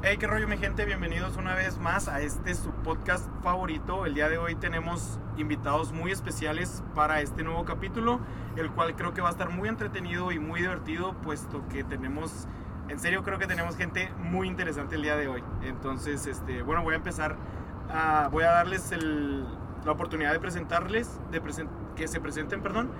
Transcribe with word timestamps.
Hey, 0.00 0.16
qué 0.16 0.28
rollo 0.28 0.46
mi 0.46 0.56
gente, 0.56 0.84
bienvenidos 0.84 1.36
una 1.36 1.56
vez 1.56 1.76
más 1.78 2.06
a 2.06 2.20
este 2.20 2.54
su 2.54 2.70
podcast 2.70 3.28
favorito. 3.42 4.06
El 4.06 4.14
día 4.14 4.28
de 4.28 4.38
hoy 4.38 4.54
tenemos 4.54 5.18
invitados 5.36 5.90
muy 5.92 6.12
especiales 6.12 6.84
para 6.94 7.20
este 7.20 7.42
nuevo 7.42 7.64
capítulo, 7.64 8.20
el 8.54 8.70
cual 8.70 8.94
creo 8.94 9.12
que 9.12 9.20
va 9.22 9.28
a 9.28 9.32
estar 9.32 9.50
muy 9.50 9.68
entretenido 9.68 10.30
y 10.30 10.38
muy 10.38 10.60
divertido, 10.60 11.14
puesto 11.14 11.66
que 11.66 11.82
tenemos, 11.82 12.46
en 12.88 13.00
serio 13.00 13.24
creo 13.24 13.40
que 13.40 13.48
tenemos 13.48 13.76
gente 13.76 14.12
muy 14.18 14.46
interesante 14.46 14.94
el 14.94 15.02
día 15.02 15.16
de 15.16 15.26
hoy. 15.26 15.42
Entonces, 15.62 16.28
este, 16.28 16.62
bueno, 16.62 16.84
voy 16.84 16.94
a 16.94 16.98
empezar, 16.98 17.34
voy 18.30 18.44
a 18.44 18.52
darles 18.52 18.94
la 19.84 19.90
oportunidad 19.90 20.32
de 20.32 20.38
presentarles, 20.38 21.18
que 21.96 22.06
se 22.06 22.20
presenten, 22.20 22.62
perdón. 22.62 22.92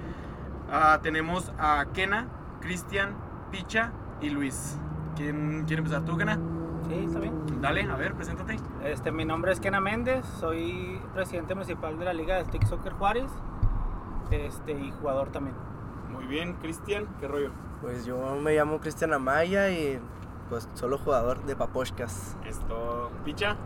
Ah, 0.68 0.98
tenemos 1.00 1.52
a 1.60 1.86
Kena, 1.94 2.26
Cristian, 2.60 3.14
Picha 3.52 3.92
y 4.20 4.30
Luis. 4.30 4.76
¿Quién 5.14 5.62
quiere 5.64 5.78
empezar 5.78 6.04
tú, 6.04 6.16
Kena? 6.16 6.40
Sí, 6.88 7.04
está 7.04 7.18
bien. 7.18 7.60
Dale, 7.60 7.82
a 7.82 7.96
ver, 7.96 8.14
preséntate. 8.14 8.56
Este, 8.82 9.12
mi 9.12 9.26
nombre 9.26 9.52
es 9.52 9.60
Kena 9.60 9.78
Méndez, 9.78 10.24
soy 10.40 10.98
presidente 11.12 11.54
municipal 11.54 11.98
de 11.98 12.04
la 12.06 12.14
Liga 12.14 12.36
de 12.36 12.44
Stick 12.46 12.64
Soccer 12.64 12.94
Juárez 12.94 13.30
este, 14.30 14.72
y 14.72 14.90
jugador 14.92 15.30
también. 15.30 15.54
Muy 16.10 16.24
bien, 16.26 16.54
Cristian, 16.54 17.06
¿qué 17.20 17.28
rollo? 17.28 17.50
Pues 17.82 18.06
yo 18.06 18.36
me 18.36 18.54
llamo 18.54 18.80
Cristian 18.80 19.12
Amaya 19.12 19.70
y 19.70 20.00
pues 20.48 20.66
solo 20.72 20.96
jugador 20.96 21.42
de 21.44 21.56
Paposhkas. 21.56 22.38
Esto, 22.46 23.10
Picha. 23.22 23.56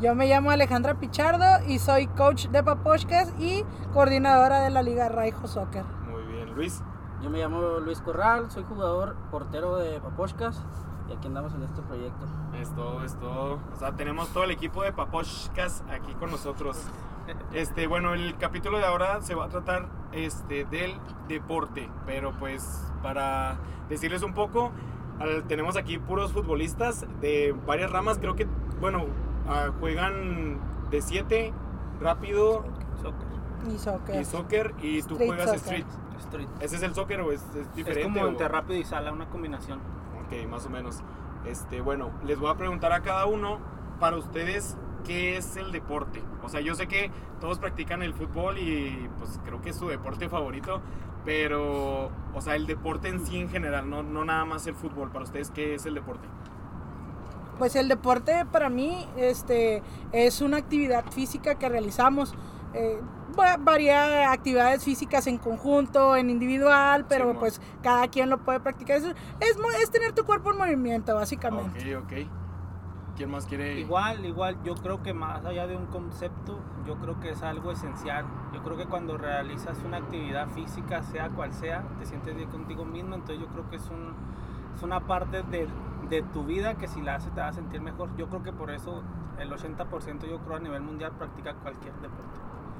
Yo 0.00 0.16
me 0.16 0.26
llamo 0.26 0.50
Alejandra 0.50 0.94
Pichardo 0.94 1.64
y 1.68 1.78
soy 1.78 2.08
coach 2.08 2.48
de 2.48 2.64
Paposhkas 2.64 3.32
y 3.38 3.64
coordinadora 3.92 4.62
de 4.62 4.70
la 4.70 4.82
Liga 4.82 5.08
Raijo 5.08 5.46
Soccer. 5.46 5.84
Muy 6.10 6.24
bien, 6.24 6.52
Luis. 6.56 6.82
Yo 7.22 7.30
me 7.30 7.38
llamo 7.38 7.78
Luis 7.78 8.00
Corral, 8.00 8.50
soy 8.50 8.64
jugador 8.64 9.14
portero 9.30 9.76
de 9.76 10.00
Paposhkas 10.00 10.64
y 11.10 11.14
aquí 11.14 11.26
andamos 11.26 11.52
en 11.54 11.62
este 11.64 11.82
proyecto. 11.82 12.26
Es 12.60 12.74
todo, 12.74 13.04
es 13.04 13.14
todo. 13.18 13.58
O 13.74 13.76
sea, 13.78 13.92
tenemos 13.96 14.28
todo 14.28 14.44
el 14.44 14.50
equipo 14.52 14.82
de 14.82 14.92
Paposhkas 14.92 15.82
aquí 15.90 16.12
con 16.14 16.30
nosotros. 16.30 16.80
Este, 17.52 17.86
bueno, 17.86 18.14
el 18.14 18.36
capítulo 18.38 18.78
de 18.78 18.84
ahora 18.86 19.20
se 19.20 19.34
va 19.34 19.44
a 19.46 19.48
tratar 19.48 19.88
este, 20.12 20.64
del 20.64 20.94
deporte, 21.28 21.88
pero 22.06 22.32
pues 22.38 22.86
para 23.02 23.58
decirles 23.88 24.22
un 24.22 24.34
poco, 24.34 24.72
al- 25.20 25.44
tenemos 25.44 25.76
aquí 25.76 25.98
puros 25.98 26.32
futbolistas 26.32 27.06
de 27.20 27.54
varias 27.66 27.90
ramas, 27.92 28.18
creo 28.18 28.34
que, 28.34 28.46
bueno, 28.80 29.04
ah, 29.48 29.70
juegan 29.78 30.58
de 30.90 31.02
7, 31.02 31.52
rápido 32.00 32.64
Soccer. 33.00 33.28
Y 33.72 33.78
soccer. 33.78 34.20
y 34.20 34.24
soccer, 34.24 34.74
y 34.82 35.02
tú 35.02 35.14
Street 35.14 35.28
juegas 35.28 35.46
soccer. 35.50 35.62
street. 35.80 35.86
Street. 36.18 36.48
¿Ese 36.60 36.76
es 36.76 36.82
el 36.82 36.94
soccer 36.94 37.20
o 37.20 37.30
es, 37.32 37.40
es 37.42 37.56
Es 37.56 37.74
diferente? 37.74 38.02
como 38.04 38.22
o- 38.22 38.28
entre 38.28 38.48
rápido 38.48 38.78
y 38.78 38.84
sala, 38.84 39.12
una 39.12 39.26
combinación. 39.26 39.78
Más 40.48 40.66
o 40.66 40.70
menos. 40.70 41.02
Este, 41.44 41.80
bueno, 41.80 42.10
les 42.24 42.38
voy 42.38 42.50
a 42.50 42.54
preguntar 42.54 42.92
a 42.92 43.00
cada 43.02 43.26
uno, 43.26 43.58
para 43.98 44.16
ustedes, 44.16 44.76
¿qué 45.04 45.36
es 45.36 45.56
el 45.56 45.72
deporte? 45.72 46.22
O 46.42 46.48
sea, 46.48 46.60
yo 46.60 46.74
sé 46.74 46.86
que 46.86 47.10
todos 47.40 47.58
practican 47.58 48.02
el 48.02 48.14
fútbol 48.14 48.58
y 48.58 49.08
pues 49.18 49.40
creo 49.44 49.60
que 49.60 49.70
es 49.70 49.76
su 49.76 49.88
deporte 49.88 50.28
favorito, 50.28 50.80
pero, 51.24 52.10
o 52.34 52.40
sea, 52.40 52.56
el 52.56 52.66
deporte 52.66 53.08
en 53.08 53.24
sí 53.26 53.38
en 53.38 53.48
general, 53.48 53.88
no, 53.90 54.02
no 54.02 54.24
nada 54.24 54.44
más 54.44 54.66
el 54.66 54.74
fútbol. 54.74 55.10
Para 55.10 55.24
ustedes, 55.24 55.50
¿qué 55.50 55.74
es 55.74 55.86
el 55.86 55.94
deporte? 55.94 56.26
Pues 57.58 57.76
el 57.76 57.88
deporte 57.88 58.46
para 58.50 58.70
mí 58.70 59.06
este, 59.16 59.82
es 60.12 60.40
una 60.40 60.56
actividad 60.56 61.04
física 61.10 61.56
que 61.56 61.68
realizamos. 61.68 62.34
Eh, 62.72 63.00
va- 63.38 63.56
varía 63.58 64.30
actividades 64.32 64.84
físicas 64.84 65.26
en 65.26 65.38
conjunto, 65.38 66.16
en 66.16 66.30
individual, 66.30 67.06
pero 67.08 67.26
pues 67.40 67.60
cada 67.82 68.08
quien 68.08 68.30
lo 68.30 68.38
puede 68.38 68.60
practicar. 68.60 68.96
Es, 68.98 69.04
es, 69.04 69.56
es 69.82 69.90
tener 69.90 70.12
tu 70.12 70.24
cuerpo 70.24 70.50
en 70.52 70.58
movimiento, 70.58 71.14
básicamente. 71.14 71.96
Ok, 71.96 72.04
ok. 72.04 72.12
¿Quién 73.16 73.30
más 73.30 73.44
quiere? 73.44 73.78
Igual, 73.80 74.24
igual, 74.24 74.56
yo 74.64 74.74
creo 74.76 75.02
que 75.02 75.12
más 75.12 75.44
allá 75.44 75.66
de 75.66 75.76
un 75.76 75.86
concepto, 75.86 76.58
yo 76.86 76.96
creo 76.96 77.20
que 77.20 77.30
es 77.30 77.42
algo 77.42 77.70
esencial. 77.70 78.24
Yo 78.54 78.62
creo 78.62 78.78
que 78.78 78.86
cuando 78.86 79.18
realizas 79.18 79.76
una 79.84 79.98
actividad 79.98 80.48
física, 80.48 81.02
sea 81.02 81.28
cual 81.28 81.52
sea, 81.52 81.82
te 81.98 82.06
sientes 82.06 82.34
bien 82.34 82.48
contigo 82.48 82.84
mismo, 82.86 83.14
entonces 83.14 83.38
yo 83.40 83.48
creo 83.48 83.68
que 83.68 83.76
es, 83.76 83.90
un, 83.90 84.14
es 84.74 84.82
una 84.82 85.00
parte 85.00 85.42
de, 85.42 85.68
de 86.08 86.22
tu 86.22 86.44
vida 86.44 86.76
que 86.76 86.88
si 86.88 87.02
la 87.02 87.16
haces 87.16 87.34
te 87.34 87.40
va 87.40 87.48
a 87.48 87.52
sentir 87.52 87.82
mejor. 87.82 88.08
Yo 88.16 88.28
creo 88.28 88.42
que 88.42 88.52
por 88.52 88.70
eso 88.70 89.02
el 89.38 89.50
80% 89.52 90.26
yo 90.26 90.38
creo 90.38 90.56
a 90.56 90.60
nivel 90.60 90.80
mundial 90.80 91.12
practica 91.18 91.52
cualquier 91.54 91.92
deporte. 91.96 92.29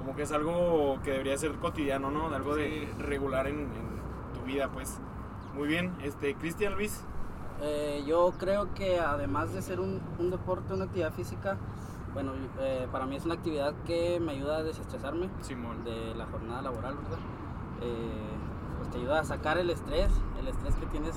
Como 0.01 0.17
que 0.17 0.23
es 0.23 0.33
algo 0.33 0.99
que 1.05 1.13
debería 1.13 1.39
ser 1.39 1.53
cotidiano, 1.57 2.11
¿no? 2.11 2.35
Algo 2.35 2.57
de 2.57 2.89
Sí. 2.97 3.03
regular 3.03 3.47
en, 3.47 3.59
en 3.61 4.33
tu 4.35 4.41
vida, 4.45 4.69
pues. 4.69 4.99
Muy 5.55 5.69
bien. 5.69 5.93
Este, 6.03 6.35
Cristian 6.35 6.75
Luis. 6.75 7.05
Eh, 7.63 8.03
yo 8.07 8.33
creo 8.39 8.73
que 8.75 8.99
además 8.99 9.53
de 9.53 9.61
ser 9.63 9.81
un, 9.81 10.01
un 10.19 10.31
deporte, 10.31 10.73
una 10.73 10.85
actividad 10.85 11.13
física, 11.13 11.59
bueno, 12.15 12.33
eh, 12.59 12.89
para 12.91 13.05
mí 13.07 13.17
es 13.17 13.25
una 13.27 13.35
actividad 13.35 13.75
que 13.87 14.19
me 14.19 14.33
ayuda 14.33 14.59
a 14.59 14.63
desestresarme 14.63 15.29
Simón. 15.43 15.85
de 15.85 16.15
la 16.15 16.25
jornada 16.27 16.63
laboral, 16.63 16.95
¿verdad? 16.97 17.19
Eh, 17.83 18.31
pues 18.79 18.91
te 18.91 18.99
ayuda 18.99 19.21
a 19.21 19.25
sacar 19.25 19.59
el 19.59 19.69
estrés, 19.71 20.11
el 20.41 20.49
estrés 20.49 20.75
que 20.77 20.87
tienes 20.87 21.15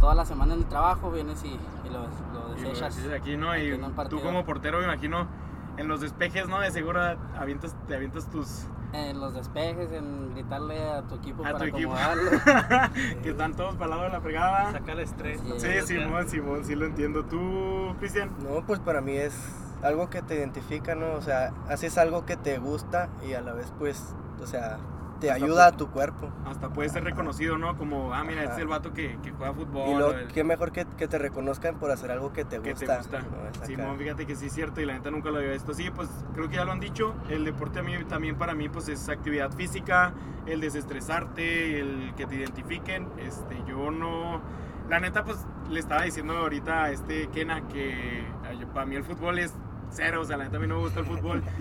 toda 0.00 0.14
la 0.14 0.24
semana 0.24 0.54
en 0.54 0.60
el 0.60 0.66
trabajo, 0.66 1.10
vienes 1.10 1.42
y, 1.44 1.48
y 1.48 1.90
lo, 1.90 2.00
lo 2.00 2.56
Y 2.56 2.62
lo 2.62 2.68
desechas. 2.70 2.98
aquí, 3.12 3.36
¿no? 3.36 3.50
aquí 3.50 3.72
Y 3.72 4.08
tú 4.08 4.20
como 4.20 4.44
portero, 4.44 4.78
me 4.78 4.84
imagino, 4.84 5.26
en 5.76 5.88
los 5.88 6.00
despejes, 6.00 6.48
¿no? 6.48 6.60
De 6.60 6.70
seguro 6.70 7.00
avientas, 7.36 7.74
te 7.86 7.94
avientas 7.94 8.30
tus... 8.30 8.66
En 8.92 9.20
los 9.20 9.34
despejes, 9.34 9.92
en 9.92 10.32
gritarle 10.34 10.82
a 10.82 11.02
tu 11.02 11.16
equipo 11.16 11.42
A 11.44 11.52
para 11.52 11.58
tu 11.58 11.64
equipo. 11.64 11.94
que 13.22 13.30
están 13.30 13.54
todos 13.54 13.74
para 13.74 13.84
el 13.84 13.90
lado 13.90 14.02
de 14.04 14.08
la 14.10 14.20
fregada. 14.20 14.72
Sacar 14.72 14.96
el 14.96 15.00
estrés. 15.00 15.40
Sí. 15.58 15.68
Sí, 15.82 15.86
Simón, 15.86 16.28
Simón, 16.28 16.64
sí 16.64 16.74
lo 16.74 16.86
entiendo. 16.86 17.24
¿Tú, 17.24 17.94
Cristian? 17.98 18.30
No, 18.42 18.64
pues 18.64 18.78
para 18.78 19.00
mí 19.00 19.16
es 19.16 19.34
algo 19.82 20.08
que 20.08 20.22
te 20.22 20.36
identifica, 20.36 20.94
¿no? 20.94 21.12
O 21.14 21.20
sea, 21.20 21.52
haces 21.68 21.98
algo 21.98 22.24
que 22.24 22.36
te 22.36 22.58
gusta 22.58 23.08
y 23.28 23.34
a 23.34 23.40
la 23.40 23.52
vez 23.52 23.72
pues, 23.78 24.14
o 24.40 24.46
sea, 24.46 24.78
te 25.20 25.30
Hasta 25.30 25.44
ayuda 25.44 25.66
a 25.66 25.72
tu 25.72 25.88
cuerpo. 25.88 26.30
Hasta 26.46 26.68
puede 26.70 26.88
ser 26.88 27.04
reconocido, 27.04 27.58
¿no? 27.58 27.76
Como, 27.76 28.12
ah, 28.12 28.24
mira, 28.24 28.42
este 28.42 28.54
es 28.54 28.60
el 28.60 28.68
vato 28.68 28.92
que, 28.92 29.18
que 29.22 29.30
juega 29.30 29.52
fútbol. 29.52 29.88
Y 29.88 29.94
luego, 29.94 30.10
o 30.10 30.14
el 30.14 30.28
qué 30.28 30.44
mejor 30.44 30.72
que, 30.72 30.86
que 30.96 31.08
te 31.08 31.18
reconozcan 31.18 31.78
por 31.78 31.90
hacer 31.90 32.10
algo 32.10 32.32
que 32.32 32.44
te 32.44 32.60
que 32.60 32.72
gusta. 32.72 33.00
te 33.00 33.18
gusta. 33.18 33.20
¿no? 33.20 33.66
Simón, 33.66 33.98
fíjate 33.98 34.26
que 34.26 34.36
sí 34.36 34.46
es 34.46 34.52
cierto 34.52 34.80
y 34.80 34.86
la 34.86 34.94
neta 34.94 35.10
nunca 35.10 35.30
lo 35.30 35.38
había 35.38 35.52
visto 35.52 35.72
así. 35.72 35.90
Pues 35.90 36.08
creo 36.34 36.48
que 36.48 36.56
ya 36.56 36.64
lo 36.64 36.72
han 36.72 36.80
dicho. 36.80 37.14
El 37.28 37.44
deporte 37.44 37.80
a 37.80 37.82
mí 37.82 37.92
también 38.08 38.36
para 38.36 38.54
mí 38.54 38.68
pues 38.68 38.88
es 38.88 39.08
actividad 39.08 39.50
física, 39.52 40.12
el 40.46 40.60
desestresarte, 40.60 41.80
el 41.80 42.14
que 42.16 42.26
te 42.26 42.36
identifiquen. 42.36 43.08
Este, 43.18 43.62
yo 43.66 43.90
no... 43.90 44.40
La 44.88 45.00
neta 45.00 45.24
pues 45.24 45.38
le 45.68 45.80
estaba 45.80 46.02
diciendo 46.02 46.36
ahorita 46.36 46.84
a 46.84 46.90
este 46.92 47.28
Kena 47.28 47.66
que 47.66 48.24
para 48.72 48.86
mí 48.86 48.94
el 48.94 49.04
fútbol 49.04 49.38
es 49.38 49.52
cero. 49.90 50.20
O 50.20 50.24
sea, 50.24 50.36
la 50.36 50.44
neta 50.44 50.58
a 50.58 50.60
mí 50.60 50.66
no 50.66 50.76
me 50.76 50.82
gusta 50.82 51.00
el 51.00 51.06
fútbol. 51.06 51.42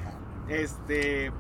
Este... 0.48 1.32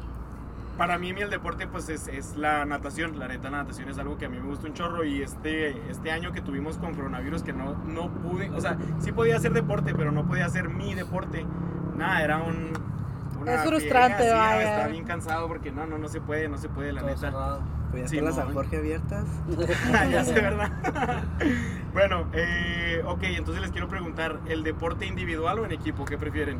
Para 0.78 0.98
mí 0.98 1.10
el 1.12 1.30
deporte 1.30 1.68
pues 1.68 1.88
es, 1.90 2.08
es 2.10 2.36
la 2.36 2.66
natación, 2.66 3.18
la 3.18 3.28
neta 3.30 3.50
la 3.50 3.60
natación 3.60 3.88
es 3.88 3.98
algo 3.98 4.18
que 4.18 4.26
a 4.26 4.30
mí 4.30 4.38
me 4.40 4.46
gusta 4.46 4.68
un 4.68 4.74
chorro 4.74 5.06
y 5.06 5.22
este, 5.22 5.70
este 5.90 6.12
año 6.12 6.34
que 6.34 6.42
tuvimos 6.42 6.78
con 6.78 6.94
coronavirus 6.94 7.44
que 7.44 7.54
no, 7.54 7.76
no 7.86 8.10
pude, 8.10 8.50
o 8.50 8.60
sea, 8.60 8.78
sí 9.00 9.14
podía 9.14 9.38
hacer 9.38 9.54
deporte, 9.54 9.96
pero 9.96 10.12
no 10.12 10.28
podía 10.28 10.46
hacer 10.46 10.68
mi 10.68 10.94
deporte, 10.94 11.46
nada, 11.96 12.22
era 12.22 12.38
un... 12.40 12.74
una 13.40 13.54
Es 13.54 13.62
frustrante, 13.64 14.18
friega, 14.18 14.34
sí, 14.34 14.56
vaya. 14.56 14.70
Estaba 14.70 14.88
bien 14.90 15.06
cansado 15.06 15.48
porque 15.48 15.72
no, 15.72 15.86
no, 15.86 15.98
no 15.98 16.10
se 16.10 16.20
puede, 16.20 16.50
no 16.50 16.58
se 16.58 16.68
puede, 16.68 16.92
la 16.92 17.02
todo 17.02 17.10
neta. 17.10 17.22
cerrado. 17.22 17.62
Pues 17.92 18.04
ya 18.04 18.08
Sí, 18.10 18.20
las. 18.20 18.36
San 18.36 18.54
Jorge 18.54 18.78
abiertas. 18.78 19.26
ya 20.12 20.26
sé, 20.26 20.34
¿verdad? 20.34 20.72
bueno, 21.94 22.26
eh, 22.34 23.02
ok, 23.06 23.24
entonces 23.24 23.62
les 23.62 23.72
quiero 23.72 23.88
preguntar, 23.88 24.40
¿el 24.48 24.64
deporte 24.64 25.06
individual 25.06 25.60
o 25.60 25.66
en 25.66 25.72
equipo? 25.72 26.04
¿Qué 26.04 26.18
prefieren? 26.18 26.60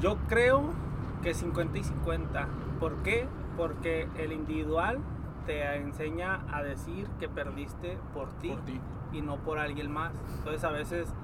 Yo 0.00 0.16
creo 0.28 0.70
que 1.22 1.34
50 1.34 1.78
y 1.78 1.84
50. 1.84 2.48
¿Por 2.80 3.02
qué? 3.02 3.26
Porque 3.56 4.08
el 4.18 4.32
individual 4.32 4.98
te 5.46 5.76
enseña 5.76 6.40
a 6.52 6.62
decir 6.62 7.08
que 7.20 7.28
perdiste 7.28 7.98
por 8.12 8.28
ti, 8.38 8.50
Por 8.50 8.60
ti. 8.62 8.80
y 9.12 9.22
no 9.22 9.36
por 9.36 9.58
alguien 9.58 9.90
más. 9.92 10.12
Entonces 10.38 10.64
a 10.64 10.70
veces 10.70 11.14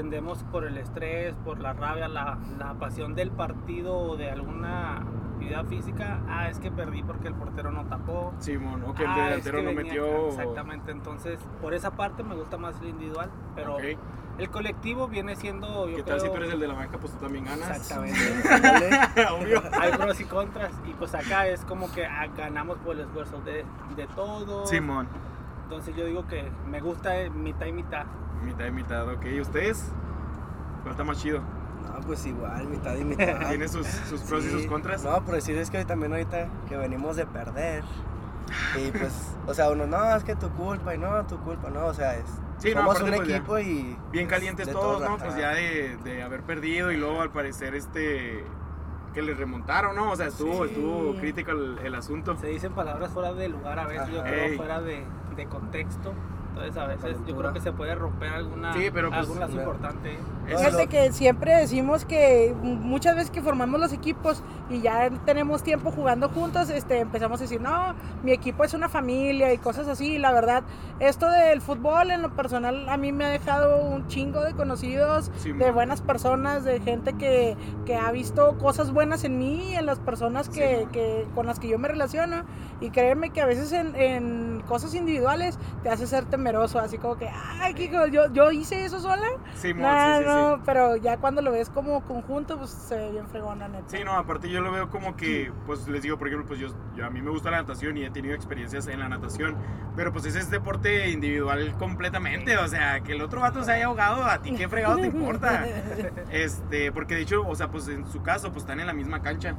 tendemos 0.00 0.42
por 0.52 0.66
el 0.66 0.76
estrés, 0.76 1.34
por 1.42 1.58
la 1.58 1.72
rabia, 1.72 2.06
la, 2.06 2.36
la 2.58 2.74
pasión 2.74 3.14
del 3.14 3.30
partido 3.30 3.96
o 3.96 4.16
de 4.18 4.30
alguna 4.30 4.98
actividad 5.32 5.64
física. 5.64 6.20
Ah, 6.28 6.50
es 6.50 6.58
que 6.58 6.70
perdí 6.70 7.02
porque 7.02 7.28
el 7.28 7.34
portero 7.34 7.70
no 7.72 7.86
tapó. 7.86 8.34
Simón, 8.38 8.82
o 8.86 8.92
que 8.92 9.04
el 9.04 9.08
Ah, 9.08 9.14
es 9.36 9.44
delantero 9.44 9.58
que 9.58 9.64
no 9.64 9.72
metió... 9.72 10.26
Exactamente, 10.28 10.90
entonces 10.92 11.38
por 11.62 11.72
esa 11.72 11.92
parte 11.92 12.22
me 12.22 12.34
gusta 12.34 12.58
más 12.58 12.78
el 12.82 12.88
individual, 12.88 13.30
pero 13.54 13.76
Ok. 13.76 13.84
el 14.36 14.50
colectivo 14.50 15.08
viene 15.08 15.34
siendo, 15.34 15.88
yo 15.88 15.96
¿Qué 15.96 16.02
tal 16.02 16.20
si 16.20 16.26
creo- 16.26 16.32
tú 16.34 16.42
eres 16.42 16.52
el 16.52 16.60
de 16.60 16.68
la 16.68 16.74
banca? 16.74 16.98
Pues 16.98 17.14
tú 17.14 17.18
también 17.20 17.46
ganas. 17.46 17.70
Exactamente. 17.70 18.18
Obvio. 19.40 19.62
hay 19.80 19.92
pros 19.92 20.20
y 20.20 20.24
contras 20.24 20.72
y 20.86 20.92
pues 20.92 21.14
acá 21.14 21.46
es 21.46 21.64
como 21.64 21.90
que 21.90 22.04
ah, 22.04 22.26
ganamos 22.36 22.76
por 22.80 22.96
el 22.96 23.00
esfuerzo 23.00 23.40
de, 23.46 23.64
de 23.96 24.06
todos 24.14 24.68
Simón. 24.68 25.08
entonces 25.62 25.96
yo 25.96 26.04
digo 26.04 26.26
que 26.26 26.44
me 26.68 26.80
gusta 26.82 27.18
eh, 27.18 27.30
mitad 27.30 27.64
y 27.64 27.72
mitad 27.72 28.04
Mitad 28.44 28.66
y 28.66 28.70
mitad, 28.70 29.08
ok. 29.12 29.24
¿Y 29.26 29.40
ustedes? 29.40 29.84
¿Cuál 30.82 30.92
está 30.92 31.04
más 31.04 31.18
chido? 31.20 31.40
No, 31.82 32.00
pues 32.06 32.24
igual, 32.26 32.66
mitad 32.68 32.94
y 32.96 33.04
mitad. 33.04 33.48
¿Tiene 33.48 33.68
sus, 33.68 33.86
sus 33.86 34.20
pros 34.22 34.44
y 34.44 34.48
Sí. 34.48 34.52
sus 34.52 34.66
contras? 34.66 35.02
No, 35.04 35.24
por 35.24 35.34
decir 35.34 35.56
es 35.58 35.70
que 35.70 35.84
también 35.84 36.12
ahorita 36.12 36.48
que 36.68 36.76
venimos 36.76 37.16
de 37.16 37.26
perder, 37.26 37.82
Y 38.78 38.90
pues, 38.96 39.34
o 39.46 39.54
sea, 39.54 39.70
uno, 39.70 39.86
no, 39.86 40.14
es 40.14 40.22
que 40.22 40.36
tu 40.36 40.48
culpa, 40.50 40.94
y 40.94 40.98
no, 40.98 41.24
tu 41.26 41.38
culpa, 41.40 41.70
no, 41.70 41.86
o 41.86 41.94
sea, 41.94 42.16
es, 42.16 42.24
Sí, 42.58 42.70
no, 42.74 42.80
somos 42.80 42.96
aparte, 42.96 43.10
un 43.10 43.16
pues, 43.18 43.28
ya 43.28 43.36
equipo 43.36 43.58
y... 43.58 43.98
Bien 44.12 44.26
calientes 44.28 44.70
todos, 44.70 45.02
¿no? 45.02 45.18
Pues 45.18 45.36
ya 45.36 45.50
de, 45.50 45.98
de 46.04 46.22
haber 46.22 46.42
perdido 46.42 46.90
y 46.90 46.96
luego 46.96 47.20
al 47.20 47.30
parecer 47.30 47.74
este 47.74 48.44
que 49.12 49.20
les 49.22 49.36
remontaron, 49.38 49.94
¿no? 49.96 50.10
O 50.12 50.16
sea, 50.16 50.26
estuvo, 50.28 50.64
Sí. 50.66 50.72
estuvo 50.72 51.14
crítico 51.16 51.50
el, 51.50 51.78
el 51.84 51.94
asunto. 51.94 52.36
Se 52.36 52.46
dicen 52.48 52.72
palabras 52.72 53.10
fuera 53.12 53.32
de 53.34 53.48
lugar 53.48 53.78
a 53.78 53.86
veces, 53.86 54.08
yo 54.10 54.20
Ajá. 54.20 54.28
creo, 54.30 54.44
Ey. 54.44 54.56
fuera 54.56 54.80
de, 54.82 55.04
de 55.36 55.46
contexto. 55.46 56.12
Entonces 56.56 56.76
a 56.78 56.86
veces 56.86 57.18
yo 57.26 57.36
creo 57.36 57.52
que 57.52 57.60
se 57.60 57.70
puede 57.70 57.94
romper 57.94 58.30
alguna, 58.32 58.72
Sí, 58.72 58.88
pero, 58.92 59.08
pues, 59.08 59.20
algún 59.20 59.40
lazo 59.40 59.52
importante. 59.56 60.16
Fíjate 60.46 60.86
que 60.86 61.12
siempre 61.12 61.54
decimos 61.54 62.06
que 62.06 62.54
muchas 62.62 63.14
veces 63.14 63.30
que 63.30 63.42
formamos 63.42 63.78
los 63.78 63.92
equipos 63.92 64.42
y 64.70 64.80
ya 64.80 65.10
tenemos 65.26 65.62
tiempo 65.62 65.90
jugando 65.90 66.30
juntos, 66.30 66.70
este, 66.70 67.00
empezamos 67.00 67.40
a 67.40 67.44
decir, 67.44 67.60
no, 67.60 67.94
mi 68.22 68.32
equipo 68.32 68.64
es 68.64 68.72
una 68.72 68.88
familia 68.88 69.52
y 69.52 69.58
cosas 69.58 69.86
así. 69.86 70.14
Y 70.14 70.18
la 70.18 70.32
verdad, 70.32 70.62
esto 70.98 71.28
del 71.28 71.60
fútbol 71.60 72.10
en 72.10 72.22
lo 72.22 72.30
personal 72.34 72.88
a 72.88 72.96
mí 72.96 73.12
me 73.12 73.26
ha 73.26 73.28
dejado 73.28 73.84
un 73.84 74.06
chingo 74.08 74.40
de 74.42 74.54
conocidos, 74.54 75.30
Sí, 75.36 75.52
de 75.52 75.70
buenas 75.72 76.00
personas, 76.00 76.64
de 76.64 76.80
gente 76.80 77.12
que, 77.14 77.54
que 77.84 77.96
ha 77.96 78.10
visto 78.12 78.56
cosas 78.58 78.92
buenas 78.92 79.24
en 79.24 79.38
mí 79.38 79.72
y 79.72 79.74
en 79.74 79.84
las 79.84 79.98
personas 79.98 80.46
Sí, 80.50 80.58
que, 80.60 80.78
mon. 80.84 80.88
que- 80.90 81.26
con 81.34 81.44
las 81.46 81.58
que 81.60 81.68
yo 81.68 81.78
me 81.78 81.88
relaciono. 81.88 82.44
Y 82.80 82.90
créeme 82.90 83.30
que 83.30 83.40
a 83.42 83.46
veces 83.46 83.72
en, 83.72 83.94
en 83.96 84.62
cosas 84.66 84.94
individuales 84.94 85.58
te 85.82 85.90
hace 85.90 86.06
ser 86.06 86.24
temeroso, 86.46 86.78
así 86.78 86.96
como 86.98 87.16
que, 87.16 87.28
ay, 87.60 87.74
¿qué- 87.74 87.90
yo, 87.90 88.32
yo 88.32 88.50
hice 88.52 88.84
eso 88.84 89.00
sola. 89.00 89.26
Sí, 89.56 89.74
No, 89.74 89.88
sí, 89.90 90.18
sí, 90.22 90.24
no, 90.26 90.62
pero 90.64 90.96
ya 90.96 91.16
cuando 91.16 91.42
lo 91.42 91.50
ves 91.50 91.68
como 91.70 92.04
conjunto, 92.04 92.56
pues 92.58 92.70
se 92.70 92.94
ve 92.96 93.10
bien 93.10 93.26
fregón, 93.26 93.58
la 93.58 93.66
neta. 93.68 93.84
sí. 93.88 93.96
Sí, 93.98 94.04
no, 94.04 94.12
aparte 94.12 94.48
yo 94.48 94.60
lo 94.60 94.70
veo 94.70 94.88
como 94.90 95.16
que, 95.16 95.50
pues 95.66 95.88
les 95.88 96.02
digo, 96.02 96.18
por 96.18 96.28
ejemplo, 96.28 96.46
pues 96.46 96.60
yo, 96.60 96.68
yo- 96.94 97.04
a 97.06 97.10
mí 97.10 97.20
me 97.20 97.30
gusta 97.30 97.50
la 97.50 97.58
natación 97.62 97.96
y 97.96 98.04
he 98.04 98.10
tenido 98.10 98.34
experiencias 98.34 98.86
en 98.86 99.00
la 99.00 99.08
natación, 99.08 99.56
pero 99.96 100.12
pues 100.12 100.24
ese 100.26 100.38
es 100.38 100.50
deporte 100.50 101.08
individual 101.10 101.74
completamente, 101.78 102.56
o 102.58 102.68
sea, 102.68 103.00
que 103.00 103.12
el 103.12 103.22
otro 103.22 103.40
vato 103.40 103.64
se 103.64 103.72
haya 103.72 103.86
ahogado, 103.86 104.24
a 104.24 104.40
ti 104.40 104.52
qué 104.54 104.68
fregado 104.68 104.96
te 104.96 105.06
importa. 105.06 105.64
Este, 106.30 106.92
porque 106.92 107.14
de 107.14 107.22
hecho, 107.22 107.46
o 107.46 107.54
sea, 107.54 107.68
pues 107.70 107.88
en 107.88 108.06
su 108.06 108.22
caso, 108.22 108.50
pues 108.50 108.62
están 108.62 108.78
en 108.80 108.86
la 108.86 108.92
misma 108.92 109.20
cancha. 109.22 109.54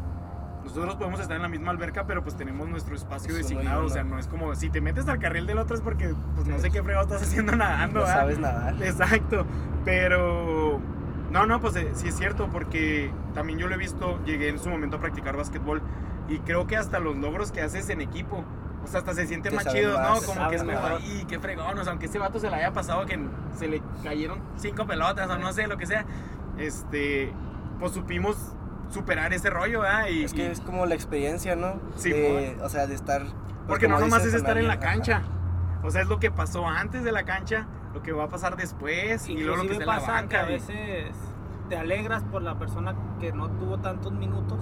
Nosotros 0.78 0.96
podemos 0.98 1.20
estar 1.20 1.36
en 1.36 1.42
la 1.42 1.50
misma 1.50 1.72
alberca, 1.72 2.06
pero 2.06 2.24
pues 2.24 2.36
tenemos 2.36 2.68
nuestro 2.70 2.96
espacio 2.96 3.34
designado, 3.34 3.86
o 3.86 3.90
sea, 3.90 4.04
no 4.04 4.20
es 4.20 4.28
como 4.28 4.54
si 4.56 4.70
te 4.70 4.80
metes 4.80 5.08
al 5.08 5.18
carril 5.20 5.48
del 5.48 5.58
otro 5.58 5.76
es 5.76 5.82
porque 5.82 6.14
pues 6.36 6.48
no 6.48 6.60
sé 6.60 6.70
qué 6.70 6.84
fregado 6.84 7.06
estás 7.06 7.24
haciendo 7.24 7.56
nadando, 7.56 8.00
No 8.02 8.06
¿verdad? 8.06 8.20
sabes 8.22 8.40
nadar. 8.40 8.76
Exacto, 8.84 9.46
pero 9.86 10.80
no, 11.32 11.46
no, 11.48 11.60
pues 11.60 11.76
eh, 11.78 11.92
sí 11.96 12.10
es 12.10 12.16
cierto, 12.16 12.48
porque 12.52 13.12
también 13.34 13.58
yo 13.60 13.68
lo 13.68 13.74
he 13.74 13.78
visto, 13.78 14.24
llegué 14.26 14.50
en 14.50 14.60
su 14.60 14.70
momento 14.70 14.98
a 14.98 15.00
practicar 15.00 15.36
básquetbol 15.36 15.82
y 16.30 16.40
creo 16.40 16.68
que 16.68 16.78
hasta 16.78 17.00
los 17.00 17.16
logros 17.18 17.52
que 17.52 17.62
haces 17.62 17.90
en 17.90 18.02
equipo, 18.02 18.44
o 18.84 18.88
sea, 18.88 19.00
hasta 19.00 19.14
se 19.16 19.26
sienten 19.26 19.52
Te 19.52 19.56
más 19.64 19.74
chidos, 19.74 20.00
¿no? 20.00 20.22
Como 20.22 20.50
que 20.50 20.56
es 20.58 20.62
como, 20.64 20.74
mejor. 20.74 21.00
y 21.06 21.26
qué 21.26 21.40
fregón, 21.40 21.78
o 21.80 21.84
sea, 21.84 21.92
aunque 21.92 22.06
ese 22.06 22.20
vato 22.20 22.40
se 22.40 22.50
le 22.50 22.56
haya 22.56 22.72
pasado 22.72 23.06
que 23.06 23.20
se 23.58 23.68
le 23.68 23.82
cayeron 24.04 24.40
cinco 24.58 24.86
pelotas 24.86 25.30
o 25.30 25.38
no 25.40 25.52
sé, 25.54 25.68
lo 25.68 25.78
que 25.78 25.88
sea, 25.88 26.06
este, 26.58 27.34
pues 27.80 27.94
supimos 27.94 28.38
superar 28.90 29.34
ese 29.34 29.50
rollo, 29.50 29.82
¿verdad? 29.82 30.08
Y, 30.08 30.24
Es 30.24 30.34
que 30.34 30.44
y- 30.44 30.52
es 30.52 30.62
como 30.62 30.86
la 30.86 30.96
experiencia, 30.96 31.56
¿no? 31.56 31.76
Sí, 31.96 32.12
De- 32.12 32.58
o 32.64 32.70
sea, 32.70 32.88
de 32.88 32.96
estar... 32.96 33.22
pues, 33.24 33.34
porque 33.68 33.88
no 33.88 34.00
nomás 34.00 34.20
dices, 34.20 34.36
es 34.36 34.42
estar 34.42 34.58
en 34.58 34.68
la 34.68 34.74
ajá. 34.74 34.82
cancha, 34.82 35.22
o 35.84 35.92
sea, 35.92 36.02
es 36.02 36.08
lo 36.08 36.20
que 36.20 36.32
pasó 36.32 36.68
antes 36.68 37.04
de 37.04 37.12
la 37.12 37.24
cancha, 37.24 37.68
lo 37.94 38.02
que 38.04 38.12
va 38.12 38.26
a 38.26 38.30
pasar 38.30 38.56
después 38.58 39.28
y 39.30 39.38
luego 39.38 39.64
lo 39.64 39.70
que 39.70 39.76
en 39.76 39.80
la 39.80 39.86
pasa 39.86 40.06
que 40.06 40.12
a 40.12 40.42
banca. 40.44 40.50
y- 40.50 40.54
veces 40.54 41.16
te 41.70 41.78
alegras 41.78 42.24
por 42.24 42.42
la 42.42 42.58
persona 42.58 42.96
que 43.20 43.32
no 43.34 43.50
tuvo 43.50 43.78
tantos 43.80 44.12
minutos, 44.14 44.60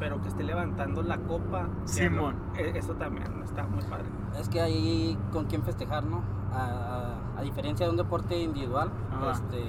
pero 0.00 0.20
que 0.22 0.28
esté 0.28 0.42
levantando 0.44 1.02
la 1.02 1.18
copa. 1.18 1.68
Simón. 1.84 2.36
Eh, 2.56 2.72
Eso 2.74 2.94
también 2.94 3.42
está 3.44 3.64
muy 3.64 3.82
padre. 3.84 4.04
Es 4.40 4.48
que 4.48 4.60
hay 4.60 5.18
con 5.30 5.44
quién 5.44 5.62
festejar, 5.62 6.04
¿no? 6.04 6.22
A, 6.52 6.64
a- 7.36 7.38
a 7.38 7.42
diferencia 7.42 7.86
de 7.86 7.90
un 7.90 7.96
deporte 7.98 8.36
individual, 8.38 8.90
Ajá. 9.14 9.32
este, 9.32 9.62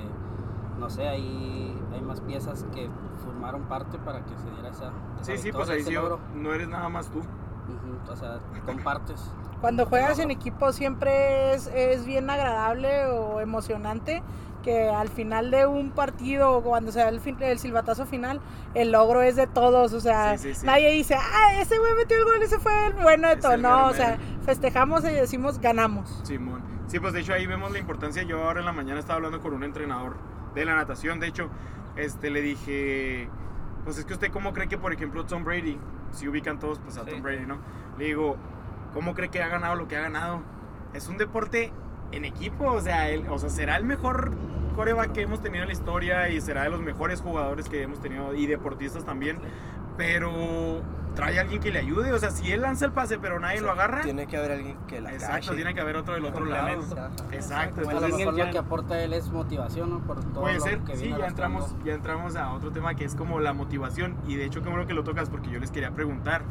no 0.79 0.89
sé, 0.89 1.07
hay, 1.07 1.77
hay 1.93 2.01
más 2.01 2.21
piezas 2.21 2.65
que 2.73 2.89
formaron 3.43 3.63
parte 3.67 3.97
para 3.99 4.21
que 4.23 4.37
se 4.37 4.49
diera 4.51 4.69
esa, 4.69 4.91
esa 5.21 5.23
Sí, 5.25 5.37
sí, 5.37 5.51
pues 5.51 5.69
ahí 5.69 5.83
sí, 5.83 5.91
logro. 5.91 6.19
no 6.35 6.53
eres 6.53 6.69
nada 6.69 6.87
más 6.87 7.09
tú. 7.09 7.19
Ujú, 7.19 8.11
O 8.11 8.15
sea, 8.15 8.39
compartes. 8.65 9.19
Cuando 9.59 9.85
juegas 9.85 10.19
en 10.19 10.31
equipo 10.31 10.71
siempre 10.71 11.53
es, 11.53 11.67
es 11.67 12.05
bien 12.05 12.29
agradable 12.29 13.05
o 13.07 13.39
emocionante 13.41 14.21
que 14.63 14.89
al 14.89 15.09
final 15.09 15.51
de 15.51 15.65
un 15.65 15.91
partido 15.91 16.53
o 16.57 16.61
cuando 16.63 16.91
se 16.93 16.99
da 16.99 17.09
el, 17.09 17.19
fin- 17.19 17.37
el 17.41 17.59
silbatazo 17.59 18.05
final, 18.05 18.39
el 18.75 18.91
logro 18.93 19.21
es 19.21 19.35
de 19.35 19.45
todos, 19.45 19.91
o 19.91 19.99
sea, 19.99 20.37
Sí, 20.37 20.53
sí, 20.53 20.61
sí. 20.61 20.65
nadie 20.65 20.89
dice, 20.91 21.15
ah, 21.15 21.59
ese 21.59 21.77
güey 21.79 21.93
metió 21.95 22.17
el 22.17 22.23
gol, 22.23 22.41
ese 22.41 22.59
fue 22.59 22.87
el 22.87 22.93
bueno 22.93 23.27
de 23.27 23.35
todo, 23.37 23.57
no, 23.57 23.69
mero 23.75 23.87
o 23.87 23.93
sea, 23.93 24.17
festejamos 24.45 25.03
y 25.03 25.07
decimos 25.11 25.59
ganamos. 25.59 26.21
Simón. 26.23 26.61
Sí, 26.87 26.97
pues 26.99 27.11
de 27.13 27.19
hecho 27.21 27.33
ahí 27.33 27.45
vemos 27.45 27.71
la 27.71 27.79
importancia. 27.79 28.23
Yo 28.23 28.41
ahora 28.43 28.59
en 28.61 28.65
la 28.65 28.71
mañana 28.73 28.99
estaba 29.01 29.15
hablando 29.17 29.41
con 29.41 29.53
un 29.53 29.63
entrenador 29.65 30.15
de 30.55 30.63
la 30.65 30.75
natación. 30.75 31.19
De 31.19 31.27
hecho, 31.27 31.49
este 31.95 32.29
le 32.29 32.41
dije, 32.41 33.27
pues 33.83 33.97
es 33.97 34.05
que 34.05 34.13
usted 34.13 34.31
cómo 34.31 34.53
cree 34.53 34.67
que, 34.67 34.77
por 34.77 34.93
ejemplo, 34.93 35.25
Tom 35.25 35.43
Brady, 35.43 35.77
si 36.11 36.27
ubican 36.27 36.59
todos, 36.59 36.79
pues 36.79 36.97
a 36.97 37.03
Sí. 37.03 37.11
Tom 37.11 37.21
Brady, 37.21 37.45
¿no? 37.45 37.57
Le 37.97 38.05
digo, 38.05 38.37
¿cómo 38.93 39.13
cree 39.13 39.29
que 39.29 39.41
ha 39.41 39.47
ganado 39.47 39.75
lo 39.75 39.87
que 39.87 39.97
ha 39.97 40.01
ganado? 40.01 40.41
Es 40.93 41.07
un 41.07 41.17
deporte 41.17 41.71
en 42.11 42.25
equipo, 42.25 42.65
o 42.71 42.81
sea, 42.81 43.09
él, 43.09 43.25
o 43.29 43.39
sea, 43.39 43.49
será 43.49 43.75
el 43.77 43.83
mejor 43.83 44.31
coreback 44.75 45.11
que 45.11 45.21
hemos 45.21 45.41
tenido 45.41 45.63
en 45.63 45.67
la 45.67 45.73
historia 45.73 46.29
y 46.29 46.41
será 46.41 46.63
de 46.63 46.69
los 46.69 46.81
mejores 46.81 47.21
jugadores 47.21 47.69
que 47.69 47.81
hemos 47.83 47.99
tenido 47.99 48.33
y 48.33 48.47
deportistas 48.47 49.05
también, 49.05 49.37
pero 49.97 50.81
trae 51.15 51.37
a 51.37 51.41
alguien 51.41 51.61
que 51.61 51.71
le 51.71 51.79
ayude, 51.79 52.11
o 52.11 52.17
sea, 52.17 52.31
si 52.31 52.51
él 52.51 52.61
lanza 52.61 52.85
el 52.85 52.91
pase 52.91 53.19
pero 53.19 53.39
nadie 53.39 53.57
O 53.57 53.59
sea, 53.59 53.67
lo 53.67 53.71
agarra, 53.73 54.01
Tiene 54.01 54.25
que 54.25 54.35
haber 54.35 54.53
alguien 54.53 54.77
que 54.87 54.99
la 54.99 55.13
exacto, 55.13 55.35
cache. 55.47 55.55
tiene 55.55 55.73
que 55.75 55.81
haber 55.81 55.95
otro 55.97 56.15
del 56.15 56.25
otro 56.25 56.45
lado. 56.45 56.81
Ajá. 56.91 57.11
Exacto, 57.31 57.81
Como 57.83 57.89
a 57.91 57.93
lo 57.93 57.99
entonces 58.05 58.17
mejor 58.17 58.33
y 58.37 58.41
el 58.41 58.47
lo 58.47 58.51
que 58.51 58.57
aporta 58.57 59.03
él 59.03 59.13
es 59.13 59.29
motivación, 59.29 59.89
¿no? 59.91 59.99
Por 59.99 60.19
todo 60.21 60.41
puede 60.41 60.55
lo 60.55 60.61
ser, 60.61 60.79
que 60.79 60.95
sí, 60.97 61.03
viene 61.05 61.19
ya 61.19 61.27
entramos, 61.27 61.75
ya 61.85 61.93
entramos 61.93 62.35
a 62.35 62.51
otro 62.51 62.71
tema 62.71 62.95
que 62.95 63.05
es 63.05 63.13
como 63.15 63.39
la 63.39 63.53
motivación 63.53 64.17
y 64.27 64.35
de 64.37 64.45
hecho 64.45 64.63
qué 64.63 64.69
bueno 64.69 64.87
que 64.87 64.95
lo 64.95 65.03
tocas 65.03 65.29
porque 65.29 65.51
yo 65.51 65.59
les 65.59 65.69
quería 65.69 65.91
preguntar, 65.91 66.41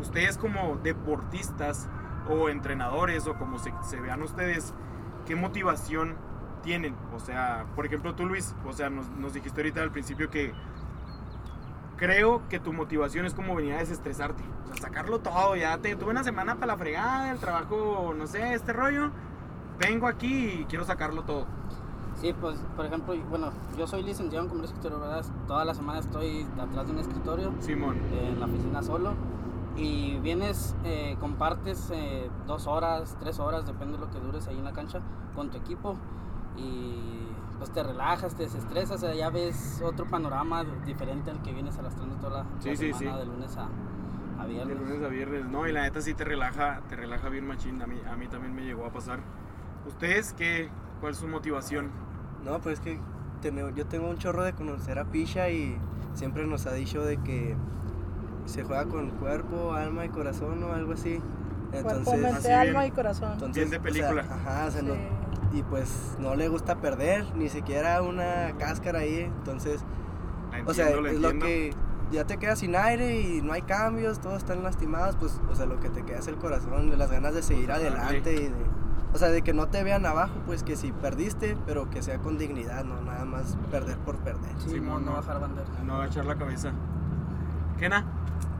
ustedes 0.00 0.38
como 0.38 0.76
deportistas 0.82 1.88
o 2.28 2.48
entrenadores 2.48 3.26
o 3.26 3.34
como 3.34 3.58
se, 3.58 3.72
se 3.82 4.00
vean 4.00 4.22
ustedes, 4.22 4.72
¿qué 5.26 5.36
motivación 5.36 6.16
tienen? 6.62 6.96
O 7.14 7.20
sea, 7.20 7.66
por 7.76 7.84
ejemplo 7.84 8.14
tú 8.14 8.24
Luis, 8.24 8.54
o 8.66 8.72
sea, 8.72 8.88
nos, 8.88 9.08
nos 9.10 9.34
dijiste 9.34 9.60
ahorita 9.60 9.82
al 9.82 9.92
principio 9.92 10.30
que 10.30 10.54
creo 11.96 12.42
que 12.48 12.58
tu 12.58 12.72
motivación 12.72 13.26
es 13.26 13.34
como 13.34 13.54
venir 13.54 13.74
a 13.74 13.78
desestresarte, 13.78 14.42
o 14.64 14.66
sea, 14.68 14.76
sacarlo 14.88 15.20
todo, 15.20 15.56
ya 15.56 15.78
te 15.78 15.96
tuve 15.96 16.10
una 16.10 16.24
semana 16.24 16.54
para 16.56 16.68
la 16.68 16.76
fregada, 16.76 17.32
el 17.32 17.38
trabajo, 17.38 18.14
no 18.16 18.26
sé, 18.26 18.54
este 18.54 18.72
rollo, 18.72 19.10
vengo 19.78 20.06
aquí 20.06 20.60
y 20.60 20.64
quiero 20.68 20.84
sacarlo 20.84 21.22
todo. 21.22 21.46
Sí, 22.20 22.34
pues, 22.40 22.58
por 22.76 22.86
ejemplo, 22.86 23.14
bueno, 23.28 23.50
yo 23.76 23.86
soy 23.86 24.02
licenciado 24.02 24.44
en 24.44 24.50
comercio 24.50 24.74
exterior, 24.74 25.00
¿verdad? 25.00 25.24
Toda 25.46 25.66
la 25.66 25.74
semana 25.74 25.98
estoy 25.98 26.46
atrás 26.58 26.86
de 26.86 26.92
un 26.92 26.98
escritorio, 26.98 27.52
Simón. 27.60 27.96
eh, 28.12 28.30
en 28.32 28.40
la 28.40 28.46
oficina 28.46 28.82
solo, 28.82 29.12
y 29.76 30.18
vienes, 30.20 30.74
eh, 30.84 31.16
compartes 31.20 31.90
eh, 31.92 32.30
dos 32.46 32.66
horas, 32.66 33.16
tres 33.20 33.38
horas, 33.38 33.66
depende 33.66 33.98
de 33.98 34.06
lo 34.06 34.10
que 34.10 34.18
dures 34.18 34.46
ahí 34.48 34.56
en 34.56 34.64
la 34.64 34.72
cancha, 34.72 35.00
con 35.34 35.50
tu 35.50 35.58
equipo, 35.58 35.96
y 36.56 37.25
pues 37.58 37.70
te 37.70 37.82
relajas, 37.82 38.34
te 38.34 38.42
desestresas, 38.44 38.96
o 38.96 39.06
sea, 39.06 39.14
ya 39.14 39.30
ves 39.30 39.80
otro 39.84 40.06
panorama 40.06 40.64
diferente 40.84 41.30
al 41.30 41.40
que 41.42 41.52
vienes 41.52 41.78
arrastrando 41.78 42.16
toda 42.16 42.42
la, 42.44 42.46
Sí, 42.60 42.70
la 42.70 42.76
sí, 42.76 42.92
semana, 42.92 43.12
sí. 43.14 43.18
de 43.20 43.26
lunes 43.26 43.56
a, 43.56 43.68
a 44.40 44.46
De 44.46 44.52
viernes. 44.52 44.78
lunes 44.78 45.02
a 45.02 45.08
viernes, 45.08 45.46
no, 45.46 45.66
y 45.66 45.72
la 45.72 45.82
neta 45.82 46.00
sí 46.02 46.14
te 46.14 46.24
relaja, 46.24 46.82
te 46.88 46.96
relaja 46.96 47.28
bien 47.30 47.46
machín, 47.46 47.80
a 47.82 47.86
mí, 47.86 48.00
a 48.10 48.16
mí 48.16 48.26
también 48.28 48.54
me 48.54 48.62
llegó 48.62 48.84
a 48.84 48.90
pasar. 48.92 49.20
¿Ustedes 49.86 50.32
qué? 50.34 50.68
¿Cuál 51.00 51.12
es 51.12 51.18
su 51.18 51.28
motivación? 51.28 51.90
No, 52.44 52.60
pues 52.60 52.78
es 52.78 52.80
que 52.84 53.00
tene- 53.40 53.72
yo 53.74 53.86
tengo 53.86 54.08
un 54.10 54.18
chorro 54.18 54.42
de 54.44 54.52
conocer 54.52 54.98
a 54.98 55.04
Pisha 55.06 55.48
y 55.50 55.78
siempre 56.14 56.46
nos 56.46 56.66
ha 56.66 56.72
dicho 56.72 57.02
de 57.02 57.16
que 57.18 57.56
se 58.44 58.64
juega 58.64 58.84
con 58.86 59.10
cuerpo, 59.12 59.72
alma 59.72 60.04
y 60.04 60.08
corazón 60.10 60.62
o 60.62 60.72
algo 60.72 60.92
así. 60.92 61.20
Cuerpo, 61.70 61.90
Entonces, 61.90 62.20
mente, 62.20 62.36
así 62.38 62.50
alma 62.50 62.80
bien. 62.80 62.92
y 62.92 62.94
corazón. 62.96 63.32
entonces, 63.32 63.54
Bien 63.56 63.70
de 63.70 63.76
o 63.76 63.80
sea, 63.80 64.08
película. 64.08 64.22
ajá, 64.34 64.66
o 64.66 64.70
sea, 64.70 64.82
no- 64.82 64.94
Sí. 64.94 65.00
Y 65.52 65.62
pues 65.62 66.16
no 66.18 66.34
le 66.34 66.48
gusta 66.48 66.76
perder, 66.76 67.24
ni 67.36 67.48
siquiera 67.48 68.02
una 68.02 68.52
cáscara 68.58 69.00
ahí. 69.00 69.20
Entonces, 69.20 69.84
La 70.52 70.64
o 70.66 70.74
sea, 70.74 70.86
entiendo, 70.88 71.08
es 71.08 71.20
lo 71.20 71.30
entiendo. 71.30 71.46
que 71.46 71.74
ya 72.12 72.24
te 72.24 72.36
quedas 72.38 72.58
sin 72.60 72.76
aire 72.76 73.20
y 73.20 73.42
no 73.42 73.52
hay 73.52 73.62
cambios, 73.62 74.20
todos 74.20 74.38
están 74.38 74.62
lastimados, 74.62 75.16
pues, 75.16 75.40
o 75.50 75.54
sea, 75.54 75.66
lo 75.66 75.80
que 75.80 75.88
te 75.90 76.02
queda 76.04 76.18
es 76.18 76.28
el 76.28 76.36
corazón, 76.36 76.90
de 76.90 76.96
las 76.96 77.10
ganas 77.10 77.34
de 77.34 77.42
seguir 77.42 77.66
Darle. 77.68 77.88
adelante 77.88 78.32
y 78.34 78.36
de, 78.48 78.52
o 79.12 79.18
sea, 79.18 79.28
de 79.28 79.42
que 79.42 79.52
no 79.54 79.68
te 79.68 79.82
vean 79.82 80.04
abajo, 80.06 80.34
pues 80.46 80.62
que 80.62 80.76
si 80.76 80.92
perdiste, 80.92 81.56
pero 81.66 81.88
que 81.90 82.02
sea 82.02 82.18
con 82.18 82.38
dignidad, 82.38 82.84
no 82.84 83.00
nada 83.02 83.24
más 83.24 83.56
perder 83.70 83.98
por 83.98 84.16
perder. 84.18 84.50
Sí, 84.58 84.70
Simón, 84.70 85.04
no, 85.04 85.12
bajar 85.14 85.40
bandera. 85.40 85.66
No 85.84 85.96
agachar 85.96 86.26
la 86.26 86.36
cabeza. 86.36 86.72
Kena, 87.78 88.04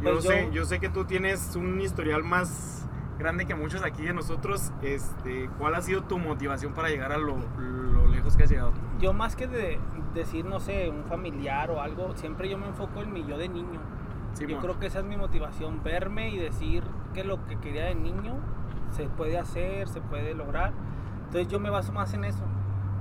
yo, 0.03 0.13
Pues 0.13 0.25
yo- 0.25 0.31
sé, 0.31 0.49
yo 0.53 0.65
sé 0.65 0.81
que 0.81 0.89
tú 0.89 1.05
tienes 1.05 1.55
un 1.57 1.81
historial 1.81 2.23
más 2.25 2.85
grande 3.19 3.47
que 3.47 3.55
muchos 3.55 3.83
aquí 3.83 4.03
de 4.05 4.13
nosotros. 4.13 4.73
Este, 4.83 5.49
¿Cuál 5.59 5.75
ha 5.75 5.83
sido 5.83 6.03
tu 6.03 6.19
motivación 6.19 6.73
para 6.75 6.89
llegar 6.89 7.13
a 7.13 7.19
lo, 7.19 7.37
lo 7.59 8.07
lejos 8.09 8.37
que 8.37 8.45
has 8.45 8.51
llegado? 8.51 8.73
Yo 9.01 9.13
más 9.13 9.37
que 9.37 9.47
de 9.47 9.79
decir, 10.15 10.45
no 10.45 10.61
sé, 10.61 10.91
un 10.91 11.05
familiar 11.05 11.71
o 11.71 11.81
algo, 11.81 12.15
siempre 12.17 12.49
yo 12.49 12.59
me 12.59 12.67
enfoco 12.67 13.03
en 13.03 13.13
mi 13.13 13.25
yo 13.27 13.39
de 13.39 13.49
niño. 13.49 13.81
Yo 14.39 14.47
Simón. 14.47 14.61
creo 14.61 14.79
que 14.79 14.87
esa 14.87 14.99
es 15.01 15.05
mi 15.05 15.17
motivación, 15.17 15.83
verme 15.83 16.31
y 16.31 16.39
decir 16.39 16.85
que 17.15 17.25
lo 17.25 17.45
que 17.47 17.57
quería 17.59 17.87
de 17.87 17.95
niño 17.95 18.35
se 18.91 19.09
puede 19.09 19.39
hacer, 19.39 19.89
se 19.89 20.01
puede 20.01 20.35
lograr. 20.35 20.73
Entonces 21.27 21.49
yo 21.49 21.59
me 21.59 21.71
baso 21.71 21.93
más 21.93 22.13
en 22.15 22.25
eso, 22.25 22.45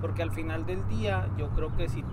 porque 0.02 0.24
al 0.24 0.32
final 0.32 0.66
del 0.66 0.88
día 0.88 1.28
yo 1.38 1.50
creo 1.50 1.76
que 1.76 1.90
si 1.90 2.04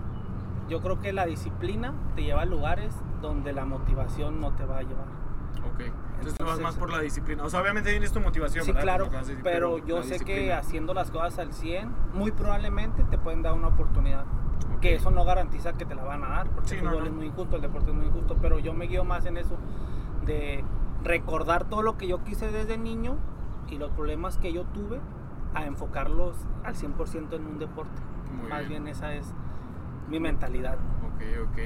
yo 0.68 0.80
creo 0.80 1.00
que 1.00 1.12
la 1.12 1.26
disciplina 1.26 1.92
te 2.16 2.22
lleva 2.22 2.42
a 2.42 2.44
lugares 2.46 2.94
donde 3.20 3.52
la 3.52 3.64
motivación 3.64 4.40
no 4.40 4.52
te 4.52 4.64
va 4.64 4.78
a 4.78 4.82
llevar. 4.82 5.06
Ok. 5.66 5.92
Entonces 6.22 6.38
tú 6.38 6.44
vas 6.44 6.60
más 6.60 6.76
por 6.76 6.90
la 6.90 7.00
disciplina. 7.00 7.42
O 7.44 7.50
sea, 7.50 7.60
obviamente 7.60 7.90
tienes 7.90 8.12
tu 8.12 8.20
motivación, 8.20 8.64
Sí, 8.64 8.72
¿verdad? 8.72 8.82
claro, 9.08 9.10
pero 9.42 9.78
yo 9.78 10.02
sé 10.02 10.20
que 10.24 10.52
haciendo 10.52 10.94
las 10.94 11.10
cosas 11.10 11.38
al 11.38 11.52
100, 11.52 11.90
muy 12.14 12.30
probablemente 12.30 13.02
te 13.04 13.18
pueden 13.18 13.42
dar 13.42 13.54
una 13.54 13.68
oportunidad. 13.68 14.24
Que 14.80 14.94
eso 14.96 15.10
no 15.10 15.24
garantiza 15.24 15.72
que 15.74 15.84
te 15.84 15.94
la 15.94 16.02
van 16.04 16.24
a 16.24 16.28
dar, 16.28 16.50
porque 16.50 16.70
Sí, 16.70 16.74
el 16.76 16.84
no, 16.84 16.90
fútbol 16.90 17.04
no. 17.04 17.10
es 17.10 17.16
muy 17.16 17.26
injusto, 17.26 17.56
el 17.56 17.62
deporte 17.62 17.90
es 17.90 17.96
muy 17.96 18.06
injusto, 18.06 18.36
pero 18.40 18.58
yo 18.58 18.72
me 18.74 18.86
guío 18.86 19.04
más 19.04 19.26
en 19.26 19.36
eso, 19.36 19.56
de 20.26 20.64
recordar 21.04 21.64
todo 21.64 21.82
lo 21.82 21.96
que 21.96 22.06
yo 22.08 22.22
quise 22.24 22.50
desde 22.50 22.78
niño 22.78 23.16
y 23.68 23.78
los 23.78 23.90
problemas 23.90 24.38
que 24.38 24.52
yo 24.52 24.64
tuve, 24.64 25.00
a 25.54 25.66
enfocarlos 25.66 26.36
al 26.64 26.74
100% 26.74 27.34
en 27.36 27.46
un 27.46 27.58
deporte. 27.58 28.00
Muy 28.34 28.48
más 28.48 28.60
bien. 28.68 28.84
bien 28.84 28.88
esa 28.88 29.14
es 29.14 29.32
mi 30.08 30.18
mentalidad. 30.18 30.78
Ok, 31.04 31.22
ok. 31.48 31.58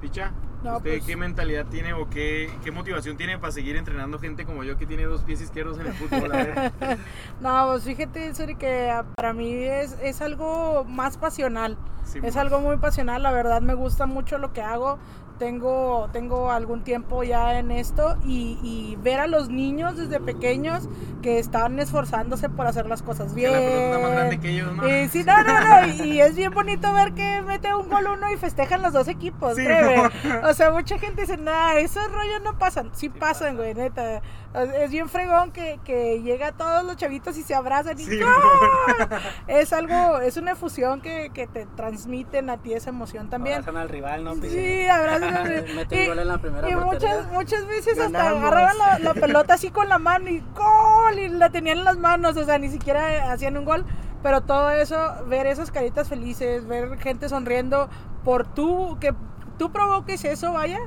Picha, 0.00 0.30
No, 0.62 0.76
¿usted 0.78 0.90
pues- 0.98 1.04
qué 1.04 1.16
mentalidad 1.16 1.66
tiene 1.66 1.92
o 1.92 2.08
qué, 2.08 2.50
qué 2.62 2.70
motivación 2.70 3.16
tiene 3.16 3.38
para 3.38 3.52
seguir 3.52 3.76
entrenando 3.76 4.18
gente 4.18 4.44
como 4.44 4.64
yo 4.64 4.76
que 4.78 4.86
tiene 4.86 5.04
dos 5.04 5.22
pies 5.22 5.40
izquierdos 5.40 5.78
en 5.78 5.86
el 5.86 5.92
fútbol? 5.94 6.32
A 6.32 6.36
ver. 6.36 6.72
No, 7.40 7.66
pues 7.70 7.84
fíjate, 7.84 8.34
Suri, 8.34 8.54
que 8.56 8.92
para 9.16 9.32
mí 9.32 9.52
es, 9.52 9.96
es 10.02 10.20
algo 10.22 10.84
más 10.84 11.16
pasional. 11.16 11.76
Sí, 12.04 12.20
es 12.22 12.36
algo 12.36 12.60
muy 12.60 12.76
pasional, 12.78 13.22
la 13.22 13.30
verdad 13.32 13.60
me 13.60 13.74
gusta 13.74 14.06
mucho 14.06 14.38
lo 14.38 14.52
que 14.52 14.62
hago. 14.62 14.98
Tengo, 15.38 16.08
tengo 16.12 16.50
algún 16.50 16.82
tiempo 16.82 17.22
ya 17.22 17.58
en 17.58 17.70
esto 17.70 18.16
y, 18.24 18.58
y 18.62 18.96
ver 19.02 19.20
a 19.20 19.26
los 19.28 19.48
niños 19.50 19.96
desde 19.96 20.18
pequeños 20.18 20.88
que 21.22 21.38
están 21.38 21.78
esforzándose 21.78 22.48
por 22.48 22.66
hacer 22.66 22.86
las 22.86 23.02
cosas 23.02 23.28
que 23.32 23.36
bien. 23.36 23.52
la 23.52 23.58
pelota 23.58 23.84
está 23.84 23.98
más 24.00 24.10
grande 24.12 24.40
que 24.40 24.50
ellos, 24.50 24.74
¿no? 24.74 24.88
Y 24.88 25.08
sí, 25.08 25.24
no, 25.24 25.42
no, 25.44 25.60
no, 25.60 25.86
y, 25.86 26.02
y 26.12 26.20
es 26.20 26.34
bien 26.34 26.52
bonito 26.52 26.92
ver 26.92 27.12
que 27.12 27.42
mete 27.42 27.72
un 27.74 27.88
gol 27.88 28.06
uno 28.16 28.32
y 28.32 28.36
festejan 28.36 28.82
los 28.82 28.92
dos 28.92 29.06
equipos, 29.08 29.54
Sí, 29.56 29.64
créeme. 29.64 30.10
O 30.44 30.54
sea, 30.54 30.70
mucha 30.72 30.98
gente 30.98 31.22
dice, 31.22 31.36
nah, 31.36 31.74
esos 31.74 32.10
rollos 32.10 32.42
no 32.42 32.58
pasan. 32.58 32.90
Sí, 32.94 33.08
pasan, 33.08 33.56
güey, 33.56 33.74
neta. 33.74 34.20
Es 34.80 34.90
bien 34.90 35.08
fregón 35.08 35.52
que, 35.52 35.78
que 35.84 36.20
llega 36.22 36.52
todos 36.52 36.82
los 36.82 36.96
chavitos 36.96 37.36
y 37.36 37.42
se 37.42 37.54
abrazan 37.54 37.98
y 37.98 38.04
Sí, 38.04 38.18
¡gol! 38.18 38.32
Es 39.46 39.72
algo, 39.72 40.20
es 40.20 40.36
una 40.36 40.52
efusión 40.52 41.00
que, 41.00 41.30
que 41.32 41.46
te 41.46 41.66
transmiten 41.66 42.50
a 42.50 42.56
ti 42.58 42.72
esa 42.72 42.90
emoción 42.90 43.28
también. 43.28 43.56
Abrazan 43.58 43.76
al 43.76 43.88
rival, 43.88 44.24
¿no? 44.24 44.34
Sí, 44.36 44.86
abrazan. 44.86 45.27
Mete 45.76 46.02
el 46.02 46.08
gol 46.08 46.18
en 46.18 46.28
la 46.28 46.38
primera 46.38 46.70
y 46.70 46.74
muchas, 46.76 47.30
muchas 47.32 47.66
veces 47.66 47.98
hasta 47.98 48.18
Ganamos. 48.18 48.42
agarraban 48.42 48.78
la, 48.78 48.98
la 49.12 49.14
pelota 49.14 49.54
así 49.54 49.70
con 49.70 49.88
la 49.88 49.98
mano 49.98 50.28
y 50.28 50.42
gol 50.54 51.18
y 51.18 51.28
la 51.28 51.50
tenían 51.50 51.78
en 51.78 51.84
las 51.84 51.98
manos, 51.98 52.36
o 52.36 52.44
sea, 52.44 52.58
ni 52.58 52.68
siquiera 52.70 53.32
hacían 53.32 53.56
un 53.56 53.64
gol, 53.64 53.84
pero 54.22 54.40
todo 54.42 54.70
eso, 54.70 54.96
ver 55.26 55.46
esas 55.46 55.70
caritas 55.70 56.08
felices, 56.08 56.66
ver 56.66 56.98
gente 56.98 57.28
sonriendo 57.28 57.88
por 58.24 58.46
tú, 58.46 58.98
que 59.00 59.14
tú 59.58 59.70
provoques 59.72 60.24
eso, 60.24 60.52
vaya, 60.52 60.78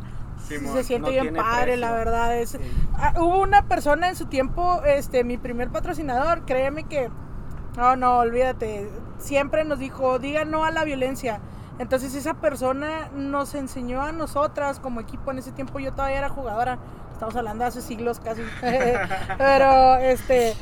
Sí, 0.47 0.57
se 0.57 0.83
siente 0.83 1.11
no 1.15 1.21
bien 1.21 1.35
padre, 1.35 1.63
precio. 1.73 1.81
la 1.81 1.91
verdad. 1.91 2.37
Es, 2.37 2.57
Ah, 2.97 3.13
hubo 3.17 3.39
una 3.41 3.67
persona 3.67 4.09
en 4.09 4.15
su 4.15 4.25
tiempo, 4.25 4.81
este, 4.85 5.23
mi 5.23 5.37
primer 5.37 5.69
patrocinador, 5.69 6.45
créeme 6.45 6.83
que, 6.85 7.09
no, 7.77 7.95
no, 7.95 8.17
olvídate, 8.19 8.89
siempre 9.19 9.63
nos 9.65 9.79
dijo, 9.79 10.19
diga 10.19 10.43
no 10.45 10.65
a 10.65 10.71
la 10.71 10.83
violencia. 10.83 11.39
Entonces 11.81 12.13
esa 12.15 12.35
persona 12.35 13.09
nos 13.15 13.55
enseñó 13.55 14.01
a 14.03 14.11
nosotras 14.11 14.79
como 14.79 14.99
equipo, 15.01 15.31
en 15.31 15.39
ese 15.39 15.51
tiempo 15.51 15.79
yo 15.79 15.91
todavía 15.93 16.19
era 16.19 16.29
jugadora, 16.29 16.77
estamos 17.11 17.35
hablando 17.35 17.63
de 17.63 17.69
hace 17.69 17.81
siglos 17.81 18.19
casi, 18.19 18.43
pero 19.37 19.95
este, 19.97 20.55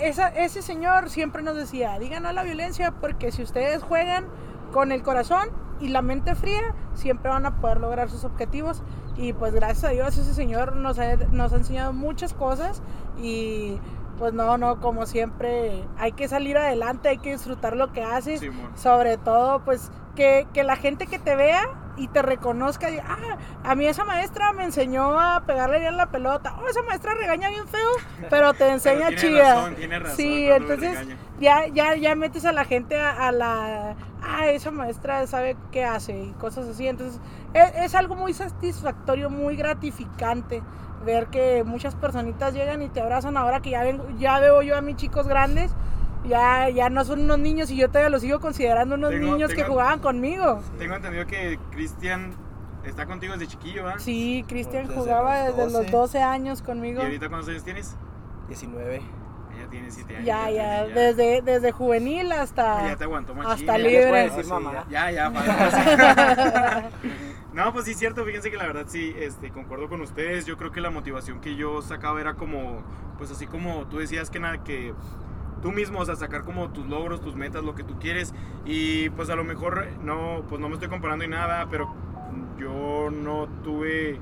esa- 0.00 0.28
ese 0.28 0.62
señor 0.62 1.10
siempre 1.10 1.42
nos 1.42 1.56
decía, 1.56 1.98
digan 1.98 2.22
no 2.22 2.30
a 2.30 2.32
la 2.32 2.42
violencia 2.42 2.92
porque 3.00 3.30
si 3.30 3.42
ustedes 3.42 3.82
juegan 3.82 4.24
con 4.72 4.90
el 4.90 5.02
corazón 5.02 5.50
y 5.80 5.88
la 5.88 6.02
mente 6.02 6.34
fría, 6.34 6.74
siempre 6.94 7.30
van 7.30 7.44
a 7.46 7.60
poder 7.60 7.78
lograr 7.80 8.08
sus 8.10 8.24
objetivos. 8.24 8.82
Y 9.16 9.32
pues 9.32 9.52
gracias 9.54 9.84
a 9.84 9.88
Dios 9.90 10.16
ese 10.16 10.34
señor 10.34 10.74
nos 10.76 10.98
ha, 10.98 11.16
nos 11.30 11.52
ha 11.52 11.56
enseñado 11.56 11.92
muchas 11.92 12.32
cosas. 12.32 12.80
Y 13.18 13.78
pues 14.18 14.32
no, 14.32 14.56
no, 14.58 14.80
como 14.80 15.06
siempre 15.06 15.84
hay 15.98 16.12
que 16.12 16.26
salir 16.28 16.56
adelante, 16.56 17.08
hay 17.08 17.18
que 17.18 17.32
disfrutar 17.32 17.76
lo 17.76 17.92
que 17.92 18.02
haces. 18.02 18.40
Sí, 18.40 18.50
Sobre 18.76 19.16
todo, 19.16 19.60
pues, 19.64 19.90
que, 20.14 20.46
que 20.52 20.64
la 20.64 20.76
gente 20.76 21.06
que 21.06 21.18
te 21.18 21.36
vea 21.36 21.62
y 21.96 22.08
te 22.08 22.22
reconozca, 22.22 22.90
y, 22.90 22.98
ah, 22.98 23.36
a 23.62 23.74
mí 23.76 23.86
esa 23.86 24.04
maestra 24.04 24.52
me 24.52 24.64
enseñó 24.64 25.20
a 25.20 25.44
pegarle 25.46 25.78
bien 25.78 25.96
la 25.96 26.06
pelota. 26.06 26.56
Oh, 26.60 26.68
esa 26.68 26.82
maestra 26.82 27.14
regaña 27.14 27.48
bien 27.50 27.68
feo, 27.68 27.88
pero 28.30 28.52
te 28.52 28.68
enseña 28.68 29.06
Pero 29.10 29.20
tiene 29.20 29.36
chida. 29.36 29.54
razón, 29.54 29.74
tiene 29.76 29.98
razón 30.00 30.16
sí, 30.16 30.50
entonces 30.50 31.06
ya, 31.38 31.66
ya, 31.68 31.94
ya 31.94 32.14
metes 32.16 32.44
a 32.44 32.52
la 32.52 32.64
gente 32.64 33.00
a, 33.00 33.28
a 33.28 33.32
la, 33.32 33.94
ah, 34.22 34.46
esa 34.48 34.72
maestra 34.72 35.26
sabe 35.28 35.56
qué 35.70 35.84
hace 35.84 36.18
y 36.18 36.30
cosas 36.32 36.66
así. 36.66 36.88
Entonces, 36.88 37.20
es, 37.52 37.72
es 37.76 37.94
algo 37.94 38.16
muy 38.16 38.34
satisfactorio, 38.34 39.30
muy 39.30 39.54
gratificante 39.56 40.62
ver 41.04 41.26
que 41.26 41.62
muchas 41.64 41.94
personitas 41.94 42.54
llegan 42.54 42.82
y 42.82 42.88
te 42.88 43.00
abrazan 43.00 43.36
ahora 43.36 43.60
que 43.60 43.70
ya, 43.70 43.82
vengo, 43.84 44.04
ya 44.18 44.40
veo 44.40 44.62
yo 44.62 44.76
a 44.76 44.80
mis 44.80 44.96
chicos 44.96 45.28
grandes. 45.28 45.70
Ya, 46.24 46.68
ya 46.70 46.88
no 46.90 47.04
son 47.04 47.20
unos 47.22 47.38
niños 47.38 47.70
y 47.70 47.76
yo 47.76 47.88
todavía 47.88 48.08
los 48.10 48.22
sigo 48.22 48.40
considerando 48.40 48.94
unos 48.94 49.10
Tengo- 49.10 49.32
niños 49.32 49.52
que 49.52 49.64
jugaban 49.64 49.98
conmigo. 50.00 50.60
Tengo 50.78 50.94
entendido 50.94 51.26
que 51.26 51.58
Cristian 51.70 52.32
está 52.84 53.06
contigo 53.06 53.34
desde 53.34 53.46
chiquillo, 53.48 53.84
¿verdad? 53.84 53.98
Sí, 54.00 54.44
Cristian 54.48 54.86
jugaba 54.88 55.48
los 55.48 55.56
desde 55.56 55.62
los 55.64 55.72
12. 55.72 55.90
12 55.90 56.22
años 56.22 56.60
¿Y 56.60 56.62
conmigo. 56.64 57.02
ahorita 57.02 57.28
cuántos 57.28 57.48
años 57.50 57.64
tienes? 57.64 57.96
19. 58.48 58.96
Ella 59.56 59.68
tiene 59.70 59.90
7 59.90 60.14
años. 60.16 60.26
Ya, 60.26 60.50
ya, 60.50 60.84
desde, 60.86 61.40
desde 61.42 61.70
juvenil 61.72 62.32
hasta... 62.32 62.88
Ya 62.88 62.96
te 62.96 63.04
aguantó 63.04 63.34
machín. 63.34 63.52
hasta 63.52 63.78
ya. 63.78 63.84
libre. 63.88 64.30
Sí, 64.42 64.48
mamá. 64.50 64.84
Ya, 64.90 65.10
ya, 65.10 65.30
para- 65.32 66.90
No, 67.52 67.72
pues 67.72 67.84
sí 67.84 67.92
es 67.92 67.98
cierto, 67.98 68.24
fíjense 68.24 68.50
que 68.50 68.56
la 68.56 68.66
verdad 68.66 68.86
sí, 68.88 69.14
este, 69.16 69.50
concuerdo 69.50 69.88
con 69.88 70.00
ustedes. 70.00 70.44
Yo 70.46 70.56
creo 70.56 70.72
que 70.72 70.80
la 70.80 70.90
motivación 70.90 71.40
que 71.40 71.54
yo 71.54 71.82
sacaba 71.82 72.20
era 72.20 72.34
como, 72.34 72.82
pues 73.16 73.30
así 73.30 73.46
como 73.46 73.86
tú 73.86 73.98
decías 73.98 74.28
que 74.30 74.40
nada, 74.40 74.64
que 74.64 74.92
tú 75.64 75.72
mismo, 75.72 76.00
o 76.00 76.04
sea, 76.04 76.14
sacar 76.14 76.44
como 76.44 76.68
tus 76.68 76.86
logros, 76.86 77.22
tus 77.22 77.36
metas, 77.36 77.64
lo 77.64 77.74
que 77.74 77.82
tú 77.82 77.98
quieres. 77.98 78.34
Y 78.66 79.08
pues 79.10 79.30
a 79.30 79.34
lo 79.34 79.44
mejor 79.44 79.88
no, 80.02 80.44
pues 80.46 80.60
no 80.60 80.68
me 80.68 80.74
estoy 80.74 80.90
comparando 80.90 81.24
y 81.24 81.28
nada, 81.28 81.68
pero 81.70 81.90
yo 82.58 83.08
no 83.10 83.48
tuve. 83.64 84.20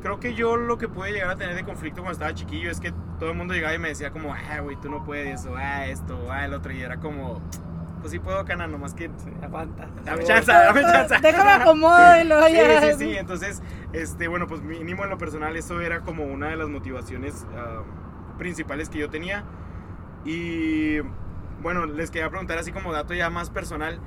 Creo 0.00 0.20
que 0.20 0.34
yo 0.34 0.56
lo 0.56 0.78
que 0.78 0.86
pude 0.86 1.10
llegar 1.10 1.30
a 1.30 1.34
tener 1.34 1.56
de 1.56 1.64
conflicto 1.64 2.02
cuando 2.02 2.12
estaba 2.12 2.34
chiquillo 2.34 2.70
es 2.70 2.78
que 2.78 2.92
todo 3.18 3.32
el 3.32 3.36
mundo 3.36 3.52
llegaba 3.52 3.74
y 3.74 3.80
me 3.80 3.88
decía 3.88 4.12
como, 4.12 4.32
ah, 4.32 4.60
güey, 4.60 4.76
tú 4.76 4.88
no 4.88 5.02
puedes, 5.02 5.44
o 5.46 5.56
ah, 5.56 5.86
esto, 5.86 6.16
o 6.24 6.30
ah, 6.30 6.44
el 6.44 6.54
otro. 6.54 6.70
Y 6.70 6.82
era 6.82 6.98
como, 6.98 7.42
pues 8.00 8.12
sí 8.12 8.20
puedo, 8.20 8.44
cana, 8.44 8.68
nomás 8.68 8.94
que 8.94 9.10
Aguanta. 9.42 9.88
Dame 10.04 10.22
chance, 10.22 10.52
dame 10.52 10.82
chance. 10.82 11.16
Déjame 11.20 11.50
acomodo 11.62 12.20
y 12.20 12.28
luego 12.28 12.46
Sí, 12.46 12.52
ya. 12.52 12.92
sí, 12.92 12.98
sí. 12.98 13.16
Entonces, 13.16 13.60
este, 13.92 14.28
bueno, 14.28 14.46
pues 14.46 14.62
mínimo 14.62 15.02
en 15.02 15.10
lo 15.10 15.18
personal, 15.18 15.56
eso 15.56 15.80
era 15.80 16.02
como 16.02 16.22
una 16.22 16.50
de 16.50 16.56
las 16.56 16.68
motivaciones 16.68 17.44
ah, 17.56 17.82
principales 18.38 18.88
que 18.88 19.00
yo 19.00 19.10
tenía. 19.10 19.42
Y 20.24 21.00
bueno, 21.62 21.86
les 21.86 22.10
quería 22.10 22.28
preguntar 22.30 22.58
así 22.58 22.72
como 22.72 22.92
dato 22.92 23.14
ya 23.14 23.30
más 23.30 23.50
personal, 23.50 23.98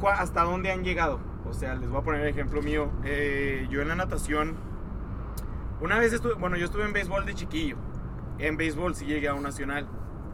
¿cuá- 0.00 0.14
¿hasta 0.20 0.42
dónde 0.42 0.70
han 0.72 0.84
llegado? 0.84 1.20
O 1.48 1.52
sea, 1.54 1.74
les 1.74 1.88
voy 1.90 2.00
a 2.00 2.04
poner 2.04 2.20
el 2.22 2.28
ejemplo 2.28 2.62
mío. 2.62 2.90
Eh, 3.04 3.66
yo 3.70 3.82
en 3.82 3.88
la 3.88 3.94
natación, 3.96 4.54
una 5.80 5.98
vez 5.98 6.12
estuve, 6.12 6.34
bueno, 6.34 6.56
yo 6.56 6.64
estuve 6.64 6.84
en 6.84 6.92
béisbol 6.92 7.26
de 7.26 7.34
chiquillo. 7.34 7.76
En 8.38 8.56
béisbol 8.56 8.94
sí 8.94 9.04
llegué 9.06 9.28
a 9.28 9.34
un 9.34 9.42
nacional. 9.42 9.86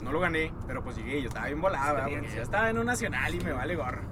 No 0.02 0.12
lo 0.12 0.20
gané, 0.20 0.52
pero 0.66 0.82
pues 0.84 0.96
llegué. 0.96 1.20
Yo 1.20 1.28
estaba 1.28 1.46
bien 1.46 1.60
volada, 1.60 2.04
porque 2.20 2.28
yo 2.36 2.42
estaba 2.42 2.70
en 2.70 2.78
un 2.78 2.86
nacional 2.86 3.34
y 3.34 3.40
me 3.40 3.52
vale 3.52 3.74
gorro. 3.74 4.02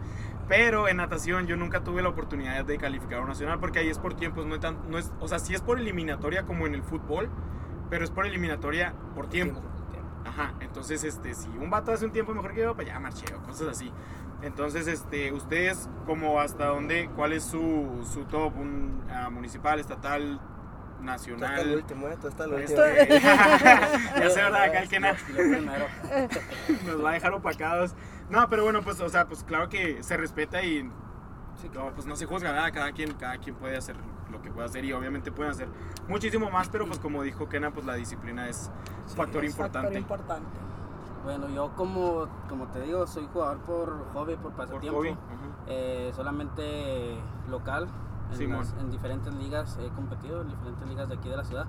Pero 0.48 0.88
en 0.88 0.96
natación 0.98 1.46
yo 1.46 1.56
nunca 1.56 1.82
tuve 1.84 2.02
la 2.02 2.08
oportunidad 2.08 2.64
de 2.64 2.78
calificar 2.78 3.18
a 3.18 3.22
un 3.22 3.28
nacional 3.28 3.58
porque 3.60 3.80
ahí 3.80 3.88
es 3.88 3.98
por 3.98 4.14
tiempos, 4.14 4.46
no 4.46 4.54
es 4.54 4.60
tan, 4.60 4.78
no 4.90 4.98
es, 4.98 5.12
o 5.20 5.28
sea, 5.28 5.38
sí 5.38 5.54
es 5.54 5.60
por 5.60 5.78
eliminatoria 5.78 6.44
como 6.44 6.66
en 6.66 6.74
el 6.74 6.82
fútbol, 6.82 7.28
pero 7.90 8.04
es 8.04 8.10
por 8.10 8.26
eliminatoria 8.26 8.94
por 9.14 9.28
tiempo. 9.28 9.60
Ajá, 10.26 10.54
entonces, 10.60 11.04
este, 11.04 11.34
si 11.34 11.48
un 11.48 11.70
vato 11.70 11.92
hace 11.92 12.04
un 12.04 12.12
tiempo 12.12 12.34
mejor 12.34 12.52
que 12.54 12.60
yo, 12.62 12.74
pues 12.74 12.86
ya 12.86 12.98
marché 12.98 13.26
o 13.34 13.42
cosas 13.42 13.68
así. 13.68 13.92
Entonces, 14.42 14.86
este, 14.86 15.32
ustedes, 15.32 15.88
como 16.04 16.40
hasta 16.40 16.66
dónde, 16.66 17.08
cuál 17.16 17.32
es 17.32 17.44
su, 17.44 18.06
su 18.12 18.24
top, 18.24 18.56
un 18.56 19.02
ah, 19.10 19.30
municipal, 19.30 19.78
estatal, 19.80 20.38
Tú 20.38 21.10
hasta 21.10 21.30
el 21.30 21.36
nacional. 21.38 21.74
último, 21.76 22.08
eh, 22.08 22.16
hasta 22.26 22.44
el 22.44 22.54
Este, 22.54 22.80
último. 22.80 23.20
ya 24.20 24.30
sé, 24.30 24.42
¿verdad? 24.42 24.62
Acá 24.62 24.78
el 24.80 24.88
que 24.88 25.00
nos 26.86 27.04
va 27.04 27.10
a 27.10 27.12
dejar 27.12 27.32
opacados. 27.32 27.94
No, 28.28 28.48
pero 28.48 28.64
bueno, 28.64 28.82
pues, 28.82 29.00
o 29.00 29.08
sea, 29.08 29.26
pues 29.26 29.44
claro 29.44 29.68
que 29.68 30.02
se 30.02 30.16
respeta 30.16 30.62
y 30.62 30.82
no, 31.74 31.92
pues 31.94 32.06
no 32.06 32.16
se 32.16 32.26
juzga 32.26 32.52
nada, 32.52 32.70
cada 32.72 32.92
quien, 32.92 33.14
cada 33.14 33.38
quien 33.38 33.54
puede 33.56 33.76
hacer 33.76 33.96
lo 34.30 34.42
que 34.42 34.50
pueda 34.50 34.66
hacer 34.66 34.84
y 34.84 34.92
obviamente 34.92 35.30
pueden 35.32 35.52
hacer 35.52 35.68
muchísimo 36.08 36.50
más, 36.50 36.68
pero 36.68 36.86
pues 36.86 36.98
como 36.98 37.22
dijo 37.22 37.48
Kena, 37.48 37.70
pues 37.72 37.86
la 37.86 37.94
disciplina 37.94 38.48
es 38.48 38.70
factor 39.06 39.44
Es 39.44 39.54
factor 39.56 39.84
importante. 39.92 39.98
importante. 39.98 40.58
Bueno, 41.24 41.48
yo 41.48 41.74
como, 41.74 42.26
como 42.48 42.66
te 42.68 42.80
digo, 42.82 43.06
soy 43.06 43.26
jugador 43.32 43.58
por 43.58 44.06
hobby, 44.14 44.34
por 44.36 44.52
Por 44.52 44.66
pasatiempo. 44.66 44.98
hobby. 45.00 45.10
Ujú. 45.10 45.18
Eh, 45.66 46.12
solamente 46.14 47.18
local, 47.48 47.88
en, 48.38 48.50
las- 48.50 48.74
en 48.80 48.90
diferentes 48.90 49.34
ligas 49.34 49.78
he 49.80 49.88
competido, 49.90 50.42
en 50.42 50.48
diferentes 50.48 50.88
ligas 50.88 51.08
de 51.08 51.14
aquí 51.16 51.28
de 51.28 51.36
la 51.36 51.44
ciudad. 51.44 51.66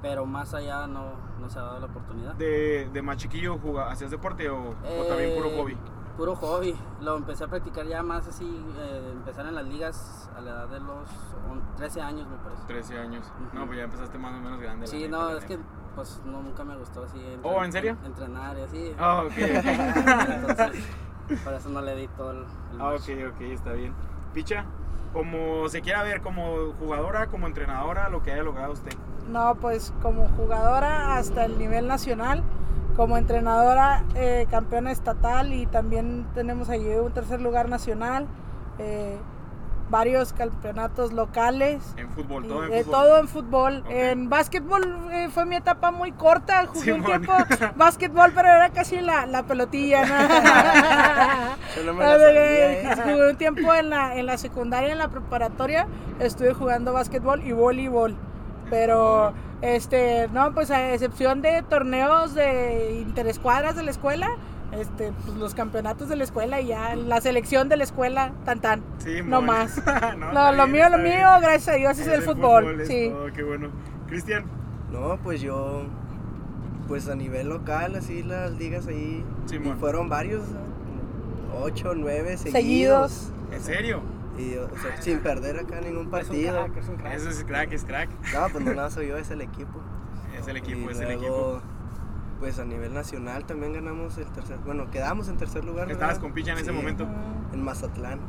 pero 0.00 0.26
más 0.26 0.54
allá 0.54 0.86
no, 0.86 1.06
no 1.40 1.50
se 1.50 1.58
ha 1.58 1.62
dado 1.62 1.80
la 1.80 1.86
oportunidad. 1.86 2.34
De, 2.36 2.88
de 2.92 3.02
más 3.02 3.16
chiquillo, 3.16 3.58
juga- 3.58 3.90
¿hacías 3.90 4.12
deporte 4.12 4.48
o, 4.48 4.68
o 4.70 5.04
también 5.08 5.34
puro 5.34 5.48
Eh, 5.48 5.56
hobby? 5.58 5.76
Puro 6.18 6.34
hobby. 6.34 6.76
Lo 7.00 7.16
empecé 7.16 7.44
a 7.44 7.46
practicar 7.46 7.86
ya 7.86 8.02
más 8.02 8.26
así, 8.26 8.44
eh, 8.76 9.10
empezar 9.12 9.46
en 9.46 9.54
las 9.54 9.64
ligas 9.64 10.28
a 10.36 10.40
la 10.40 10.50
edad 10.50 10.68
de 10.68 10.80
los 10.80 11.08
on- 11.48 11.62
13 11.76 12.00
años, 12.02 12.26
me 12.28 12.36
parece. 12.38 12.62
13 12.66 12.98
años. 12.98 13.24
No, 13.54 13.64
pues 13.66 13.78
ya 13.78 13.84
empezaste 13.84 14.18
más 14.18 14.34
o 14.34 14.40
menos 14.40 14.60
grande. 14.60 14.88
Sí, 14.88 15.04
neta, 15.04 15.10
no, 15.16 15.30
es 15.36 15.44
que 15.44 15.60
pues 15.94 16.20
no, 16.26 16.42
nunca 16.42 16.64
me 16.64 16.76
gustó 16.76 17.04
así. 17.04 17.18
Oh, 17.44 17.62
¿en 17.64 17.70
serio? 17.70 17.96
Entrenar 18.04 18.58
y 18.58 18.62
así. 18.62 18.94
Ah, 18.98 19.22
ok. 19.24 19.32
Entonces, 19.38 20.84
por 21.44 21.54
eso 21.54 21.68
no 21.68 21.82
le 21.82 21.94
di 21.94 22.08
todo 22.08 22.32
el, 22.32 22.44
ah, 22.80 22.94
ok, 22.94 23.32
ok, 23.34 23.40
está 23.42 23.72
bien. 23.74 23.94
Picha, 24.34 24.64
como 25.12 25.68
se 25.68 25.82
quiera 25.82 26.02
ver, 26.02 26.20
como 26.20 26.72
jugadora, 26.80 27.28
como 27.28 27.46
entrenadora, 27.46 28.08
lo 28.08 28.24
que 28.24 28.32
haya 28.32 28.42
logrado 28.42 28.72
usted. 28.72 28.92
No, 29.28 29.54
pues 29.54 29.94
como 30.02 30.26
jugadora 30.30 31.16
hasta 31.16 31.44
el 31.44 31.58
nivel 31.58 31.86
nacional, 31.86 32.42
como 32.98 33.16
entrenadora 33.16 34.02
eh, 34.16 34.48
campeona 34.50 34.90
estatal 34.90 35.52
y 35.52 35.66
también 35.66 36.26
tenemos 36.34 36.68
allí 36.68 36.88
un 36.96 37.12
tercer 37.12 37.40
lugar 37.40 37.68
nacional, 37.68 38.26
eh, 38.80 39.16
varios 39.88 40.32
campeonatos 40.32 41.12
locales. 41.12 41.80
En 41.96 42.10
fútbol, 42.10 42.48
todo 42.48 42.64
en 42.64 42.72
Eh, 42.72 42.82
fútbol. 42.82 42.92
todo 43.00 43.18
en 43.20 43.28
fútbol. 43.28 43.84
En 43.88 44.28
básquetbol 44.28 44.82
eh, 45.12 45.28
fue 45.32 45.46
mi 45.46 45.54
etapa 45.54 45.92
muy 45.92 46.10
corta. 46.10 46.66
Jugué 46.66 46.92
un 46.92 47.04
tiempo 47.04 47.32
básquetbol, 47.76 48.32
pero 48.34 48.48
era 48.48 48.70
casi 48.70 49.00
la, 49.00 49.26
la 49.26 49.44
pelotilla. 49.44 50.04
¿no? 50.04 50.14
La 52.02 52.18
sabía, 52.18 52.72
¿eh? 52.72 52.96
Jugué 52.96 53.30
un 53.30 53.36
tiempo 53.36 53.72
en 53.72 53.90
la, 53.90 54.16
en 54.16 54.26
la 54.26 54.36
secundaria, 54.38 54.90
en 54.90 54.98
la 54.98 55.06
preparatoria. 55.08 55.86
Estuve 56.18 56.52
jugando 56.52 56.92
básquetbol 56.92 57.42
y 57.44 57.52
voleibol. 57.52 58.16
Pero, 58.70 59.32
este, 59.62 60.28
no, 60.32 60.52
pues 60.54 60.70
a 60.70 60.92
excepción 60.92 61.42
de 61.42 61.62
torneos 61.62 62.34
de 62.34 62.98
interescuadras 63.00 63.76
de 63.76 63.82
la 63.82 63.90
escuela, 63.90 64.28
este, 64.72 65.12
pues 65.24 65.36
los 65.38 65.54
campeonatos 65.54 66.08
de 66.08 66.16
la 66.16 66.24
escuela 66.24 66.60
y 66.60 66.66
ya 66.68 66.94
la 66.94 67.20
selección 67.20 67.68
de 67.68 67.76
la 67.78 67.84
escuela, 67.84 68.32
tan 68.44 68.60
tan. 68.60 68.82
Sí, 68.98 69.20
no 69.24 69.36
mon. 69.40 69.46
más. 69.46 69.80
no, 70.18 70.32
No, 70.32 70.52
lo 70.52 70.66
bien, 70.66 70.72
mío, 70.72 70.88
lo 70.90 70.98
bien. 71.02 71.18
mío, 71.18 71.28
gracias 71.40 71.68
a 71.68 71.78
Dios, 71.78 71.98
es 71.98 72.06
el 72.08 72.22
fútbol. 72.22 72.84
Sí. 72.86 73.08
todo, 73.10 73.32
qué 73.32 73.42
bueno. 73.42 73.70
Cristian, 74.06 74.44
No, 74.92 75.18
pues 75.22 75.40
yo, 75.40 75.84
pues 76.86 77.08
a 77.08 77.14
nivel 77.14 77.48
local, 77.48 77.94
así 77.96 78.22
las 78.22 78.52
ligas 78.52 78.86
ahí, 78.86 79.24
y 79.50 79.58
fueron 79.80 80.08
varios, 80.08 80.42
ocho, 81.62 81.94
nueve 81.94 82.36
seguidos. 82.36 82.52
Seguidos. 82.52 83.32
¿en 83.52 83.62
serio? 83.62 84.00
Y, 84.38 84.56
o 84.56 84.68
sea, 84.78 85.00
sin 85.02 85.18
perder 85.20 85.58
acá 85.58 85.80
ningún 85.80 85.98
Es 86.00 86.04
un 86.04 86.10
partido. 86.10 86.52
crack, 86.66 86.76
es 86.76 86.88
un 86.88 86.96
crack. 86.96 87.14
Eso 87.14 87.30
es 87.30 87.44
crack, 87.44 87.72
es 87.72 87.84
crack. 87.84 88.08
No, 88.32 88.48
pues 88.52 88.64
no 88.64 88.74
nada 88.74 88.90
soy 88.90 89.08
yo, 89.08 89.16
es 89.16 89.30
el 89.30 89.40
equipo. 89.40 89.80
Es 90.38 90.46
el 90.46 90.56
equipo, 90.58 90.88
y 90.88 90.92
es 90.92 91.00
el 91.00 91.04
luego, 91.18 91.22
equipo. 91.56 91.62
Pues 92.38 92.58
a 92.60 92.64
nivel 92.64 92.94
nacional 92.94 93.44
también 93.46 93.72
ganamos 93.72 94.16
el 94.18 94.26
tercer, 94.26 94.58
bueno, 94.64 94.88
quedamos 94.92 95.28
en 95.28 95.36
tercer 95.38 95.64
lugar. 95.64 95.90
Estabas 95.90 96.14
¿verdad? 96.16 96.22
con 96.22 96.32
Picha 96.32 96.52
en 96.52 96.58
ese 96.58 96.66
Sí, 96.70 96.72
momento. 96.72 97.04
En 97.52 97.64
Mazatlán. 97.64 98.20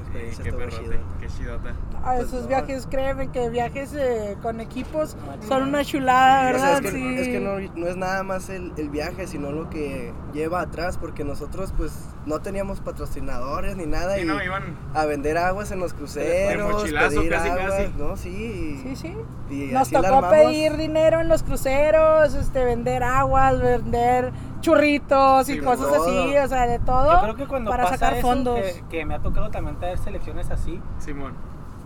Experiencia 0.00 0.44
qué 0.44 0.52
perrote, 0.52 1.00
qué 1.20 1.26
chidota. 1.28 1.70
A 2.02 2.14
Pues 2.16 2.26
esos 2.28 2.42
no. 2.42 2.48
viajes, 2.48 2.86
créeme 2.90 3.28
que 3.30 3.48
viajes 3.50 3.94
eh, 3.94 4.36
con 4.42 4.60
equipos 4.60 5.16
son 5.46 5.62
una 5.68 5.84
chulada, 5.84 6.50
O 6.50 6.58
sea, 6.58 6.66
¿verdad? 6.74 6.74
es 6.74 6.80
que, 6.80 6.90
sí. 6.90 7.14
es 7.18 7.28
que 7.28 7.40
no, 7.40 7.58
no 7.80 7.86
es 7.86 7.96
nada 7.96 8.22
más 8.24 8.50
el, 8.50 8.72
el 8.76 8.90
viaje, 8.90 9.26
sino 9.28 9.52
lo 9.52 9.70
que 9.70 10.12
lleva 10.32 10.60
atrás, 10.60 10.98
porque 10.98 11.24
nosotros 11.24 11.72
pues 11.76 11.92
no 12.26 12.40
teníamos 12.40 12.80
patrocinadores 12.80 13.76
ni 13.76 13.86
nada 13.86 14.18
Y 14.18 14.22
y 14.22 14.24
no, 14.24 14.42
iban 14.42 14.76
a 14.94 15.04
vender 15.06 15.36
aguas 15.38 15.70
en 15.72 15.80
los 15.80 15.92
cruceros, 15.94 16.72
mochilazo 16.72 17.16
pedir 17.16 17.30
casi, 17.32 17.48
aguas, 17.50 17.70
casi. 17.72 17.92
¿no? 17.98 18.16
Sí, 18.16 18.80
Sí, 18.82 18.96
sí. 18.96 19.16
y 19.50 19.72
Nos 19.72 19.90
tocó 19.90 20.28
pedir 20.30 20.76
dinero 20.76 21.20
en 21.20 21.28
los 21.28 21.42
cruceros, 21.42 22.34
este, 22.34 22.64
vender 22.64 23.02
aguas, 23.02 23.60
vender 23.60 24.32
churritos 24.60 25.48
y 25.48 25.54
Sí, 25.54 25.60
cosas 25.60 25.88
todo. 25.88 26.02
así, 26.04 26.36
o 26.38 26.48
sea, 26.48 26.66
de 26.66 26.78
todo 26.78 27.12
Yo 27.12 27.20
creo 27.22 27.36
que 27.36 27.46
cuando 27.46 27.70
para 27.70 27.84
pasa 27.84 27.96
sacar 27.96 28.14
eso, 28.18 28.26
fondos. 28.26 28.58
Que, 28.60 28.84
que 28.90 29.04
me 29.04 29.14
ha 29.14 29.18
tocado 29.20 29.50
también 29.50 29.76
tener 29.78 29.98
selecciones 29.98 30.50
así, 30.50 30.80
Simón. 30.98 31.34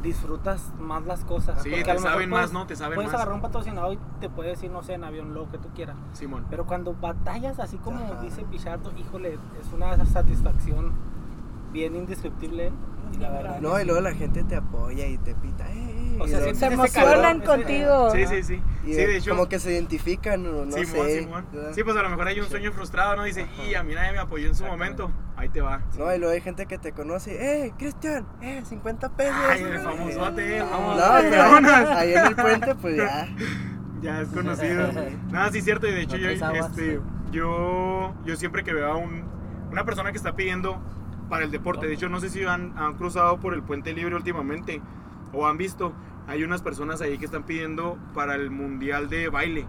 Disfrutas 0.06 0.72
más 0.78 1.04
las 1.04 1.24
cosas. 1.24 1.62
Sí, 1.62 1.70
te 1.70 1.76
a 1.76 1.94
lo 1.94 2.00
mejor 2.00 2.00
saben 2.12 2.30
puedes- 2.30 2.46
más, 2.46 2.52
¿no? 2.52 2.66
Te 2.66 2.76
saben 2.76 2.94
Puedes 2.94 3.12
más. 3.12 3.20
agarrar 3.20 3.34
un 3.34 3.42
patrocinador 3.42 3.92
y 3.94 3.98
te 4.20 4.28
puede 4.30 4.50
decir, 4.50 4.70
no 4.70 4.82
sé, 4.82 4.94
en 4.94 5.04
avión, 5.04 5.34
lo 5.34 5.50
que 5.50 5.58
tú 5.58 5.68
quieras. 5.74 5.96
Simón. 6.12 6.46
Pero 6.48 6.66
cuando 6.66 6.94
batallas 6.94 7.58
así 7.58 7.76
como 7.78 7.98
Ajá. 7.98 8.22
dice 8.22 8.42
Pichardo, 8.50 8.92
híjole, 8.96 9.34
es 9.60 9.72
una 9.74 10.04
satisfacción 10.06 10.92
bien 11.72 11.94
indescriptible. 11.96 12.72
Y 13.12 13.18
la 13.18 13.30
verdad. 13.30 13.60
No, 13.60 13.78
y 13.80 13.84
luego 13.84 14.00
la 14.00 14.12
gente 14.14 14.42
te 14.42 14.56
apoya 14.56 15.06
y 15.06 15.16
te 15.18 15.34
pita. 15.36 15.70
"Eh, 15.70 15.74
eh", 15.76 15.95
O 16.18 16.26
sea, 16.26 16.54
Se 16.54 16.66
emocionan 16.66 17.40
contigo. 17.40 18.10
Sí, 18.10 18.26
sí, 18.26 18.42
sí. 18.42 18.62
y 18.84 18.94
Sí, 18.94 18.96
de 18.96 19.16
hecho. 19.18 19.30
como 19.30 19.48
que 19.48 19.58
se 19.58 19.72
identifican, 19.72 20.46
o 20.46 20.64
no 20.64 20.72
Simón, 20.72 21.06
sé. 21.52 21.74
Sí, 21.74 21.84
pues 21.84 21.96
a 21.96 22.02
lo 22.02 22.08
mejor 22.10 22.28
hay 22.28 22.40
un 22.40 22.48
sueño 22.48 22.72
frustrado, 22.72 23.16
¿no? 23.16 23.24
Dice, 23.24 23.46
y 23.68 23.74
a 23.74 23.82
mí 23.82 23.94
nadie 23.94 24.12
me 24.12 24.18
apoyó 24.18 24.46
en 24.48 24.54
su 24.54 24.64
momento. 24.64 25.10
Ahí 25.36 25.48
te 25.50 25.60
va. 25.60 25.82
No, 25.98 26.14
y 26.14 26.18
luego 26.18 26.32
hay 26.32 26.40
gente 26.40 26.66
que 26.66 26.78
te 26.78 26.92
conoce, 26.92 27.66
eh, 27.66 27.72
Cristian, 27.78 28.26
eh, 28.40 28.62
50 28.64 29.10
pesos. 29.10 29.34
Ay, 29.50 29.62
el 29.62 29.78
famosote, 29.80 30.56
el 30.58 30.62
No, 30.64 30.70
famosote. 30.70 31.30
pero 31.30 31.90
ahí 31.92 32.14
en 32.14 32.26
el 32.26 32.36
puente, 32.36 32.74
pues 32.76 32.96
ya. 32.96 33.28
Ya 34.02 34.20
es 34.20 34.28
conocido. 34.28 34.90
Nada, 35.30 35.50
sí 35.50 35.58
es 35.58 35.64
cierto. 35.64 35.86
Y 35.88 35.92
de 35.92 36.02
hecho, 36.02 36.16
No 36.18 36.22
yo, 36.22 36.30
este, 36.30 37.00
yo, 37.32 38.14
yo 38.24 38.36
siempre 38.36 38.62
que 38.62 38.72
veo 38.74 38.92
a 38.92 38.96
un, 38.96 39.24
una 39.70 39.84
persona 39.84 40.10
que 40.12 40.18
está 40.18 40.34
pidiendo 40.36 40.78
para 41.30 41.44
el 41.44 41.50
deporte, 41.50 41.86
de 41.86 41.94
hecho, 41.94 42.08
no 42.08 42.20
sé 42.20 42.28
si 42.28 42.44
han, 42.44 42.72
han 42.78 42.94
cruzado 42.94 43.38
por 43.40 43.52
el 43.54 43.62
puente 43.62 43.92
libre 43.94 44.14
últimamente 44.14 44.80
o 45.36 45.46
han 45.46 45.56
visto, 45.58 45.92
hay 46.26 46.42
unas 46.42 46.62
personas 46.62 47.00
ahí 47.00 47.18
que 47.18 47.26
están 47.26 47.44
pidiendo 47.44 47.98
para 48.14 48.34
el 48.34 48.50
mundial 48.50 49.08
de 49.08 49.28
baile. 49.28 49.66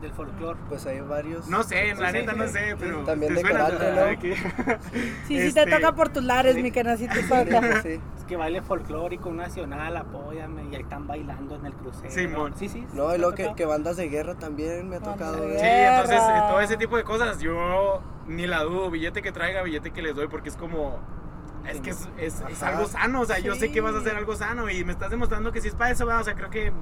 Del 0.00 0.12
folclore. 0.12 0.58
Pues 0.68 0.84
hay 0.86 1.00
varios. 1.00 1.48
No 1.48 1.62
sé, 1.62 1.94
la 1.94 2.10
Sí, 2.10 2.18
neta 2.18 2.32
sí, 2.32 2.38
no 2.38 2.46
sí. 2.46 2.52
sé, 2.52 2.76
pero. 2.78 3.04
También 3.04 3.32
¿te 3.34 3.42
de 3.42 3.48
suena? 3.48 3.66
karate, 3.68 3.92
¿no? 3.92 4.76
Sí, 4.92 5.08
sí 5.26 5.36
Este, 5.38 5.64
te 5.64 5.70
toca 5.70 5.94
por 5.94 6.08
tus 6.10 6.24
lares, 6.24 6.56
mi 6.56 6.70
que 6.70 6.96
sí 6.96 7.06
te 7.08 7.22
toca. 7.22 7.82
Sí. 7.82 8.00
Es 8.18 8.24
que 8.26 8.36
baile 8.36 8.60
folclórico 8.60 9.30
nacional, 9.32 9.96
apóyame, 9.96 10.64
y 10.70 10.74
ahí 10.74 10.82
están 10.82 11.06
bailando 11.06 11.54
en 11.56 11.66
el 11.66 11.72
crucero. 11.74 12.10
Simón. 12.10 12.54
Sí, 12.56 12.68
sí. 12.68 12.84
No, 12.92 13.10
sí, 13.10 13.16
y 13.16 13.18
luego 13.18 13.54
que, 13.54 13.64
bandas 13.66 13.96
de 13.96 14.08
guerra 14.08 14.34
también 14.34 14.88
me 14.88 14.96
ha 14.96 15.00
tocado. 15.00 15.38
Sí, 15.38 15.64
entonces 15.64 16.20
eh, 16.20 16.40
todo 16.48 16.60
ese 16.60 16.76
tipo 16.76 16.96
de 16.96 17.04
cosas 17.04 17.38
yo 17.40 18.02
ni 18.26 18.46
la 18.46 18.62
dudo, 18.62 18.90
billete 18.90 19.22
que 19.22 19.32
traiga, 19.32 19.62
billete 19.62 19.90
que 19.90 20.02
les 20.02 20.14
doy, 20.14 20.28
porque 20.28 20.48
es 20.48 20.56
como, 20.56 20.98
es 21.68 21.80
que 21.80 21.90
es, 21.90 22.08
es- 22.18 22.42
es 22.48 22.62
algo 22.62 22.86
sano, 22.86 23.20
o 23.22 23.24
sea, 23.26 23.38
yo 23.38 23.54
sé 23.54 23.70
que 23.72 23.80
vas 23.80 23.94
a 23.94 23.98
hacer 23.98 24.12
Sí. 24.12 24.18
algo 24.18 24.36
sano 24.36 24.68
y 24.70 24.84
me 24.84 24.92
estás 24.92 25.10
demostrando 25.10 25.52
que 25.52 25.60
si 25.60 25.68
es 25.68 25.74
para 25.74 25.90
eso, 25.90 26.06
¿verdad? 26.06 26.22
o 26.22 26.24
sea, 26.24 26.34
creo 26.34 26.50
que 26.50 26.72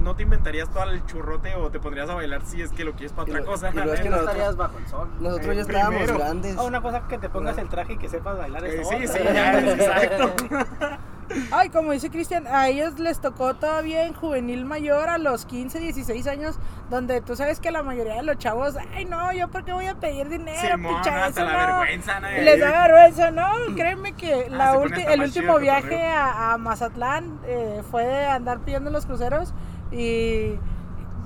no 0.00 0.16
te 0.16 0.24
inventarías 0.24 0.68
todo 0.70 0.84
el 0.90 1.04
churrote 1.06 1.54
o 1.54 1.70
te 1.70 1.78
pondrías 1.78 2.10
a 2.10 2.14
bailar 2.14 2.42
si 2.44 2.60
es 2.60 2.72
que 2.72 2.82
lo 2.84 2.92
quieres 2.92 3.12
para 3.12 3.28
Y 3.28 3.30
otra 3.32 3.40
lo- 3.44 3.46
cosa. 3.46 3.70
y 3.70 3.74
lo 3.76 3.92
es 3.92 4.00
que 4.00 4.08
no 4.10 4.16
nosotros- 4.16 4.30
estarías 4.36 4.56
bajo 4.56 4.78
el 4.78 4.86
sol. 4.88 5.08
Nosotros 5.20 5.46
Eh, 5.48 5.54
ya 5.54 5.60
estábamos 5.62 6.02
primero. 6.02 6.18
grandes. 6.18 6.56
Ah, 6.58 6.62
una 6.62 6.82
cosa 6.82 7.06
que 7.06 7.18
te 7.18 7.28
pongas 7.28 7.58
el 7.58 7.68
traje 7.68 7.92
y 7.92 7.98
que 7.98 8.08
sepas 8.08 8.36
bailar 8.38 8.64
Eh, 8.64 8.80
es 8.80 8.88
sí, 8.88 8.94
otra. 8.96 9.06
sí, 9.08 9.18
ya, 9.32 9.60
exacto. 9.72 10.32
Ay, 11.50 11.68
como 11.70 11.92
dice 11.92 12.10
Cristian, 12.10 12.46
a 12.46 12.68
ellos 12.68 12.98
les 12.98 13.20
tocó 13.20 13.54
todavía 13.54 14.04
en 14.06 14.14
juvenil 14.14 14.64
mayor 14.64 15.08
a 15.08 15.18
los 15.18 15.46
15, 15.46 15.78
16 15.80 16.26
años, 16.26 16.58
donde 16.90 17.20
tú 17.20 17.36
sabes 17.36 17.60
que 17.60 17.70
la 17.70 17.82
mayoría 17.82 18.14
de 18.16 18.22
los 18.22 18.38
chavos, 18.38 18.74
ay 18.94 19.04
no, 19.04 19.32
yo 19.32 19.48
por 19.48 19.64
qué 19.64 19.72
voy 19.72 19.86
a 19.86 19.94
pedir 19.94 20.28
dinero, 20.28 20.58
Simón, 20.76 20.96
picha, 20.96 21.24
hasta 21.24 21.40
eso 21.42 21.50
la 21.52 21.66
no". 21.66 21.78
vergüenza, 21.78 22.20
¿no? 22.20 22.28
Les 22.28 22.60
da 22.60 22.86
vergüenza, 22.86 23.30
¿no? 23.30 23.48
Créeme 23.76 24.12
que 24.14 24.46
Ah, 24.50 24.54
la 24.54 24.74
ulti- 24.76 24.98
hasta 25.00 25.12
el 25.14 25.20
último 25.22 25.58
viaje 25.58 26.06
a, 26.06 26.52
a 26.52 26.58
Mazatlán 26.58 27.40
eh, 27.46 27.82
fue 27.90 28.04
de 28.06 28.26
andar 28.26 28.60
pidiendo 28.60 28.90
los 28.90 29.06
cruceros 29.06 29.52
y 29.90 30.58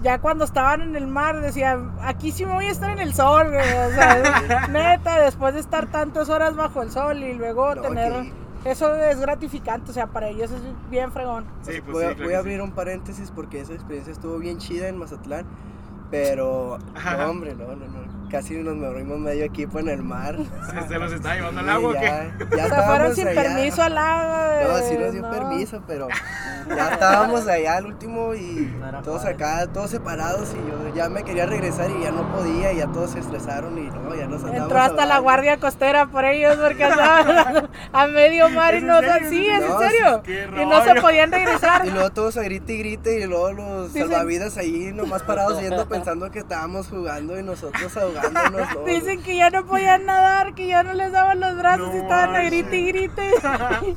ya 0.02 0.18
cuando 0.20 0.44
estaban 0.44 0.82
en 0.82 0.94
el 0.96 1.06
mar 1.06 1.40
decían, 1.40 1.96
aquí 2.02 2.30
sí 2.30 2.44
me 2.46 2.52
voy 2.52 2.66
a 2.66 2.70
estar 2.70 2.90
en 2.90 2.98
el 3.00 3.14
sol, 3.14 3.50
güey", 3.50 3.60
o 3.60 3.90
sea, 3.90 4.66
neta, 4.70 5.20
después 5.20 5.54
de 5.54 5.60
estar 5.60 5.86
tantas 5.86 6.28
horas 6.28 6.54
bajo 6.54 6.82
el 6.82 6.90
sol 6.90 7.22
y 7.22 7.34
luego 7.34 7.74
No, 7.74 7.82
tener... 7.82 8.12
que- 8.12 8.45
Eso 8.66 8.94
es 8.96 9.20
gratificante, 9.20 9.92
o 9.92 9.94
sea, 9.94 10.08
para 10.08 10.28
ellos 10.28 10.50
es 10.50 10.60
bien 10.90 11.12
fregón. 11.12 11.44
Sí, 11.62 11.80
pues 11.80 11.92
voy, 11.92 12.04
a, 12.04 12.08
sí, 12.08 12.14
claro 12.16 12.24
voy 12.24 12.34
a 12.34 12.36
sí. 12.36 12.40
abrir 12.40 12.62
un 12.62 12.72
paréntesis 12.72 13.30
porque 13.30 13.60
esa 13.60 13.74
experiencia 13.74 14.12
estuvo 14.12 14.38
bien 14.38 14.58
chida 14.58 14.88
en 14.88 14.98
Mazatlán. 14.98 15.46
Pero, 16.10 16.78
no, 17.18 17.30
hombre, 17.30 17.54
no, 17.54 17.66
no, 17.66 17.86
no. 17.86 18.25
Casi 18.30 18.54
nos 18.54 18.74
morimos 18.76 19.18
medio 19.18 19.44
equipo 19.44 19.78
en 19.78 19.88
el 19.88 20.02
mar. 20.02 20.36
¿Se, 20.70 20.88
se 20.88 20.98
los 20.98 21.12
está 21.12 21.34
llevando 21.36 21.60
al 21.60 21.66
Sí, 21.66 21.72
agua 21.72 21.94
ya, 21.94 22.00
qué? 22.00 22.56
ya 22.56 22.64
Se 22.74 22.82
fueron 22.82 23.14
sin 23.14 23.28
allá. 23.28 23.42
permiso 23.42 23.82
al 23.82 23.98
agua. 23.98 24.52
No, 24.68 24.78
sí 24.88 24.98
nos 24.98 25.12
dio 25.12 25.22
no. 25.22 25.30
permiso, 25.30 25.82
pero 25.86 26.08
ya 26.76 26.88
estábamos 26.92 27.46
allá 27.46 27.76
al 27.76 27.86
último 27.86 28.34
y 28.34 28.74
No 28.80 29.02
todos 29.02 29.22
Juárez. 29.22 29.36
acá, 29.36 29.66
todos 29.72 29.90
separados 29.90 30.48
y 30.54 30.68
yo 30.70 30.94
ya 30.94 31.08
me 31.08 31.22
quería 31.22 31.46
regresar 31.46 31.88
y 31.90 32.02
ya 32.02 32.10
no 32.10 32.30
podía 32.32 32.72
y 32.72 32.78
ya 32.78 32.86
todos 32.88 33.10
se 33.12 33.20
estresaron 33.20 33.78
y 33.78 33.82
no, 33.82 34.14
ya 34.14 34.26
nos 34.26 34.42
andábamos 34.42 34.62
Entró 34.62 34.78
hasta 34.80 35.06
la 35.06 35.18
guardia 35.20 35.58
costera 35.58 36.06
por 36.06 36.24
ellos 36.24 36.56
porque 36.56 36.82
andaban, 36.84 37.68
a 37.92 38.06
medio 38.08 38.48
mar 38.50 38.74
y 38.74 38.78
¿Es 38.78 38.82
en 38.82 38.88
no, 38.88 39.00
serio? 39.00 39.28
sí, 39.30 39.46
es 39.48 39.62
en 39.62 39.78
serio. 39.78 40.22
Y 40.62 40.66
no 40.66 40.82
se 40.84 40.94
podían 41.00 41.30
regresar. 41.30 41.86
Y 41.86 41.90
luego 41.90 42.10
todos 42.10 42.36
a 42.36 42.42
grite 42.42 42.72
y 42.74 42.78
grite 42.78 43.20
y 43.20 43.26
luego 43.26 43.52
los 43.52 43.92
Dicen- 43.94 44.08
salvavidas 44.08 44.56
ahí 44.56 44.90
nomás 44.92 45.22
parados 45.22 45.60
viendo 45.60 45.86
pensando 45.86 46.30
que 46.30 46.40
estábamos 46.40 46.88
jugando 46.88 47.38
y 47.38 47.42
nosotros 47.42 47.96
Dicen 48.86 49.22
que 49.22 49.36
ya 49.36 49.50
no 49.50 49.66
podían 49.66 50.06
nadar, 50.06 50.54
que 50.54 50.66
ya 50.66 50.82
no 50.82 50.94
les 50.94 51.12
daban 51.12 51.40
los 51.40 51.56
brazos 51.56 51.94
y 51.94 51.98
estaban 51.98 52.34
a 52.36 52.42
grite 52.42 52.76
y 52.78 52.86
grite. 52.86 53.30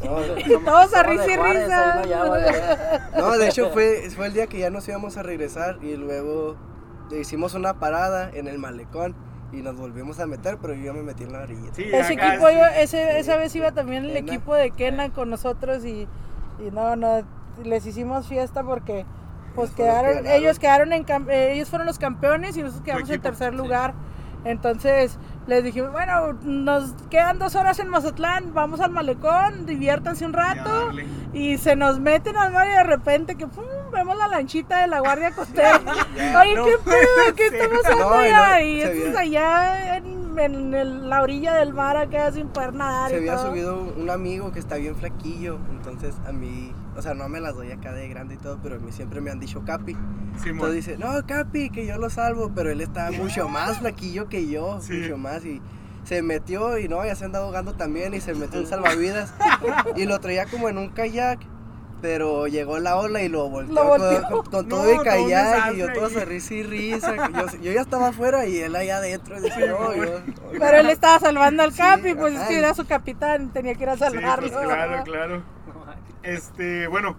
No, 0.04 0.38
Y 0.38 0.64
todos 0.66 0.94
a 0.94 1.04
risa 1.04 1.26
y 1.26 1.38
risa. 1.38 2.02
no 3.18 3.38
de 3.38 3.48
hecho 3.48 3.70
fue, 3.72 4.10
fue 4.16 4.28
el 4.28 4.34
día 4.34 4.48
que 4.48 4.60
ya 4.60 4.70
nos 4.70 4.88
íbamos 4.88 5.18
a 5.18 5.24
regresar 5.24 5.78
y 5.82 5.96
luego 5.96 6.56
hicimos 7.12 7.54
una 7.54 7.80
parada 7.80 8.30
en 8.34 8.48
el 8.48 8.60
malecón 8.60 9.16
y 9.52 9.58
nos 9.58 9.76
volvimos 9.78 10.20
a 10.20 10.28
meter, 10.28 10.58
pero 10.62 10.74
yo 10.76 10.86
ya 10.86 10.94
me 10.94 11.02
metí 11.02 11.24
en 11.24 11.34
la 11.34 11.40
orilla. 11.42 11.74
Sí, 11.74 11.84
Ese 11.92 12.14
acá 12.14 12.34
equipo, 12.36 12.50
yo, 12.52 12.66
ese, 12.78 13.20
esa 13.20 13.36
vez 13.36 13.56
iba 13.56 13.72
también 13.72 14.06
el 14.06 14.14
Kena. 14.14 14.20
equipo 14.28 14.54
de 14.56 14.72
Kena 14.72 15.10
con 15.10 15.30
nosotros 15.30 15.84
y, 15.86 16.08
y 16.60 16.72
no, 16.72 16.96
no, 16.96 17.24
les 17.64 17.86
hicimos 17.86 18.28
fiesta 18.28 18.64
porque 18.64 19.06
pues 19.60 19.72
quedaron, 19.72 20.26
ellos 20.28 20.60
quedaron 20.60 20.94
en, 20.94 21.06
eh, 21.30 21.54
ellos 21.54 21.70
fueron 21.70 21.86
los 21.88 22.00
campeones 22.00 22.56
y 22.58 22.62
nosotros 22.62 22.84
quedamos 22.86 23.10
en 23.10 23.22
tercer 23.22 23.52
sí. 23.52 23.58
lugar. 23.58 23.94
Entonces 24.46 25.18
les 25.48 25.64
dijimos, 25.64 25.92
bueno, 25.92 26.34
nos 26.44 26.94
quedan 27.10 27.40
dos 27.40 27.56
horas 27.56 27.78
en 27.80 27.90
Mazatlán, 27.90 28.54
vamos 28.54 28.80
al 28.80 28.92
malecón, 28.92 29.66
diviértanse 29.66 30.26
un 30.26 30.34
rato. 30.34 30.92
Y 31.34 31.58
se 31.58 31.76
nos 31.76 32.00
meten 32.00 32.38
al 32.38 32.54
mar 32.54 32.68
y 32.68 32.72
de 32.72 32.84
repente 32.84 33.36
que 33.36 33.48
pum, 33.48 33.66
vemos 33.92 34.18
la 34.18 34.28
lanchita 34.28 34.80
de 34.82 34.88
la 34.88 35.00
guardia 35.00 35.32
costera. 35.36 35.82
Oye, 36.40 36.56
No 36.56 36.66
¿qué 36.66 36.78
pedo? 36.86 37.36
¿Qué 37.36 37.46
está 37.48 37.66
pasando 37.70 38.10
No, 38.10 38.22
y 38.22 38.28
allá? 38.28 38.50
no, 38.50 38.62
Y 38.62 38.82
esto 38.82 39.08
es 39.10 39.16
allá 39.18 39.98
en, 39.98 40.19
en 40.46 40.74
el- 40.74 41.10
la 41.10 41.22
orilla 41.22 41.54
del 41.56 41.74
mar 41.74 41.98
acá 41.98 42.32
sin 42.32 42.48
poder 42.50 42.74
nadar. 42.74 43.10
Se 43.10 43.16
y 43.16 43.20
había 43.20 43.36
todo. 43.36 43.48
subido 43.50 43.82
un 43.98 44.10
amigo 44.10 44.52
que 44.52 44.60
está 44.60 44.76
bien 44.76 44.96
flaquillo, 44.96 45.58
entonces 45.72 46.16
a 46.28 46.32
mí, 46.32 46.74
o 46.98 47.02
sea, 47.02 47.14
no 47.14 47.28
me 47.30 47.40
las 47.40 47.56
doy 47.56 47.72
acá 47.72 47.92
de 47.94 48.08
grande 48.10 48.36
y 48.36 48.38
todo, 48.38 48.60
pero 48.62 48.76
a 48.76 48.80
mí 48.80 48.92
siempre 48.92 49.22
me 49.22 49.32
han 49.32 49.40
dicho 49.40 49.64
Capi. 49.66 49.94
Simón. 50.38 50.68
Entonces 50.70 50.76
dice, 50.86 50.98
no, 50.98 51.26
Capi, 51.26 51.70
que 51.70 51.86
yo 51.86 51.98
lo 51.98 52.10
salvo, 52.10 52.52
pero 52.56 52.70
él 52.72 52.82
está 52.82 53.12
mucho 53.12 53.50
más 53.50 53.80
flaquillo 53.80 54.30
que 54.30 54.48
yo, 54.48 54.80
Sí. 54.82 54.94
mucho 54.94 55.18
más. 55.18 55.44
Y 55.46 55.62
se 56.04 56.22
metió 56.22 56.78
y 56.78 56.88
no, 56.88 57.06
ya 57.06 57.16
se 57.16 57.26
anda 57.26 57.40
ahogando 57.40 57.74
también 57.74 58.14
y 58.14 58.22
se 58.22 58.34
metió 58.34 58.60
en 58.60 58.66
salvavidas 58.68 59.34
y 59.96 60.06
lo 60.06 60.20
traía 60.20 60.46
como 60.46 60.70
en 60.70 60.78
un 60.78 60.90
kayak. 60.90 61.40
Pero 62.02 62.48
llegó 62.48 62.80
la 62.80 62.96
ola 62.96 63.22
y 63.22 63.28
lo 63.28 63.50
volteó, 63.50 63.74
Lo 63.76 63.82
con- 63.82 64.00
volteó. 64.00 64.22
Con, 64.30 64.46
con 64.46 64.68
No, 64.70 64.76
todo 64.78 64.94
y 64.94 64.98
kayak 65.04 65.74
y 65.74 65.78
yo 65.78 65.94
todo 65.94 66.10
se 66.10 66.24
risa 66.26 66.54
y 66.54 66.64
risa. 66.64 67.16
Yo, 67.34 67.62
yo 67.62 67.72
ya 67.74 67.82
estaba 67.82 68.08
afuera 68.10 68.46
y 68.46 68.58
él 68.60 68.76
allá 68.76 68.98
adentro. 68.98 69.38
Y 69.38 69.42
dije, 69.42 69.68
no, 69.68 69.94
yo, 69.96 70.20
Pero 70.58 70.78
él 70.78 70.90
estaba 70.90 71.20
salvando 71.20 71.64
al 71.64 71.72
Sí, 71.74 71.78
Capi, 71.80 72.14
pues 72.16 72.34
es 72.36 72.48
que 72.48 72.58
era 72.60 72.74
su 72.74 72.86
capitán, 72.88 73.52
tenía 73.52 73.76
que 73.76 73.84
ir 73.84 73.90
a 73.90 73.94
Sí, 73.94 74.00
salvarlo. 74.00 74.50
pues 74.50 74.66
claro, 74.66 75.04
claro. 75.04 75.44
Este, 76.24 76.88
bueno, 76.88 77.16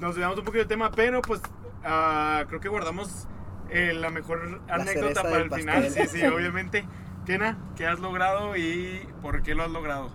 nos 0.00 0.16
dejamos 0.16 0.38
un 0.38 0.44
poquito 0.44 0.60
del 0.60 0.68
tema, 0.68 0.90
pero 0.90 1.22
pues 1.22 1.40
ah, 1.84 2.44
creo 2.48 2.60
que 2.60 2.68
guardamos 2.68 3.28
eh, 3.70 3.92
la 3.94 4.10
mejor 4.10 4.60
La 4.68 4.74
anécdota 4.74 5.22
para 5.22 5.36
el 5.38 5.50
final. 5.52 5.90
Sí, 5.90 6.06
sí, 6.08 6.24
obviamente. 6.26 6.84
Kena, 7.26 7.56
¿qué 7.76 7.86
has 7.86 8.00
logrado 8.00 8.54
y 8.56 9.08
por 9.22 9.42
qué 9.42 9.54
lo 9.54 9.62
has 9.62 9.70
logrado? 9.70 10.10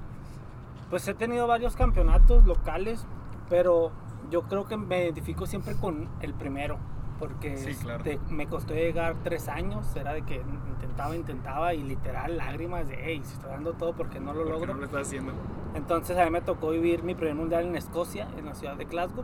Pues 0.92 1.08
he 1.08 1.14
tenido 1.14 1.48
varios 1.48 1.76
campeonatos 1.76 2.46
locales, 2.46 3.06
pero 3.50 3.92
yo 4.30 4.44
creo 4.44 4.66
que 4.66 4.78
me 4.78 5.04
identifico 5.04 5.46
siempre 5.46 5.76
con 5.76 6.08
el 6.22 6.34
primero, 6.34 6.78
porque 7.20 7.58
Sí, 7.58 7.74
claro. 7.76 8.04
este, 8.06 8.20
me 8.32 8.48
costó 8.48 8.74
llegar 8.74 9.16
tres 9.24 9.48
años, 9.48 9.96
era 9.96 10.14
de 10.14 10.22
que 10.22 10.36
intentaba, 10.70 11.16
intentaba 11.16 11.74
y 11.74 11.84
literal 11.84 12.38
lágrimas 12.38 12.88
de, 12.88 12.98
hey, 13.02 13.22
estoy 13.24 13.50
dando 13.50 13.74
todo 13.74 13.94
porque 13.94 14.20
no 14.20 14.34
lo 14.34 14.40
¿Por 14.40 14.46
qué 14.48 14.52
logro. 14.54 14.74
no 14.74 14.80
lo 14.80 14.86
estás 14.86 15.08
haciendo? 15.08 15.34
Entonces 15.76 16.18
a 16.18 16.24
mí 16.26 16.32
me 16.32 16.42
tocó 16.42 16.70
vivir 16.72 17.04
mi 17.04 17.16
primer 17.16 17.36
mundial 17.36 17.66
en 17.66 17.76
Escocia, 17.76 18.28
en 18.38 18.46
la 18.46 18.56
ciudad 18.56 18.76
de 18.78 18.86
Glasgow. 18.86 19.24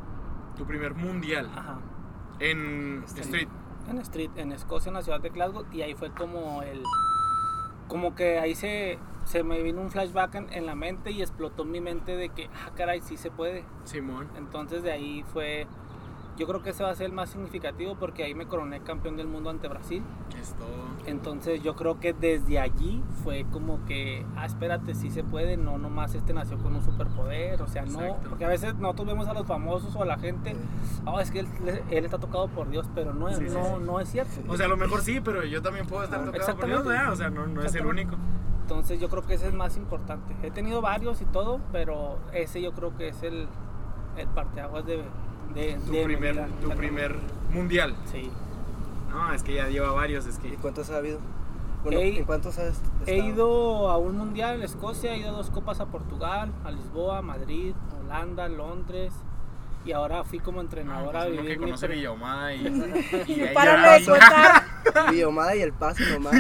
Tu 0.58 0.66
primer 0.66 0.94
mundial 0.96 1.50
Ajá. 1.56 1.78
en 2.40 3.04
Street. 3.06 3.48
en 3.90 3.98
Street, 4.00 4.32
en 4.36 4.52
Escocia, 4.52 4.90
en 4.90 4.96
la 4.96 5.02
ciudad 5.02 5.20
de 5.22 5.30
Glasgow, 5.30 5.66
y 5.72 5.82
ahí 5.82 5.94
fue 5.96 6.12
como 6.12 6.62
el, 6.64 6.82
como 7.88 8.16
que 8.16 8.40
ahí 8.40 8.56
se, 8.56 8.98
se 9.26 9.44
me 9.44 9.62
vino 9.62 9.82
un 9.82 9.92
flashback 9.92 10.36
en, 10.36 10.54
en 10.54 10.66
la 10.66 10.76
mente 10.76 11.12
y 11.12 11.22
explotó 11.22 11.66
mi 11.66 11.82
mente 11.82 12.16
de 12.16 12.30
que, 12.30 12.50
ah, 12.54 12.72
caray, 12.76 13.02
sí 13.02 13.18
se 13.18 13.32
puede. 13.32 13.64
Simón. 13.84 14.30
Entonces 14.38 14.84
de 14.84 14.92
ahí 14.92 15.24
fue, 15.34 15.68
yo 16.38 16.48
creo 16.48 16.62
que 16.62 16.72
ese 16.72 16.84
va 16.84 16.90
a 16.90 16.96
ser 16.96 17.08
el 17.08 17.12
más 17.14 17.30
significativo 17.30 17.96
porque 18.00 18.24
ahí 18.24 18.34
me 18.36 18.46
coroné 18.46 18.82
campeón 18.82 19.16
del 19.18 19.28
mundo 19.28 19.50
ante 19.50 19.68
Brasil. 19.68 20.04
Es 20.40 20.54
todo. 20.54 20.68
Entonces 21.06 21.62
yo 21.64 21.76
creo 21.76 22.00
que 22.00 22.14
desde 22.14 22.60
allí 22.60 23.04
fue 23.24 23.46
como 23.52 23.84
que, 23.86 24.26
ah, 24.36 24.46
espérate, 24.46 24.96
sí 24.96 25.12
se 25.12 25.24
puede, 25.24 25.56
no 25.58 25.78
nomás 25.78 26.16
este 26.16 26.34
nació 26.34 26.58
con 26.58 26.76
un 26.76 26.84
superpoder, 26.84 27.62
o 27.62 27.68
sea, 27.68 27.86
no, 27.86 28.18
porque 28.28 28.44
a 28.46 28.48
veces 28.50 28.76
nosotros 28.76 29.08
vemos 29.08 29.28
a 29.28 29.34
los 29.34 29.46
famosos 29.46 29.96
o 29.96 30.02
a 30.02 30.06
la 30.06 30.18
gente, 30.18 30.56
oh, 31.06 31.20
es 31.20 31.30
que 31.32 31.40
él, 31.42 31.48
él 31.92 32.06
está 32.06 32.18
tocado 32.18 32.48
por 32.48 32.70
Dios, 32.70 32.90
pero 32.96 33.14
no, 33.14 33.32
Sí, 33.34 33.44
no, 33.44 33.64
sí. 33.64 33.84
no 33.86 34.00
es 34.00 34.10
cierto. 34.10 34.32
O 34.48 34.58
sea, 34.58 34.66
a 34.66 34.70
lo 34.70 34.78
mejor 34.78 35.02
sí, 35.02 35.22
pero 35.24 35.44
yo 35.46 35.62
también 35.62 35.86
puedo 35.86 36.04
estar 36.04 36.20
Ah, 36.20 36.26
tocado 36.32 36.56
por 36.58 36.66
Dios. 36.68 36.86
¿verdad? 36.86 37.12
O 37.12 37.16
sea, 37.16 37.30
no, 37.30 37.46
no 37.48 37.62
es 37.64 37.76
el 37.76 37.86
único. 37.86 38.16
Entonces 38.64 39.00
yo 39.00 39.10
creo 39.10 39.24
que 39.26 39.36
ese 39.36 39.48
es 39.48 39.54
más 39.54 39.78
importante. 39.78 40.36
He 40.42 40.50
tenido 40.50 40.82
varios 40.82 41.22
y 41.22 41.26
todo, 41.26 41.60
pero 41.72 42.18
ese 42.34 42.62
yo 42.64 42.74
creo 42.74 42.98
que 42.98 43.10
es 43.10 43.22
el, 43.22 43.48
el 44.18 44.28
parteaguas 44.30 44.86
de, 44.88 45.04
de, 45.56 45.74
Tu 45.86 45.92
de 45.92 45.98
mi 46.00 46.04
primer, 46.16 46.34
vida. 46.34 46.48
tu 46.62 46.70
primer 46.72 47.16
mundial. 47.52 47.96
Sí. 48.12 48.30
No, 49.10 49.34
es 49.34 49.44
que 49.44 49.56
ya 49.56 49.68
lleva 49.70 49.92
varios, 49.92 50.26
es 50.26 50.38
¿Y 50.44 50.50
que... 50.50 50.56
cuántos 50.58 50.90
ha 50.90 50.98
habido? 50.98 51.20
Bueno, 51.84 52.00
He- 52.00 52.18
¿en 52.20 52.26
cuántos 52.26 52.58
has 52.58 52.82
He 53.06 53.16
estado? 53.18 53.30
ido 53.34 53.90
a 53.90 53.98
un 53.98 54.18
mundial 54.18 54.56
en 54.56 54.64
Escocia, 54.64 55.14
he 55.14 55.20
ido 55.20 55.30
a 55.30 55.34
dos 55.34 55.52
copas 55.52 55.80
a 55.80 55.86
Portugal, 55.86 56.52
a 56.66 56.72
Lisboa, 56.72 57.22
Madrid, 57.22 57.74
Holanda, 58.04 58.48
Londres. 58.50 59.14
Y 59.86 59.92
ahora 59.92 60.24
fui 60.24 60.40
como 60.40 60.58
No, 60.58 60.62
entrenador 60.64 61.12
pues 61.12 61.24
a 61.24 61.28
vivir 61.28 61.46
que 61.52 61.58
mi 61.60 61.66
conoce 61.66 61.86
pre- 61.86 61.96
Villahumada 61.98 62.54
y... 62.56 62.58
y 63.28 63.32
Y 63.34 63.36
ya- 63.54 64.00
de 64.00 64.06
contar. 64.06 64.64
Villomada 65.12 65.56
y 65.56 65.62
el 65.62 65.74
pase 65.74 66.04
nomás. 66.12 66.36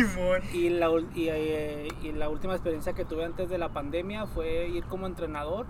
Y 0.51 0.69
la, 0.69 0.89
y, 1.13 1.27
eh, 1.29 1.87
y 2.01 2.11
la 2.13 2.27
última 2.29 2.53
experiencia 2.53 2.93
que 2.93 3.05
tuve 3.05 3.23
antes 3.23 3.47
de 3.49 3.59
la 3.59 3.69
pandemia 3.69 4.25
fue 4.25 4.67
ir 4.69 4.83
como 4.85 5.05
entrenador 5.05 5.67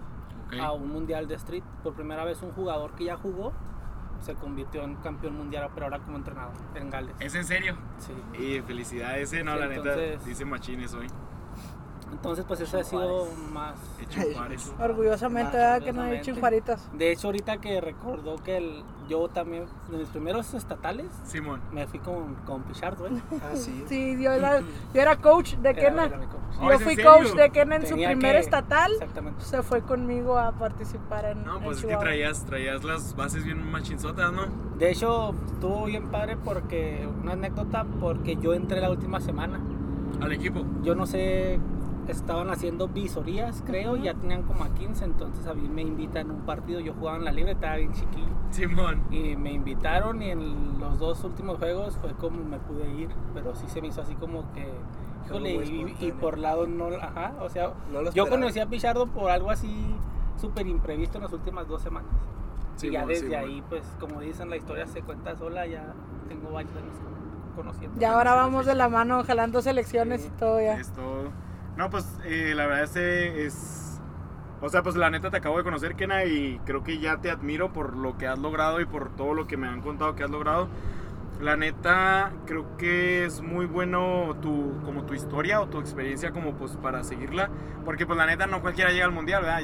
A 0.61 0.71
un 0.71 0.89
mundial 0.89 1.27
de 1.27 1.35
street. 1.35 1.63
Por 1.83 1.93
primera 1.93 2.23
vez 2.23 2.41
un 2.41 2.51
jugador 2.51 2.91
que 2.95 3.05
ya 3.05 3.17
jugó 3.17 3.53
se 4.21 4.33
convirtió 4.35 4.83
en 4.83 4.95
campeón 4.95 5.35
mundial, 5.35 5.69
pero 5.73 5.85
ahora 5.87 5.99
como 5.99 6.17
entrenador 6.17 6.53
en 6.73 6.89
Gales. 6.89 7.15
¿Es 7.19 7.35
en 7.35 7.45
serio? 7.45 7.75
Sí. 7.99 8.13
Y 8.41 8.61
felicidades, 8.61 9.31
eh, 9.33 9.43
no, 9.43 9.53
Sí, 9.53 9.59
la 9.59 9.67
neta, 9.67 9.95
dice 10.25 10.45
machines 10.45 10.93
hoy. 10.93 11.07
Entonces 12.11 12.45
pues 12.47 12.59
ese 12.61 12.79
ha 12.79 12.83
sido 12.83 13.27
más... 13.53 13.75
Orgullosamente, 14.79 15.57
¿verdad? 15.57 15.81
Que 15.81 15.93
no 15.93 16.05
he 16.05 16.17
hecho 16.19 16.35
Juaritas. 16.35 16.89
De 16.93 17.11
hecho 17.11 17.27
ahorita 17.27 17.57
que 17.57 17.81
recordó 17.81 18.35
que 18.37 18.57
el, 18.57 18.83
yo 19.07 19.27
también, 19.27 19.65
de 19.89 19.97
mis 19.97 20.07
primeros 20.09 20.53
estatales, 20.53 21.07
Simón. 21.25 21.61
me 21.71 21.87
fui 21.87 21.99
con, 21.99 22.35
con 22.45 22.63
Pichardo, 22.63 23.07
¿eh? 23.07 23.11
Ah, 23.41 23.55
sí. 23.55 23.83
Sí, 23.87 24.17
yo 24.21 24.31
era, 24.31 24.61
yo 24.61 25.01
era 25.01 25.17
coach 25.17 25.55
de 25.55 25.69
Era- 25.69 25.81
Kena. 25.81 26.05
era 26.05 26.17
mi 26.17 26.25
coach. 26.27 26.41
Oh, 26.59 26.63
Yo 26.67 26.71
¿es 26.71 26.81
en 26.81 26.85
fui 26.85 26.95
coach 27.03 27.33
de 27.33 27.49
Kena 27.49 27.75
en 27.75 27.81
su 27.83 27.89
Tenía 27.89 28.09
primer 28.09 28.33
que- 28.33 28.39
estatal. 28.39 28.91
Exactamente. 28.93 29.43
Se 29.43 29.61
fue 29.61 29.81
conmigo 29.81 30.37
a 30.37 30.51
participar 30.53 31.25
en, 31.25 31.43
No, 31.43 31.57
en 31.57 31.63
pues 31.63 31.79
es 31.79 31.85
que 31.85 31.97
traías, 31.97 32.45
traías 32.45 32.83
las 32.83 33.15
bases 33.15 33.43
bien 33.43 33.69
machinzotas, 33.71 34.31
¿no? 34.31 34.43
De 34.77 34.91
hecho, 34.91 35.33
estuvo 35.47 35.85
bien 35.85 36.07
padre 36.09 36.37
porque, 36.37 37.07
una 37.21 37.33
anécdota, 37.33 37.85
porque 37.99 38.37
yo 38.37 38.53
entré 38.53 38.79
la 38.79 38.89
última 38.89 39.19
semana. 39.19 39.59
Al 40.21 40.31
equipo. 40.31 40.65
Yo 40.81 40.95
no 40.95 41.05
sé, 41.05 41.59
estaban 42.11 42.49
haciendo 42.49 42.87
visorías, 42.87 43.63
creo, 43.65 43.95
ya 43.95 44.13
tenían 44.13 44.43
como 44.43 44.63
a 44.63 44.69
15, 44.69 45.05
entonces 45.05 45.45
a 45.47 45.53
mí 45.53 45.67
me 45.67 45.81
invitan 45.81 46.29
a 46.29 46.33
un 46.33 46.41
partido, 46.41 46.79
yo 46.79 46.93
jugaba 46.93 47.17
en 47.17 47.25
la 47.25 47.31
libre, 47.31 47.53
estaba 47.53 47.75
bien 47.77 47.93
chiquillo. 47.93 48.27
Simón. 48.51 49.03
Y 49.11 49.35
me 49.35 49.51
invitaron 49.53 50.21
y 50.21 50.29
en 50.31 50.79
los 50.79 50.99
dos 50.99 51.23
últimos 51.23 51.57
juegos 51.57 51.97
fue 51.97 52.13
como 52.13 52.43
me 52.43 52.57
pude 52.59 52.89
ir, 52.93 53.09
pero 53.33 53.55
sí 53.55 53.67
se 53.67 53.81
me 53.81 53.87
hizo 53.87 54.01
así 54.01 54.15
como 54.15 54.51
que, 54.53 54.67
híjole, 55.25 55.53
y, 55.99 56.11
por 56.13 56.37
lado 56.37 56.67
no, 56.67 56.87
ajá, 57.01 57.33
o 57.41 57.49
sea, 57.49 57.73
No 57.91 58.01
lo 58.01 58.11
yo 58.11 58.27
conocí 58.29 58.59
a 58.59 58.67
Pichardo 58.67 59.07
por 59.07 59.31
algo 59.31 59.49
así 59.51 59.95
súper 60.37 60.67
imprevisto 60.67 61.17
en 61.17 61.23
las 61.23 61.33
últimas 61.33 61.67
dos 61.67 61.81
semanas. 61.81 62.11
y 62.81 62.91
ya 62.91 63.05
desde 63.05 63.27
Simón. 63.27 63.39
ahí, 63.39 63.63
pues 63.69 63.83
como 63.99 64.19
dicen, 64.21 64.49
la 64.49 64.57
historia 64.57 64.85
se 64.85 65.01
cuenta 65.01 65.35
sola, 65.37 65.65
ya 65.65 65.93
tengo 66.27 66.51
varios 66.51 66.75
años 66.75 66.93
conociendo. 67.55 67.97
Ya 67.99 68.13
ahora 68.13 68.35
vamos 68.35 68.65
de 68.65 68.75
la 68.75 68.89
mano 68.89 69.23
jalando 69.23 69.61
selecciones 69.61 70.21
Sí. 70.23 70.27
y 70.33 70.37
todo 70.37 70.59
ya. 70.59 70.73
Es 70.73 70.91
todo. 70.91 71.29
No, 71.77 71.89
pues 71.89 72.05
eh, 72.25 72.53
la 72.55 72.67
verdad 72.67 72.83
este 72.83 73.45
es... 73.45 74.01
O 74.61 74.69
sea, 74.69 74.81
pues 74.81 74.95
la 74.95 75.09
neta 75.09 75.29
te 75.29 75.37
acabo 75.37 75.57
de 75.57 75.63
conocer, 75.63 75.95
Kena, 75.95 76.23
y 76.23 76.59
creo 76.65 76.83
que 76.83 76.97
ya 76.97 77.17
te 77.17 77.29
admiro 77.29 77.73
por 77.73 77.95
lo 77.97 78.17
que 78.17 78.25
has 78.27 78.39
logrado 78.39 78.79
y 78.79 78.85
por 78.85 79.15
todo 79.15 79.33
lo 79.33 79.47
que 79.47 79.57
me 79.57 79.67
han 79.67 79.81
contado 79.81 80.15
que 80.15 80.23
has 80.23 80.29
logrado. 80.29 80.69
La 81.41 81.57
neta, 81.57 82.31
creo 82.45 82.77
que 82.77 83.25
es 83.25 83.41
muy 83.41 83.65
bueno 83.65 84.37
tu, 84.41 84.81
como 84.85 85.03
tu 85.03 85.13
historia 85.13 85.59
o 85.59 85.67
tu 85.67 85.79
experiencia 85.79 86.31
como 86.31 86.53
pues 86.53 86.77
para 86.77 87.03
seguirla. 87.03 87.49
Porque 87.83 88.05
pues 88.05 88.17
la 88.17 88.25
neta 88.25 88.47
no 88.47 88.61
cualquiera 88.61 88.91
llega 88.91 89.05
al 89.05 89.11
mundial, 89.11 89.43
¿verdad? 89.43 89.63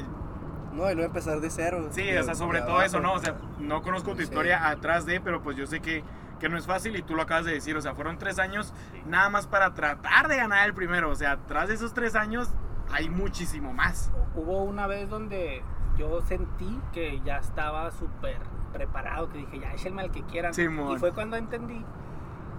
No, 0.74 0.90
y 0.90 0.94
luego 0.94 1.08
empezar 1.08 1.40
de 1.40 1.50
cero. 1.50 1.88
Sí, 1.90 2.14
o 2.14 2.22
sea, 2.22 2.34
sobre 2.34 2.60
todo 2.60 2.82
eso. 2.82 3.00
¿no? 3.00 3.14
O 3.14 3.18
sea, 3.18 3.36
no 3.58 3.82
conozco 3.82 4.14
tu 4.14 4.22
historia 4.22 4.68
atrás 4.68 5.06
de, 5.06 5.20
pero 5.20 5.42
pues 5.42 5.56
yo 5.56 5.66
sé 5.66 5.80
que, 5.80 6.04
que 6.42 6.48
no 6.48 6.58
es 6.58 6.66
fácil 6.66 6.94
y 6.96 7.02
tú 7.02 7.14
lo 7.14 7.22
acabas 7.22 7.44
de 7.46 7.52
decir. 7.52 7.76
O 7.76 7.80
sea, 7.80 7.94
fueron 7.94 8.18
tres 8.18 8.38
años 8.38 8.74
nada 9.06 9.30
más 9.30 9.46
para 9.46 9.72
tratar 9.74 10.26
de 10.28 10.36
ganar 10.36 10.66
el 10.66 10.74
primero. 10.74 11.08
O 11.08 11.14
sea, 11.14 11.38
tras 11.46 11.68
de 11.68 11.74
esos 11.74 11.94
tres 11.94 12.14
años, 12.16 12.50
hay 12.90 13.08
muchísimo 13.08 13.72
más. 13.72 14.10
Hubo 14.34 14.64
una 14.64 14.86
vez 14.88 15.08
donde 15.08 15.62
yo 15.96 16.20
sentí 16.22 16.80
que 16.92 17.20
ya 17.24 17.36
estaba 17.38 17.90
súper 17.92 18.38
preparado, 18.72 19.28
que 19.28 19.38
dije, 19.38 19.60
ya 19.60 19.72
échenme 19.72 20.02
al 20.02 20.10
que 20.10 20.22
quieran. 20.24 20.52
Simón. 20.52 20.96
y 20.96 20.98
fue 20.98 21.12
cuando 21.12 21.36
entendí 21.36 21.84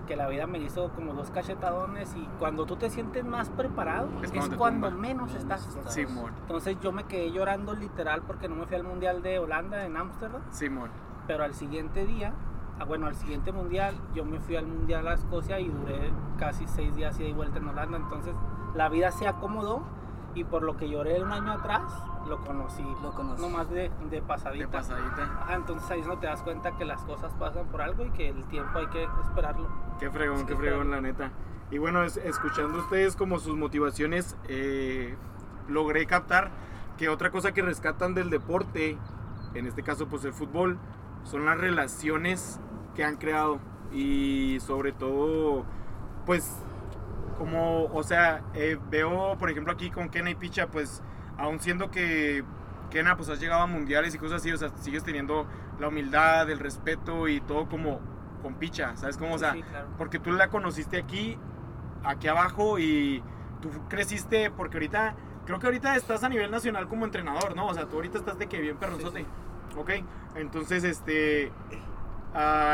que 0.07 0.15
la 0.15 0.27
vida 0.27 0.47
me 0.47 0.59
hizo 0.59 0.89
como 0.93 1.13
dos 1.13 1.29
cachetadones 1.31 2.13
y 2.15 2.25
cuando 2.39 2.65
tú 2.65 2.75
te 2.75 2.89
sientes 2.89 3.23
más 3.25 3.49
preparado 3.49 4.09
Es 4.21 4.31
es, 4.33 4.49
cuando 4.57 4.89
tumba. 4.89 5.01
menos 5.01 5.33
estás. 5.33 5.67
Simón, 5.87 6.31
Entonces 6.41 6.77
yo 6.81 6.91
me 6.91 7.03
quedé 7.05 7.31
llorando 7.31 7.73
literal 7.73 8.21
porque 8.23 8.47
no 8.49 8.55
me 8.55 8.65
fui 8.65 8.75
al 8.75 8.83
Mundial 8.83 9.21
de 9.23 9.39
Holanda 9.39 9.85
en 9.85 9.95
Ámsterdam, 9.97 10.41
Simón. 10.51 10.89
pero 11.25 11.43
al 11.45 11.53
siguiente 11.53 12.05
día, 12.05 12.33
bueno, 12.87 13.07
al 13.07 13.15
siguiente 13.15 13.51
Mundial, 13.51 13.95
yo 14.13 14.25
me 14.25 14.39
fui 14.39 14.55
al 14.57 14.67
Mundial 14.67 15.07
a 15.07 15.13
Escocia 15.13 15.59
y 15.59 15.69
duré 15.69 16.11
casi 16.37 16.67
seis 16.67 16.95
días 16.95 17.17
ida 17.19 17.29
y 17.29 17.33
vuelta 17.33 17.59
en 17.59 17.67
Holanda, 17.67 17.97
entonces 17.97 18.33
la 18.75 18.89
vida 18.89 19.11
se 19.11 19.27
acomodó 19.27 19.83
y 20.35 20.43
por 20.43 20.63
lo 20.63 20.75
que 20.75 20.89
lloré 20.89 21.21
un 21.21 21.31
año 21.31 21.51
atrás, 21.51 21.83
lo 22.27 22.43
conocí, 22.43 22.83
Lo 23.03 23.11
conocí. 23.11 23.41
nomás 23.41 23.69
de, 23.69 23.91
de 24.09 24.21
pasadita. 24.21 24.65
De 24.65 24.71
pasadita. 24.71 25.23
Ajá, 25.43 25.53
entonces 25.55 25.89
ahí 25.91 25.99
es 26.01 26.05
donde 26.07 26.21
te 26.21 26.27
das 26.27 26.41
cuenta 26.41 26.75
que 26.75 26.85
las 26.85 27.01
cosas 27.03 27.31
pasan 27.35 27.67
por 27.67 27.81
algo 27.81 28.03
y 28.05 28.09
que 28.11 28.29
el 28.29 28.43
tiempo 28.45 28.79
hay 28.79 28.87
que 28.87 29.07
esperarlo. 29.27 29.67
Qué 29.99 30.09
fregón, 30.09 30.39
Sí, 30.39 30.45
qué 30.47 30.55
fregón, 30.55 30.89
la 30.91 31.01
neta. 31.01 31.31
Y 31.69 31.77
bueno, 31.77 32.03
es- 32.03 32.17
escuchando 32.17 32.79
ustedes 32.79 33.15
como 33.15 33.39
sus 33.39 33.55
motivaciones, 33.55 34.35
eh, 34.47 35.15
logré 35.67 36.05
captar 36.07 36.49
que 36.97 37.09
otra 37.09 37.29
cosa 37.31 37.53
que 37.53 37.61
rescatan 37.61 38.13
del 38.15 38.29
deporte, 38.29 38.97
en 39.53 39.67
este 39.67 39.83
caso 39.83 40.07
pues 40.07 40.25
el 40.25 40.33
fútbol, 40.33 40.77
son 41.23 41.45
las 41.45 41.57
relaciones 41.57 42.59
que 42.95 43.03
han 43.03 43.17
creado. 43.17 43.59
Y 43.91 44.57
sobre 44.61 44.91
todo, 44.91 45.65
pues, 46.25 46.51
como, 47.37 47.85
o 47.85 48.03
sea, 48.03 48.41
eh, 48.53 48.77
veo 48.89 49.37
por 49.37 49.49
ejemplo 49.49 49.73
aquí 49.73 49.89
con 49.89 50.09
Kena 50.09 50.29
y 50.31 50.35
Picha, 50.35 50.67
pues, 50.67 51.01
aún 51.37 51.59
siendo 51.59 51.91
que 51.91 52.43
Kena 52.89 53.17
pues 53.17 53.29
has 53.29 53.39
llegado 53.39 53.61
a 53.63 53.67
mundiales 53.67 54.13
y 54.13 54.17
cosas 54.17 54.41
así, 54.41 54.51
o 54.51 54.57
sea, 54.57 54.69
sigues 54.77 55.03
teniendo 55.03 55.47
la 55.79 55.87
humildad, 55.87 56.49
el 56.49 56.59
respeto 56.59 57.27
y 57.27 57.41
todo 57.41 57.67
como 57.67 57.99
con 58.41 58.55
Picha, 58.55 58.95
¿sabes 58.97 59.17
cómo? 59.17 59.35
O 59.35 59.37
sea, 59.39 59.53
Sí, 59.53 59.63
claro. 59.63 59.87
porque 59.97 60.19
tú 60.19 60.31
la 60.31 60.49
conociste 60.49 60.97
aquí, 60.97 61.37
aquí 62.03 62.27
abajo 62.27 62.77
y 62.79 63.23
tú 63.61 63.69
creciste 63.89 64.51
porque 64.51 64.77
ahorita, 64.77 65.15
creo 65.45 65.59
que 65.59 65.65
ahorita 65.65 65.95
estás 65.95 66.23
a 66.23 66.29
nivel 66.29 66.51
nacional 66.51 66.87
como 66.87 67.05
entrenador, 67.05 67.55
¿no? 67.55 67.67
O 67.67 67.73
sea, 67.73 67.87
tú 67.87 67.95
ahorita 67.95 68.17
estás 68.19 68.37
de 68.37 68.47
que 68.47 68.59
bien 68.59 68.77
perronzote. 68.77 69.25
Ok, 69.75 69.91
entonces 70.35 70.83
este, 70.83 71.51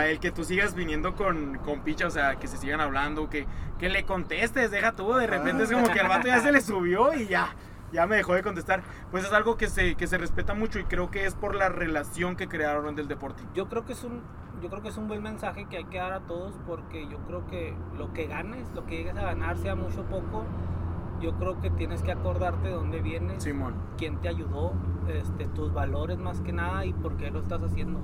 el 0.05 0.19
que 0.19 0.31
tú 0.31 0.43
sigas 0.43 0.75
viniendo 0.75 1.15
con, 1.15 1.57
con 1.59 1.81
Picha, 1.81 2.07
o 2.07 2.11
sea, 2.11 2.35
que 2.35 2.47
se 2.47 2.57
sigan 2.57 2.81
hablando, 2.81 3.29
que, 3.29 3.45
que 3.77 3.89
le 3.89 4.05
contestes, 4.05 4.71
deja 4.71 4.93
tú, 4.93 5.13
de 5.13 5.27
repente 5.27 5.63
es 5.63 5.71
como 5.71 5.89
que 5.89 5.99
el 5.99 6.07
vato 6.07 6.27
ya 6.27 6.39
se 6.41 6.51
le 6.51 6.61
subió 6.61 7.13
y 7.13 7.27
ya. 7.27 7.55
Ya 7.91 8.05
me 8.05 8.17
dejó 8.17 8.35
de 8.35 8.43
contestar. 8.43 8.83
Pues 9.09 9.25
es 9.25 9.33
algo 9.33 9.57
que 9.57 9.67
se, 9.67 9.95
que 9.95 10.05
se 10.05 10.19
respeta 10.19 10.53
mucho 10.53 10.77
y 10.77 10.83
creo 10.83 11.09
que 11.09 11.25
es 11.25 11.33
por 11.33 11.55
la 11.55 11.69
relación 11.69 12.35
que 12.35 12.47
crearon 12.47 12.95
del 12.95 13.07
deporte. 13.07 13.41
Yo 13.55 13.67
creo 13.67 13.83
que 13.83 13.93
es 13.93 14.03
un 14.03 14.21
yo 14.61 14.69
creo 14.69 14.81
que 14.81 14.89
es 14.89 14.97
un 14.97 15.07
buen 15.07 15.23
mensaje 15.23 15.65
que 15.69 15.77
hay 15.77 15.85
que 15.85 15.97
dar 15.97 16.11
a 16.11 16.19
todos 16.21 16.53
porque 16.67 17.07
yo 17.07 17.17
creo 17.19 17.47
que 17.47 17.73
lo 17.97 18.13
que 18.13 18.27
ganes, 18.27 18.67
lo 18.75 18.85
que 18.85 18.97
llegues 18.97 19.17
a 19.17 19.23
ganar, 19.23 19.57
sea 19.57 19.75
mucho 19.75 20.01
o 20.01 20.03
poco, 20.03 20.45
yo 21.19 21.33
creo 21.33 21.59
que 21.59 21.69
tienes 21.69 22.01
que 22.03 22.11
acordarte 22.11 22.67
de 22.69 22.73
dónde 22.73 23.01
vienes, 23.01 23.43
Simón. 23.43 23.73
quién 23.97 24.17
te 24.21 24.29
ayudó, 24.29 24.73
este, 25.07 25.47
tus 25.47 25.73
valores 25.73 26.17
más 26.17 26.41
que 26.41 26.53
nada 26.53 26.85
y 26.85 26.93
por 26.93 27.17
qué 27.17 27.31
lo 27.31 27.39
estás 27.39 27.61
haciendo. 27.63 27.99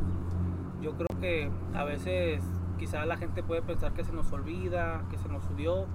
Yo 0.81 0.93
creo 0.95 1.07
que 1.19 1.49
a 1.73 1.83
veces 1.83 2.43
quizá 2.77 3.05
la 3.05 3.17
gente 3.17 3.41
puede 3.43 3.61
pensar 3.61 3.93
que 3.93 4.03
se 4.03 4.11
nos 4.11 4.31
olvida, 4.31 5.03
que 5.09 5.17
se 5.17 5.29
nos 5.29 5.43
subió, 5.45 5.85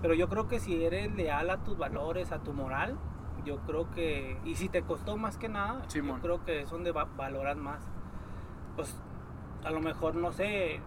pero 0.00 0.14
yo 0.14 0.28
creo 0.28 0.48
que 0.48 0.58
si 0.60 0.84
eres 0.84 1.14
leal 1.14 1.50
a 1.50 1.58
tus 1.58 1.76
valores, 1.78 2.32
a 2.32 2.38
tu 2.38 2.52
moral, 2.52 2.96
yo 3.44 3.58
creo 3.66 3.90
que, 3.90 4.38
y 4.44 4.54
si 4.54 4.68
te 4.68 4.82
costó 4.82 5.16
más 5.16 5.36
que 5.36 5.48
nada, 5.48 5.82
Simón. 5.88 6.16
yo 6.16 6.22
creo 6.22 6.44
que 6.44 6.62
es 6.62 6.70
donde 6.70 6.92
va- 6.92 7.08
valoran 7.16 7.60
más. 7.60 7.80
Pues 8.76 8.96
a 9.64 9.70
lo 9.70 9.80
mejor, 9.80 10.14
no 10.14 10.32
sé, 10.32 10.80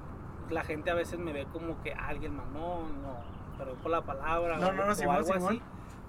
la 0.50 0.64
gente 0.64 0.90
a 0.90 0.96
veces 0.96 1.20
me 1.20 1.32
ve 1.34 1.46
como 1.52 1.82
que 1.82 1.94
alguien 1.94 2.36
mamón, 2.36 3.02
no, 3.02 3.58
perdón 3.58 3.78
por 3.82 3.92
la 3.92 4.02
palabra, 4.02 4.58
No, 4.58 4.68
o, 4.68 4.74
no, 4.74 4.86
no, 4.86 4.92
o 4.92 4.96
Simón, 4.96 5.16
algo 5.18 5.34
Simón. 5.34 5.48
así. 5.50 5.62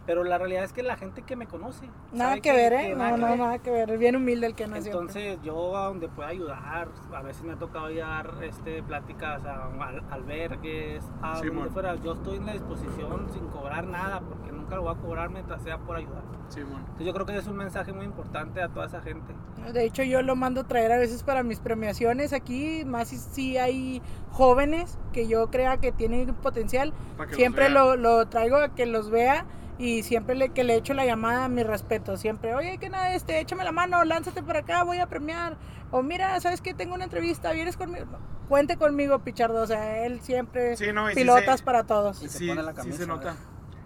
Pero 0.06 0.22
la 0.22 0.38
realidad 0.38 0.62
es 0.62 0.72
que 0.72 0.82
la 0.84 0.96
gente 0.96 1.22
que 1.22 1.34
me 1.34 1.46
conoce. 1.46 1.88
Nada 2.12 2.40
que 2.40 2.52
ver, 2.52 2.72
¿eh? 2.74 2.94
No, 2.94 3.04
que 3.14 3.20
no, 3.20 3.26
ver. 3.28 3.38
nada 3.38 3.58
que 3.58 3.70
ver. 3.70 3.90
Es 3.90 3.98
bien 3.98 4.14
humilde 4.16 4.46
el 4.46 4.54
que 4.54 4.66
no 4.68 4.74
siempre. 4.74 4.90
Entonces 4.92 5.38
yo 5.42 5.76
a 5.76 5.86
donde 5.86 6.08
pueda 6.08 6.28
ayudar, 6.28 6.88
a 7.12 7.22
veces 7.22 7.42
me 7.42 7.52
ha 7.54 7.56
tocado 7.56 7.90
ir 7.90 8.02
a 8.02 8.06
dar 8.06 8.34
este, 8.44 8.82
pláticas 8.84 9.44
a, 9.44 9.64
al- 9.66 10.04
albergues, 10.10 11.02
a 11.22 11.36
Simón. 11.40 11.56
donde 11.56 11.70
fuera. 11.70 11.94
Yo 11.96 12.12
estoy 12.12 12.36
en 12.36 12.46
la 12.46 12.52
disposición 12.52 13.26
sin 13.32 13.46
cobrar 13.48 13.84
nada, 13.86 14.20
porque 14.20 14.52
nunca 14.52 14.76
lo 14.76 14.82
voy 14.82 14.94
a 14.94 14.98
cobrar 14.98 15.30
mientras 15.30 15.60
sea 15.62 15.78
por 15.78 15.96
ayudar. 15.96 16.22
Simón. 16.48 16.78
Entonces 16.80 17.06
yo 17.06 17.12
creo 17.12 17.26
que 17.26 17.36
es 17.36 17.46
un 17.48 17.56
mensaje 17.56 17.92
muy 17.92 18.04
importante 18.04 18.62
a 18.62 18.68
toda 18.68 18.86
esa 18.86 19.00
gente. 19.00 19.34
De 19.72 19.84
hecho, 19.84 20.04
yo 20.04 20.22
lo 20.22 20.36
mando 20.36 20.62
traer 20.62 20.92
a 20.92 20.98
veces 20.98 21.24
para 21.24 21.42
mis 21.42 21.58
premiaciones 21.58 22.32
aquí, 22.32 22.84
más 22.84 23.08
si, 23.08 23.16
si 23.16 23.58
hay 23.58 24.00
jóvenes 24.30 24.96
que 25.12 25.26
yo 25.26 25.48
crea 25.50 25.78
que 25.78 25.90
tienen 25.90 26.32
potencial. 26.34 26.92
Siempre 27.32 27.68
lo, 27.70 27.96
lo 27.96 28.26
traigo 28.28 28.56
a 28.58 28.68
que 28.68 28.86
los 28.86 29.10
vea 29.10 29.44
y 29.78 30.02
siempre 30.02 30.34
le, 30.34 30.50
que 30.50 30.64
le 30.64 30.74
echo 30.76 30.94
la 30.94 31.04
llamada, 31.04 31.48
mi 31.48 31.62
respeto. 31.62 32.16
Siempre, 32.16 32.54
oye, 32.54 32.78
que 32.78 32.88
nada, 32.88 33.14
este, 33.14 33.40
échame 33.40 33.64
la 33.64 33.72
mano, 33.72 34.04
lánzate 34.04 34.42
para 34.42 34.60
acá, 34.60 34.82
voy 34.84 34.98
a 34.98 35.06
premiar. 35.06 35.56
O 35.90 36.02
mira, 36.02 36.38
¿sabes 36.40 36.60
qué? 36.60 36.74
Tengo 36.74 36.94
una 36.94 37.04
entrevista, 37.04 37.52
vienes 37.52 37.76
conmigo. 37.76 38.06
Cuente 38.48 38.76
conmigo, 38.76 39.18
Pichardo. 39.20 39.62
O 39.62 39.66
sea, 39.66 40.04
él 40.06 40.20
siempre 40.20 40.76
Sí, 40.76 40.92
no, 40.92 41.08
sí 41.08 41.14
pilotas 41.14 41.60
se- 41.60 41.64
para 41.64 41.84
todos. 41.84 42.22
Y 42.22 42.28
se 42.28 42.38
sí, 42.38 42.48
pone 42.48 42.62
la 42.62 42.72
sí 42.72 42.76
camisa, 42.76 42.98
se 42.98 43.06
nota. 43.06 43.36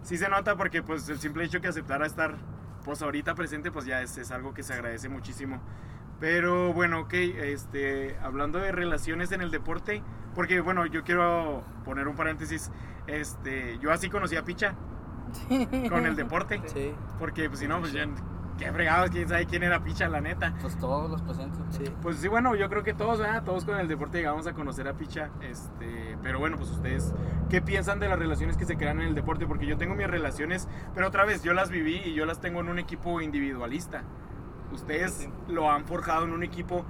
Sí 0.02 0.16
se 0.16 0.28
nota 0.28 0.56
porque 0.56 0.82
pues 0.82 1.08
el 1.08 1.18
simple 1.18 1.44
hecho 1.44 1.60
que 1.60 1.68
aceptara 1.68 2.06
estar 2.06 2.36
pues 2.84 3.02
ahorita 3.02 3.34
presente 3.34 3.70
pues 3.70 3.84
ya 3.84 4.00
es, 4.00 4.16
es 4.16 4.30
algo 4.30 4.54
que 4.54 4.62
se 4.62 4.72
agradece 4.72 5.08
muchísimo. 5.08 5.60
Pero 6.18 6.72
bueno, 6.74 7.00
ok, 7.00 7.14
este, 7.14 8.16
hablando 8.22 8.58
de 8.58 8.72
relaciones 8.72 9.32
en 9.32 9.40
el 9.40 9.50
deporte, 9.50 10.02
porque 10.34 10.60
bueno, 10.60 10.84
yo 10.86 11.02
quiero 11.02 11.64
poner 11.84 12.08
un 12.08 12.16
paréntesis, 12.16 12.70
este, 13.06 13.78
yo 13.78 13.90
así 13.90 14.10
conocí 14.10 14.36
a 14.36 14.44
Picha 14.44 14.74
con 15.90 16.06
el 16.06 16.16
deporte, 16.16 16.60
Sí, 16.66 16.92
porque 17.18 17.48
pues 17.48 17.60
si 17.60 17.68
no, 17.68 17.80
pues 17.80 17.92
ya, 17.92 18.06
qué 18.58 18.70
fregados, 18.72 19.10
quién 19.10 19.28
sabe 19.28 19.46
quién 19.46 19.62
era 19.62 19.82
Picha, 19.82 20.08
la 20.08 20.20
neta. 20.20 20.54
Pues 20.60 20.76
todos 20.78 21.10
los 21.10 21.22
presentes. 21.22 21.60
sí. 21.70 21.84
Pues 22.02 22.16
sí, 22.16 22.28
bueno, 22.28 22.54
yo 22.54 22.68
creo 22.68 22.82
que 22.82 22.92
todos, 22.94 23.18
¿verdad? 23.18 23.42
Todos 23.42 23.64
con 23.64 23.78
el 23.78 23.88
deporte 23.88 24.18
llegamos 24.18 24.46
a 24.46 24.52
conocer 24.52 24.86
a 24.88 24.92
Picha. 24.94 25.30
Este, 25.40 26.16
pero 26.22 26.38
bueno, 26.38 26.56
pues 26.56 26.70
ustedes, 26.70 27.14
¿qué 27.48 27.62
piensan 27.62 28.00
de 28.00 28.08
las 28.08 28.18
relaciones 28.18 28.56
que 28.56 28.66
se 28.66 28.76
crean 28.76 29.00
en 29.00 29.08
el 29.08 29.14
deporte? 29.14 29.46
Porque 29.46 29.66
yo 29.66 29.76
tengo 29.78 29.94
mis 29.94 30.06
relaciones, 30.06 30.68
pero 30.94 31.08
otra 31.08 31.24
vez, 31.24 31.42
yo 31.42 31.54
las 31.54 31.70
viví 31.70 32.02
y 32.04 32.14
yo 32.14 32.26
las 32.26 32.40
tengo 32.40 32.60
en 32.60 32.68
un 32.68 32.78
equipo 32.78 33.20
individualista. 33.20 34.02
Ustedes 34.72 35.12
Sí, 35.12 35.28
lo 35.48 35.70
han 35.70 35.84
forjado 35.84 36.24
en 36.26 36.32
un 36.32 36.42
equipo 36.42 36.84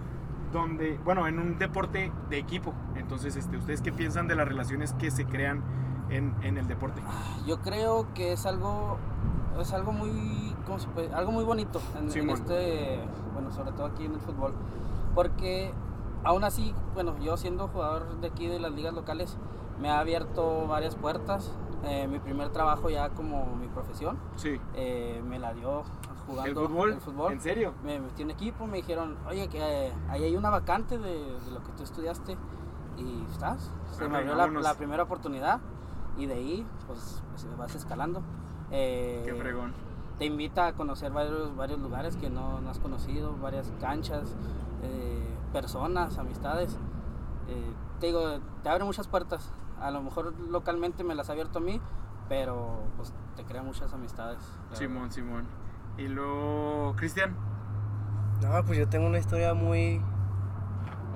donde, 0.52 0.98
bueno, 1.04 1.28
en 1.28 1.38
un 1.38 1.58
deporte 1.58 2.12
de 2.28 2.38
equipo. 2.38 2.74
Entonces, 2.96 3.36
este, 3.36 3.56
¿ustedes 3.56 3.80
qué 3.80 3.92
piensan 3.92 4.26
de 4.26 4.34
las 4.34 4.48
relaciones 4.48 4.92
que 4.94 5.10
se 5.12 5.24
crean 5.24 5.62
en, 6.10 6.34
en 6.42 6.58
el 6.58 6.66
deporte? 6.68 7.00
Yo 7.46 7.60
creo 7.60 8.06
que 8.14 8.32
es 8.32 8.46
algo 8.46 8.98
es 9.60 9.72
algo 9.72 9.92
muy 9.92 10.54
¿cómo 10.66 10.78
se 10.78 10.88
puede? 10.88 11.12
algo 11.14 11.32
muy 11.32 11.44
bonito 11.44 11.80
en, 11.98 12.04
en 12.04 12.10
Simón. 12.10 12.36
este 12.36 13.00
bueno 13.34 13.50
sobre 13.52 13.72
todo 13.72 13.86
aquí 13.86 14.04
en 14.04 14.14
el 14.14 14.20
fútbol 14.20 14.54
porque 15.14 15.72
aún 16.24 16.44
así 16.44 16.74
bueno 16.94 17.18
yo 17.18 17.36
siendo 17.36 17.68
jugador 17.68 18.20
de 18.20 18.28
aquí 18.28 18.46
de 18.46 18.58
las 18.60 18.72
ligas 18.72 18.94
locales 18.94 19.36
me 19.80 19.90
ha 19.90 19.98
abierto 20.00 20.66
varias 20.66 20.94
puertas 20.96 21.52
Eh, 21.82 22.06
mi 22.08 22.18
primer 22.18 22.50
trabajo 22.50 22.90
ya 22.90 23.08
como 23.08 23.56
mi 23.56 23.66
profesión 23.68 24.18
Sí. 24.36 24.60
eh, 24.74 25.22
me 25.26 25.38
la 25.38 25.54
dio 25.54 25.82
jugando 26.26 26.60
¿El 26.60 26.68
fútbol? 26.68 26.92
el 26.92 27.00
fútbol. 27.00 27.32
¿En 27.32 27.40
serio? 27.40 27.72
me 27.82 27.98
metí 28.00 28.20
en 28.22 28.30
equipo 28.30 28.66
me 28.66 28.76
dijeron 28.78 29.16
oye 29.26 29.48
que 29.48 29.58
eh, 29.60 29.92
ahí 30.10 30.24
hay 30.24 30.36
una 30.36 30.50
vacante 30.50 30.98
de, 30.98 31.38
de 31.40 31.50
lo 31.50 31.62
que 31.64 31.72
tú 31.72 31.82
estudiaste 31.82 32.36
y 32.98 33.24
estás 33.32 33.72
se 33.92 34.06
me 34.08 34.16
Arre, 34.18 34.30
abrió 34.30 34.60
la, 34.60 34.60
la 34.60 34.74
primera 34.74 35.02
oportunidad 35.04 35.60
y 36.20 36.26
de 36.26 36.34
ahí 36.34 36.66
pues 36.86 37.22
pues, 37.30 37.46
vas 37.56 37.74
escalando 37.74 38.22
Eh, 38.70 39.22
Qué 39.24 39.34
fregón. 39.34 39.72
te 40.18 40.26
invita 40.26 40.68
a 40.68 40.72
conocer 40.74 41.10
varios, 41.12 41.56
varios 41.56 41.80
lugares 41.80 42.16
que 42.16 42.30
no, 42.30 42.60
no 42.60 42.70
has 42.70 42.78
conocido, 42.78 43.36
varias 43.38 43.72
canchas, 43.80 44.36
eh, 44.82 45.34
personas, 45.52 46.18
amistades. 46.18 46.78
Eh, 47.48 47.72
te 47.98 48.06
digo, 48.06 48.20
te 48.62 48.68
abre 48.68 48.84
muchas 48.84 49.08
puertas. 49.08 49.52
A 49.80 49.90
lo 49.90 50.02
mejor 50.02 50.32
localmente 50.38 51.02
me 51.04 51.14
las 51.16 51.30
ha 51.30 51.32
abierto 51.32 51.58
a 51.58 51.62
mí, 51.62 51.80
pero 52.28 52.82
pues 52.96 53.12
te 53.34 53.44
crea 53.44 53.62
muchas 53.62 53.92
amistades. 53.92 54.38
Simón, 54.72 55.10
Simón. 55.10 55.46
Y 55.98 56.06
luego, 56.06 56.94
Cristian. 56.96 57.34
No, 58.42 58.64
pues 58.64 58.78
yo 58.78 58.88
tengo 58.88 59.06
una 59.06 59.18
historia 59.18 59.52
muy, 59.54 60.00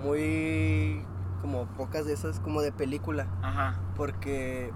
muy, 0.02 1.04
como 1.40 1.66
pocas 1.66 2.06
de 2.06 2.12
esas, 2.14 2.40
como 2.40 2.60
de 2.62 2.72
película. 2.72 3.26
Ajá. 3.42 3.76
Porque 3.96 4.72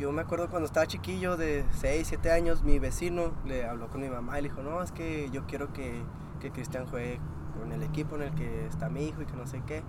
yo 0.00 0.10
me 0.12 0.22
acuerdo 0.22 0.48
cuando 0.48 0.66
estaba 0.66 0.86
chiquillo, 0.86 1.36
de 1.36 1.64
6, 1.72 2.06
7 2.08 2.32
años, 2.32 2.62
mi 2.64 2.78
vecino 2.78 3.32
le 3.46 3.66
habló 3.66 3.88
con 3.88 4.00
mi 4.00 4.08
mamá 4.08 4.38
y 4.38 4.42
le 4.42 4.48
dijo, 4.48 4.62
no, 4.62 4.82
es 4.82 4.92
que 4.92 5.28
yo 5.30 5.44
quiero 5.46 5.72
que, 5.72 6.02
que 6.40 6.50
Cristian 6.50 6.86
juegue 6.86 7.20
con 7.58 7.70
el 7.72 7.82
equipo 7.82 8.16
en 8.16 8.22
el 8.22 8.34
que 8.34 8.66
está 8.66 8.88
mi 8.88 9.06
hijo 9.08 9.20
y 9.20 9.26
que 9.26 9.36
no 9.36 9.46
sé 9.46 9.62
qué. 9.66 9.82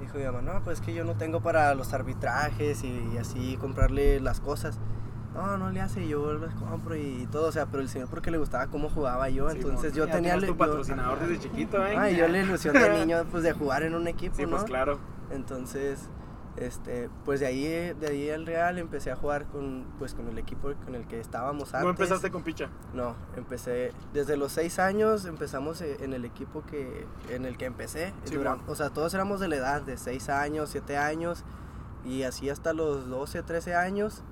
Dijo 0.00 0.16
mi 0.16 0.24
mamá, 0.24 0.40
no, 0.40 0.62
pues 0.64 0.80
es 0.80 0.86
que 0.86 0.94
yo 0.94 1.04
no 1.04 1.14
tengo 1.16 1.40
para 1.42 1.74
los 1.74 1.92
arbitrajes 1.92 2.82
y, 2.84 3.18
así 3.18 3.58
comprarle 3.58 4.18
las 4.20 4.40
cosas. 4.40 4.78
no, 5.34 5.58
no 5.58 5.70
le 5.70 5.82
hace, 5.82 6.08
yo 6.08 6.32
los 6.32 6.54
compro 6.54 6.96
y 6.96 7.28
todo, 7.30 7.48
o 7.48 7.52
sea, 7.52 7.66
pero 7.66 7.82
el 7.82 7.88
señor 7.90 8.08
porque 8.08 8.30
le 8.30 8.38
gustaba 8.38 8.68
cómo 8.68 8.88
jugaba 8.88 9.28
yo, 9.28 9.50
entonces 9.50 9.92
yo 9.92 10.08
tenía... 10.08 10.38
tu 10.38 10.46
yo- 10.46 10.56
patrocinador 10.56 11.18
desde 11.20 11.38
chiquito, 11.40 11.84
¿eh? 11.86 11.96
Ah, 11.98 12.08
yo 12.08 12.26
la 12.28 12.38
ilusión 12.38 12.72
de 12.74 12.98
niño, 12.98 13.24
pues, 13.30 13.42
de 13.42 13.52
jugar 13.52 13.82
en 13.82 13.94
un 13.94 14.08
equipo, 14.08 14.36
Sí, 14.36 14.44
¿no? 14.44 14.50
pues 14.52 14.64
claro. 14.64 14.98
Entonces, 15.30 16.08
este, 16.60 17.08
pues 17.24 17.40
de 17.40 17.46
ahí, 17.46 17.94
de 17.94 18.06
ahí 18.08 18.30
al 18.30 18.46
Real 18.46 18.78
empecé 18.78 19.10
a 19.10 19.16
jugar 19.16 19.46
con, 19.46 19.86
pues, 19.98 20.14
con 20.14 20.28
el 20.28 20.38
equipo 20.38 20.72
con 20.84 20.94
el 20.94 21.06
que 21.06 21.20
estábamos 21.20 21.74
antes. 21.74 21.84
¿No 21.84 21.90
empezaste 21.90 22.30
con 22.30 22.42
picha? 22.42 22.68
No, 22.94 23.14
empecé 23.36 23.92
desde 24.12 24.36
los 24.36 24.52
seis 24.52 24.78
años, 24.78 25.24
empezamos 25.24 25.80
eh, 25.80 25.98
en 26.00 26.12
el 26.12 26.24
equipo 26.24 26.64
que, 26.64 27.06
en 27.30 27.44
el 27.44 27.56
que 27.56 27.66
empecé. 27.66 28.12
Sí, 28.24 28.36
bueno. 28.36 28.60
o 28.66 28.74
sea, 28.74 28.90
todos 28.90 29.14
éramos 29.14 29.40
de 29.40 29.48
la 29.48 29.56
edad, 29.56 29.82
de 29.82 29.96
seis 29.96 30.28
años, 30.28 30.70
siete 30.70 30.96
años, 30.96 31.44
y 32.04 32.22
así 32.22 32.50
hasta 32.50 32.72
los 32.72 33.08
12, 33.08 33.42
13 33.42 33.74
años. 33.74 34.22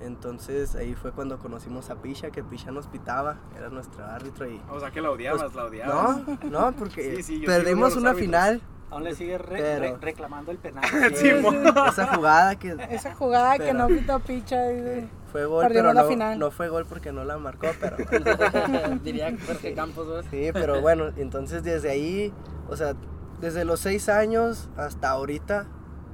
Entonces 0.00 0.74
ahí 0.74 0.94
fue 0.94 1.12
cuando 1.12 1.38
conocimos 1.38 1.88
a 1.88 2.02
Pisha, 2.02 2.30
que 2.30 2.42
Pisha 2.42 2.70
nos 2.72 2.88
pitaba, 2.88 3.36
era 3.56 3.68
nuestro 3.68 4.04
árbitro 4.04 4.50
y... 4.50 4.60
O 4.68 4.80
sea, 4.80 4.90
que 4.90 5.00
la 5.00 5.10
odiabas, 5.10 5.42
Pues, 5.42 5.54
la 5.54 5.64
odiabas. 5.64 6.26
No, 6.26 6.38
no, 6.50 6.76
porque 6.76 7.16
Sí, 7.22 7.22
sí, 7.22 7.42
perdimos 7.46 7.96
una 7.96 8.10
árbitros. 8.10 8.26
final, 8.26 8.62
Aún 8.94 9.04
le 9.04 9.14
sigue 9.14 9.38
re- 9.38 9.56
Pero- 9.60 9.80
re- 9.96 9.96
reclamando 10.00 10.50
el 10.52 10.58
penal. 10.58 10.84
Sí, 11.14 11.28
esa 11.28 12.14
jugada 12.14 12.56
que 12.56 12.76
Esa 12.90 13.14
jugada 13.14 13.58
que 13.58 13.72
no 13.74 13.88
pitó 13.88 14.20
picha. 14.20 14.72
y- 14.72 15.08
fue 15.32 15.46
gol, 15.46 15.62
Perdimos 15.64 15.82
pero 15.82 15.94
la 15.94 16.02
no, 16.02 16.08
final. 16.08 16.38
no 16.38 16.50
fue 16.52 16.68
gol 16.68 16.86
porque 16.86 17.10
no 17.12 17.24
la 17.24 17.36
marcó, 17.38 17.66
pero... 17.80 17.96
Diría 19.02 19.34
Jorge 19.44 19.74
Campos, 19.74 20.06
¿verdad? 20.06 20.24
Sí, 20.30 20.50
pero 20.52 20.80
bueno, 20.80 21.06
entonces 21.16 21.64
desde 21.64 21.90
ahí, 21.90 22.32
o 22.68 22.76
sea, 22.76 22.94
desde 23.40 23.64
los 23.64 23.80
seis 23.80 24.08
años 24.08 24.68
hasta 24.76 25.10
ahorita, 25.10 25.66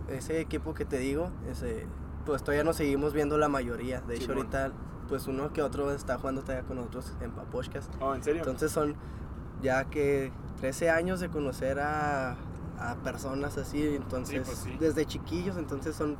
ese 0.08 0.40
equipo 0.40 0.72
que 0.72 0.86
te 0.86 0.96
digo, 0.96 1.30
ese, 1.50 1.86
pues 2.24 2.42
todavía 2.42 2.64
nos 2.64 2.76
seguimos 2.76 3.12
viendo 3.12 3.36
la 3.36 3.48
mayoría. 3.48 4.00
De 4.00 4.16
hecho, 4.16 4.32
ahorita, 4.32 4.72
pues 5.08 5.26
uno 5.26 5.52
que 5.52 5.60
otro 5.60 5.92
está 5.92 6.16
jugando 6.16 6.40
todavía 6.40 6.66
con 6.66 6.78
nosotros 6.78 7.12
en 7.20 7.30
Papochcas. 7.32 7.90
Oh, 8.00 8.14
¿en 8.14 8.22
serio? 8.24 8.40
Entonces 8.40 8.72
son 8.72 8.94
ya 9.60 9.84
que 9.84 10.32
13 10.60 10.88
años 10.88 11.20
de 11.20 11.28
conocer 11.28 11.78
a, 11.78 12.36
a 12.80 12.94
personas 12.96 13.58
así, 13.58 13.94
entonces, 13.96 14.42
pues 14.46 14.58
sí. 14.58 14.76
desde 14.80 15.04
chiquillos, 15.06 15.56
entonces 15.56 15.94
son 15.94 16.16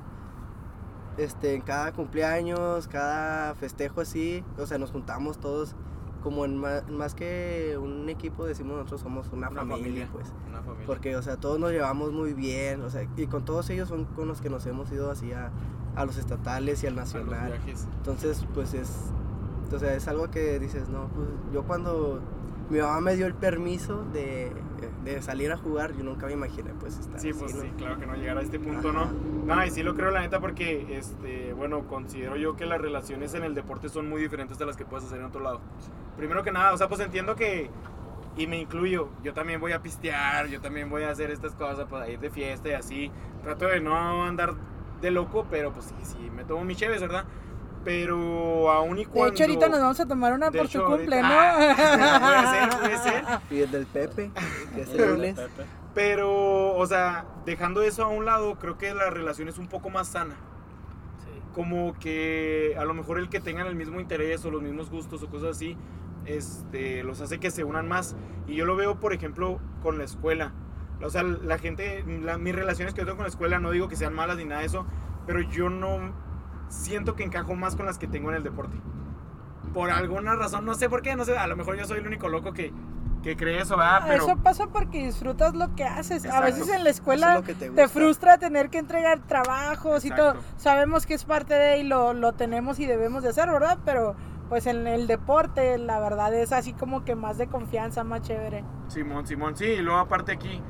este, 1.16 1.54
en 1.54 1.60
cada 1.62 1.92
cumpleaños, 1.92 2.86
cada 2.88 3.54
festejo 3.54 4.00
así, 4.00 4.44
o 4.58 4.66
sea, 4.66 4.78
nos 4.78 4.90
juntamos 4.90 5.38
todos 5.38 5.74
como 6.22 6.44
en 6.44 6.58
ma- 6.58 6.82
más, 6.90 7.14
que 7.14 7.78
un 7.80 8.08
equipo, 8.10 8.44
decimos 8.44 8.76
nosotros 8.76 9.00
somos 9.00 9.28
una, 9.32 9.48
Una 9.48 9.60
familia, 9.62 9.78
familia. 10.06 10.08
pues. 10.12 10.32
Una 10.48 10.60
familia. 10.62 10.86
Porque, 10.86 11.16
o 11.16 11.22
sea, 11.22 11.36
todos 11.38 11.58
nos 11.58 11.72
llevamos 11.72 12.12
muy 12.12 12.34
bien, 12.34 12.82
o 12.82 12.90
sea, 12.90 13.06
y 13.16 13.26
con 13.26 13.44
todos 13.44 13.68
ellos 13.70 13.88
son 13.88 14.04
con 14.04 14.28
los 14.28 14.40
que 14.42 14.50
nos 14.50 14.66
hemos 14.66 14.90
ido 14.92 15.10
así 15.10 15.32
a, 15.32 15.50
a 15.96 16.04
los 16.04 16.18
estatales 16.18 16.82
y 16.84 16.86
al 16.86 16.94
nacional. 16.94 17.58
Entonces, 17.98 18.44
pues 18.54 18.74
es, 18.74 18.90
o 19.74 19.78
sea, 19.78 19.94
es 19.94 20.08
algo 20.08 20.30
que 20.30 20.58
dices, 20.58 20.90
no, 20.90 21.08
pues 21.08 21.26
yo 21.54 21.62
cuando 21.64 22.20
mi 22.70 22.78
mamá 22.78 23.00
me 23.00 23.16
dio 23.16 23.26
el 23.26 23.34
permiso 23.34 24.04
de, 24.12 24.52
de 25.04 25.22
salir 25.22 25.50
a 25.52 25.56
jugar, 25.56 25.92
yo 25.96 26.04
nunca 26.04 26.26
me 26.26 26.32
imaginé, 26.32 26.70
pues 26.78 26.98
estar 26.98 27.18
Sí, 27.20 27.30
así, 27.30 27.38
pues 27.38 27.54
¿no? 27.54 27.62
sí, 27.62 27.70
claro 27.76 27.98
que 27.98 28.06
no 28.06 28.14
llegar 28.14 28.38
a 28.38 28.42
este 28.42 28.58
punto, 28.60 28.90
Ajá. 28.90 29.10
¿no? 29.46 29.54
No, 29.54 29.66
y 29.66 29.70
sí 29.70 29.82
lo 29.82 29.94
creo 29.94 30.10
la 30.10 30.20
neta 30.20 30.40
porque, 30.40 30.96
este, 30.96 31.52
bueno, 31.52 31.86
considero 31.88 32.36
yo 32.36 32.56
que 32.56 32.66
las 32.66 32.80
relaciones 32.80 33.34
en 33.34 33.42
el 33.44 33.54
deporte 33.54 33.88
son 33.88 34.08
muy 34.08 34.22
diferentes 34.22 34.58
de 34.58 34.66
las 34.66 34.76
que 34.76 34.84
puedes 34.84 35.04
hacer 35.06 35.18
en 35.18 35.24
otro 35.26 35.40
lado. 35.40 35.60
Primero 36.16 36.42
que 36.42 36.52
nada, 36.52 36.72
o 36.72 36.76
sea, 36.76 36.88
pues 36.88 37.00
entiendo 37.00 37.34
que, 37.34 37.70
y 38.36 38.46
me 38.46 38.60
incluyo, 38.60 39.08
yo 39.24 39.34
también 39.34 39.60
voy 39.60 39.72
a 39.72 39.82
pistear, 39.82 40.46
yo 40.46 40.60
también 40.60 40.88
voy 40.88 41.02
a 41.02 41.10
hacer 41.10 41.30
estas 41.30 41.54
cosas, 41.54 41.86
pues 41.90 42.02
a 42.02 42.08
ir 42.08 42.20
de 42.20 42.30
fiesta 42.30 42.68
y 42.68 42.72
así. 42.72 43.10
Trato 43.42 43.66
de 43.66 43.80
no 43.80 44.24
andar 44.24 44.54
de 45.00 45.10
loco, 45.10 45.46
pero 45.50 45.72
pues 45.72 45.86
sí, 45.86 45.94
sí, 46.02 46.30
me 46.36 46.44
tomo 46.44 46.64
mi 46.64 46.76
cheves, 46.76 47.00
¿verdad? 47.00 47.24
Pero 47.84 48.70
aún 48.70 48.98
y 48.98 49.04
De 49.04 49.10
cuando... 49.10 49.32
hecho, 49.34 49.44
ahorita 49.44 49.68
nos 49.68 49.80
vamos 49.80 50.00
a 50.00 50.06
tomar 50.06 50.32
una 50.34 50.50
De 50.50 50.58
por 50.58 50.66
hecho, 50.66 50.80
tu 50.82 50.86
cumple, 50.86 51.22
¿no? 51.22 51.28
ahorita- 51.28 52.20
puede 52.20 52.46
ser, 52.46 52.78
puede 52.80 52.98
ser. 52.98 53.24
Y 53.50 53.60
el 53.62 53.70
del 53.70 53.86
Pepe, 53.86 54.30
que 54.74 54.80
es 54.82 54.88
el 54.90 55.10
lunes. 55.14 55.36
Pero, 55.94 56.76
o 56.76 56.86
sea, 56.86 57.24
dejando 57.46 57.82
eso 57.82 58.04
a 58.04 58.08
un 58.08 58.24
lado, 58.24 58.56
creo 58.58 58.76
que 58.78 58.94
la 58.94 59.10
relación 59.10 59.48
es 59.48 59.58
un 59.58 59.66
poco 59.66 59.90
más 59.90 60.08
sana. 60.08 60.34
Sí. 61.24 61.40
Como 61.54 61.94
que 61.98 62.76
a 62.78 62.84
lo 62.84 62.94
mejor 62.94 63.18
el 63.18 63.28
que 63.28 63.40
tengan 63.40 63.66
el 63.66 63.74
mismo 63.74 63.98
interés 63.98 64.44
o 64.44 64.50
los 64.50 64.62
mismos 64.62 64.90
gustos 64.90 65.22
o 65.22 65.28
cosas 65.28 65.56
así, 65.56 65.76
este, 66.26 67.02
los 67.02 67.20
hace 67.20 67.40
que 67.40 67.50
se 67.50 67.64
unan 67.64 67.88
más. 67.88 68.14
Y 68.46 68.54
yo 68.54 68.66
lo 68.66 68.76
veo, 68.76 69.00
por 69.00 69.12
ejemplo, 69.14 69.58
con 69.82 69.98
la 69.98 70.04
escuela. 70.04 70.52
O 71.02 71.08
sea, 71.10 71.22
la 71.22 71.58
gente, 71.58 72.04
la- 72.22 72.36
mis 72.38 72.54
relaciones 72.54 72.94
que 72.94 73.00
yo 73.00 73.06
tengo 73.06 73.16
con 73.16 73.24
la 73.24 73.30
escuela, 73.30 73.58
no 73.58 73.70
digo 73.70 73.88
que 73.88 73.96
sean 73.96 74.14
malas 74.14 74.36
ni 74.36 74.44
nada 74.44 74.60
de 74.60 74.66
eso, 74.66 74.86
pero 75.26 75.40
yo 75.40 75.70
no 75.70 76.12
siento 76.70 77.16
que 77.16 77.24
encajo 77.24 77.54
más 77.54 77.76
con 77.76 77.84
las 77.84 77.98
que 77.98 78.06
tengo 78.06 78.30
en 78.30 78.36
el 78.36 78.42
deporte. 78.42 78.78
Por 79.74 79.90
alguna 79.90 80.34
razón, 80.34 80.64
no 80.64 80.74
sé 80.74 80.88
por 80.88 81.02
qué, 81.02 81.14
no 81.14 81.24
sé, 81.24 81.36
a 81.36 81.46
lo 81.46 81.56
mejor 81.56 81.76
yo 81.76 81.84
soy 81.84 81.98
el 81.98 82.06
único 82.06 82.28
loco 82.28 82.52
que, 82.52 82.72
que 83.22 83.36
cree 83.36 83.60
eso, 83.60 83.76
¿verdad? 83.76 84.04
Pero... 84.06 84.24
Eso 84.24 84.36
pasa 84.38 84.66
porque 84.68 85.04
disfrutas 85.04 85.54
lo 85.54 85.74
que 85.74 85.84
haces. 85.84 86.24
A 86.24 86.28
Exacto. 86.28 86.44
veces 86.46 86.68
en 86.74 86.84
la 86.84 86.90
escuela 86.90 87.38
es 87.38 87.58
te 87.58 87.70
te, 87.70 87.88
frustra 87.88 88.38
tener 88.38 88.70
que 88.70 88.78
entregar 88.78 89.20
trabajos 89.20 90.04
y 90.04 90.10
todo. 90.10 90.30
Exacto. 90.30 90.52
Sabemos 90.56 91.06
que 91.06 91.14
es 91.14 91.24
parte 91.24 91.54
de 91.54 91.78
y 91.78 91.82
lo, 91.84 92.14
lo 92.14 92.32
tenemos 92.32 92.78
y 92.80 92.86
debemos 92.86 93.22
de 93.22 93.28
hacer, 93.28 93.50
¿verdad? 93.50 93.78
Pero 93.84 94.16
pues 94.48 94.66
en 94.66 94.86
el 94.88 95.06
deporte 95.06 95.78
la 95.78 96.00
verdad 96.00 96.34
es 96.34 96.52
así 96.52 96.72
como 96.72 97.04
que 97.04 97.14
más 97.14 97.38
de 97.38 97.46
confianza, 97.46 98.02
más 98.02 98.22
chévere. 98.22 98.64
Simón, 98.88 99.26
Simón, 99.26 99.56
sí, 99.56 99.66
y 99.66 99.80
luego 99.80 100.00
aparte 100.00 100.32
aquí, 100.32 100.60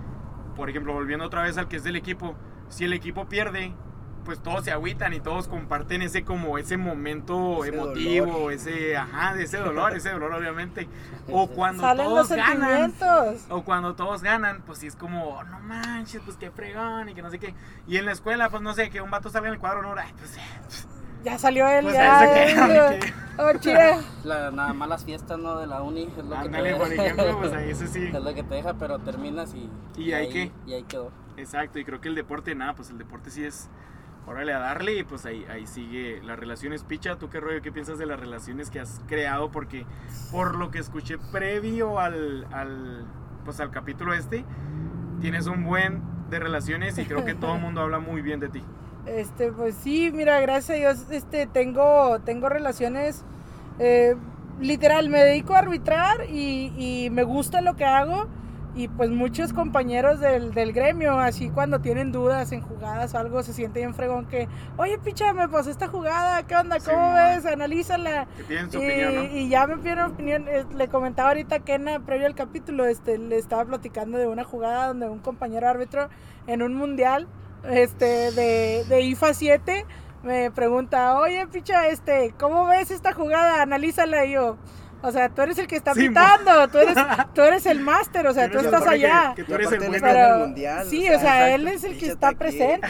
por 0.54 0.68
ejemplo, 0.68 0.92
volviendo 0.92 1.24
otra 1.24 1.42
vez 1.42 1.56
al 1.56 1.68
que 1.68 1.76
es 1.76 1.84
del 1.84 1.96
equipo, 1.96 2.34
si 2.68 2.84
el 2.84 2.92
equipo 2.92 3.26
pierde, 3.26 3.72
pues 4.30 4.44
todos 4.44 4.64
se 4.64 4.70
agüitan 4.70 5.12
y 5.12 5.18
todos 5.18 5.48
comparten 5.48 6.02
ese 6.02 6.22
como 6.24 6.56
ese 6.56 6.76
momento 6.76 7.64
Ese 7.64 7.74
emotivo, 7.74 8.26
dolor. 8.32 8.52
ese, 8.52 8.96
ajá, 8.96 9.34
de 9.34 9.42
ese 9.42 9.56
dolor, 9.56 9.92
ese 9.96 10.10
dolor 10.10 10.32
obviamente. 10.32 10.88
O 11.32 11.48
cuando 11.48 11.82
Salen 11.82 12.04
los 12.14 12.28
todos 12.28 12.30
ganan. 12.38 12.94
O 13.48 13.64
cuando 13.64 13.96
todos 13.96 14.22
ganan, 14.22 14.62
pues 14.62 14.78
sí 14.78 14.86
es 14.86 14.94
como, 14.94 15.24
"Oh, 15.30 15.42
no 15.42 15.58
manches, 15.58 16.22
pues 16.24 16.36
qué 16.36 16.52
fregón 16.52 17.08
y 17.08 17.14
que 17.14 17.22
no 17.22 17.30
sé 17.30 17.40
qué. 17.40 17.54
Y 17.88 17.96
en 17.96 18.06
la 18.06 18.12
escuela, 18.12 18.48
pues 18.50 18.62
no 18.62 18.72
sé, 18.72 18.88
que 18.88 19.00
un 19.00 19.10
vato 19.10 19.30
salga 19.30 19.48
en 19.48 19.54
el 19.54 19.60
cuadro, 19.60 19.82
no, 19.82 19.94
ay, 20.00 20.12
pues, 20.16 20.38
Ya 21.24 21.36
salió 21.38 21.66
él, 21.66 21.82
Pues 21.84 21.94
ya. 21.96 22.96
oh, 23.38 23.52
chile. 23.60 23.96
La, 24.22 24.52
nada 24.52 24.72
más 24.72 24.88
las 24.88 25.04
fiestas, 25.04 25.38
¿no? 25.40 25.58
De 25.58 25.66
la 25.66 25.82
uni 25.82 26.08
es 26.16 26.24
lo 26.24 26.36
ándale, 26.36 26.70
que 26.70 26.76
por 26.76 26.92
ejemplo, 26.92 27.38
pues 27.40 27.52
ahí 27.52 27.70
eso 27.70 27.86
sí. 27.88 28.04
Es 28.14 28.22
lo 28.22 28.32
que 28.34 28.42
te 28.44 28.54
deja, 28.54 28.74
pero 28.74 29.00
terminas 29.00 29.54
y... 29.54 29.68
¿Y 30.00 30.12
ahí 30.12 30.28
qué? 30.30 30.52
Y 30.66 30.74
ahí 30.74 30.84
quedó. 30.84 31.10
Exacto, 31.36 31.78
y 31.78 31.84
creo 31.84 32.00
que 32.00 32.08
el 32.08 32.14
deporte, 32.14 32.54
nada, 32.54 32.74
pues 32.74 32.90
el 32.90 32.98
deporte 32.98 33.30
sí 33.30 33.44
es, 33.44 33.68
órale 34.26 34.52
a 34.52 34.58
darle 34.58 34.98
y 34.98 35.04
pues 35.04 35.26
ahí, 35.26 35.44
ahí 35.50 35.66
sigue 35.66 36.20
las 36.22 36.38
relaciones. 36.38 36.84
Picha, 36.84 37.16
¿tú 37.16 37.28
qué 37.28 37.40
rollo, 37.40 37.62
qué 37.62 37.72
piensas 37.72 37.98
de 37.98 38.06
las 38.06 38.20
relaciones 38.20 38.70
que 38.70 38.80
has 38.80 39.00
creado? 39.08 39.50
Porque 39.50 39.86
por 40.30 40.56
lo 40.56 40.70
que 40.70 40.78
escuché 40.78 41.18
previo 41.32 41.98
al, 41.98 42.46
al, 42.52 43.04
pues 43.44 43.60
al 43.60 43.70
capítulo 43.70 44.14
este, 44.14 44.44
tienes 45.20 45.46
un 45.46 45.64
buen 45.64 46.02
de 46.30 46.38
relaciones 46.38 46.96
y 46.98 47.04
creo 47.04 47.24
que 47.24 47.34
todo 47.34 47.56
el 47.56 47.60
mundo 47.60 47.80
habla 47.80 47.98
muy 47.98 48.22
bien 48.22 48.40
de 48.40 48.48
ti. 48.48 48.62
Este, 49.06 49.50
pues 49.50 49.74
sí, 49.74 50.10
mira, 50.12 50.40
gracias 50.40 50.70
a 50.70 50.74
Dios, 50.74 51.10
este, 51.10 51.46
tengo, 51.46 52.20
tengo 52.20 52.48
relaciones, 52.48 53.24
eh, 53.78 54.14
literal, 54.60 55.08
me 55.08 55.18
dedico 55.18 55.54
a 55.54 55.60
arbitrar 55.60 56.26
y, 56.30 56.72
y 56.76 57.10
me 57.10 57.22
gusta 57.24 57.62
lo 57.62 57.76
que 57.76 57.84
hago 57.84 58.28
y 58.80 58.88
pues 58.88 59.10
muchos 59.10 59.52
compañeros 59.52 60.20
del, 60.20 60.54
del 60.54 60.72
gremio, 60.72 61.18
así 61.18 61.50
cuando 61.50 61.80
tienen 61.80 62.12
dudas 62.12 62.50
en 62.52 62.62
jugadas 62.62 63.12
o 63.14 63.18
algo, 63.18 63.42
se 63.42 63.52
siente 63.52 63.80
bien 63.80 63.94
fregón 63.94 64.26
que, 64.26 64.48
oye, 64.78 64.98
picha, 64.98 65.32
me 65.34 65.48
pasó 65.48 65.70
esta 65.70 65.86
jugada, 65.86 66.42
¿qué 66.46 66.56
onda? 66.56 66.78
¿Cómo 66.80 67.12
ves? 67.12 67.44
Analízala. 67.44 68.26
Que 68.48 68.60
su 68.70 68.78
Y, 68.80 68.86
opinión, 68.86 69.14
¿no? 69.16 69.22
y 69.24 69.48
ya 69.50 69.66
me 69.66 69.76
pidieron 69.76 70.12
opinión. 70.12 70.46
eh, 70.48 70.64
Le 70.74 70.88
comentaba 70.88 71.28
ahorita 71.28 71.56
a 71.56 71.58
Kena, 71.60 72.00
previo 72.00 72.26
al 72.26 72.34
capítulo, 72.34 72.86
este, 72.86 73.18
le 73.18 73.36
estaba 73.36 73.64
platicando 73.66 74.16
de 74.16 74.26
una 74.26 74.44
jugada 74.44 74.86
donde 74.88 75.08
un 75.08 75.18
compañero 75.18 75.68
árbitro 75.68 76.08
en 76.46 76.62
un 76.62 76.74
mundial 76.74 77.28
este, 77.68 78.30
de, 78.32 78.84
de 78.88 79.00
IFA 79.02 79.34
7 79.34 79.86
me 80.22 80.50
pregunta, 80.50 81.18
oye, 81.18 81.46
picha, 81.48 81.88
este, 81.88 82.34
¿cómo 82.38 82.66
ves 82.66 82.90
esta 82.90 83.12
jugada? 83.12 83.62
Analízala. 83.62 84.24
Y 84.26 84.32
yo, 84.32 84.56
o 85.02 85.10
sea, 85.12 85.28
tú 85.28 85.42
eres 85.42 85.58
el 85.58 85.66
que 85.66 85.76
está 85.76 85.94
Sí, 85.94 86.08
pitando, 86.08 86.68
tú 86.68 86.78
eres, 86.78 86.94
tú 87.34 87.40
eres 87.42 87.66
el 87.66 87.80
máster, 87.80 88.26
o 88.26 88.34
sea, 88.34 88.50
tú 88.50 88.58
estás 88.58 88.82
que- 88.82 88.88
allá. 88.90 89.32
Que, 89.34 89.44
tú 89.44 89.54
eres 89.54 89.72
el 89.72 90.00
Pero- 90.00 90.38
mundial. 90.38 90.86
sí, 90.88 91.08
o 91.10 91.18
sea, 91.18 91.54
él 91.54 91.66
es 91.68 91.84
el 91.84 91.98
que 91.98 92.06
está 92.08 92.32
presente. 92.32 92.86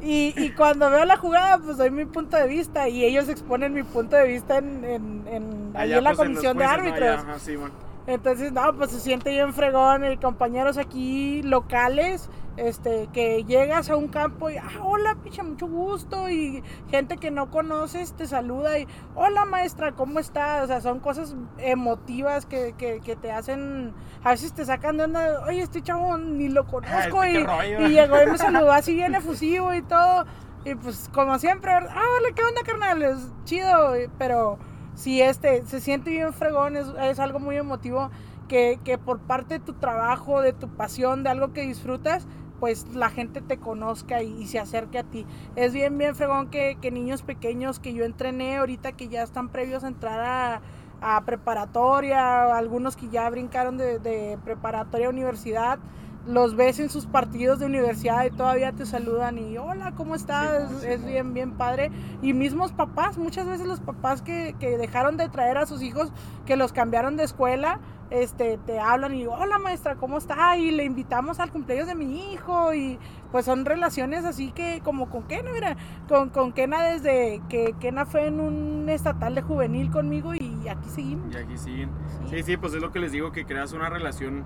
Y, 0.00 0.34
y 0.36 0.50
cuando 0.52 0.90
veo 0.90 1.04
la 1.04 1.16
jugada, 1.16 1.58
pues 1.58 1.76
doy 1.76 1.90
mi 1.90 2.04
punto 2.04 2.36
de 2.36 2.46
vista 2.46 2.88
y 2.88 3.04
ellos 3.04 3.28
exponen 3.28 3.72
mi 3.74 3.82
punto 3.82 4.16
de 4.16 4.26
vista 4.26 4.58
en, 4.58 4.84
en, 4.84 5.24
en, 5.28 5.70
ahí 5.74 5.82
Allá, 5.90 5.98
en 5.98 6.04
la 6.04 6.10
pues, 6.14 6.18
comisión 6.28 6.56
de 6.56 6.64
jueces, 6.66 6.82
¿no? 6.82 6.88
árbitros. 6.90 7.08
Allá, 7.20 7.30
ajá, 7.30 7.38
sí, 7.38 7.56
bueno. 7.56 7.89
Entonces, 8.10 8.52
no, 8.52 8.72
pues 8.76 8.90
se 8.90 8.98
siente 9.00 9.30
bien 9.30 9.54
fregón. 9.54 10.04
Y 10.04 10.16
compañeros 10.16 10.78
aquí 10.78 11.42
locales, 11.42 12.28
este, 12.56 13.08
que 13.12 13.44
llegas 13.44 13.88
a 13.88 13.96
un 13.96 14.08
campo 14.08 14.50
y, 14.50 14.56
ah, 14.56 14.68
hola, 14.82 15.16
picha, 15.22 15.42
mucho 15.44 15.68
gusto. 15.68 16.28
Y 16.28 16.62
gente 16.90 17.18
que 17.18 17.30
no 17.30 17.50
conoces 17.50 18.12
te 18.14 18.26
saluda 18.26 18.78
y, 18.80 18.88
hola, 19.14 19.44
maestra, 19.44 19.92
¿cómo 19.92 20.18
está? 20.18 20.62
O 20.64 20.66
sea, 20.66 20.80
son 20.80 20.98
cosas 20.98 21.36
emotivas 21.58 22.46
que, 22.46 22.74
que, 22.76 23.00
que 23.00 23.14
te 23.14 23.30
hacen, 23.30 23.94
a 24.24 24.30
veces 24.30 24.52
te 24.52 24.64
sacan 24.64 24.96
de 24.96 25.04
onda, 25.04 25.44
oye, 25.46 25.62
este 25.62 25.80
chavo 25.80 26.18
ni 26.18 26.48
lo 26.48 26.66
conozco. 26.66 27.22
este, 27.22 27.40
y, 27.40 27.44
qué 27.44 27.46
rollo. 27.46 27.86
y 27.86 27.88
llegó 27.90 28.22
y 28.22 28.26
me 28.26 28.38
saludó 28.38 28.72
así 28.72 28.94
bien 28.94 29.14
efusivo 29.14 29.72
y 29.72 29.82
todo. 29.82 30.24
Y 30.64 30.74
pues 30.74 31.08
como 31.14 31.38
siempre, 31.38 31.70
ah, 31.72 31.84
hola, 31.86 32.28
¿qué 32.34 32.42
onda, 32.44 32.60
carnal? 32.66 33.02
Es 33.02 33.32
chido, 33.44 33.96
y- 33.98 34.10
pero 34.18 34.58
sí, 35.00 35.22
este, 35.22 35.64
se 35.66 35.80
siente 35.80 36.10
bien 36.10 36.32
fregón, 36.32 36.76
es, 36.76 36.86
es 37.02 37.18
algo 37.18 37.38
muy 37.38 37.56
emotivo 37.56 38.10
que, 38.48 38.78
que 38.84 38.98
por 38.98 39.18
parte 39.20 39.54
de 39.54 39.64
tu 39.64 39.72
trabajo, 39.72 40.42
de 40.42 40.52
tu 40.52 40.68
pasión, 40.68 41.22
de 41.22 41.30
algo 41.30 41.52
que 41.52 41.62
disfrutas, 41.62 42.26
pues 42.58 42.86
la 42.94 43.08
gente 43.08 43.40
te 43.40 43.56
conozca 43.56 44.22
y, 44.22 44.46
se 44.46 44.58
acerque 44.58 44.98
a 44.98 45.04
ti. 45.04 45.24
Es 45.56 45.72
bien, 45.72 45.96
bien 45.96 46.14
fregón 46.14 46.50
que, 46.50 46.76
que 46.82 46.90
niños 46.90 47.22
pequeños 47.22 47.80
que 47.80 47.94
yo 47.94 48.04
entrené 48.04 48.58
ahorita 48.58 48.92
que 48.92 49.08
ya 49.08 49.22
están 49.22 49.48
previos 49.48 49.82
a 49.82 49.88
entrar 49.88 50.20
a, 50.20 50.60
a 51.00 51.24
preparatoria, 51.24 52.54
algunos 52.54 52.96
que 52.96 53.08
ya 53.08 53.28
brincaron 53.30 53.78
de, 53.78 53.98
de 53.98 54.38
preparatoria 54.44 55.06
a 55.06 55.10
universidad, 55.10 55.78
los 56.26 56.54
ves 56.54 56.78
en 56.80 56.90
sus 56.90 57.06
partidos 57.06 57.58
de 57.58 57.66
universidad 57.66 58.24
y 58.24 58.30
todavía 58.30 58.72
te 58.72 58.86
saludan 58.86 59.38
y 59.38 59.56
hola, 59.56 59.92
¿cómo 59.96 60.14
estás? 60.14 60.82
Es, 60.82 61.04
bien, 61.04 61.32
bien 61.34 61.52
padre. 61.52 61.90
Y 62.22 62.34
mismos 62.34 62.72
papás, 62.72 63.18
muchas 63.18 63.46
veces 63.46 63.66
los 63.66 63.80
papás 63.80 64.22
que, 64.22 64.54
que 64.60 64.76
dejaron 64.76 65.16
de 65.16 65.28
traer 65.28 65.58
a 65.58 65.66
sus 65.66 65.82
hijos, 65.82 66.12
que 66.46 66.56
los 66.56 66.72
cambiaron 66.72 67.16
de 67.16 67.24
escuela, 67.24 67.80
este, 68.10 68.58
te 68.66 68.80
hablan 68.80 69.14
y 69.14 69.26
hola 69.26 69.58
maestra, 69.58 69.94
¿cómo 69.94 70.18
está? 70.18 70.56
Y 70.56 70.72
le 70.72 70.84
invitamos 70.84 71.40
al 71.40 71.50
cumpleaños 71.52 71.86
de 71.86 71.94
mi 71.94 72.32
hijo 72.32 72.74
y 72.74 72.98
pues 73.30 73.44
son 73.44 73.64
relaciones 73.64 74.24
así 74.24 74.50
que 74.50 74.80
como 74.84 75.08
con 75.08 75.22
Kena, 75.22 75.52
mira, 75.52 75.76
con, 76.08 76.30
con 76.30 76.52
Kena 76.52 76.82
desde 76.82 77.40
que 77.48 77.74
Kena 77.78 78.06
fue 78.06 78.26
en 78.26 78.40
un 78.40 78.88
estatal 78.88 79.34
de 79.36 79.42
juvenil 79.42 79.90
conmigo 79.90 80.34
y 80.34 80.68
aquí 80.68 80.88
seguimos. 80.88 81.32
Y 81.32 81.38
aquí 81.38 81.56
siguen. 81.56 81.90
Sí, 82.28 82.42
sí, 82.42 82.56
pues 82.56 82.74
es 82.74 82.82
lo 82.82 82.90
que 82.90 82.98
les 82.98 83.12
digo, 83.12 83.32
que 83.32 83.46
creas 83.46 83.72
una 83.72 83.88
relación. 83.88 84.44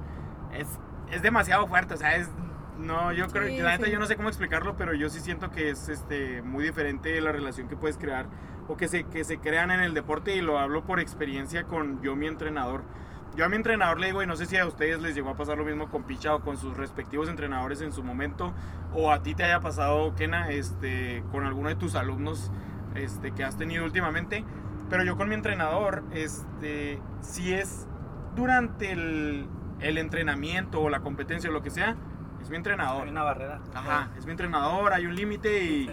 Es, 0.53 0.79
es 1.15 1.23
demasiado 1.23 1.67
fuerte, 1.67 1.95
o 1.95 1.97
sea, 1.97 2.17
es. 2.17 2.31
No, 2.79 3.13
yo 3.13 3.29
creo 3.29 3.47
Sí, 3.47 3.59
la 3.59 3.71
neta 3.71 3.87
sí. 3.87 3.93
yo 3.93 4.01
no 4.01 4.07
sé 4.07 4.17
cómo 4.17 4.29
explicarlo, 4.29 4.77
pero 4.77 4.95
yo 4.95 5.09
sí 5.09 5.21
siento 5.21 5.51
que 5.51 5.71
es 5.71 5.89
este 5.89 6.43
muy 6.43 6.65
diferente 6.65 7.21
la 7.21 7.31
relación 7.31 7.69
que 7.69 7.77
puedes 7.77 7.97
crear 7.97 8.27
o 8.67 8.77
que 8.77 8.89
se, 8.89 9.05
que 9.05 9.23
se 9.25 9.39
crean 9.39 9.71
en 9.71 9.81
el 9.81 9.95
deporte 9.95 10.35
y 10.35 10.41
lo 10.41 10.59
hablo 10.59 10.85
por 10.85 10.99
experiencia 10.99 11.65
con 11.65 12.03
yo 12.03 12.17
mi 12.17 12.27
entrenador. 12.27 12.83
Yo 13.37 13.45
a 13.45 13.49
mi 13.49 13.57
entrenador 13.57 13.99
le 13.99 14.07
digo, 14.07 14.23
y 14.23 14.27
no 14.27 14.37
sé 14.37 14.47
si 14.47 14.57
a 14.57 14.67
ustedes 14.67 15.01
les 15.03 15.15
llegó 15.15 15.31
a 15.31 15.37
pasar 15.37 15.59
lo 15.59 15.65
mismo 15.65 15.89
con 15.89 16.05
Picha 16.05 16.35
o 16.35 16.41
con 16.41 16.57
sus 16.57 16.77
respectivos 16.77 17.29
entrenadores 17.29 17.81
en 17.81 17.93
su 17.93 18.05
momento, 18.05 18.53
o 18.93 19.11
a 19.11 19.23
ti 19.23 19.35
te 19.35 19.43
haya 19.43 19.59
pasado, 19.59 20.15
Kena, 20.15 20.51
este, 20.51 21.25
con 21.33 21.45
alguno 21.45 21.69
de 21.69 21.75
tus 21.75 21.97
alumnos 21.97 22.53
este, 22.95 23.33
que 23.33 23.43
has 23.43 23.57
tenido 23.57 23.85
últimamente. 23.85 24.45
Pero 24.89 25.03
yo 25.03 25.17
con 25.17 25.29
mi 25.29 25.35
entrenador, 25.35 26.05
este, 26.13 27.01
si 27.23 27.55
es 27.55 27.89
durante 28.37 28.93
el, 28.93 29.49
el 29.85 29.99
entrenamiento 29.99 30.81
o 30.81 30.89
la 30.89 31.01
competencia 31.01 31.51
o 31.51 31.53
lo 31.53 31.63
que 31.63 31.71
sea, 31.71 31.97
es 32.41 32.51
mi 32.51 32.57
entrenador. 32.57 33.05
Hay 33.05 33.11
una 33.11 33.23
barrera. 33.23 33.61
Ajá, 33.75 34.11
es 34.19 34.25
mi 34.25 34.33
entrenador, 34.33 34.93
hay 34.93 35.07
un 35.07 35.15
límite 35.15 35.65
y 35.65 35.91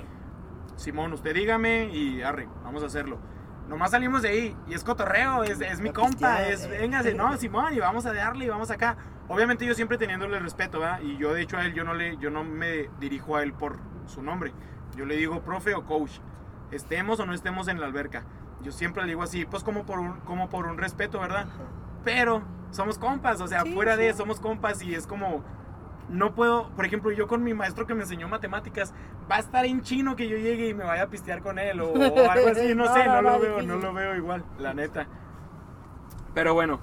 Simón, 0.78 1.14
usted 1.14 1.36
dígame 1.36 1.90
y 1.94 2.22
arre, 2.22 2.48
vamos 2.64 2.84
a 2.84 2.88
hacerlo. 2.88 3.20
Nomás 3.68 3.92
salimos 3.92 4.22
de 4.22 4.30
ahí 4.30 4.58
y 4.68 4.74
es 4.74 4.84
cotorreo, 4.84 5.44
es, 5.44 5.62
es 5.62 5.80
mi 5.80 5.92
compa, 5.92 6.44
es, 6.44 6.66
eh. 6.66 6.70
véngase, 6.70 7.14
no, 7.14 7.36
Simón, 7.38 7.74
y 7.74 7.80
vamos 7.80 8.06
a 8.06 8.14
darle 8.14 8.46
y 8.46 8.50
vamos 8.50 8.72
acá. 8.72 8.98
Obviamente 9.28 9.66
yo 9.66 9.74
siempre 9.74 9.98
teniéndole 9.98 10.40
respeto, 10.40 10.80
¿verdad? 10.80 11.02
Y 11.02 11.18
yo 11.18 11.34
de 11.34 11.42
hecho 11.42 11.58
a 11.58 11.66
él, 11.66 11.74
yo 11.74 11.84
no, 11.84 11.94
le, 11.94 12.18
yo 12.18 12.30
no 12.30 12.44
me 12.44 12.90
dirijo 13.00 13.36
a 13.36 13.44
él 13.44 13.54
por 13.54 13.78
su 14.08 14.22
nombre. 14.22 14.54
Yo 14.96 15.06
le 15.06 15.16
digo 15.16 15.42
profe 15.42 15.74
o 15.74 15.86
coach, 15.86 16.20
estemos 16.72 17.20
o 17.20 17.26
no 17.26 17.34
estemos 17.34 17.68
en 17.68 17.80
la 17.80 17.86
alberca. 17.86 18.24
Yo 18.62 18.72
siempre 18.72 19.04
le 19.04 19.10
digo 19.10 19.24
así, 19.24 19.46
pues 19.46 19.64
como 19.64 19.86
por 19.86 20.00
un, 20.00 20.20
como 20.22 20.50
por 20.50 20.68
un 20.68 20.78
respeto, 20.78 21.20
¿verdad? 21.20 21.48
Pero 22.04 22.44
somos 22.72 22.98
compas, 22.98 23.40
o 23.42 23.48
sea, 23.48 23.62
Sí, 23.62 23.74
fuera 23.74 23.98
de 23.98 24.12
sí. 24.12 24.18
somos 24.18 24.40
compas 24.40 24.82
y 24.82 24.96
es 24.96 25.06
como, 25.08 25.44
no 26.10 26.34
puedo, 26.36 26.70
por 26.76 26.86
ejemplo, 26.86 27.12
yo 27.12 27.28
con 27.28 27.44
mi 27.44 27.54
maestro 27.54 27.86
que 27.88 27.94
me 27.94 28.02
enseñó 28.04 28.28
matemáticas, 28.28 28.94
va 29.32 29.36
a 29.38 29.40
estar 29.40 29.66
en 29.66 29.82
chino 29.82 30.16
que 30.16 30.28
yo 30.28 30.38
llegue 30.38 30.68
y 30.70 30.74
me 30.74 30.84
vaya 30.84 31.04
a 31.04 31.08
pistear 31.10 31.42
con 31.42 31.60
él 31.60 31.80
o, 31.82 31.92
o 31.92 31.96
algo 32.32 32.50
así, 32.50 32.74
no, 32.76 32.86
No, 32.86 32.94
sé, 32.94 33.06
no, 33.06 33.22
no, 33.22 33.32
lo 33.34 33.40
veo, 33.40 33.50
difícil. 33.62 33.68
no 33.68 33.76
lo 33.78 33.94
veo 33.94 34.16
igual, 34.16 34.44
la 34.60 34.74
neta. 34.74 35.08
Pero 36.34 36.54
bueno, 36.54 36.80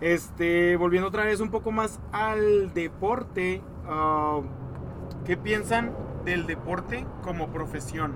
este, 0.00 0.76
volviendo 0.76 1.08
otra 1.08 1.24
vez 1.24 1.40
un 1.40 1.50
poco 1.50 1.70
más 1.72 2.00
al 2.12 2.72
deporte, 2.74 3.62
ah, 3.86 4.40
¿qué 5.24 5.36
piensan 5.36 5.92
del 6.24 6.46
deporte 6.46 7.06
como 7.22 7.48
profesión? 7.48 8.12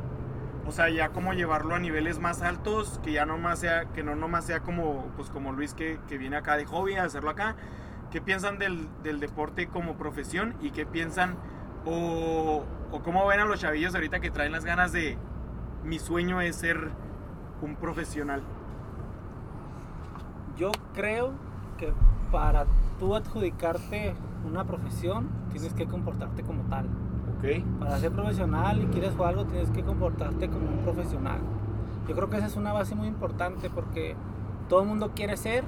O 0.66 0.72
sea, 0.72 0.88
ya 0.88 1.10
como 1.10 1.32
llevarlo 1.32 1.76
a 1.76 1.78
niveles 1.78 2.18
más 2.18 2.42
altos, 2.42 3.00
que 3.04 3.12
ya 3.12 3.24
no 3.24 3.38
más 3.38 3.60
sea, 3.60 3.84
que 3.86 4.02
no 4.02 4.16
nomás 4.16 4.46
sea 4.46 4.60
como, 4.60 5.06
pues 5.16 5.30
como 5.30 5.52
Luis 5.52 5.74
que, 5.74 6.00
que 6.08 6.18
viene 6.18 6.36
acá 6.36 6.56
de 6.56 6.66
hobby 6.66 6.94
a 6.94 7.04
hacerlo 7.04 7.30
acá. 7.30 7.54
¿Qué 8.10 8.20
piensan 8.20 8.58
del, 8.58 8.88
del 9.02 9.20
deporte 9.20 9.68
como 9.68 9.96
profesión 9.96 10.56
y 10.60 10.70
qué 10.70 10.84
piensan 10.84 11.36
o, 11.84 12.64
o 12.90 13.02
cómo 13.02 13.26
ven 13.26 13.40
a 13.40 13.44
los 13.44 13.60
chavillos 13.60 13.94
ahorita 13.94 14.20
que 14.20 14.30
traen 14.30 14.52
las 14.52 14.64
ganas 14.64 14.92
de 14.92 15.16
mi 15.84 16.00
sueño 16.00 16.40
es 16.40 16.56
ser 16.56 16.90
un 17.62 17.76
profesional? 17.76 18.42
Yo 20.56 20.72
creo 20.94 21.32
que 21.78 21.92
para 22.32 22.66
tú 22.98 23.14
adjudicarte 23.14 24.16
una 24.44 24.64
profesión, 24.64 25.28
tienes 25.52 25.74
que 25.74 25.86
comportarte 25.86 26.42
como 26.42 26.62
tal. 26.64 26.88
¿Ok? 27.38 27.64
Para 27.78 27.98
ser 27.98 28.12
profesional 28.12 28.82
y 28.82 28.86
quieres 28.86 29.14
jugar 29.14 29.30
algo, 29.30 29.44
tienes 29.44 29.70
que 29.70 29.82
comportarte 29.82 30.48
como 30.48 30.68
un 30.68 30.78
profesional. 30.78 31.40
Yo 32.08 32.14
creo 32.14 32.30
que 32.30 32.36
esa 32.36 32.46
es 32.46 32.56
una 32.56 32.72
base 32.72 32.94
muy 32.94 33.08
importante 33.08 33.68
porque 33.70 34.14
todo 34.68 34.82
el 34.82 34.88
mundo 34.88 35.12
quiere 35.14 35.36
ser, 35.36 35.64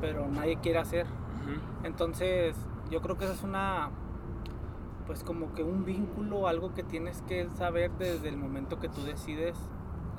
pero 0.00 0.26
nadie 0.28 0.56
quiere 0.56 0.78
hacer. 0.78 1.06
Ujú. 1.06 1.60
Entonces, 1.84 2.56
yo 2.90 3.00
creo 3.00 3.18
que 3.18 3.24
esa 3.24 3.34
es 3.34 3.42
una, 3.42 3.90
pues 5.06 5.24
como 5.24 5.52
que 5.54 5.62
un 5.62 5.84
vínculo, 5.84 6.48
algo 6.48 6.72
que 6.74 6.82
tienes 6.82 7.22
que 7.22 7.48
saber 7.50 7.90
desde 7.98 8.28
el 8.28 8.36
momento 8.36 8.78
que 8.78 8.88
tú 8.88 9.02
decides 9.02 9.56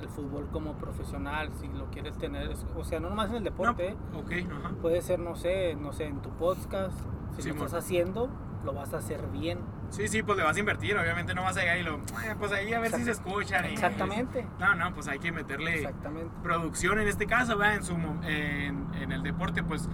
el 0.00 0.08
fútbol 0.08 0.48
como 0.52 0.74
profesional, 0.74 1.50
si 1.54 1.68
lo 1.68 1.86
quieres 1.90 2.16
tener, 2.18 2.52
o 2.76 2.84
sea, 2.84 3.00
no 3.00 3.08
nomás 3.08 3.30
en 3.30 3.36
el 3.36 3.44
deporte. 3.44 3.96
No, 4.12 4.20
ok, 4.20 4.32
ajá. 4.50 4.74
puede 4.82 5.00
ser, 5.00 5.18
no 5.20 5.36
sé, 5.36 5.76
no 5.76 5.92
sé, 5.92 6.06
en 6.06 6.20
tu 6.20 6.30
podcast, 6.30 6.98
si 7.36 7.42
Simón. 7.42 7.58
lo 7.58 7.64
estás 7.66 7.84
haciendo, 7.84 8.28
lo 8.64 8.72
vas 8.72 8.92
a 8.94 8.98
hacer 8.98 9.26
bien. 9.28 9.58
Sí, 9.90 10.08
sí, 10.08 10.22
pues 10.22 10.38
le 10.38 10.44
vas 10.44 10.56
a 10.56 10.60
invertir, 10.60 10.96
obviamente 10.96 11.34
no 11.34 11.42
vas 11.42 11.56
a 11.56 11.60
llegar 11.60 11.78
y 11.78 11.82
lo, 11.82 11.96
"Eh, 11.96 12.34
pues 12.38 12.52
ahí 12.52 12.72
a 12.72 12.80
ver 12.80 12.92
si 12.92 13.04
se 13.04 13.10
escuchan. 13.10 13.64
y- 13.66 13.68
Exactamente, 13.74 14.46
No, 14.58 14.74
no, 14.74 14.94
pues 14.94 15.08
hay 15.08 15.18
que 15.18 15.32
meterle 15.32 15.74
exactamente. 15.80 16.30
producción 16.42 16.98
en 16.98 17.08
este 17.08 17.26
caso, 17.26 17.56
¿verdad? 17.58 17.74
En, 17.76 17.82
su, 17.84 17.94
en, 17.94 18.86
en 18.94 19.12
el 19.12 19.22
deporte, 19.22 19.62
pues 19.62 19.88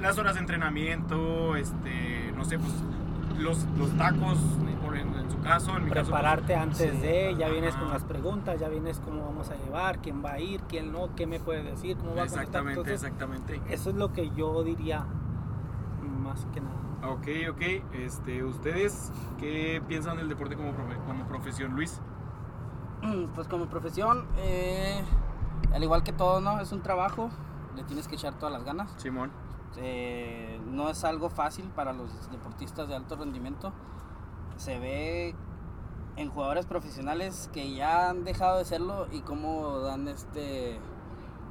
las 0.00 0.18
horas 0.18 0.34
de 0.34 0.40
entrenamiento, 0.40 1.56
este, 1.56 2.32
no 2.36 2.44
sé, 2.44 2.58
pues 2.58 2.72
los, 3.38 3.64
los 3.78 3.90
tacos, 3.96 4.38
por 4.84 4.96
en, 4.96 5.14
en 5.14 5.30
su 5.30 5.38
caso, 5.40 5.76
en 5.76 5.84
mi 5.84 5.90
caso. 5.90 6.10
pues, 6.10 6.20
Prepararte 6.22 6.54
antes 6.56 6.78
sí. 6.92 6.98
de, 7.00 7.34
ya 7.38 7.48
vienes 7.48 7.74
con 7.74 7.84
Ajá. 7.84 7.94
las 7.94 8.04
preguntas, 8.04 8.58
ya 8.60 8.68
vienes 8.68 9.00
cómo 9.00 9.24
vamos 9.26 9.50
a 9.50 9.56
llevar, 9.56 9.98
quién 10.00 10.24
va 10.24 10.32
a 10.32 10.40
ir, 10.40 10.60
quién 10.68 10.90
no, 10.92 11.14
qué 11.14 11.26
me 11.26 11.38
puede 11.40 11.62
decir, 11.62 11.96
cómo 11.96 12.10
va 12.14 12.22
a 12.22 12.26
contestar. 12.26 12.42
Exactamente, 12.44 12.80
Entonces, 12.80 13.02
exactamente. 13.04 13.60
Eso 13.68 13.90
es 13.90 13.96
lo 13.96 14.12
que 14.12 14.30
yo 14.30 14.62
diría 14.64 15.04
más 16.22 16.46
que 16.52 16.60
nada. 16.60 16.74
Ok, 17.08 17.28
ok. 17.50 17.62
Este, 17.94 18.42
¿Ustedes 18.44 19.12
qué 19.38 19.82
piensan 19.86 20.16
del 20.16 20.28
deporte 20.28 20.56
como, 20.56 20.70
profe- 20.72 21.02
como 21.06 21.24
profesión, 21.26 21.72
Luis? 21.74 22.00
Pues 23.34 23.46
como 23.46 23.66
profesión, 23.66 24.26
eh, 24.38 25.00
al 25.72 25.82
igual 25.82 26.02
que 26.02 26.12
todo, 26.12 26.40
¿no? 26.40 26.60
Es 26.60 26.72
un 26.72 26.82
trabajo, 26.82 27.30
le 27.76 27.84
tienes 27.84 28.08
que 28.08 28.16
echar 28.16 28.34
todas 28.34 28.52
las 28.52 28.64
ganas. 28.64 28.92
Simón. 28.96 29.30
Eh, 29.76 30.58
no 30.66 30.88
es 30.88 31.04
algo 31.04 31.28
fácil 31.28 31.66
para 31.66 31.92
los 31.92 32.30
deportistas 32.32 32.88
de 32.88 32.96
alto 32.96 33.14
rendimiento. 33.16 33.72
Se 34.56 34.78
ve 34.78 35.34
en 36.16 36.30
jugadores 36.30 36.66
profesionales 36.66 37.50
que 37.52 37.74
ya 37.74 38.08
han 38.08 38.24
dejado 38.24 38.58
de 38.58 38.64
serlo 38.64 39.06
y 39.12 39.20
cómo 39.20 39.80
dan 39.80 40.08
este 40.08 40.80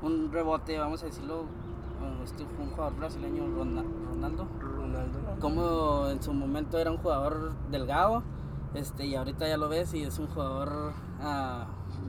un 0.02 0.32
rebote, 0.32 0.78
vamos 0.80 1.04
a 1.04 1.06
decirlo, 1.06 1.42
uh, 1.44 2.24
este, 2.24 2.44
un 2.60 2.72
jugador 2.72 2.96
brasileño, 2.98 3.44
Rona- 3.48 3.86
Ronaldo, 4.10 4.48
Ronaldo. 4.96 5.40
como 5.40 6.08
en 6.08 6.22
su 6.22 6.34
momento 6.34 6.78
era 6.78 6.92
un 6.92 6.98
jugador 6.98 7.54
delgado, 7.72 8.24
este, 8.74 9.06
y 9.06 9.16
ahorita 9.16 9.48
ya 9.48 9.58
lo 9.58 9.70
ves 9.70 9.94
y 9.94 10.04
es 10.04 10.20
un 10.20 10.28
jugador, 10.28 10.94
ah, 11.22 11.66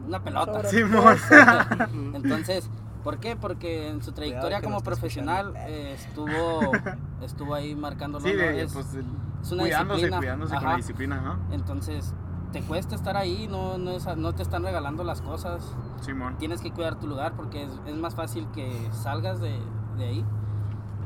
una 0.07 0.23
pelota. 0.23 0.65
Simón. 0.65 1.17
Entonces, 2.15 2.69
¿por 3.05 3.19
qué? 3.19 3.37
Porque 3.37 3.89
en 3.89 4.03
su 4.03 4.13
trayectoria 4.13 4.61
como 4.63 4.81
profesional 4.81 5.55
eh, 5.57 5.95
estuvo, 5.99 6.73
estuvo 7.23 7.55
ahí 7.55 7.75
marcando 7.75 8.21
Sí, 8.21 8.33
de, 8.33 8.63
es, 8.63 8.73
pues, 8.73 8.87
es 8.95 9.53
una 9.53 9.63
cuidándose, 9.63 9.97
disciplina. 10.07 10.19
cuidándose 10.19 10.55
con 10.57 10.65
la 10.65 10.77
disciplina, 10.77 11.21
¿no? 11.21 11.55
Entonces, 11.55 12.15
te 12.53 12.63
cuesta 12.63 12.95
estar 12.95 13.17
ahí, 13.17 13.47
no, 13.49 13.79
no, 13.79 13.93
es- 13.93 14.17
no 14.17 14.35
te 14.35 14.43
están 14.43 14.63
regalando 14.65 15.05
las 15.05 15.21
cosas. 15.21 15.75
Simón. 16.01 16.37
Tienes 16.39 16.61
que 16.63 16.73
cuidar 16.73 16.99
tu 16.99 17.07
lugar 17.07 17.35
porque 17.37 17.65
es, 17.65 17.71
es 17.87 17.97
más 17.97 18.15
fácil 18.15 18.49
que 18.53 18.89
salgas 18.93 19.41
de, 19.41 19.57
de 19.99 20.05
ahí 20.05 20.25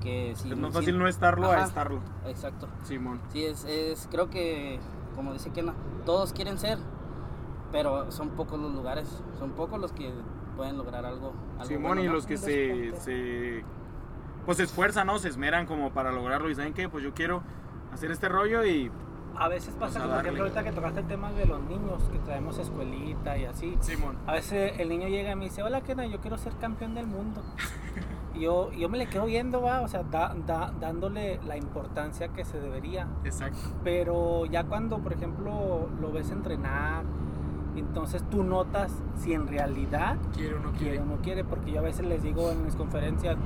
que 0.00 0.32
si 0.36 0.50
Es 0.50 0.56
más 0.56 0.72
si- 0.72 0.78
fácil 0.78 0.98
no 0.98 1.06
estarlo 1.08 1.50
a 1.50 1.62
estarlo. 1.62 2.00
Exacto. 2.26 2.68
Simón. 2.84 3.20
Sí, 3.32 3.44
es, 3.44 3.64
es, 3.64 4.08
creo 4.10 4.30
que, 4.30 4.78
como 5.14 5.32
dice 5.32 5.50
Kena, 5.50 5.74
todos 6.06 6.32
quieren 6.32 6.58
ser, 6.58 6.78
pero 7.72 8.10
son 8.10 8.30
pocos 8.30 8.58
los 8.58 8.72
lugares, 8.74 9.22
son 9.38 9.50
pocos 9.52 9.78
los 9.80 9.92
que 9.92 10.12
pueden 10.56 10.76
lograr 10.78 11.04
algo. 11.06 11.32
algo 11.54 11.64
Simón 11.64 11.82
bueno, 11.82 12.02
y 12.02 12.06
¿no? 12.06 12.12
los 12.14 12.26
que 12.26 12.36
se, 12.36 12.92
se 12.96 13.64
pues 14.44 14.56
se 14.56 14.64
esfuerzan, 14.64 15.06
¿no? 15.06 15.18
Se 15.18 15.28
esmeran 15.28 15.66
como 15.66 15.92
para 15.92 16.10
lograrlo 16.12 16.50
y 16.50 16.54
saben 16.54 16.72
qué, 16.74 16.88
pues 16.88 17.04
yo 17.04 17.12
quiero 17.14 17.42
hacer 17.92 18.10
este 18.10 18.28
rollo 18.28 18.64
y 18.64 18.90
a 19.36 19.48
veces 19.48 19.74
pasa 19.78 20.00
Pues 20.00 20.02
a 20.02 20.02
que, 20.02 20.08
por 20.08 20.20
ejemplo, 20.22 20.42
ahorita 20.44 20.64
que 20.64 20.72
tocaste 20.72 21.00
el 21.00 21.06
tema 21.06 21.30
de 21.32 21.46
los 21.46 21.60
niños, 21.62 22.02
que 22.10 22.18
traemos 22.18 22.58
escuelita 22.58 23.38
y 23.38 23.44
así. 23.44 23.76
Simón. 23.80 24.18
A 24.26 24.32
veces 24.32 24.72
el 24.78 24.88
niño 24.88 25.08
llega 25.08 25.30
y 25.32 25.36
me 25.36 25.44
dice, 25.44 25.62
hola 25.62 25.80
Kena, 25.82 26.04
yo 26.06 26.20
quiero 26.20 26.36
ser 26.36 26.54
campeón 26.56 26.94
del 26.94 27.06
mundo. 27.06 27.42
Yo, 28.38 28.70
yo 28.72 28.88
me 28.88 28.96
le 28.98 29.06
quedo 29.08 29.26
viendo, 29.26 29.60
va, 29.60 29.80
o 29.80 29.88
sea, 29.88 30.02
da- 30.04 30.34
da- 30.46 30.72
dándole 30.80 31.40
la 31.46 31.56
importancia 31.56 32.28
que 32.28 32.44
se 32.44 32.60
debería. 32.60 33.08
Exacto. 33.24 33.58
Pero 33.82 34.46
ya 34.46 34.64
cuando, 34.64 34.98
por 34.98 35.12
ejemplo, 35.12 35.88
lo 36.00 36.12
ves 36.12 36.30
entrenar, 36.30 37.02
entonces 37.76 38.22
tú 38.30 38.42
notas 38.44 38.92
si 39.16 39.32
en 39.32 39.46
realidad 39.48 40.16
Quiere 40.34 40.54
o 40.56 40.60
no 40.60 40.70
quiere 40.72 40.78
quiere. 40.78 40.98
o 41.00 41.04
no 41.04 41.16
quiere, 41.22 41.44
porque 41.44 41.72
yo 41.72 41.78
a 41.80 41.82
veces 41.82 42.06
les 42.06 42.22
digo 42.22 42.50
en 42.50 42.64
mis 42.64 42.76
conferencias, 42.76 43.36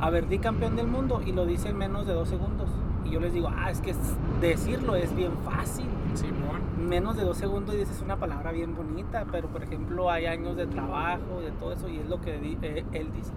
a 0.00 0.10
ver, 0.10 0.28
di 0.28 0.38
campeón 0.38 0.76
del 0.76 0.86
mundo 0.86 1.22
y 1.24 1.32
lo 1.32 1.44
dice 1.46 1.70
en 1.70 1.78
menos 1.78 2.06
de 2.06 2.12
dos 2.14 2.28
segundos. 2.28 2.68
Y 3.04 3.10
yo 3.10 3.20
les 3.20 3.32
digo, 3.32 3.48
ah, 3.50 3.70
es 3.70 3.80
que 3.80 3.94
decirlo 4.40 4.94
es 4.94 5.14
bien 5.16 5.32
fácil. 5.44 5.86
Simón. 6.14 6.60
Menos 6.88 7.16
de 7.16 7.24
dos 7.24 7.36
segundos 7.38 7.74
y 7.74 7.78
dices 7.78 8.00
una 8.02 8.16
palabra 8.16 8.52
bien 8.52 8.74
bonita, 8.74 9.24
pero 9.32 9.48
por 9.48 9.62
ejemplo 9.62 10.10
hay 10.10 10.26
años 10.26 10.56
de 10.56 10.66
trabajo, 10.66 11.40
de 11.40 11.50
todo 11.52 11.72
eso, 11.72 11.88
y 11.88 11.98
es 11.98 12.08
lo 12.08 12.20
que 12.20 12.36
eh, 12.62 12.84
él 12.92 13.10
dice. 13.14 13.32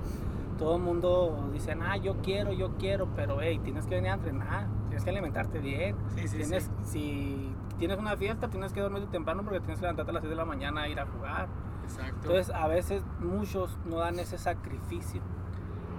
Todo 0.62 0.76
el 0.76 0.84
mundo 0.84 1.50
dice, 1.52 1.76
ah, 1.82 1.98
yo 1.98 2.18
quiero, 2.22 2.54
yo 2.54 2.78
quiero, 2.78 3.08
pero 3.16 3.42
hey, 3.42 3.60
tienes 3.64 3.88
que 3.88 3.96
venir 3.96 4.12
a 4.12 4.14
entrenar, 4.14 4.68
tienes 4.90 5.04
que 5.04 5.10
alimentarte 5.10 5.58
bien. 5.58 5.96
Sí, 6.16 6.28
sí, 6.28 6.38
tienes, 6.38 6.70
sí. 6.84 6.92
Si 6.92 7.56
tienes 7.80 7.98
una 7.98 8.16
fiesta, 8.16 8.48
tienes 8.48 8.72
que 8.72 8.80
dormirte 8.80 9.08
temprano 9.08 9.42
porque 9.42 9.60
tienes 9.60 9.80
que 9.80 9.86
levantarte 9.86 10.12
a 10.12 10.14
las 10.14 10.22
6 10.22 10.30
de 10.30 10.36
la 10.36 10.46
mañana 10.46 10.84
a 10.84 10.88
ir 10.88 11.00
a 11.00 11.08
jugar. 11.08 11.48
Exacto. 11.82 12.14
Entonces, 12.14 12.54
a 12.54 12.68
veces 12.68 13.04
muchos 13.20 13.76
no 13.86 13.98
dan 13.98 14.20
ese 14.20 14.38
sacrificio. 14.38 15.20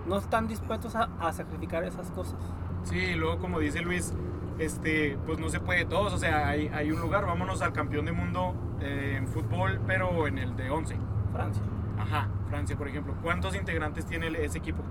No 0.06 0.18
están 0.18 0.46
dispuestos 0.46 0.94
a, 0.94 1.08
a 1.18 1.32
sacrificar 1.32 1.82
esas 1.82 2.12
cosas. 2.12 2.38
Sí, 2.84 2.98
y 2.98 3.14
luego 3.16 3.40
como 3.40 3.58
dice 3.58 3.80
Luis, 3.80 4.14
este, 4.60 5.18
pues 5.26 5.40
no 5.40 5.48
se 5.48 5.58
puede 5.58 5.84
todos, 5.86 6.12
o 6.12 6.18
sea, 6.18 6.46
hay, 6.46 6.68
hay 6.68 6.92
un 6.92 7.00
lugar, 7.00 7.26
vámonos 7.26 7.62
al 7.62 7.72
campeón 7.72 8.04
del 8.04 8.14
mundo 8.14 8.54
eh, 8.80 9.16
en 9.18 9.26
fútbol, 9.26 9.80
pero 9.88 10.28
en 10.28 10.38
el 10.38 10.54
de 10.54 10.70
11. 10.70 10.96
Francia. 11.32 11.62
Ajá, 11.98 12.28
Francia, 12.52 12.76
por 12.76 12.86
ejemplo. 12.86 13.14
¿Cuántos 13.22 13.56
integrantes 13.56 14.04
tiene 14.04 14.28
ese 14.44 14.58
equipo? 14.58 14.82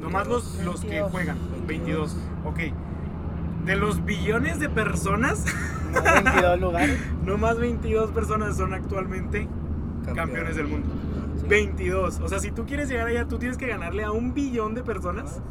Nomás 0.00 0.26
los, 0.26 0.64
los 0.64 0.80
que 0.80 1.00
22. 1.02 1.10
juegan. 1.10 1.36
22. 1.66 2.16
Ok. 2.46 2.58
De 3.66 3.76
los 3.76 4.02
billones 4.06 4.58
de 4.58 4.70
personas, 4.70 5.44
No 5.92 6.02
22 6.02 6.60
lugares. 6.60 6.98
nomás 7.22 7.58
22 7.58 8.12
personas 8.12 8.56
son 8.56 8.72
actualmente 8.72 9.46
campeones 10.14 10.56
del 10.56 10.68
mundo. 10.68 10.88
Sí. 11.38 11.46
22. 11.48 12.20
O 12.20 12.28
sea, 12.28 12.38
si 12.38 12.50
tú 12.50 12.64
quieres 12.64 12.88
llegar 12.88 13.08
allá, 13.08 13.28
tú 13.28 13.38
tienes 13.38 13.58
que 13.58 13.66
ganarle 13.66 14.04
a 14.04 14.10
un 14.10 14.32
billón 14.32 14.74
de 14.74 14.82
personas 14.82 15.42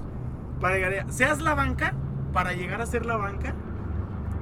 para 0.60 0.78
llegar 0.78 0.94
allá. 0.94 1.06
Seas 1.10 1.42
la 1.42 1.54
banca, 1.54 1.94
para 2.34 2.54
llegar 2.54 2.82
a 2.82 2.88
ser 2.88 3.06
la 3.06 3.18
banca, 3.18 3.54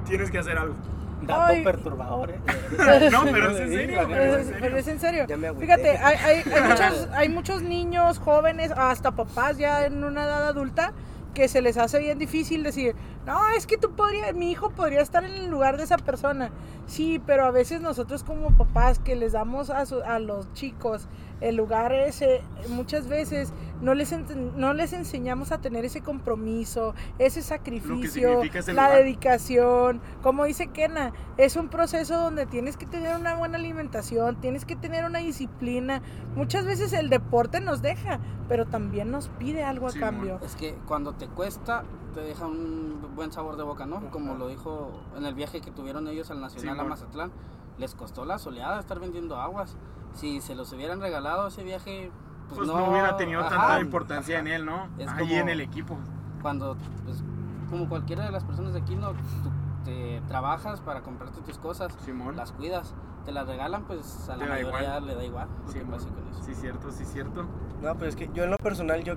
tienes 0.06 0.30
que 0.30 0.38
hacer 0.38 0.56
algo. 0.56 0.74
Dato 1.22 1.42
Ay. 1.52 1.62
perturbador, 1.64 2.30
¿eh? 2.30 2.38
No, 3.12 3.22
pero 3.24 3.50
es 3.50 3.60
en 3.60 3.70
serio, 3.72 4.00
pero 4.08 4.22
es 4.36 4.48
en 4.48 4.54
Pero 4.60 4.76
es, 4.78 4.88
en 4.88 5.00
serio. 5.00 5.26
Fíjate, 5.58 5.90
hay, 5.98 6.16
hay- 6.16 6.42
hay 6.52 6.62
muchos, 6.68 7.08
hay 7.14 7.28
muchos 7.28 7.62
niños, 7.62 8.18
jóvenes, 8.18 8.72
hasta 8.76 9.10
papás 9.12 9.58
ya 9.58 9.84
en 9.86 10.02
una 10.04 10.24
edad 10.24 10.48
adulta 10.48 10.92
que 11.34 11.46
se 11.48 11.62
les 11.62 11.76
hace 11.76 11.98
bien 12.00 12.18
difícil 12.18 12.62
decir, 12.62 12.94
no, 13.26 13.48
es 13.50 13.66
que 13.66 13.76
tú 13.76 13.90
podrías, 13.92 14.34
mi 14.34 14.50
hijo 14.50 14.70
podría 14.70 15.00
estar 15.02 15.24
en 15.24 15.32
el 15.32 15.50
lugar 15.50 15.76
de 15.76 15.84
esa 15.84 15.96
persona. 15.98 16.50
Sí, 16.86 17.20
pero 17.24 17.44
a 17.44 17.50
veces 17.50 17.80
nosotros 17.80 18.24
como 18.24 18.50
papás 18.56 18.98
que 18.98 19.14
les 19.14 19.32
damos 19.32 19.70
a, 19.70 19.86
su- 19.86 20.02
a 20.02 20.18
los 20.18 20.52
chicos 20.54 21.06
el 21.40 21.56
lugar 21.56 21.92
ese, 21.92 22.42
muchas 22.68 23.08
veces 23.08 23.52
no 23.80 23.94
les, 23.94 24.12
no 24.56 24.74
les 24.74 24.92
enseñamos 24.92 25.52
a 25.52 25.58
tener 25.58 25.86
ese 25.86 26.02
compromiso, 26.02 26.94
ese 27.18 27.40
sacrificio, 27.40 28.42
ese 28.42 28.74
la 28.74 28.88
lugar. 28.88 28.98
dedicación. 29.04 30.00
Como 30.22 30.44
dice 30.44 30.66
Kena, 30.66 31.12
es 31.38 31.56
un 31.56 31.68
proceso 31.68 32.18
donde 32.20 32.44
tienes 32.44 32.76
que 32.76 32.84
tener 32.84 33.16
una 33.16 33.36
buena 33.36 33.56
alimentación, 33.56 34.36
tienes 34.40 34.66
que 34.66 34.76
tener 34.76 35.04
una 35.06 35.20
disciplina. 35.20 36.02
Muchas 36.36 36.66
veces 36.66 36.92
el 36.92 37.08
deporte 37.08 37.60
nos 37.60 37.80
deja, 37.80 38.18
pero 38.48 38.66
también 38.66 39.10
nos 39.10 39.28
pide 39.28 39.64
algo 39.64 39.88
a 39.88 39.92
cambio. 39.92 40.38
Es 40.44 40.56
que 40.56 40.74
cuando 40.86 41.14
te 41.14 41.26
cuesta, 41.26 41.84
te 42.10 42.20
deja 42.20 42.46
un 42.46 43.00
buen 43.14 43.32
sabor 43.32 43.56
de 43.56 43.62
boca, 43.62 43.86
¿no? 43.86 44.10
Como 44.10 44.34
lo 44.34 44.48
dijo 44.48 44.92
en 45.16 45.24
el 45.24 45.34
viaje 45.34 45.60
que 45.60 45.70
tuvieron 45.70 46.06
ellos 46.08 46.30
al 46.30 46.40
Nacional 46.40 46.70
a 46.70 46.82
Simón. 46.82 46.88
Mazatlán. 46.88 47.32
Les 47.78 47.94
costó 47.94 48.24
la 48.24 48.38
soleada 48.38 48.78
estar 48.80 48.98
vendiendo 49.00 49.38
aguas. 49.40 49.76
Si 50.14 50.40
se 50.40 50.54
los 50.54 50.72
hubieran 50.72 51.00
regalado 51.00 51.46
ese 51.48 51.62
viaje, 51.62 52.10
pues, 52.48 52.58
Pues 52.58 52.68
no, 52.68 52.90
hubiera 52.90 53.16
tenido 53.16 53.40
ajá, 53.40 53.48
tanta 53.50 53.80
importancia 53.80 54.36
ajá. 54.38 54.46
en 54.46 54.52
él, 54.52 54.66
¿no? 54.66 54.88
Es 54.98 55.08
Ahí 55.08 55.34
en 55.34 55.48
el 55.48 55.60
equipo. 55.60 55.96
Cuando, 56.42 56.76
pues, 57.04 57.22
como 57.70 57.88
cualquiera 57.88 58.24
de 58.24 58.32
las 58.32 58.44
personas 58.44 58.72
de 58.74 58.80
aquí, 58.80 58.96
¿no? 58.96 59.10
Tú 59.12 59.50
te 59.84 60.20
trabajas 60.28 60.80
para 60.80 61.02
comprarte 61.02 61.40
tus 61.42 61.58
cosas, 61.58 61.96
Simón. 62.04 62.36
las 62.36 62.52
cuidas, 62.52 62.94
te 63.24 63.32
las 63.32 63.46
regalan, 63.46 63.84
pues 63.84 64.28
a 64.28 64.36
la 64.36 64.46
mayoría 64.46 64.82
igual. 64.82 65.06
le 65.06 65.14
da 65.14 65.24
igual 65.24 65.48
lo 65.66 65.72
que 65.72 65.78
Simón. 65.78 65.90
pase 65.92 66.08
con 66.08 66.28
eso. 66.28 66.42
Sí, 66.42 66.54
cierto, 66.54 66.90
sí, 66.90 67.04
cierto. 67.04 67.44
No, 67.80 67.94
pero 67.94 68.06
es 68.06 68.16
que 68.16 68.28
yo 68.34 68.44
en 68.44 68.50
lo 68.50 68.56
personal, 68.58 69.02
yo 69.04 69.14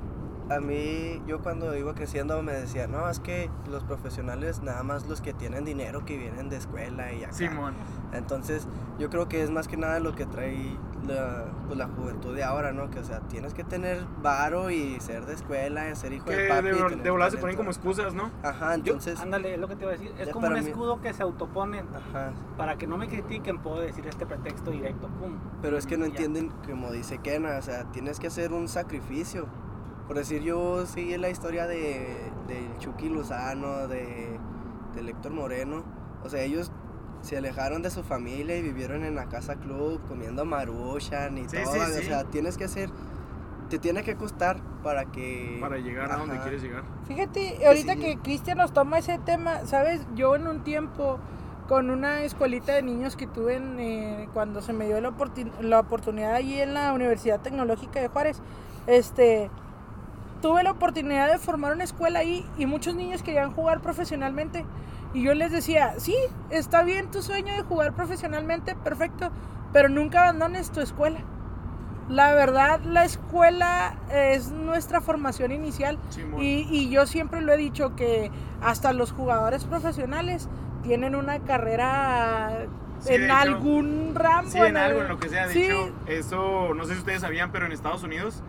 a 0.53 0.59
mí, 0.59 1.21
yo 1.27 1.41
cuando 1.41 1.75
iba 1.75 1.93
creciendo 1.93 2.41
me 2.43 2.53
decía, 2.53 2.87
no, 2.87 3.09
es 3.09 3.19
que 3.19 3.49
los 3.69 3.83
profesionales 3.83 4.61
nada 4.63 4.83
más 4.83 5.07
los 5.07 5.21
que 5.21 5.33
tienen 5.33 5.65
dinero 5.65 6.05
que 6.05 6.17
vienen 6.17 6.49
de 6.49 6.57
escuela 6.57 7.11
y 7.13 7.23
acá. 7.23 7.33
Simón. 7.33 7.73
Entonces, 8.13 8.67
yo 8.99 9.09
creo 9.09 9.27
que 9.27 9.41
es 9.43 9.49
más 9.49 9.67
que 9.67 9.77
nada 9.77 9.99
lo 9.99 10.13
que 10.15 10.25
trae 10.25 10.77
la, 11.07 11.45
pues, 11.67 11.77
la 11.77 11.87
juventud 11.87 12.33
de 12.35 12.43
ahora, 12.43 12.71
¿no? 12.71 12.89
Que, 12.89 12.99
o 12.99 13.03
sea, 13.03 13.19
tienes 13.21 13.53
que 13.53 13.63
tener 13.63 14.05
varo 14.21 14.69
y 14.69 14.99
ser 15.01 15.25
de 15.25 15.33
escuela, 15.33 15.89
y 15.89 15.95
ser 15.95 16.13
hijo 16.13 16.25
Que 16.25 16.35
de 16.35 16.47
papi. 16.47 16.67
de, 16.69 16.95
de 17.03 17.09
volada 17.09 17.31
se 17.31 17.37
ponen 17.37 17.57
como 17.57 17.71
excusas, 17.71 18.13
¿no? 18.13 18.29
Ajá, 18.43 18.75
Yo- 18.77 18.93
entonces, 18.93 19.19
ándale, 19.19 19.55
es 19.55 19.59
lo 19.59 19.67
que 19.67 19.75
te 19.75 19.83
iba 19.83 19.91
a 19.91 19.97
decir. 19.97 20.13
Es 20.17 20.29
como 20.29 20.47
un 20.47 20.53
para 20.53 20.61
mí- 20.63 20.69
escudo 20.69 21.01
que 21.01 21.11
se 21.13 21.23
autoponen. 21.23 21.85
ajá. 21.93 22.31
Para 22.57 22.77
que 22.77 22.87
no 22.87 22.97
me 22.97 23.07
critiquen, 23.09 23.57
puedo 23.59 23.79
decir 23.81 24.05
este 24.07 24.25
pretexto 24.25 24.71
directo. 24.71 25.07
Pum. 25.19 25.33
Pero 25.61 25.77
es 25.77 25.85
que 25.87 25.97
no 25.97 26.05
Ya. 26.05 26.11
entienden, 26.11 26.51
como 26.69 26.91
dice 26.91 27.17
Kena, 27.17 27.57
o 27.57 27.61
sea, 27.61 27.85
tienes 27.91 28.19
que 28.19 28.27
hacer 28.27 28.53
un 28.53 28.67
sacrificio. 28.67 29.47
Por 30.13 30.19
decir, 30.19 30.43
yo 30.43 30.85
seguí 30.85 31.17
la 31.17 31.29
historia 31.29 31.65
de, 31.65 32.05
del 32.47 32.77
Chucky 32.77 33.09
Lozano, 33.09 33.87
de, 33.87 34.37
de 34.93 35.09
Héctor 35.09 35.31
Moreno. 35.31 35.83
O 36.23 36.29
sea, 36.29 36.43
ellos 36.43 36.71
se 37.23 37.35
alejaron 37.35 37.81
de 37.81 37.89
su 37.89 38.03
familia 38.03 38.55
y 38.55 38.61
vivieron 38.61 39.03
en 39.05 39.15
la 39.15 39.25
casa 39.25 39.55
club 39.55 39.99
comiendo 40.07 40.45
maruchan 40.45 41.39
y 41.39 41.49
Sí, 41.49 41.57
todo. 41.63 41.73
sí, 41.73 41.79
O 41.79 41.85
sí. 41.87 42.03
sea, 42.03 42.25
tienes 42.25 42.59
que 42.59 42.65
hacer, 42.65 42.91
te 43.71 43.79
tiene 43.79 44.03
que 44.03 44.15
costar 44.15 44.61
para 44.83 45.05
que... 45.05 45.57
Para 45.59 45.77
llegar 45.79 46.11
a 46.11 46.17
donde 46.17 46.37
quieres 46.41 46.61
llegar. 46.61 46.83
Fíjate, 47.07 47.65
ahorita 47.65 47.93
sí. 47.93 47.99
que 47.99 48.17
Cristian 48.19 48.59
nos 48.59 48.71
toma 48.71 48.99
ese 48.99 49.17
tema, 49.17 49.65
¿sabes? 49.65 50.05
Yo 50.13 50.35
en 50.35 50.45
un 50.45 50.63
tiempo 50.63 51.17
con 51.67 51.89
una 51.89 52.21
escuelita 52.21 52.73
de 52.73 52.83
niños 52.83 53.15
que 53.15 53.25
tuve 53.25 53.55
en, 53.55 53.79
eh, 53.79 54.29
cuando 54.31 54.61
se 54.61 54.73
me 54.73 54.85
dio 54.85 55.01
la, 55.01 55.09
oportun- 55.09 55.59
la 55.61 55.79
oportunidad 55.79 56.35
allí 56.35 56.61
en 56.61 56.75
la 56.75 56.93
Universidad 56.93 57.39
Tecnológica 57.41 57.99
de 57.99 58.09
Juárez, 58.09 58.39
este, 58.85 59.49
tuve 60.43 60.61
la 60.61 60.71
oportunidad 60.71 61.31
de 61.31 61.39
formar 61.39 61.71
una 61.71 61.85
escuela 61.85 62.19
ahí 62.19 62.45
y 62.57 62.65
muchos 62.65 62.95
niños 62.95 63.23
querían 63.23 63.53
jugar 63.53 63.79
profesionalmente. 63.79 64.65
Y 65.13 65.23
yo 65.23 65.33
les 65.33 65.53
decía, 65.53 65.93
sí, 65.97 66.15
está 66.49 66.83
bien 66.83 67.09
tu 67.09 67.21
sueño 67.21 67.55
de 67.55 67.61
jugar 67.61 67.93
profesionalmente, 67.93 68.75
perfecto, 68.75 69.31
pero 69.71 69.87
nunca 69.87 70.23
abandones 70.23 70.69
tu 70.69 70.81
escuela. 70.81 71.21
La 72.09 72.33
verdad, 72.33 72.81
la 72.81 73.05
escuela 73.05 73.95
es 74.11 74.51
nuestra 74.51 74.99
formación 74.99 75.53
inicial 75.53 75.97
y, 76.37 76.67
y 76.69 76.89
yo 76.89 77.07
siempre 77.07 77.39
lo 77.39 77.53
he 77.53 77.57
dicho 77.57 77.95
que 77.95 78.29
hasta 78.61 78.91
los 78.91 79.13
jugadores 79.13 79.63
profesionales 79.63 80.49
tienen 80.83 81.15
una 81.15 81.39
carrera 81.39 82.67
Sí, 82.99 83.13
en 83.13 83.23
hecho, 83.25 83.33
algún 83.33 84.11
ramo. 84.15 84.49
Sí, 84.49 84.57
en 84.59 84.77
algo, 84.77 85.01
en 85.01 85.07
lo 85.09 85.19
que 85.19 85.29
sea. 85.29 85.47
De 85.47 85.65
hecho, 85.65 85.91
eso, 86.07 86.73
no 86.73 86.85
sé 86.85 86.93
si 86.93 86.99
ustedes 86.99 87.21
sabían, 87.21 87.51
pero 87.51 87.65
en 87.65 87.73
Estados 87.73 88.03
Unidos, 88.03 88.41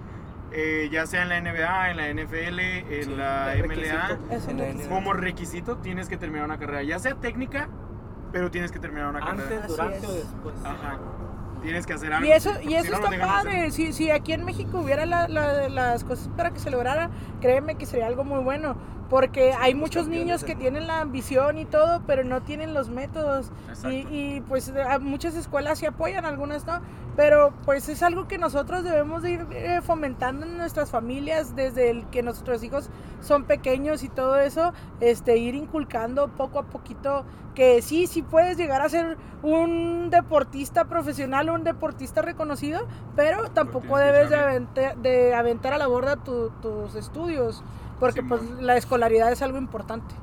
eh, 0.55 0.89
ya 0.91 1.07
sea 1.07 1.23
en 1.23 1.29
la 1.31 1.41
NBA, 1.41 1.91
en 1.91 1.97
la 1.97 2.09
NFL, 2.25 2.59
en 2.61 3.05
Sí, 3.05 3.11
la 3.17 3.55
MLA, 3.57 3.67
requisito. 3.67 4.89
Como 4.89 5.13
requisito 5.13 5.77
tienes 5.79 6.09
que 6.09 6.17
terminar 6.17 6.45
una 6.45 6.59
carrera, 6.59 6.83
ya 6.83 6.99
sea 6.99 7.15
técnica, 7.17 7.69
pero 8.33 8.51
tienes 8.51 8.71
que 8.73 8.79
terminar 8.79 9.09
una 9.11 9.19
Antes, 9.21 9.45
carrera. 9.45 9.65
Así 9.65 9.73
durante 9.75 10.07
o 10.07 10.13
después. 10.13 10.55
Ajá. 10.65 10.99
Tienes 11.63 11.87
que 11.87 11.95
hacer 11.95 12.13
algo. 12.13 12.29
Y 12.29 12.33
eso, 12.33 12.53
si- 12.57 12.67
y 12.67 12.69
si 12.69 12.75
eso 12.77 12.91
no, 12.93 13.07
no 13.07 13.13
está 13.13 13.27
padre. 13.27 13.71
Si, 13.71 13.93
si 13.95 14.11
aquí 14.11 14.33
en 14.35 14.45
México 14.45 14.81
hubiera 14.81 15.07
la- 15.07 15.29
la- 15.29 15.69
las 15.71 16.05
cosas 16.05 16.29
para 16.37 16.51
que 16.51 16.59
se 16.61 16.71
lograra, 16.71 17.09
créeme 17.41 17.77
que 17.77 17.87
sería 17.87 18.07
algo 18.07 18.23
muy 18.23 18.41
bueno. 18.41 18.77
Porque 19.15 19.53
hay 19.53 19.77
muchos 19.77 20.03
campeones 20.07 20.27
niños 20.27 20.43
que 20.43 20.57
tienen 20.57 20.89
la 20.89 21.01
ambición 21.01 21.57
y 21.57 21.67
todo, 21.67 22.03
pero 22.05 22.25
no 22.25 22.43
tienen 22.43 22.75
los 22.75 22.89
métodos. 22.89 23.53
Y, 23.93 23.99
y, 24.11 24.41
pues 24.49 24.73
muchas 25.01 25.37
escuelas 25.37 25.79
sí 25.79 25.87
apoyan, 25.87 26.25
algunas 26.25 26.67
no. 26.67 26.81
Pero 27.15 27.53
pues 27.65 27.89
es 27.89 28.03
algo 28.03 28.27
que 28.27 28.39
nosotros 28.39 28.83
debemos 28.83 29.23
de 29.23 29.31
ir 29.31 29.47
eh, 29.53 29.81
fomentando 29.85 30.47
en 30.47 30.57
nuestras 30.59 30.91
familias 30.91 31.55
desde 31.55 31.91
el 31.91 32.05
que 32.07 32.25
nuestros 32.25 32.65
hijos 32.65 32.91
son 33.21 33.45
pequeños 33.45 34.03
y 34.03 34.09
todo 34.09 34.37
eso, 34.41 34.73
este 35.01 35.37
ir 35.37 35.55
inculcando 35.55 36.27
poco 36.27 36.59
a 36.59 36.65
poquito 36.65 37.25
que 37.55 37.83
sí, 37.83 38.09
sí 38.09 38.23
puedes 38.23 38.57
llegar 38.57 38.83
a 38.83 38.89
ser 38.89 39.17
un 39.45 40.11
deportista 40.11 40.87
profesional, 40.87 41.51
un 41.51 41.63
deportista 41.63 42.21
reconocido, 42.21 42.81
pero 43.15 43.49
tampoco 43.51 43.97
debes 43.97 44.29
de 44.31 44.37
aventar, 44.37 44.97
de 44.97 45.37
aventar 45.37 45.73
a 45.73 45.79
la 45.79 45.87
borda 45.87 46.17
tu- 46.17 46.51
tus 46.61 46.97
estudios, 46.97 47.63
porque 48.07 48.23
pues 48.23 48.41
Simón. 48.43 48.67
la 48.67 48.77
escolaridad 48.77 49.33
es 49.33 49.43
algo 49.43 49.59
importante. 49.59 50.15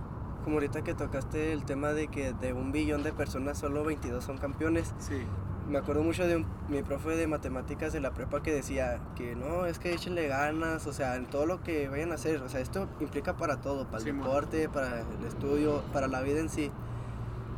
como 0.43 0.55
ahorita 0.55 0.83
que 0.83 0.93
tocaste 0.95 1.53
el 1.53 1.63
tema 1.65 1.93
de 1.93 2.07
que 2.07 2.33
de 2.33 2.51
un 2.53 2.71
billón 2.71 3.03
de 3.03 3.13
personas 3.13 3.59
solo 3.59 3.83
22 3.83 4.23
son 4.23 4.37
campeones. 4.39 4.91
Sí. 4.99 5.21
Me 5.69 5.77
acuerdo 5.77 6.01
mucho 6.03 6.25
de 6.25 6.37
un- 6.37 6.45
mi 6.67 6.81
profe 6.81 7.09
de 7.11 7.27
matemáticas 7.27 7.93
de 7.93 7.99
la 7.99 8.09
prepa 8.11 8.41
que 8.41 8.51
decía 8.51 8.99
que 9.15 9.35
no, 9.35 9.67
es 9.67 9.77
que 9.77 9.93
échenle 9.93 10.27
ganas, 10.27 10.87
o 10.87 10.93
sea, 10.93 11.15
en 11.15 11.27
todo 11.27 11.45
lo 11.45 11.61
que 11.61 11.87
vayan 11.89 12.11
a 12.11 12.15
hacer. 12.15 12.41
O 12.41 12.49
sea, 12.49 12.59
esto 12.59 12.87
implica 12.99 13.37
para 13.37 13.61
todo, 13.61 13.85
para 13.85 13.99
el 13.99 14.03
Simón. 14.03 14.25
deporte, 14.25 14.67
para 14.67 15.01
el 15.01 15.25
estudio, 15.27 15.83
para 15.93 16.07
la 16.07 16.21
vida 16.21 16.39
en 16.39 16.49
sí. 16.49 16.71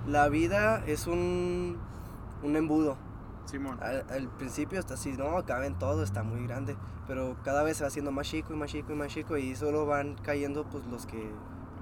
La 0.05 0.27
vida 0.27 0.83
es 0.85 1.07
un, 1.07 1.77
un 2.43 2.55
embudo. 2.57 2.97
Simón. 3.45 3.77
Al, 3.81 4.05
al 4.09 4.27
principio 4.29 4.79
está 4.79 4.93
así, 4.95 5.13
no, 5.13 5.43
cabe 5.45 5.67
en 5.67 5.77
todo, 5.77 6.03
está 6.03 6.23
muy 6.23 6.45
grande. 6.47 6.75
Pero 7.07 7.35
cada 7.43 7.63
vez 7.63 7.77
se 7.77 7.83
va 7.83 7.89
haciendo 7.89 8.11
más 8.11 8.27
chico 8.27 8.53
y 8.53 8.55
más 8.57 8.69
chico 8.71 8.93
y 8.93 8.95
más 8.95 9.07
chico 9.09 9.37
y 9.37 9.55
solo 9.55 9.85
van 9.85 10.15
cayendo 10.15 10.63
pues 10.65 10.85
los 10.87 11.05
que 11.05 11.31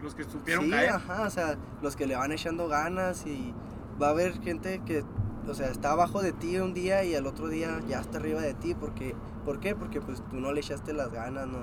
Los 0.01 0.15
que 0.15 0.23
supieron 0.23 0.65
sí, 0.65 0.71
caer. 0.71 0.89
ajá, 0.89 1.23
o 1.27 1.29
sea, 1.29 1.57
los 1.81 1.95
que 1.95 2.07
le 2.07 2.15
van 2.15 2.31
echando 2.31 2.67
ganas 2.67 3.25
y 3.27 3.53
va 4.01 4.07
a 4.07 4.09
haber 4.11 4.39
gente 4.41 4.81
que, 4.85 5.03
o 5.47 5.53
sea, 5.53 5.69
está 5.69 5.91
abajo 5.91 6.21
de 6.21 6.31
ti 6.33 6.57
un 6.57 6.73
día 6.73 7.03
y 7.03 7.13
al 7.15 7.27
otro 7.27 7.47
día 7.49 7.79
ya 7.87 7.99
está 7.99 8.17
arriba 8.17 8.41
de 8.41 8.53
ti, 8.55 8.73
porque, 8.73 9.15
¿por 9.45 9.59
qué? 9.59 9.75
Porque 9.75 10.01
pues 10.01 10.23
tú 10.29 10.39
no 10.39 10.51
le 10.53 10.61
echaste 10.61 10.93
las 10.93 11.11
ganas, 11.11 11.45
no, 11.47 11.59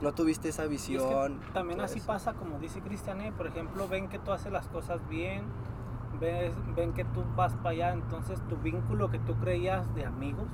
no 0.00 0.12
tuviste 0.14 0.48
esa 0.48 0.62
Y 0.62 0.64
es 0.64 0.68
que 0.86 0.94
visión. 0.94 1.40
también 1.52 1.80
así 1.82 1.98
eso. 1.98 2.06
pasa, 2.06 2.32
como 2.32 2.58
dice 2.58 2.80
Cristian, 2.80 3.20
¿eh? 3.20 3.32
por 3.36 3.46
ejemplo, 3.46 3.86
ven 3.88 4.08
que 4.08 4.18
tú 4.18 4.32
haces 4.32 4.50
las 4.50 4.68
cosas 4.68 5.06
bien, 5.10 5.44
ves, 6.22 6.54
ven 6.76 6.92
que 6.92 7.04
tú 7.04 7.22
vas 7.36 7.54
para 7.56 7.70
allá, 7.70 7.92
entonces 7.92 8.40
tu 8.48 8.56
vínculo 8.56 9.10
que 9.10 9.18
tú 9.18 9.34
creías 9.36 9.92
de 9.94 10.06
amigos, 10.06 10.46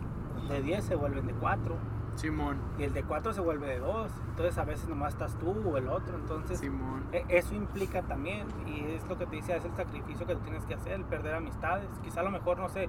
de 0.49 0.63
10 0.63 0.83
se 0.85 0.95
vuelven 0.97 1.27
de 1.27 1.35
4, 1.35 1.77
Simón. 2.15 2.57
y 2.79 2.85
el 2.85 2.95
de 2.95 3.03
4 3.05 3.33
se 3.35 3.41
vuelve 3.43 3.67
de 3.67 3.79
2, 3.81 4.11
entonces 4.31 4.57
a 4.59 4.65
veces 4.65 4.89
nomás 4.89 5.13
estás 5.13 5.35
tú 5.39 5.55
o 5.71 5.77
el 5.77 5.89
otro, 5.89 6.17
entonces 6.17 6.59
Simón. 6.59 7.05
e- 7.13 7.25
eso 7.29 7.55
implica 7.55 8.03
también, 8.03 8.47
y 8.67 8.81
es 8.95 9.07
lo 9.09 9.19
que 9.19 9.27
te 9.27 9.37
dice, 9.37 9.55
es 9.57 9.65
el 9.65 9.75
sacrificio 9.77 10.27
que 10.27 10.35
tú 10.35 10.41
tienes 10.41 10.65
que 10.65 10.75
hacer, 10.75 10.93
el 10.95 11.05
perder 11.05 11.35
amistades, 11.35 11.87
quizá 12.03 12.21
a 12.21 12.25
lo 12.25 12.31
mejor, 12.31 12.59
no 12.59 12.69
sé, 12.69 12.89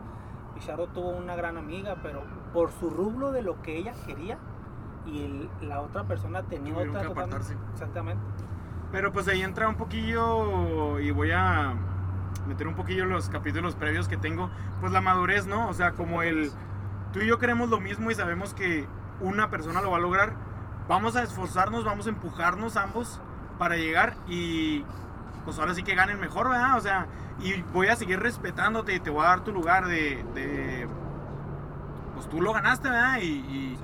Pizarro 0.55 0.88
tuvo 0.88 1.09
una 1.09 1.36
gran 1.36 1.57
amiga, 1.57 1.97
pero 2.01 2.23
por 2.53 2.71
su 2.71 2.89
rublo 2.89 3.32
de 3.32 3.43
lo 3.43 3.61
que 3.61 3.77
ella 3.77 3.93
quería, 4.07 4.38
y 5.05 5.23
el- 5.23 5.49
la 5.69 5.82
otra 5.82 6.03
persona 6.05 6.41
tenía 6.43 6.73
otra 6.73 6.86
que 6.86 7.07
totalmente- 7.07 7.21
apartarse. 7.21 7.57
exactamente. 7.73 8.21
Pero 8.91 9.11
pues 9.11 9.27
ahí 9.27 9.41
entra 9.43 9.69
un 9.69 9.75
poquillo 9.75 10.99
y 10.99 11.11
voy 11.11 11.30
a 11.32 11.75
meter 12.47 12.67
un 12.67 12.75
poquillo 12.75 13.05
los 13.05 13.30
capítulos 13.30 13.75
previos 13.75 14.07
que 14.07 14.17
tengo, 14.17 14.49
pues 14.80 14.91
la 14.91 15.01
madurez, 15.01 15.45
¿no? 15.47 15.69
O 15.69 15.73
sea, 15.73 15.91
como 15.91 16.23
el 16.23 16.51
tú 17.13 17.19
y 17.19 17.27
yo 17.27 17.39
queremos 17.39 17.69
lo 17.69 17.80
mismo 17.80 18.11
y 18.11 18.15
sabemos 18.15 18.53
que 18.53 18.88
una 19.19 19.49
persona 19.49 19.82
lo 19.82 19.91
va 19.91 19.97
a 19.97 20.01
lograr, 20.01 20.34
vamos 20.88 21.15
a 21.15 21.23
esforzarnos, 21.23 21.84
vamos 21.84 22.07
a 22.07 22.09
empujarnos 22.09 22.77
ambos 22.77 23.21
para 23.57 23.75
llegar 23.77 24.15
y 24.27 24.84
pues 25.45 25.59
ahora 25.59 25.73
sí 25.73 25.84
que 25.84 25.95
ganen 25.95 26.19
mejor, 26.19 26.49
¿verdad? 26.49 26.77
O 26.77 26.82
sea, 26.82 27.07
y 27.39 27.61
voy 27.73 27.88
a 27.88 27.95
seguir 27.95 28.19
respetándote 28.19 28.93
y 28.93 28.99
te 28.99 29.09
voy 29.09 29.25
a 29.25 29.30
dar 29.30 29.43
tu 29.43 29.51
lugar 29.51 29.88
de, 29.88 30.23
de 30.34 30.88
pues 32.13 32.27
tú 32.30 32.41
lo 32.41 32.53
ganaste, 32.53 32.89
¿verdad? 32.89 33.19
Y, 33.21 33.25
y 33.25 33.80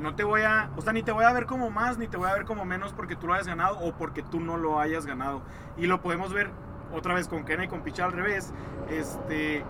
no 0.00 0.14
te 0.14 0.24
voy 0.24 0.42
a, 0.42 0.70
o 0.76 0.80
sea, 0.80 0.92
ni 0.92 1.02
te 1.02 1.12
voy 1.12 1.24
a 1.24 1.32
ver 1.32 1.46
como 1.46 1.70
más, 1.70 1.98
ni 1.98 2.08
te 2.08 2.16
voy 2.16 2.28
a 2.28 2.34
ver 2.34 2.44
como 2.44 2.64
menos 2.64 2.92
porque 2.92 3.16
tú 3.16 3.26
lo 3.26 3.34
hayas 3.34 3.46
ganado 3.46 3.78
o 3.78 3.92
porque 3.92 4.22
tú 4.22 4.40
no 4.40 4.56
lo 4.56 4.80
hayas 4.80 5.06
ganado. 5.06 5.42
Y 5.76 5.86
lo 5.86 6.00
podemos 6.00 6.32
ver 6.32 6.50
otra 6.92 7.14
vez 7.14 7.28
con 7.28 7.44
Kena 7.44 7.64
y 7.64 7.68
con 7.68 7.82
Picha 7.82 8.04
al 8.04 8.12
revés. 8.12 8.52
Este, 8.88 9.64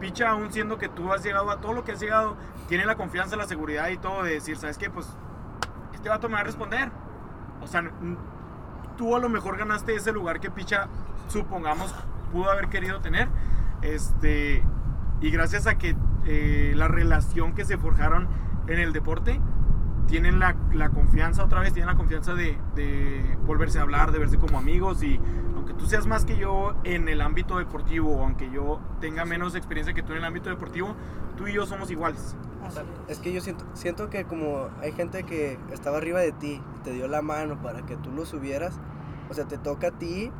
Picha, 0.00 0.30
aún 0.30 0.52
siendo 0.52 0.78
que 0.78 0.88
tú 0.88 1.12
has 1.12 1.22
llegado 1.22 1.50
a 1.50 1.60
todo 1.60 1.72
lo 1.72 1.84
que 1.84 1.92
has 1.92 2.00
llegado, 2.00 2.36
tiene 2.68 2.84
la 2.84 2.96
confianza, 2.96 3.36
la 3.36 3.46
seguridad 3.46 3.88
y 3.88 3.96
todo 3.96 4.22
de 4.22 4.32
decir, 4.32 4.56
¿sabes 4.56 4.78
qué? 4.78 4.90
Pues 4.90 5.08
este 5.94 6.08
vato 6.08 6.28
me 6.28 6.34
va 6.34 6.40
a 6.40 6.44
responder. 6.44 6.90
O 7.62 7.66
sea, 7.66 7.82
tú 8.96 9.16
a 9.16 9.20
lo 9.20 9.28
mejor 9.28 9.56
ganaste 9.56 9.94
ese 9.94 10.12
lugar 10.12 10.40
que 10.40 10.50
Picha, 10.50 10.88
supongamos, 11.28 11.94
pudo 12.32 12.50
haber 12.50 12.68
querido 12.68 13.00
tener. 13.00 13.28
Este, 13.82 14.62
y 15.20 15.30
gracias 15.30 15.66
a 15.66 15.78
que 15.78 15.96
eh, 16.26 16.72
la 16.74 16.88
relación 16.88 17.54
que 17.54 17.64
se 17.64 17.78
forjaron 17.78 18.28
en 18.66 18.78
el 18.78 18.92
deporte, 18.92 19.40
tienen 20.06 20.38
la, 20.38 20.54
la 20.72 20.90
confianza 20.90 21.44
otra 21.44 21.60
vez, 21.60 21.72
tienen 21.72 21.88
la 21.88 21.96
confianza 21.96 22.34
de, 22.34 22.58
de 22.74 23.38
volverse 23.46 23.78
a 23.78 23.82
hablar, 23.82 24.12
de 24.12 24.18
verse 24.18 24.38
como 24.38 24.58
amigos 24.58 25.02
y 25.02 25.18
aunque 25.64 25.74
tú 25.82 25.86
seas 25.88 26.06
más 26.06 26.26
que 26.26 26.36
yo 26.36 26.74
en 26.84 27.08
el 27.08 27.22
ámbito 27.22 27.56
deportivo, 27.56 28.16
o 28.16 28.22
aunque 28.22 28.50
yo 28.50 28.80
tenga 29.00 29.24
menos 29.24 29.54
experiencia 29.54 29.94
que 29.94 30.02
tú 30.02 30.12
en 30.12 30.18
el 30.18 30.24
ámbito 30.26 30.50
deportivo, 30.50 30.94
tú 31.38 31.46
y 31.46 31.54
yo 31.54 31.64
somos 31.64 31.90
iguales. 31.90 32.36
Es. 33.08 33.18
Que 33.18 33.32
yo 33.32 33.40
siento, 33.40 33.64
siento 33.72 34.10
que 34.10 34.24
como 34.24 34.68
hay 34.82 34.92
gente 34.92 35.22
que 35.24 35.58
estaba 35.72 35.96
arriba 35.96 36.20
de 36.20 36.32
ti 36.32 36.60
y 36.76 36.78
te 36.80 36.92
dio 36.92 37.08
la 37.08 37.22
mano 37.22 37.60
para 37.62 37.80
que 37.86 37.96
tú 37.96 38.10
lo 38.10 38.26
subieras, 38.26 38.74
o 39.30 39.34
sea, 39.34 39.46
te 39.46 39.56
toca 39.58 39.86
a 39.88 39.90
ti 39.92 40.30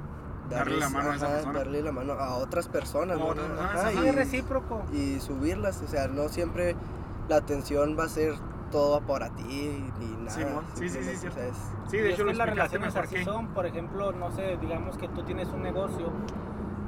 Darle 0.51 0.77
la 0.77 0.91
mano 0.91 1.11
a 1.12 1.16
esa 1.16 1.27
persona. 1.29 1.59
darle 1.59 1.81
la 1.83 1.93
mano 1.93 2.12
a 2.14 2.35
otras 2.35 2.68
personas, 2.68 3.18
¿no? 3.18 3.29
Otras 3.29 3.47
personas, 3.49 3.77
Ajá, 3.77 3.93
y- 3.95 4.11
recíproco. 4.11 4.83
y 4.93 5.18
subirlas, 5.20 5.81
o 5.83 5.89
sea, 5.89 6.07
no 6.09 6.29
siempre 6.29 6.77
la 7.31 7.37
atención 7.37 7.97
va 7.99 8.05
a 8.05 8.09
ser 8.09 8.35
todo 8.75 9.01
para 9.03 9.31
ti 9.31 9.85
ni 10.01 10.07
nada. 10.25 10.31
Simón, 10.31 10.64
sí, 10.75 10.89
sí, 10.89 10.99
sí, 11.05 11.16
sea, 11.16 11.47
es- 11.47 11.72
Sí, 11.87 11.97
Y 11.97 12.01
de 12.01 12.09
es 12.09 12.14
hecho 12.14 12.25
que 12.27 12.33
lo 12.33 12.39
las 12.39 12.49
relaciones 12.49 12.89
mejor 12.89 13.05
así 13.05 13.14
que... 13.14 13.25
son, 13.25 13.47
por 13.49 13.66
ejemplo, 13.66 14.11
no 14.12 14.33
sé, 14.33 14.57
digamos 14.61 14.99
que 14.99 15.07
tú 15.09 15.22
tienes 15.22 15.49
un 15.51 15.62
negocio 15.62 16.11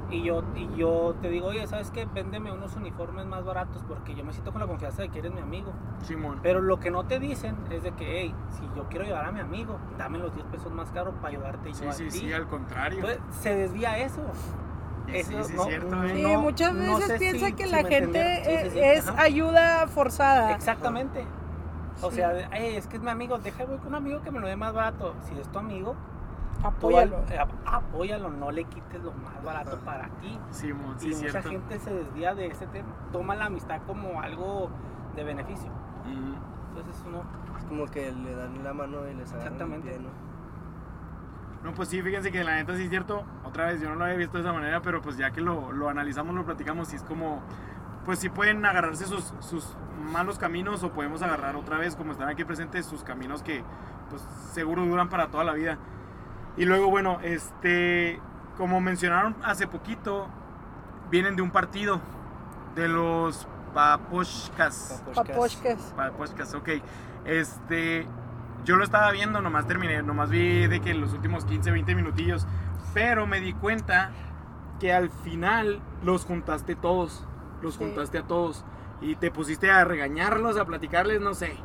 y 0.09 0.21
yo, 0.23 0.43
y 0.55 0.69
yo 0.75 1.15
te 1.21 1.29
digo, 1.29 1.47
oye, 1.47 1.65
¿sabes 1.65 1.91
qué? 1.91 2.05
Véndeme 2.13 2.51
unos 2.51 2.75
uniformes 2.75 3.25
más 3.25 3.45
baratos 3.45 3.83
porque 3.87 4.15
yo 4.15 4.25
me 4.25 4.33
siento 4.33 4.51
con 4.51 4.59
la 4.59 4.67
confianza 4.67 5.01
de 5.01 5.09
que 5.09 5.19
eres 5.19 5.31
mi 5.33 5.39
amigo. 5.39 5.71
Simón. 6.03 6.39
Pero 6.43 6.59
lo 6.61 6.77
que 6.79 6.91
no 6.91 7.05
te 7.05 7.19
dicen 7.19 7.55
es 7.71 7.83
de 7.83 7.91
que, 7.91 8.19
hey, 8.21 8.35
si 8.49 8.63
yo 8.75 8.85
quiero 8.89 9.05
ayudar 9.05 9.25
a 9.25 9.31
mi 9.31 9.39
amigo, 9.39 9.77
dame 9.97 10.17
los 10.17 10.33
10 10.35 10.45
pesos 10.47 10.71
más 10.73 10.91
caros 10.91 11.13
para 11.15 11.29
ayudarte 11.29 11.73
Sí, 11.73 11.83
yo 11.85 11.89
a 11.89 11.93
sí, 11.93 12.03
ti. 12.05 12.11
sí, 12.19 12.33
al 12.33 12.47
contrario. 12.47 12.99
Entonces, 12.99 13.21
se 13.41 13.55
desvía 13.55 13.97
eso. 13.99 14.21
Sí, 15.07 15.15
eso 15.15 15.43
sí, 15.45 15.53
no- 15.55 15.63
cierto, 15.63 15.95
no- 15.95 16.03
¿eh? 16.03 16.15
Sí, 16.15 16.21
no- 16.21 16.41
muchas 16.41 16.73
no 16.73 16.95
veces 16.97 17.07
sé 17.07 17.17
piensa 17.17 17.45
si- 17.47 17.53
que 17.53 17.63
si 17.65 17.71
la 17.71 17.83
me 17.83 17.89
gente. 17.89 18.43
Sí, 18.45 18.51
sí, 18.65 18.69
sí, 18.71 18.79
es 18.81 19.07
ajá. 19.07 19.21
ayuda 19.21 19.87
forzada. 19.87 20.51
Exactamente. 20.53 21.25
O 22.01 22.09
Sí. 22.09 22.17
sea, 22.17 22.29
de, 22.33 22.47
"Ey, 22.51 22.75
es 22.75 22.87
que 22.87 22.97
es 22.97 23.01
mi 23.03 23.09
amigo, 23.09 23.37
deja 23.39 23.65
voy 23.65 23.77
con 23.77 23.87
un 23.87 23.95
amigo 23.95 24.21
que 24.21 24.31
me 24.31 24.39
lo 24.39 24.47
dé 24.47 24.55
más 24.55 24.73
barato. 24.73 25.15
Si 25.23 25.37
es 25.39 25.47
tu 25.51 25.59
amigo, 25.59 25.95
Apóyalo. 26.63 27.17
al- 27.17 27.33
eh, 27.33 27.39
apóyalo, 27.65 28.29
no 28.29 28.51
le 28.51 28.63
quites 28.65 29.01
lo 29.03 29.11
más 29.13 29.43
barato 29.43 29.79
para 29.79 30.07
ti. 30.21 30.39
Simón, 30.51 30.95
sí, 30.99 31.07
y 31.11 31.15
mucha 31.15 31.29
cierto. 31.31 31.49
gente 31.49 31.79
se 31.79 31.93
desvía 31.93 32.33
de 32.35 32.47
ese 32.47 32.67
tema, 32.67 32.89
toma 33.11 33.35
la 33.35 33.45
amistad 33.45 33.79
como 33.87 34.21
algo 34.21 34.69
de 35.15 35.23
beneficio. 35.23 35.69
Entonces 36.69 37.03
uno, 37.07 37.23
es 37.57 37.65
como 37.65 37.85
que 37.87 38.11
le 38.11 38.35
dan 38.35 38.63
la 38.63 38.73
mano 38.73 39.07
y 39.09 39.13
les 39.15 39.31
agarran 39.33 39.47
el 39.47 39.53
Exactamente. 39.53 39.89
pie, 39.89 39.99
¿no? 39.99 40.09
No, 41.63 41.73
pues 41.73 41.89
sí, 41.89 42.01
fíjense 42.01 42.31
que 42.31 42.43
la 42.43 42.55
neta 42.55 42.75
sí 42.75 42.83
es 42.83 42.89
cierto. 42.89 43.23
Otra 43.43 43.65
vez, 43.65 43.81
yo 43.81 43.89
no 43.89 43.95
lo 43.95 44.03
había 44.05 44.15
visto 44.17 44.37
de 44.37 44.43
esa 44.43 44.53
manera, 44.53 44.81
pero 44.81 45.01
pues 45.01 45.17
ya 45.17 45.31
que 45.31 45.41
lo, 45.41 45.71
lo 45.71 45.89
analizamos, 45.89 46.35
lo 46.35 46.45
platicamos, 46.45 46.87
sí 46.87 46.95
es 46.95 47.03
como, 47.03 47.41
pues 48.07 48.19
sí 48.19 48.29
pueden 48.29 48.65
agarrarse 48.65 49.05
sus, 49.05 49.33
sus 49.41 49.75
malos 50.13 50.39
caminos 50.39 50.81
o 50.81 50.93
podemos 50.93 51.21
agarrar 51.21 51.57
otra 51.57 51.77
vez, 51.77 51.93
como 51.97 52.13
están 52.13 52.29
aquí 52.29 52.45
presentes, 52.45 52.85
sus 52.85 53.03
caminos 53.03 53.43
que 53.43 53.65
pues 54.09 54.23
seguro 54.53 54.85
duran 54.85 55.09
para 55.09 55.27
toda 55.27 55.43
la 55.43 55.51
vida. 55.51 55.77
Y 56.55 56.63
luego, 56.63 56.89
bueno, 56.89 57.19
este, 57.21 58.21
como 58.55 58.79
mencionaron 58.79 59.35
hace 59.43 59.67
poquito, 59.67 60.29
vienen 61.11 61.35
de 61.35 61.41
un 61.41 61.51
partido, 61.51 61.99
de 62.75 62.87
los 62.87 63.45
Paposhkas. 63.73 65.03
Paposhkas. 65.13 65.93
Podcast, 66.17 66.55
ok. 66.55 66.69
Este, 67.25 68.07
yo 68.63 68.77
lo 68.77 68.85
estaba 68.85 69.11
viendo, 69.11 69.41
nomás 69.41 69.67
terminé, 69.67 70.01
nomás 70.01 70.29
vi 70.29 70.67
de 70.67 70.79
que 70.79 70.93
los 70.93 71.11
últimos 71.11 71.43
15, 71.43 71.71
20 71.71 71.93
minutillos, 71.93 72.47
pero 72.93 73.27
me 73.27 73.41
di 73.41 73.51
cuenta 73.51 74.11
que 74.79 74.93
al 74.93 75.09
final 75.09 75.81
los 76.03 76.23
juntaste 76.23 76.75
todos, 76.75 77.26
los 77.61 77.73
Sí. 77.75 77.79
juntaste 77.83 78.17
a 78.19 78.23
todos 78.23 78.63
y 79.01 79.15
te 79.15 79.31
pusiste 79.31 79.69
a 79.71 79.83
regañarlos, 79.85 80.57
a 80.57 80.65
platicarles, 80.65 81.21
no 81.21 81.33
sé. 81.33 81.55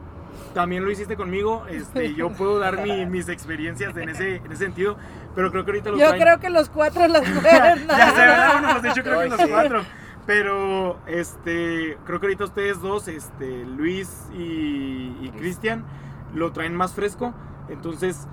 También 0.54 0.84
lo 0.84 0.90
hiciste 0.90 1.16
conmigo, 1.16 1.64
este, 1.68 2.14
yo 2.14 2.30
puedo 2.38 2.58
dar 2.58 2.82
mi- 2.82 3.06
mis 3.06 3.28
experiencias 3.28 3.96
en 3.96 4.08
ese, 4.08 4.36
en 4.36 4.46
ese 4.52 4.64
sentido, 4.64 4.96
pero 5.34 5.50
creo 5.50 5.64
que 5.64 5.70
ahorita 5.72 5.90
los 5.90 6.00
Yo 6.00 6.08
traen- 6.08 6.22
creo 6.22 6.40
que 6.40 6.50
los 6.50 6.68
cuatro 6.70 7.06
las 7.08 7.22
ya 7.24 8.10
sé, 8.10 8.20
¿verdad? 8.20 8.52
Bueno, 8.52 8.68
pues 8.72 8.82
de 8.82 8.88
hecho 8.90 9.02
creo 9.02 9.20
que 9.20 9.28
los 9.36 9.46
cuatro. 9.48 9.82
Pero, 10.24 10.98
este, 11.06 11.98
creo 12.06 12.20
que 12.20 12.26
ahorita 12.26 12.44
ustedes 12.44 12.80
dos, 12.80 13.08
este, 13.08 13.64
Luis 13.64 14.28
y, 14.32 15.16
y 15.20 15.32
Cristian, 15.36 15.84
lo 16.32 16.52
traen 16.52 16.76
más 16.76 16.94
fresco. 16.94 17.34
Entonces, 17.68 18.28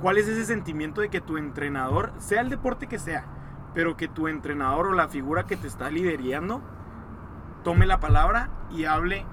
¿cuál 0.00 0.16
es 0.16 0.26
ese 0.28 0.46
sentimiento 0.46 1.02
de 1.02 1.10
que 1.10 1.20
tu 1.20 1.36
entrenador, 1.36 2.12
sea 2.18 2.40
el 2.40 2.48
deporte 2.48 2.86
que 2.86 2.98
sea, 2.98 3.24
pero 3.74 3.98
que 3.98 4.08
tu 4.08 4.28
entrenador 4.28 4.86
o 4.86 4.92
la 4.94 5.08
figura 5.08 5.44
que 5.44 5.56
te 5.58 5.66
está 5.66 5.90
liderando, 5.90 6.62
tome 7.62 7.86
la 7.86 8.00
palabra 8.00 8.48
y 8.70 8.84
hable 8.84 9.24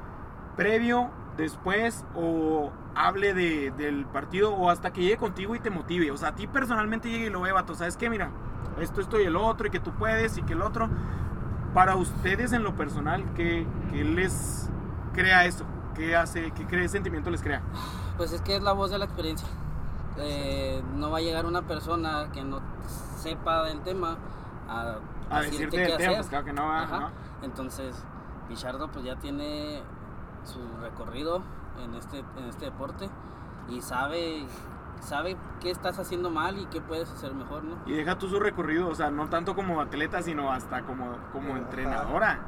previo, 0.55 1.09
después, 1.37 2.05
o 2.15 2.71
hable 2.95 3.33
de- 3.33 3.71
del 3.77 4.05
partido, 4.05 4.53
o 4.53 4.69
hasta 4.69 4.91
que 4.91 5.01
llegue 5.01 5.17
contigo 5.17 5.55
y 5.55 5.59
te 5.59 5.69
motive? 5.69 6.09
O 6.11 6.17
sea, 6.17 6.29
a 6.29 6.35
ti 6.35 6.47
personalmente 6.47 7.09
llegue 7.09 7.27
y 7.27 7.29
lo 7.29 7.41
ve, 7.41 7.51
vato, 7.51 7.75
¿sabes 7.75 7.95
qué? 7.97 8.09
Mira, 8.09 8.29
esto, 8.79 9.01
esto 9.01 9.19
y 9.19 9.25
el 9.25 9.35
otro, 9.35 9.67
y 9.67 9.69
que 9.69 9.79
tú 9.79 9.91
puedes, 9.91 10.37
y 10.37 10.43
que 10.43 10.53
el 10.53 10.61
otro. 10.61 10.89
Para 11.73 11.95
ustedes 11.95 12.53
en 12.53 12.63
lo 12.63 12.75
personal, 12.75 13.23
¿qué, 13.35 13.67
qué 13.91 14.03
les 14.03 14.69
crea 15.13 15.45
eso? 15.45 15.65
¿Qué 15.93 16.15
hace, 16.15 16.51
qué 16.51 16.65
cree 16.65 16.87
sentimiento 16.89 17.29
les 17.29 17.41
crea? 17.41 17.61
Pues 18.17 18.31
es 18.31 18.41
que 18.41 18.55
es 18.55 18.63
la 18.63 18.71
voz 18.73 18.89
de 18.91 18.97
la 18.97 19.05
experiencia. 19.05 19.47
eh, 20.19 20.81
no 20.95 21.11
va 21.11 21.19
a 21.19 21.21
llegar 21.21 21.45
una 21.45 21.61
persona 21.63 22.29
que 22.33 22.43
no 22.43 22.59
sepa 23.19 23.63
del 23.65 23.81
tema 23.81 24.17
a, 24.67 24.95
A 25.29 25.41
decirte 25.41 25.63
el 25.65 25.69
qué 25.91 25.97
tema, 25.97 26.09
hacer. 26.09 26.15
pues 26.17 26.27
claro 26.29 26.45
que 26.45 26.53
no 26.53 26.65
va, 26.67 26.81
Ajá. 26.83 26.99
¿no? 26.99 27.09
Entonces, 27.43 27.95
Pichardo 28.47 28.87
pues 28.89 29.05
ya 29.05 29.15
tiene 29.17 29.81
su 30.43 30.59
recorrido 30.81 31.41
en 31.83 31.93
este, 31.95 32.19
en 32.19 32.45
este 32.45 32.65
deporte 32.65 33.09
y 33.69 33.81
sabe, 33.81 34.45
sabe 35.01 35.35
qué 35.59 35.69
estás 35.71 35.99
haciendo 35.99 36.29
mal 36.29 36.57
y 36.57 36.65
qué 36.67 36.79
puedes 36.81 37.11
hacer 37.11 37.33
mejor, 37.33 37.63
¿no? 37.63 37.75
Y 37.85 37.93
deja 37.93 38.17
tú 38.17 38.29
su 38.29 38.39
recorrido, 38.39 38.87
o 38.87 38.95
sea, 38.95 39.11
no 39.11 39.29
tanto 39.29 39.55
como 39.55 39.81
atleta, 39.81 40.21
sino 40.21 40.51
hasta 40.51 40.81
como, 40.83 41.17
como 41.33 41.49
Ajá. 41.49 41.59
entrenadora. 41.59 42.39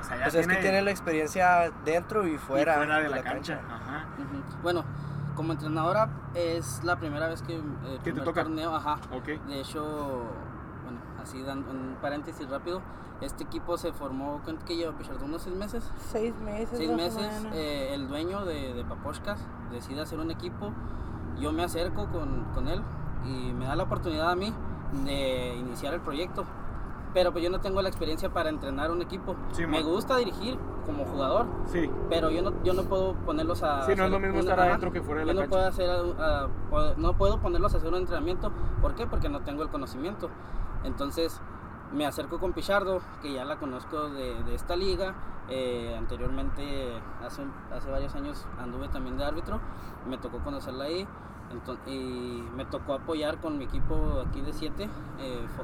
O 0.00 0.04
sea, 0.04 0.16
ya 0.16 0.22
Pues 0.24 0.34
es 0.36 0.40
tiene, 0.46 0.56
que 0.56 0.62
tiene 0.62 0.82
la 0.82 0.90
experiencia 0.90 1.72
dentro 1.84 2.26
y 2.26 2.34
y 2.34 2.38
fuera, 2.38 2.78
de 2.78 3.08
la, 3.08 3.22
cancha. 3.22 3.60
Ajá. 3.68 4.06
Bueno, 4.62 4.84
como 5.34 5.52
entrenadora 5.52 6.08
es 6.34 6.82
la 6.84 6.96
primera 6.98 7.28
vez 7.28 7.42
que... 7.42 7.56
eh, 7.56 7.62
te 7.94 8.10
primer 8.10 8.24
toca? 8.24 8.42
torneo, 8.44 8.74
ajá. 8.76 8.98
De 9.48 9.60
hecho, 9.60 10.22
así 11.28 11.42
dando 11.42 11.70
un 11.70 11.96
paréntesis 12.00 12.48
rápido, 12.48 12.80
este 13.20 13.44
equipo 13.44 13.76
se 13.76 13.92
formó, 13.92 14.40
¿cuánto 14.44 14.64
que 14.64 14.76
lleva 14.76 14.96
Pichardo? 14.96 15.24
¿Unos 15.26 15.42
seis 15.42 15.54
meses? 15.56 15.90
Seis 16.10 16.34
meses. 16.40 16.70
seis 16.78 16.90
meses, 16.90 17.46
eh, 17.52 17.90
el 17.92 18.08
dueño 18.08 18.44
de, 18.44 18.72
de 18.74 18.84
Paposhkas 18.84 19.38
decide 19.70 20.00
hacer 20.00 20.18
un 20.18 20.30
equipo. 20.30 20.72
Yo 21.38 21.52
me 21.52 21.62
acerco 21.64 22.06
con, 22.06 22.44
con 22.54 22.68
él 22.68 22.80
y 23.26 23.52
me 23.52 23.66
da 23.66 23.76
la 23.76 23.82
oportunidad 23.84 24.30
a 24.30 24.36
mí 24.36 24.52
de 25.04 25.54
iniciar 25.56 25.92
el 25.94 26.00
proyecto. 26.00 26.44
Pero 27.14 27.32
pues 27.32 27.42
yo 27.42 27.50
no 27.50 27.60
tengo 27.60 27.80
la 27.82 27.88
experiencia 27.88 28.30
para 28.32 28.50
entrenar 28.50 28.90
un 28.90 29.00
equipo. 29.02 29.34
Sí, 29.52 29.66
me 29.66 29.82
gusta 29.82 30.16
dirigir 30.18 30.58
como 30.86 31.04
jugador, 31.06 31.46
Sí. 31.66 31.90
pero 32.08 32.30
yo 32.30 32.42
no, 32.42 32.52
yo 32.64 32.74
no 32.74 32.82
puedo 32.82 33.14
ponerlos 33.14 33.62
a... 33.62 33.84
Sí, 33.86 33.92
no 33.96 34.04
es 34.04 34.10
lo 34.10 34.18
mismo 34.20 34.34
un- 34.34 34.40
estar 34.40 34.60
adentro 34.60 34.92
que 34.92 35.00
fuera 35.02 35.20
de 35.20 35.26
la 35.26 35.32
Yo 35.32 35.40
no 35.40 35.40
cancha. 35.42 35.50
puedo 35.50 35.68
hacer, 35.68 36.14
ah, 36.20 36.46
puedo- 36.70 36.94
no 36.96 37.14
puedo 37.14 37.40
ponerlos 37.40 37.74
a 37.74 37.78
hacer 37.78 37.88
un 37.88 37.96
entrenamiento. 37.96 38.52
¿Por 38.82 38.94
qué? 38.94 39.06
Porque 39.06 39.28
no 39.28 39.40
tengo 39.40 39.62
el 39.62 39.70
conocimiento. 39.70 40.28
Entonces 40.84 41.40
me 41.92 42.06
acerco 42.06 42.38
con 42.38 42.52
Pichardo, 42.52 43.00
que 43.22 43.32
ya 43.32 43.44
la 43.44 43.56
conozco 43.56 44.08
de, 44.10 44.42
de 44.44 44.54
esta 44.54 44.76
liga. 44.76 45.14
Eh, 45.50 45.94
anteriormente, 45.96 47.00
hace, 47.24 47.42
hace 47.74 47.90
varios 47.90 48.14
años, 48.14 48.46
anduve 48.60 48.88
también 48.88 49.16
de 49.16 49.24
árbitro. 49.24 49.60
Me 50.08 50.18
tocó 50.18 50.38
conocerla 50.38 50.84
ahí. 50.84 51.06
Y 51.86 52.44
me 52.56 52.66
tocó 52.66 52.92
apoyar 52.92 53.38
con 53.40 53.56
mi 53.56 53.64
equipo 53.64 54.22
aquí 54.28 54.42
de 54.42 54.52
7 54.52 54.86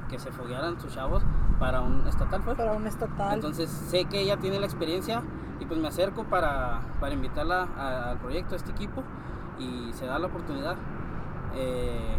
que 0.09 0.19
se 0.19 0.33
foguearan 0.33 0.81
sus 0.81 0.95
chavos 0.95 1.23
para 1.59 1.83
un 1.83 2.07
estatal. 2.09 2.43
Fue. 2.43 2.55
Para 2.57 2.73
un 2.73 2.87
estatal. 2.87 3.35
Entonces 3.35 3.69
sé 3.69 4.07
que 4.07 4.23
ella 4.23 4.39
tiene 4.39 4.59
la 4.59 4.65
experiencia 4.65 5.23
y 5.61 5.67
pues 5.67 5.79
me 5.79 5.89
acerco 5.89 6.25
para, 6.25 6.81
para 7.01 7.13
invitarla 7.13 7.69
a- 7.77 8.11
al 8.13 8.19
proyecto, 8.19 8.55
a 8.55 8.57
este 8.57 8.71
equipo 8.71 9.03
y 9.59 9.93
se 9.93 10.07
da 10.07 10.19
la 10.19 10.29
oportunidad. 10.29 10.77
Eh, 11.55 12.17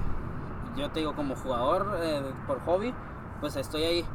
yo 0.75 0.89
te 0.91 0.99
digo, 0.99 1.15
como 1.15 1.35
jugador 1.35 1.97
eh, 2.01 2.21
por 2.47 2.59
hobby, 2.65 2.93
pues 3.41 3.55
estoy 3.55 3.83
ahí. 3.83 4.05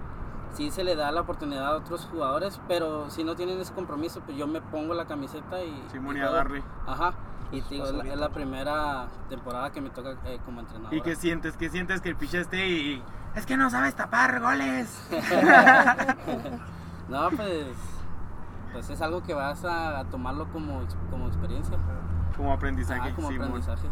Sí 0.52 0.70
se 0.72 0.82
le 0.82 0.96
da 0.96 1.12
la 1.12 1.20
oportunidad 1.20 1.64
a 1.66 1.76
otros 1.76 2.08
jugadores, 2.11 2.61
pero 2.66 3.08
si 3.08 3.22
no 3.22 3.36
tienen 3.36 3.61
ese 3.61 3.72
compromiso, 3.72 4.20
pues 4.20 4.36
yo 4.36 4.48
me 4.48 4.61
pongo 4.61 4.94
la 4.94 5.06
camiseta 5.06 5.62
y... 5.62 5.84
Simón, 5.92 6.16
y 6.16 6.20
darle. 6.20 6.64
Ajá. 6.88 7.12
Y 7.52 7.62
te 7.62 7.74
digo, 7.74 7.86
es 7.86 7.92
la, 7.92 8.04
es 8.04 8.16
la 8.18 8.28
primera 8.30 9.06
temporada 9.28 9.70
que 9.70 9.80
me 9.80 9.90
toca 9.90 10.16
eh, 10.24 10.40
como 10.44 10.61
entrenador. 10.61 10.92
¿Y 10.94 11.00
qué 11.02 11.14
sientes? 11.14 11.56
¿Qué 11.56 11.68
sientes 11.68 12.00
que 12.00 12.08
el 12.08 12.16
picha 12.16 12.38
esté 12.38 12.66
y... 12.68 13.02
Es 13.36 13.46
que 13.46 13.56
no 13.56 13.70
sabes 13.70 13.94
tapar 13.94 14.40
goles. 14.40 15.08
No, 17.08 17.28
pues, 17.30 17.66
pues 18.72 18.88
es 18.90 19.00
algo 19.02 19.22
que 19.24 19.34
vas 19.34 19.64
a, 19.64 19.98
a 19.98 20.04
tomarlo 20.04 20.48
como, 20.52 20.80
como 21.11 21.26
experiencia. 21.26 21.76
Como 22.36 22.52
aprendizaje, 22.52 23.11
Ah, 23.11 23.14
como 23.16 23.28
Simón. 23.28 23.48
aprendizaje. 23.48 23.88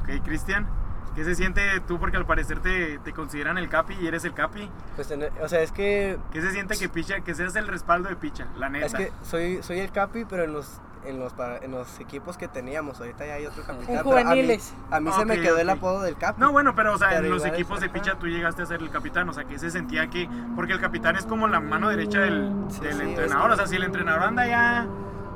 Ok, 0.00 0.24
Cristian. 0.24 0.66
¿Qué 1.14 1.24
se 1.24 1.34
siente 1.34 1.62
tú? 1.86 1.98
Porque 1.98 2.16
al 2.16 2.26
parecer 2.26 2.60
te, 2.60 2.98
te 2.98 3.12
consideran 3.12 3.58
el 3.58 3.68
capi 3.68 3.94
y 4.00 4.06
eres 4.06 4.24
el 4.24 4.34
capi. 4.34 4.70
Pues, 4.96 5.12
o 5.42 5.48
sea, 5.48 5.60
es 5.62 5.72
que 5.72 6.16
¿Qué 6.32 6.40
se 6.40 6.52
siente 6.52 6.76
que 6.78 6.88
picha, 6.88 7.20
que 7.20 7.34
seas 7.34 7.56
el 7.56 7.66
respaldo 7.66 8.08
de 8.08 8.16
picha? 8.16 8.46
La 8.56 8.68
neta. 8.68 8.86
Es 8.86 8.94
que 8.94 9.12
soy, 9.24 9.62
soy 9.62 9.80
el 9.80 9.90
capi, 9.90 10.24
pero 10.24 10.44
en 10.44 10.52
los, 10.52 10.80
en 11.04 11.18
los, 11.18 11.32
en 11.62 11.70
los 11.72 11.98
equipos 11.98 12.36
que 12.36 12.46
teníamos, 12.46 13.00
ahorita 13.00 13.26
ya 13.26 13.34
hay 13.34 13.46
otro 13.46 13.64
capitán. 13.64 13.96
A 13.96 14.02
mí- 14.02 14.04
juveniles. 14.10 14.74
A 14.90 15.00
mí, 15.00 15.10
se 15.10 15.24
me 15.24 15.40
quedó 15.40 15.58
el 15.58 15.68
ok. 15.70 15.76
apodo 15.76 16.02
del 16.02 16.16
capi. 16.16 16.40
No, 16.40 16.52
bueno, 16.52 16.74
pero 16.76 16.94
o 16.94 16.98
sea, 16.98 17.08
Pero 17.10 17.24
en 17.26 17.30
los 17.32 17.44
equipos 17.44 17.80
de 17.80 17.86
ajá. 17.86 17.94
picha 17.94 18.14
tú 18.18 18.26
llegaste 18.28 18.62
a 18.62 18.66
ser 18.66 18.80
el 18.80 18.90
capitán, 18.90 19.28
o 19.28 19.32
sea, 19.32 19.44
que 19.44 19.58
se 19.58 19.70
sentía 19.70 20.08
que, 20.10 20.28
porque 20.54 20.72
el 20.74 20.80
capitán 20.80 21.16
es 21.16 21.24
como 21.26 21.48
la 21.48 21.58
mano 21.60 21.88
derecha 21.88 22.20
del, 22.20 22.52
Sí, 22.70 22.80
del 22.80 22.94
sí, 22.96 23.02
entrenador, 23.02 23.50
es 23.50 23.54
o 23.54 23.56
sea, 23.56 23.66
si 23.66 23.76
el 23.76 23.82
entrenador 23.84 24.22
anda 24.22 24.46
ya 24.46 24.86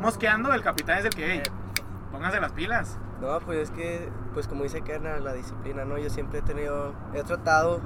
mosqueando, 0.01 0.53
el 0.53 0.63
capitán 0.63 0.99
es 0.99 1.05
el 1.07 1.15
que, 1.15 1.33
hey, 1.33 1.43
pónganse 2.13 2.41
las 2.41 2.53
pilas. 2.53 2.99
No, 3.21 3.39
pues 3.41 3.59
es 3.59 3.71
que, 3.71 4.09
pues 4.35 4.47
como 4.49 4.63
dice 4.65 4.83
Kerna, 4.83 5.17
la 5.19 5.33
disciplina, 5.33 5.85
¿no? 5.85 5.99
Yo 5.99 6.11
siempre 6.11 6.41
he 6.41 6.43
tenido, 6.43 6.93
he 7.15 7.23
tratado 7.23 7.81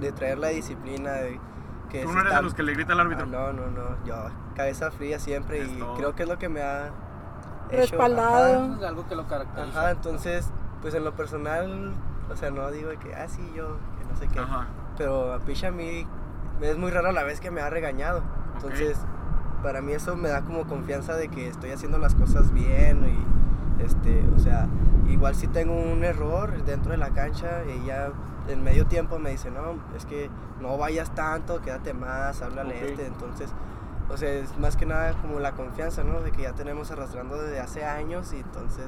de 0.00 0.12
traer 0.12 0.38
la 0.38 0.48
disciplina, 0.48 1.12
de 1.12 1.38
que 1.90 2.02
Tú 2.02 2.12
no 2.12 2.20
eres 2.20 2.34
de 2.34 2.42
los 2.42 2.54
que 2.54 2.62
le 2.62 2.72
grita 2.74 2.92
al 2.92 3.00
árbitro. 3.00 3.24
Ah, 3.26 3.28
no, 3.30 3.52
no, 3.52 3.66
no, 3.70 4.04
yo 4.04 4.14
cabeza 4.54 4.90
fría 4.90 5.18
siempre 5.18 5.62
Es 5.62 5.70
y 5.70 5.78
todo. 5.78 5.94
creo 5.96 6.14
que 6.14 6.22
es 6.24 6.28
lo 6.28 6.38
que 6.38 6.48
me 6.48 6.62
ha 6.62 6.88
hecho, 7.70 7.80
Respaldado. 7.96 8.64
ajá. 8.64 8.76
Es 8.78 8.82
algo 8.84 9.06
que 9.08 9.14
lo 9.14 9.26
caracteriza. 9.26 9.78
Ajá, 9.80 9.90
entonces, 9.90 10.50
pues 10.82 10.94
en 10.94 11.04
lo 11.04 11.14
personal, 11.14 11.92
o 12.30 12.36
sea, 12.36 12.50
no 12.50 12.70
digo 12.70 12.90
que, 13.00 13.14
ah, 13.14 13.28
sí, 13.28 13.42
yo, 13.54 13.76
que 13.98 14.04
no 14.10 14.16
sé 14.16 14.28
qué. 14.28 14.38
Ajá. 14.38 14.66
Pero 14.96 15.32
a 15.32 15.38
Picha 15.40 15.68
a 15.68 15.72
mí 15.72 16.06
es 16.60 16.76
muy 16.78 16.90
raro 16.90 17.12
la 17.12 17.22
vez 17.24 17.40
que 17.40 17.50
me 17.50 17.60
ha 17.60 17.70
regañado. 17.70 18.22
Entonces, 18.54 18.98
para 19.62 19.80
mí 19.82 19.92
eso 19.92 20.16
me 20.16 20.28
da 20.28 20.42
como 20.42 20.66
confianza 20.66 21.14
de 21.14 21.28
que 21.28 21.48
estoy 21.48 21.70
haciendo 21.70 21.98
las 21.98 22.14
cosas 22.14 22.52
bien 22.52 23.04
y, 23.04 23.26
este, 23.84 24.24
o 24.34 24.38
sea, 24.38 24.68
igual 25.08 25.34
si 25.34 25.46
tengo 25.48 25.74
un 25.74 26.04
error 26.04 26.64
dentro 26.64 26.92
de 26.92 26.98
la 26.98 27.10
cancha 27.10 27.62
y 27.66 27.86
ya 27.86 28.10
en 28.48 28.62
medio 28.62 28.86
tiempo 28.86 29.18
me 29.18 29.30
dice, 29.30 29.50
no, 29.50 29.74
es 29.96 30.06
que 30.06 30.30
no 30.60 30.76
vayas 30.78 31.14
tanto, 31.14 31.60
quédate 31.60 31.94
más, 31.94 32.42
háblale 32.42 32.90
este. 32.90 33.06
Entonces, 33.06 33.50
o 34.08 34.16
sea, 34.16 34.30
es 34.32 34.56
más 34.58 34.76
que 34.76 34.86
nada 34.86 35.12
como 35.22 35.38
la 35.40 35.52
confianza, 35.52 36.02
¿no? 36.02 36.20
De 36.20 36.32
que 36.32 36.42
ya 36.42 36.52
tenemos 36.52 36.90
arrastrando 36.90 37.40
desde 37.40 37.60
hace 37.60 37.84
años 37.84 38.32
y 38.32 38.36
entonces, 38.40 38.86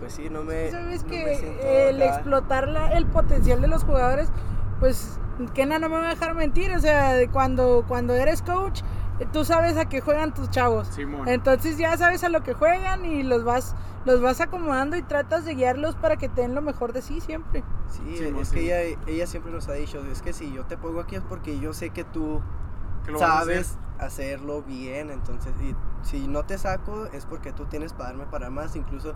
pues 0.00 0.12
sí, 0.14 0.28
no 0.30 0.42
me... 0.42 0.70
Sabes 0.70 1.04
no 1.04 1.10
me 1.10 1.16
que 1.16 1.36
siento 1.36 1.62
el 1.66 2.02
acá. 2.02 2.14
explotar 2.14 2.68
la- 2.68 2.92
el 2.92 3.06
potencial 3.06 3.60
de 3.60 3.68
los 3.68 3.84
jugadores, 3.84 4.28
pues 4.80 5.18
Kena 5.54 5.78
no 5.78 5.88
me 5.88 5.96
va 5.98 6.06
a 6.06 6.10
dejar 6.10 6.34
mentir, 6.34 6.72
o 6.72 6.80
sea, 6.80 7.14
cuando, 7.30 7.84
cuando 7.86 8.14
eres 8.14 8.42
coach, 8.42 8.82
tú 9.26 9.44
sabes 9.44 9.76
a 9.76 9.88
qué 9.88 10.00
juegan 10.00 10.32
tus 10.34 10.50
chavos. 10.50 10.88
Simón. 10.88 11.28
Entonces 11.28 11.78
ya 11.78 11.96
sabes 11.96 12.24
a 12.24 12.28
lo 12.28 12.42
que 12.42 12.54
juegan 12.54 13.04
y 13.04 13.22
los 13.22 13.44
vas, 13.44 13.74
los 14.04 14.20
vas 14.20 14.40
acomodando 14.40 14.96
y 14.96 15.02
tratas 15.02 15.44
de 15.44 15.54
guiarlos 15.54 15.94
para 15.96 16.16
que 16.16 16.28
te 16.28 16.42
den 16.42 16.54
lo 16.54 16.62
mejor 16.62 16.92
de 16.92 17.02
sí 17.02 17.20
siempre. 17.20 17.62
Sí, 17.88 18.18
es 18.40 18.50
que 18.50 18.60
ella, 18.60 18.98
ella 19.06 19.26
siempre 19.26 19.52
nos 19.52 19.68
ha 19.68 19.72
dicho, 19.74 20.04
es 20.10 20.22
que 20.22 20.32
si 20.32 20.52
yo 20.52 20.64
te 20.64 20.76
pongo 20.76 21.00
aquí 21.00 21.16
es 21.16 21.22
porque 21.22 21.58
yo 21.58 21.72
sé 21.72 21.90
que 21.90 22.04
tú 22.04 22.40
hacer. 23.02 23.18
sabes 23.18 23.78
hacerlo 23.98 24.62
bien, 24.62 25.10
entonces, 25.10 25.52
y 25.60 25.74
si 26.02 26.26
no 26.28 26.44
te 26.44 26.56
saco 26.56 27.06
es 27.06 27.26
porque 27.26 27.52
tú 27.52 27.66
tienes 27.66 27.92
para 27.92 28.10
darme 28.10 28.26
para 28.26 28.48
más, 28.48 28.76
incluso 28.76 29.14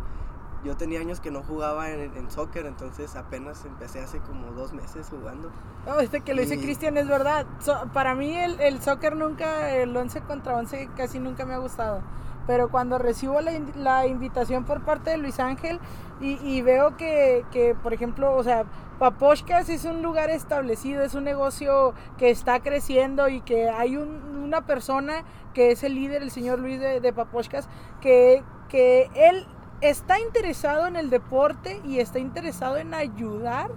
yo 0.65 0.77
tenía 0.77 1.01
años 1.01 1.21
que 1.21 1.31
no 1.31 1.43
jugaba 1.43 1.91
en, 1.91 2.01
en 2.17 2.31
soccer, 2.31 2.67
entonces 2.67 3.15
apenas 3.17 3.65
empecé 3.65 4.01
hace 4.01 4.19
como 4.21 4.53
dos 4.53 4.73
meses 4.73 5.09
jugando. 5.11 5.51
No, 5.87 6.01
este 6.01 6.23
que 6.23 6.35
lo 6.35 6.41
dice 6.43 6.55
Y- 6.57 6.61
Cristian 6.63 6.97
es 6.97 7.07
verdad. 7.09 7.47
So- 7.61 7.89
para 7.93 8.15
mí 8.15 8.35
el, 8.37 8.59
el 8.61 8.81
soccer 8.83 9.15
nunca, 9.17 9.71
el 9.71 9.97
11 9.97 10.23
contra 10.23 10.57
11 10.57 10.89
casi 10.97 11.19
nunca 11.19 11.45
me 11.45 11.55
ha 11.55 11.59
gustado. 11.59 12.01
Pero 12.47 12.69
cuando 12.71 12.99
recibo 12.99 13.41
la, 13.41 13.53
la 13.77 14.07
invitación 14.07 14.65
por 14.65 14.83
parte 14.85 15.11
de 15.11 15.17
Luis 15.17 15.41
Ángel 15.41 15.81
y, 16.21 16.33
y 16.47 16.61
veo 16.61 16.95
que, 16.97 17.45
que, 17.51 17.75
por 17.75 17.95
ejemplo, 17.95 18.35
o 18.37 18.43
sea, 18.45 18.65
Paposhkas 18.99 19.69
es 19.71 19.85
un 19.87 20.03
lugar 20.03 20.29
establecido, 20.31 21.03
es 21.03 21.15
un 21.15 21.25
negocio 21.25 21.95
que 22.19 22.31
está 22.31 22.61
creciendo 22.61 23.29
y 23.29 23.41
que 23.41 23.69
hay 23.71 23.97
un- 23.97 24.43
una 24.45 24.67
persona 24.67 25.25
que 25.55 25.71
es 25.73 25.83
el 25.85 25.95
líder, 25.95 26.23
el 26.23 26.31
señor 26.31 26.59
Luis 26.59 26.79
de, 26.81 27.01
de 27.01 27.13
Paposhkas, 27.15 27.67
que, 28.03 28.43
que 28.69 29.11
él 29.15 29.47
está 29.89 30.19
interesado 30.21 30.87
en 30.87 30.97
el 30.97 31.11
deporte 31.11 31.81
y 31.85 32.01
está 32.01 32.19
interesado 32.19 32.77
en 32.77 32.95
ayudar 32.95 33.71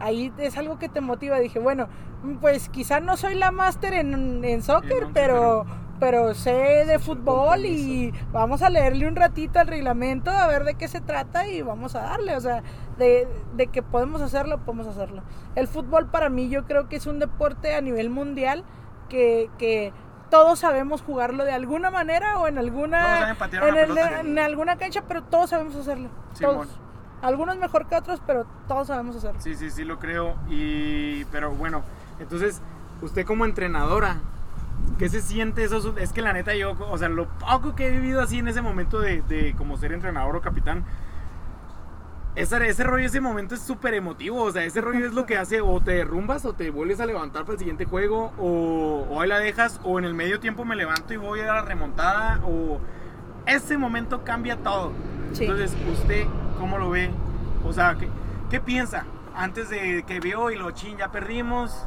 ahí 0.00 0.32
es 0.38 0.56
algo 0.56 0.78
que 0.78 0.88
te 0.88 1.00
motiva. 1.00 1.38
Dije, 1.38 1.58
bueno, 1.58 1.88
pues 2.40 2.68
quizás 2.68 3.02
no 3.02 3.16
soy 3.16 3.34
la 3.34 3.50
máster 3.50 3.94
en, 3.94 4.44
en 4.44 4.62
soccer, 4.62 5.08
pero, 5.12 5.66
pero 6.00 6.34
sé 6.34 6.84
de 6.86 6.98
fútbol 6.98 7.64
y 7.64 8.12
vamos 8.32 8.62
a 8.62 8.70
leerle 8.70 9.08
un 9.08 9.16
ratito 9.16 9.58
al 9.58 9.66
reglamento 9.66 10.30
a 10.30 10.46
ver 10.46 10.64
de 10.64 10.74
qué 10.74 10.88
se 10.88 11.00
trata 11.00 11.48
y 11.48 11.62
vamos 11.62 11.94
a 11.94 12.02
darle. 12.02 12.36
O 12.36 12.40
sea, 12.40 12.62
de, 12.98 13.28
de 13.54 13.66
que 13.68 13.82
podemos 13.82 14.20
hacerlo, 14.20 14.58
podemos 14.58 14.86
hacerlo. 14.86 15.22
El 15.54 15.68
fútbol 15.68 16.06
para 16.06 16.28
mí 16.28 16.48
yo 16.48 16.64
creo 16.64 16.88
que 16.88 16.96
es 16.96 17.06
un 17.06 17.18
deporte 17.18 17.74
a 17.74 17.80
nivel 17.80 18.10
mundial 18.10 18.64
que... 19.08 19.50
que 19.58 19.92
todos 20.30 20.58
sabemos 20.58 21.02
jugarlo 21.02 21.44
de 21.44 21.52
alguna 21.52 21.90
manera 21.90 22.38
o 22.38 22.46
en 22.48 22.58
alguna 22.58 23.30
en, 23.52 23.76
el- 23.76 23.98
en 23.98 24.38
alguna 24.38 24.76
cancha, 24.76 25.02
pero 25.08 25.22
todos 25.22 25.50
sabemos 25.50 25.74
hacerlo. 25.76 26.08
Todos. 26.40 26.68
Algunos 27.22 27.56
mejor 27.58 27.86
que 27.86 27.96
otros, 27.96 28.20
pero 28.26 28.46
todos 28.68 28.86
sabemos 28.88 29.16
hacerlo. 29.16 29.40
Sí, 29.40 29.54
sí, 29.56 29.70
sí 29.70 29.84
lo 29.84 29.98
creo. 29.98 30.36
Y, 30.48 31.24
pero 31.26 31.50
bueno, 31.50 31.82
entonces, 32.20 32.60
usted 33.02 33.26
como 33.26 33.44
entrenadora, 33.44 34.18
¿qué 34.98 35.08
se 35.08 35.20
siente 35.20 35.64
eso? 35.64 35.96
Es 35.98 36.12
que 36.12 36.22
la 36.22 36.32
neta 36.32 36.54
yo, 36.54 36.76
o 36.78 36.96
sea, 36.98 37.08
lo 37.08 37.26
poco 37.26 37.74
que 37.74 37.88
he 37.88 37.90
vivido 37.90 38.20
así 38.20 38.38
en 38.38 38.46
ese 38.48 38.62
momento 38.62 39.00
de, 39.00 39.22
de 39.22 39.54
como 39.56 39.76
ser 39.76 39.92
entrenador 39.92 40.36
o 40.36 40.40
capitán, 40.40 40.84
ese, 42.38 42.68
ese 42.68 42.84
rollo, 42.84 43.06
ese 43.06 43.20
momento 43.20 43.54
es 43.54 43.60
súper 43.60 43.94
emotivo. 43.94 44.42
O 44.42 44.52
sea, 44.52 44.64
ese 44.64 44.80
rollo 44.80 45.06
es 45.06 45.12
lo 45.12 45.26
que 45.26 45.36
hace 45.36 45.60
o 45.60 45.80
te 45.80 45.92
derrumbas 45.92 46.44
o 46.44 46.52
te 46.52 46.70
vuelves 46.70 47.00
a 47.00 47.06
levantar 47.06 47.42
para 47.42 47.54
el 47.54 47.58
siguiente 47.58 47.84
juego. 47.84 48.32
O, 48.38 49.06
o 49.10 49.20
ahí 49.20 49.28
la 49.28 49.38
dejas. 49.38 49.80
O 49.82 49.98
en 49.98 50.04
el 50.04 50.14
medio 50.14 50.38
tiempo 50.38 50.64
me 50.64 50.76
levanto 50.76 51.12
y 51.12 51.16
voy 51.16 51.40
a 51.40 51.46
la 51.46 51.62
remontada. 51.62 52.40
O 52.46 52.78
ese 53.46 53.76
momento 53.76 54.22
cambia 54.24 54.56
todo. 54.56 54.92
Sí. 55.32 55.44
Entonces, 55.44 55.76
¿usted 55.92 56.26
cómo 56.58 56.78
lo 56.78 56.90
ve? 56.90 57.10
O 57.64 57.72
sea, 57.72 57.96
¿qué, 57.98 58.08
qué 58.50 58.60
piensa? 58.60 59.04
Antes 59.34 59.68
de 59.68 60.04
que 60.06 60.20
veo 60.20 60.50
y 60.50 60.56
lo 60.56 60.70
chin, 60.70 60.96
ya 60.96 61.10
perdimos. 61.10 61.86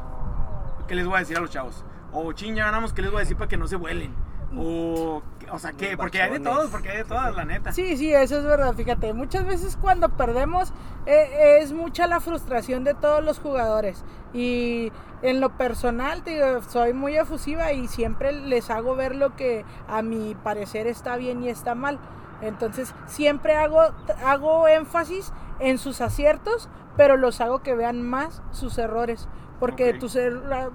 ¿Qué 0.88 0.96
les 0.96 1.06
voy 1.06 1.16
a 1.16 1.20
decir 1.20 1.38
a 1.38 1.40
los 1.40 1.50
chavos? 1.50 1.86
O 2.12 2.34
chin, 2.34 2.56
ya 2.56 2.66
ganamos, 2.66 2.92
¿qué 2.92 3.02
les 3.02 3.10
voy 3.10 3.20
a 3.20 3.22
decir 3.22 3.38
para 3.38 3.48
que 3.48 3.58
no 3.58 3.68
se 3.68 3.78
vuelen? 3.78 4.14
O, 4.58 5.22
o 5.52 5.60
sea, 5.60 5.72
¿qué? 5.74 5.96
Porque 5.96 6.22
hay 6.22 6.32
de 6.32 6.40
todos, 6.40 6.70
porque 6.70 6.90
hay 6.90 6.98
de 6.98 7.04
todas, 7.06 7.36
la 7.36 7.46
neta. 7.46 7.72
Sí, 7.72 7.96
sí, 7.98 8.14
eso 8.14 8.38
es 8.38 8.44
verdad. 8.44 8.74
Fíjate, 8.74 9.14
muchas 9.14 9.46
veces 9.46 9.78
cuando 9.78 10.10
perdemos 10.10 10.74
eh, 11.06 11.60
es 11.62 11.72
mucha 11.74 12.08
la 12.08 12.20
frustración 12.20 12.84
de 12.84 12.94
todos 12.94 13.24
los 13.24 13.40
jugadores. 13.40 14.04
Y 14.34 14.92
en 15.22 15.40
lo 15.40 15.58
personal, 15.58 16.24
te 16.24 16.32
digo, 16.32 16.62
soy 16.64 16.94
muy 16.94 17.18
efusiva 17.18 17.72
y 17.74 17.88
siempre 17.88 18.32
les 18.34 18.70
hago 18.70 18.96
ver 18.96 19.16
lo 19.16 19.36
que 19.36 19.66
a 19.88 20.02
mi 20.02 20.36
parecer 20.36 20.88
está 20.88 21.16
bien 21.16 21.44
y 21.44 21.50
está 21.50 21.76
mal. 21.76 22.00
Entonces, 22.42 22.94
siempre 23.08 23.56
hago, 23.56 23.82
hago 24.26 24.68
énfasis 24.68 25.32
en 25.60 25.78
sus 25.78 26.02
aciertos, 26.02 26.70
pero 26.98 27.18
los 27.18 27.40
hago 27.40 27.62
que 27.62 27.76
vean 27.76 28.02
más 28.02 28.42
sus 28.52 28.78
errores. 28.78 29.28
Porque 29.62 29.86
Ok. 29.86 29.94
de 29.94 29.94
tus 29.94 30.18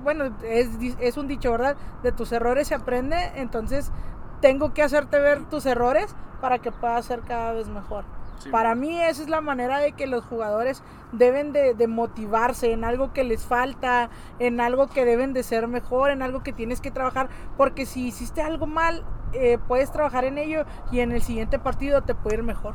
bueno, 0.02 0.34
es, 0.44 0.70
es 1.00 1.18
un 1.18 1.28
dicho, 1.28 1.52
¿verdad? 1.52 1.76
De 2.02 2.12
tus 2.12 2.32
errores 2.32 2.68
se 2.68 2.74
aprende, 2.76 3.16
entonces 3.34 3.92
tengo 4.40 4.72
que 4.72 4.82
hacerte 4.82 5.18
ver 5.18 5.44
tus 5.46 5.66
errores 5.66 6.14
para 6.40 6.58
que 6.60 6.72
puedas 6.72 7.04
ser 7.04 7.20
cada 7.22 7.52
vez 7.52 7.68
mejor. 7.68 8.04
Sí, 8.38 8.50
Para 8.50 8.70
bueno. 8.70 8.82
mí 8.82 9.00
esa 9.02 9.22
es 9.22 9.28
la 9.28 9.40
manera 9.40 9.78
de 9.80 9.92
que 9.92 10.06
los 10.06 10.24
jugadores 10.24 10.82
deben 11.12 11.52
de, 11.52 11.74
de 11.74 11.88
motivarse 11.88 12.72
en 12.72 12.84
algo 12.84 13.12
que 13.12 13.24
les 13.24 13.44
falta, 13.44 14.08
en 14.38 14.60
algo 14.60 14.86
que 14.88 15.04
deben 15.04 15.32
de 15.32 15.42
ser 15.42 15.66
mejor, 15.68 16.10
en 16.10 16.22
algo 16.22 16.42
que 16.42 16.52
tienes 16.52 16.80
que 16.80 16.90
trabajar, 16.90 17.28
porque 17.56 17.86
si 17.86 18.06
hiciste 18.06 18.42
algo 18.42 18.66
mal, 18.66 19.04
eh, 19.32 19.58
puedes 19.66 19.90
trabajar 19.90 20.24
en 20.24 20.38
ello 20.38 20.64
y 20.92 21.00
en 21.00 21.12
el 21.12 21.22
siguiente 21.22 21.58
partido 21.58 22.02
te 22.02 22.14
puede 22.14 22.36
ir 22.36 22.42
mejor. 22.44 22.74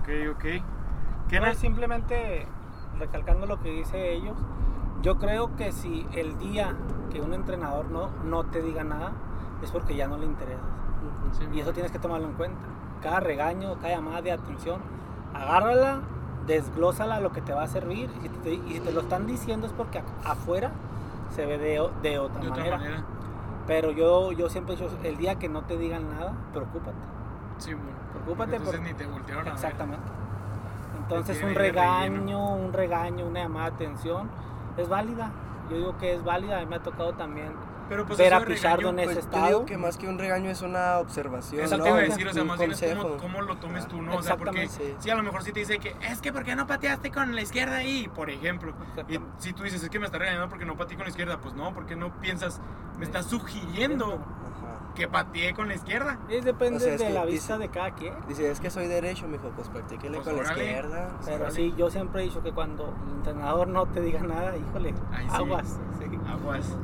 Ok, 0.00 0.08
ok. 0.32 0.44
¿Qué 1.28 1.40
No, 1.40 1.52
simplemente 1.54 2.46
recalcando 2.98 3.46
lo 3.46 3.60
que 3.60 3.70
dice 3.70 4.12
ellos, 4.12 4.36
yo 5.02 5.18
creo 5.18 5.54
que 5.56 5.72
si 5.72 6.06
el 6.12 6.38
día 6.38 6.74
que 7.10 7.20
un 7.20 7.34
entrenador 7.34 7.86
no, 7.90 8.08
no 8.24 8.44
te 8.44 8.62
diga 8.62 8.84
nada, 8.84 9.12
es 9.62 9.70
porque 9.70 9.94
ya 9.96 10.06
no 10.08 10.16
le 10.16 10.24
interesas. 10.26 10.64
Sí, 11.32 11.44
Y 11.52 11.60
eso 11.60 11.72
tienes 11.72 11.90
que 11.92 11.98
tomarlo 11.98 12.28
en 12.28 12.34
cuenta. 12.34 12.60
Cada 13.02 13.20
regaño, 13.20 13.74
cada 13.80 13.96
llamada 13.96 14.22
de 14.22 14.32
atención, 14.32 14.80
agárrala, 15.34 16.00
desglósala 16.46 17.20
lo 17.20 17.32
que 17.32 17.40
te 17.42 17.52
va 17.52 17.64
a 17.64 17.66
servir. 17.66 18.10
Y 18.22 18.28
si 18.28 18.28
te, 18.28 18.54
y 18.54 18.72
si 18.74 18.80
te 18.80 18.92
lo 18.92 19.00
están 19.00 19.26
diciendo 19.26 19.66
es 19.66 19.72
porque 19.72 20.02
afuera 20.24 20.70
se 21.34 21.46
ve 21.46 21.58
de, 21.58 21.88
de 22.02 22.18
otra, 22.18 22.40
de 22.40 22.48
otra 22.48 22.62
manera. 22.64 22.76
manera. 22.76 23.04
Pero 23.66 23.90
yo, 23.92 24.32
yo 24.32 24.48
siempre 24.48 24.74
he 24.74 24.76
dicho, 24.76 24.90
el 25.02 25.16
día 25.16 25.36
que 25.38 25.48
no 25.48 25.62
te 25.62 25.76
digan 25.76 26.08
nada, 26.10 26.32
preocúpate. 26.52 26.96
Sí, 27.58 27.74
bueno. 27.74 27.90
Preocúpate 28.12 28.56
Entonces 28.56 28.80
por- 28.80 28.88
ni 28.88 28.94
te 28.94 29.06
voltearon 29.06 29.42
a 29.42 29.44
ver. 29.46 29.54
Exactamente. 29.54 30.04
Entonces 30.98 31.42
un 31.42 31.54
regaño, 31.54 32.54
un 32.54 32.72
regaño, 32.72 33.26
una 33.26 33.40
llamada 33.42 33.70
de 33.70 33.74
atención 33.74 34.28
es 34.76 34.88
válida. 34.88 35.30
Yo 35.70 35.76
digo 35.76 35.98
que 35.98 36.14
es 36.14 36.24
válida, 36.24 36.58
a 36.58 36.60
mí 36.60 36.66
me 36.66 36.76
ha 36.76 36.82
tocado 36.82 37.14
también 37.14 37.52
Pero 37.88 38.04
pues 38.04 38.18
ver 38.18 38.34
a 38.34 38.44
Pichardo 38.44 38.90
en 38.90 38.96
regaño, 38.96 39.10
ese 39.12 39.20
Pues, 39.20 39.24
yo 39.24 39.38
estado. 39.38 39.46
digo 39.46 39.64
que 39.64 39.78
más 39.78 39.96
que 39.96 40.08
un 40.08 40.18
regaño 40.18 40.50
es 40.50 40.60
una 40.62 40.98
observación. 40.98 41.64
Eso 41.64 41.78
¿no? 41.78 41.84
te 41.84 41.88
iba 41.90 41.98
a 41.98 42.02
decir, 42.02 42.26
o 42.26 42.32
sea, 42.32 42.42
un 42.42 42.48
más 42.48 42.58
bien 42.58 42.72
es 42.72 42.96
cómo, 43.20 43.40
lo 43.42 43.56
tomes 43.56 43.86
tú, 43.86 44.02
¿no? 44.02 44.16
O 44.16 44.22
sea, 44.22 44.36
porque 44.36 44.68
sí, 44.98 45.10
a 45.10 45.14
lo 45.14 45.22
mejor 45.22 45.42
sí 45.42 45.52
te 45.52 45.60
dice 45.60 45.78
que 45.78 45.94
es 46.02 46.20
que 46.20 46.32
¿por 46.32 46.44
qué 46.44 46.56
no 46.56 46.66
pateaste 46.66 47.10
con 47.10 47.34
la 47.34 47.42
izquierda 47.42 47.76
ahí? 47.76 48.10
Por 48.14 48.30
ejemplo. 48.30 48.74
Y 49.08 49.18
si 49.38 49.52
tú 49.52 49.62
dices, 49.62 49.82
es 49.82 49.88
que 49.88 49.98
me 49.98 50.06
está 50.06 50.18
regañando 50.18 50.48
porque 50.48 50.64
no 50.64 50.76
pateé 50.76 50.96
con 50.96 51.04
la 51.04 51.10
izquierda, 51.10 51.38
pues 51.38 51.54
no, 51.54 51.72
porque 51.72 51.96
no 51.96 52.12
piensas, 52.20 52.60
me 52.98 53.04
estás 53.04 53.26
sugiriendo 53.26 54.14
Ajá. 54.14 54.51
Que 54.94 55.08
pateé 55.08 55.54
con 55.54 55.68
la 55.68 55.74
izquierda. 55.74 56.18
Es 56.28 56.44
depende 56.44 56.76
O 56.76 56.80
sea, 56.80 56.94
es 56.94 57.00
de 57.00 57.06
que 57.06 57.12
la 57.12 57.20
dice- 57.22 57.32
vista 57.32 57.58
de 57.58 57.68
cada 57.68 57.90
quien. 57.92 58.14
Dice, 58.28 58.50
es 58.50 58.60
que 58.60 58.70
soy 58.70 58.86
derecho, 58.86 59.26
mijo, 59.28 59.50
pues 59.56 59.68
practíquele 59.68 60.18
Pues, 60.18 60.28
con 60.28 60.36
la 60.36 60.42
izquierda. 60.52 61.08
Pero 61.24 61.36
Órale. 61.36 61.50
sí, 61.54 61.74
yo 61.76 61.90
siempre 61.90 62.22
he 62.22 62.24
dicho 62.24 62.42
que 62.42 62.52
cuando 62.52 62.92
el 63.08 63.16
entrenador 63.16 63.68
no 63.68 63.86
te 63.86 64.00
diga 64.00 64.20
nada, 64.22 64.56
híjole, 64.56 64.94
Ahí 65.12 65.26
sí. 65.28 65.34
aguas. 65.36 65.78
sí. 65.98 66.04
Aguas. 66.28 66.76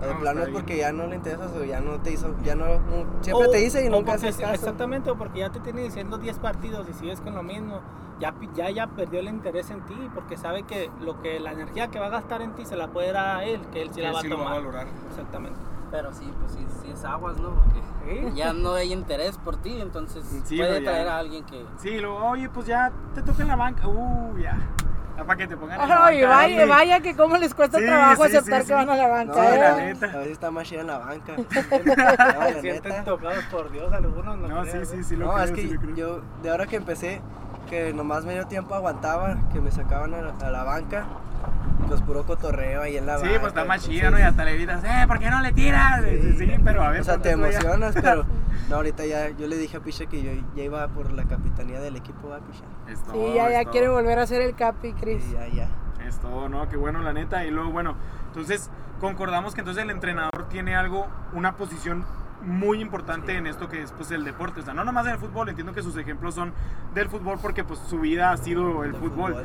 De 0.00 0.14
No, 0.14 0.20
plano 0.20 0.42
es 0.44 0.48
porque 0.48 0.74
bien. 0.76 0.86
ya 0.86 0.92
no 0.92 1.06
le 1.08 1.16
interesas 1.16 1.52
o 1.54 1.62
ya 1.62 1.80
no 1.80 2.00
te 2.00 2.12
hizo, 2.12 2.34
ya 2.42 2.54
no, 2.54 2.64
no- 2.66 3.04
siempre 3.20 3.48
O- 3.48 3.50
te 3.50 3.58
dice 3.58 3.84
y 3.84 3.90
nunca 3.90 4.14
haces 4.14 4.36
caso. 4.38 4.54
Exactamente, 4.54 5.10
o 5.10 5.16
porque 5.18 5.40
ya 5.40 5.50
te 5.50 5.60
tiene 5.60 5.82
diciendo 5.82 6.16
10 6.16 6.38
partidos 6.38 6.88
y 6.88 6.94
sigues 6.94 7.20
con 7.20 7.34
lo 7.34 7.42
mismo. 7.42 7.80
Ya, 8.18 8.34
ya, 8.54 8.70
ya 8.70 8.86
perdió 8.86 9.20
el 9.20 9.28
interés 9.28 9.70
en 9.70 9.80
ti 9.82 9.94
porque 10.14 10.36
sabe 10.38 10.62
que 10.62 10.90
lo 11.02 11.20
que 11.20 11.38
la 11.40 11.52
energía 11.52 11.88
que 11.88 11.98
va 11.98 12.06
a 12.06 12.10
gastar 12.10 12.40
en 12.42 12.52
ti 12.54 12.64
se 12.64 12.76
la 12.76 12.88
puede 12.88 13.12
dar 13.12 13.36
a 13.38 13.44
él, 13.44 13.60
que 13.72 13.82
él 13.82 13.88
sí 13.90 13.96
Que 13.96 14.02
la 14.02 14.12
va 14.12 14.20
a 14.20 14.22
lo 14.22 14.28
va 14.30 14.34
a 14.34 14.38
tomar. 14.44 14.60
valorar. 14.62 14.86
Exactamente. 15.10 15.58
Pero 15.90 16.12
sí, 16.12 16.32
pues 16.40 16.52
sí, 16.52 16.64
sí 16.82 16.90
es 16.92 17.04
aguas, 17.04 17.36
¿no? 17.38 17.50
Porque 17.50 18.32
ya 18.34 18.52
no 18.52 18.74
hay 18.74 18.92
interés 18.92 19.36
por 19.38 19.56
ti, 19.56 19.80
entonces 19.80 20.24
Sí, 20.44 20.56
puede 20.56 20.80
traer 20.82 21.08
a 21.08 21.18
alguien 21.18 21.44
que... 21.44 21.64
Sí, 21.78 21.98
luego, 21.98 22.18
oye, 22.28 22.48
pues 22.48 22.66
ya 22.66 22.92
te 23.14 23.22
toca 23.22 23.42
en 23.42 23.48
la 23.48 23.56
banca. 23.56 23.86
Uh, 23.88 24.36
ya. 24.38 24.56
Ya 25.16 25.24
para 25.24 25.36
que 25.36 25.46
te 25.48 25.56
pongan 25.56 25.80
en 25.80 25.88
la 25.88 26.06
Ay, 26.06 26.22
banca. 26.22 26.34
vaya, 26.36 26.66
vaya 26.66 27.00
que 27.00 27.14
cómo 27.16 27.36
les 27.36 27.54
cuesta 27.54 27.78
Sí, 27.78 27.84
trabajo 27.86 28.24
sí, 28.24 28.36
aceptar 28.36 28.60
sí, 28.62 28.66
que 28.66 28.66
sí. 28.68 28.72
van 28.72 28.88
a 28.90 28.96
la 28.96 29.06
No, 29.08 29.12
banca. 29.34 29.34
la 29.56 29.78
¿eh? 29.90 29.94
neta. 29.94 30.06
a 30.06 30.16
veces 30.18 30.32
está 30.32 30.50
más 30.52 30.68
chida 30.68 30.80
en 30.82 30.86
la 30.86 30.98
banca. 30.98 31.34
No, 31.36 31.94
la 31.96 32.60
sienten 32.60 32.92
neta. 32.92 33.04
tocados 33.04 33.44
por 33.50 33.70
Dios 33.72 33.92
algunos. 33.92 34.38
No, 34.38 34.48
No, 34.48 34.64
sí, 34.64 34.70
creo, 34.70 34.84
sí, 34.84 34.96
¿eh? 34.98 35.02
sí 35.04 35.16
lo 35.16 35.26
No, 35.26 35.32
creo, 35.34 35.44
es 35.44 35.50
que 35.52 35.62
lo 35.64 35.80
creo. 35.80 35.94
yo, 35.96 36.20
de 36.42 36.50
ahora 36.50 36.66
que 36.66 36.76
empecé, 36.76 37.20
que 37.68 37.92
nomás 37.92 38.24
medio 38.24 38.46
tiempo 38.46 38.74
aguantaba, 38.76 39.36
que 39.52 39.60
me 39.60 39.70
sacaban 39.72 40.14
a 40.14 40.22
la, 40.22 40.34
a 40.46 40.50
la 40.50 40.62
banca, 40.64 41.04
pues 41.90 42.00
puro 42.02 42.24
cotorreo 42.24 42.82
ahí 42.82 42.96
en 42.96 43.04
la 43.06 43.18
Sí, 43.18 43.24
banca. 43.26 43.40
pues 43.40 43.48
está 43.50 43.64
más 43.64 43.82
chida, 43.86 44.10
¿no? 44.10 44.18
Y 44.18 44.22
hasta 44.22 44.44
le 44.44 44.54
gritas, 44.54 44.82
eh, 44.84 45.04
¿por 45.06 45.18
qué 45.18 45.28
no 45.28 45.40
le 45.40 45.52
tiras? 45.52 46.02
Sí, 46.04 46.34
sí, 46.38 46.52
pero 46.64 46.82
a 46.82 46.90
ver. 46.90 47.00
O 47.00 47.04
sea, 47.04 47.18
te 47.18 47.32
ponte 47.32 47.46
tú 47.46 47.52
ya. 47.52 47.58
emocionas, 47.58 47.94
pero 48.00 48.24
no, 48.70 48.76
ahorita 48.76 49.04
ya, 49.06 49.28
yo 49.30 49.46
le 49.48 49.56
dije 49.58 49.76
a 49.76 49.80
Picha 49.80 50.06
que 50.06 50.22
yo 50.22 50.30
ya 50.54 50.62
iba 50.62 50.86
por 50.88 51.12
la 51.12 51.24
capitanía 51.24 51.80
del 51.80 51.96
equipo, 51.96 52.32
a 52.32 52.38
Picha. 52.38 52.64
Es 52.88 53.02
todo, 53.02 53.12
Sí, 53.14 53.34
ya, 53.34 53.50
ya 53.50 53.64
quiere 53.70 53.88
volver 53.88 54.18
a 54.18 54.26
ser 54.26 54.40
el 54.42 54.54
capi, 54.54 54.92
Chris. 54.94 55.24
Y 55.28 55.32
ya, 55.34 55.48
ya. 55.48 55.68
Es 56.06 56.18
todo, 56.20 56.48
¿no? 56.48 56.68
Qué 56.68 56.76
bueno, 56.76 57.00
la 57.00 57.12
neta. 57.12 57.44
Y 57.44 57.50
luego, 57.50 57.70
bueno, 57.70 57.94
entonces 58.28 58.70
concordamos 59.00 59.54
que 59.54 59.60
entonces 59.60 59.82
el 59.82 59.90
entrenador 59.90 60.48
tiene 60.48 60.74
algo, 60.76 61.06
una 61.32 61.56
posición 61.56 62.04
muy 62.42 62.80
importante 62.80 63.36
en 63.36 63.46
esto 63.46 63.68
que 63.68 63.82
es 63.82 63.92
pues 63.92 64.10
el 64.12 64.24
deporte. 64.24 64.60
O 64.60 64.62
sea, 64.62 64.72
no 64.72 64.82
nomás 64.84 65.04
en 65.06 65.12
el 65.12 65.18
fútbol, 65.18 65.48
entiendo 65.50 65.74
que 65.74 65.82
sus 65.82 65.96
ejemplos 65.96 66.34
son 66.34 66.52
del 66.94 67.08
fútbol 67.08 67.38
porque 67.42 67.64
pues 67.64 67.78
su 67.80 67.98
vida 68.00 68.30
ha 68.32 68.36
sido 68.38 68.82
el 68.84 68.92
de 68.92 68.98
fútbol. 68.98 69.44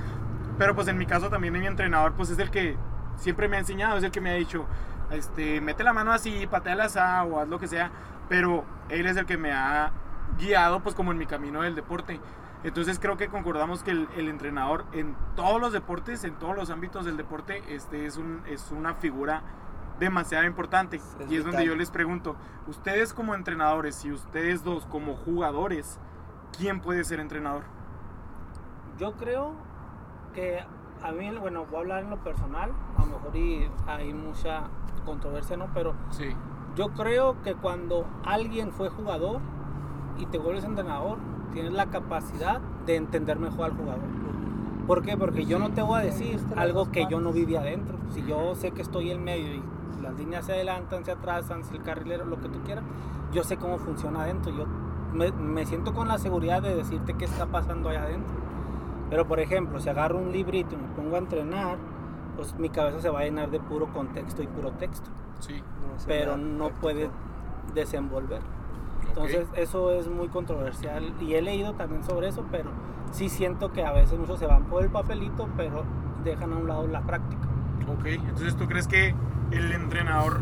Pero 0.58 0.76
pues 0.76 0.88
en 0.88 0.98
mi 0.98 1.06
caso 1.06 1.30
también 1.30 1.54
mi 1.54 1.66
entrenador 1.66 2.14
pues 2.14 2.30
es 2.30 2.40
el 2.40 2.50
que 2.50 2.78
siempre 3.18 3.48
me 3.48 3.58
ha 3.58 3.60
enseñado, 3.60 3.98
es 3.98 4.04
el 4.04 4.12
que 4.12 4.22
me 4.22 4.32
ha 4.32 4.36
dicho, 4.36 4.66
este, 5.12 5.62
mete 5.62 5.84
la 5.84 5.94
mano 5.94 6.12
así, 6.12 6.48
patea 6.48 6.76
la 6.76 7.24
o 7.24 7.40
haz 7.40 7.48
lo 7.48 7.60
que 7.60 7.68
sea, 7.68 7.92
pero 8.30 8.64
él 8.90 9.06
es 9.06 9.18
el 9.18 9.26
que 9.26 9.38
me 9.38 9.52
ha 9.52 9.92
guiado 10.40 10.82
pues 10.82 10.96
como 10.96 11.12
en 11.12 11.18
mi 11.18 11.26
camino 11.26 11.62
del 11.62 11.76
deporte. 11.76 12.20
Entonces 12.64 12.98
creo 13.00 13.16
que 13.16 13.28
concordamos 13.28 13.84
que 13.84 13.92
el, 13.92 14.08
el 14.18 14.28
entrenador 14.28 14.86
en 14.92 15.16
todos 15.36 15.62
los 15.62 15.72
deportes, 15.72 16.24
en 16.24 16.34
todos 16.36 16.56
los 16.56 16.70
ámbitos 16.70 17.06
del 17.06 17.16
deporte, 17.16 17.62
este 17.68 18.06
es, 18.06 18.18
un, 18.18 18.42
es 18.48 18.72
una 18.72 18.96
figura 18.96 19.44
demasiado 20.00 20.46
importante. 20.46 20.98
Es 20.98 21.32
y 21.32 21.38
es 21.38 21.44
donde 21.44 21.60
vital. 21.60 21.66
yo 21.68 21.76
les 21.76 21.92
pregunto, 21.92 22.36
ustedes 22.68 23.14
como 23.14 23.36
entrenadores 23.36 24.04
y 24.06 24.12
ustedes 24.12 24.64
dos 24.64 24.86
como 24.88 25.16
jugadores, 25.16 26.00
¿quién 26.58 26.82
puede 26.82 27.04
ser 27.04 27.20
entrenador? 27.20 27.64
Yo 28.98 29.14
creo 29.14 29.54
que 30.36 30.60
a 31.04 31.12
mí, 31.12 31.30
bueno, 31.40 31.66
voy 31.66 31.78
a 31.78 31.80
hablar 31.80 32.04
en 32.04 32.10
lo 32.12 32.18
personal, 32.18 32.72
a 32.98 33.02
lo 33.02 33.08
mejor 33.08 33.36
y 33.36 33.68
hay 33.88 34.14
mucha 34.14 34.64
controversia, 35.06 35.56
¿no? 35.58 35.68
Pero 35.74 35.94
Sí. 36.10 36.36
yo 36.76 36.90
creo 36.90 37.42
que 37.42 37.56
cuando 37.56 38.06
alguien 38.26 38.72
fue 38.72 38.90
jugador 38.90 39.40
y 40.18 40.26
te 40.28 40.38
vuelves 40.38 40.66
entrenador, 40.66 41.18
tienes 41.54 41.74
la 41.74 41.88
capacidad 41.88 42.60
de 42.86 42.96
entender 42.98 43.40
mejor 43.40 43.66
al 43.66 43.78
jugador. 43.78 44.04
¿Por 44.88 45.02
qué? 45.02 45.18
Porque 45.18 45.46
yo 45.46 45.58
no 45.58 45.72
te 45.72 45.82
voy 45.82 46.00
a 46.00 46.04
decir 46.04 46.40
algo 46.58 46.92
que 46.92 47.08
yo 47.10 47.20
no 47.20 47.32
viví 47.32 47.56
adentro. 47.56 47.98
Si 48.12 48.24
yo 48.26 48.54
sé 48.56 48.72
que 48.72 48.82
estoy 48.84 49.10
en 49.12 49.24
medio 49.24 49.54
y 49.56 49.64
las 50.02 50.14
líneas 50.16 50.46
se 50.46 50.54
adelantan, 50.54 51.04
se 51.06 51.12
atrasan, 51.12 51.64
si 51.64 51.76
el 51.76 51.82
carrilero, 51.82 52.26
lo 52.26 52.40
que 52.40 52.50
tú 52.50 52.60
quieras, 52.64 52.84
yo 53.32 53.44
sé 53.44 53.58
cómo 53.58 53.78
funciona 53.80 54.22
adentro. 54.22 54.52
Yo 54.56 54.66
me, 55.14 55.32
me 55.32 55.66
siento 55.66 55.94
con 55.94 56.08
la 56.08 56.18
seguridad 56.20 56.62
de 56.62 56.76
decirte 56.76 57.14
qué 57.16 57.26
está 57.26 57.48
pasando 57.48 57.90
allá 57.90 58.04
adentro. 58.04 58.36
Pero 59.10 59.28
por 59.28 59.40
ejemplo, 59.40 59.80
si 59.80 59.90
agarro 59.90 60.18
un 60.18 60.32
librito 60.32 60.76
y 60.76 60.78
me 60.78 60.88
pongo 60.96 61.16
a 61.16 61.20
entrenar, 61.20 61.78
pues 62.36 62.58
mi 62.58 62.70
cabeza 62.70 63.02
se 63.02 63.10
va 63.10 63.20
a 63.20 63.24
llenar 63.24 63.50
de 63.52 63.60
puro 63.60 63.88
contexto 63.94 64.42
y 64.42 64.48
puro 64.48 64.72
texto. 64.72 65.10
Sí. 65.40 65.56
No 65.58 66.06
Pero 66.08 66.38
no 66.38 66.70
puede 66.70 67.10
desenvolver. 67.74 68.42
Entonces 69.08 69.48
eso 69.56 69.92
es 69.92 70.08
muy 70.08 70.28
controversial 70.28 71.14
y 71.22 71.36
he 71.36 71.42
leído 71.42 71.74
también 71.74 72.04
sobre 72.04 72.28
eso, 72.28 72.46
pero 72.52 72.72
sí 73.12 73.30
siento 73.30 73.72
que 73.72 73.86
a 73.86 73.92
veces 73.92 74.20
muchos 74.20 74.40
se 74.40 74.48
van 74.48 74.64
por 74.66 74.84
el 74.84 74.90
papelito, 74.90 75.48
pero 75.56 75.84
dejan 76.24 76.54
a 76.54 76.58
un 76.58 76.68
lado 76.68 76.88
la 76.88 77.02
práctica. 77.02 77.48
Ok, 77.88 78.06
entonces 78.08 78.56
tú 78.56 78.68
crees 78.68 78.88
que 78.88 79.14
el 79.52 79.72
entrenador 79.72 80.40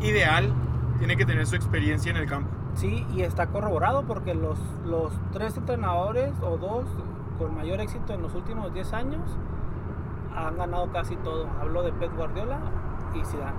ideal 0.00 0.52
tiene 0.98 1.16
que 1.16 1.26
tener 1.26 1.46
su 1.46 1.56
experiencia 1.56 2.10
en 2.10 2.16
el 2.16 2.26
campo. 2.26 2.48
Sí, 2.74 3.06
y 3.14 3.22
está 3.22 3.48
corroborado 3.48 4.04
porque 4.04 4.34
los, 4.34 4.58
los 4.84 5.12
tres 5.32 5.56
entrenadores 5.56 6.32
o 6.40 6.56
dos 6.56 6.86
con 7.38 7.54
mayor 7.54 7.80
éxito 7.80 8.12
en 8.12 8.22
los 8.22 8.34
últimos 8.34 8.72
10 8.72 8.92
años 8.92 9.20
han 10.36 10.56
ganado 10.56 10.90
casi 10.92 11.16
todo. 11.16 11.46
Hablo 11.60 11.82
de 11.82 11.92
Pep 11.92 12.14
Guardiola 12.16 12.58
y 13.14 13.24
Zidane. 13.24 13.52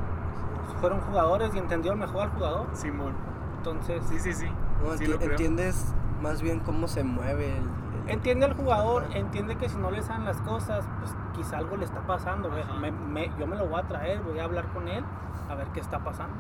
Fueron 0.82 1.00
jugadores 1.02 1.54
y 1.56 1.58
entendieron 1.60 2.00
mejor 2.00 2.24
al 2.24 2.30
jugador. 2.32 2.68
Simón. 2.74 3.14
Entonces, 3.58 4.04
Sí, 4.08 4.20
sí, 4.20 4.34
sí. 4.34 4.48
No, 4.84 4.94
Sí 4.94 5.06
enti- 5.06 5.08
lo 5.08 5.18
creo. 5.18 5.32
entiendes 5.32 5.94
más 6.22 6.42
bien 6.42 6.60
cómo 6.60 6.88
se 6.88 7.04
mueve 7.04 7.58
el, 7.58 7.64
el- 7.64 8.10
entiende 8.10 8.46
al 8.46 8.54
jugador, 8.56 9.06
entiende 9.14 9.56
que 9.56 9.70
si 9.70 9.78
no 9.78 9.90
le 9.92 10.02
salen 10.02 10.26
las 10.26 10.42
cosas, 10.42 10.86
pues 11.00 11.16
quizá 11.36 11.58
algo 11.58 11.78
le 11.78 11.86
está 11.86 12.02
pasando. 12.02 12.50
Me- 12.82 12.92
me- 12.92 13.32
yo 13.40 13.48
me 13.48 13.56
lo 13.56 13.68
voy 13.68 13.80
a 13.80 13.84
traer, 13.84 14.22
voy 14.22 14.40
a 14.40 14.44
hablar 14.44 14.66
con 14.74 14.88
él, 14.88 15.04
a 15.50 15.56
ver 15.56 15.68
qué 15.70 15.80
está 15.80 16.00
pasando. 16.00 16.36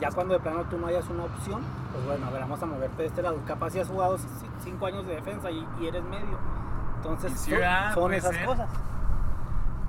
Ya 0.00 0.10
cuando 0.10 0.34
de 0.34 0.40
plano 0.40 0.64
tú 0.64 0.78
no 0.78 0.86
hayas 0.86 1.08
una 1.08 1.24
opción, 1.24 1.62
pues 1.92 2.04
bueno, 2.04 2.26
a 2.26 2.30
ver, 2.30 2.40
vamos 2.40 2.62
a 2.62 2.66
moverte 2.66 3.02
de 3.02 3.08
este 3.08 3.22
lado. 3.22 3.38
Capaz 3.46 3.70
si 3.70 3.80
has 3.80 3.88
jugado 3.88 4.16
cinco 4.62 4.86
años 4.86 5.06
de 5.06 5.14
defensa 5.14 5.50
y, 5.50 5.66
y 5.80 5.86
eres 5.86 6.02
medio. 6.04 6.38
Entonces 6.96 7.38
son, 7.94 8.14
esas 8.14 8.34
ser. 8.34 8.46
cosas. 8.46 8.68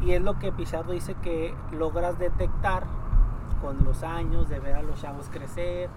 Y 0.02 0.12
es 0.12 0.22
lo 0.22 0.38
que 0.38 0.52
Pizarro 0.52 0.92
dice 0.92 1.16
que 1.16 1.56
logras 1.72 2.20
detectar 2.20 2.84
con 3.62 3.84
los 3.86 4.04
años 4.04 4.50
de 4.50 4.60
ver 4.60 4.76
a 4.76 4.82
los 4.84 5.02
chavos 5.02 5.30
crecer. 5.32 5.90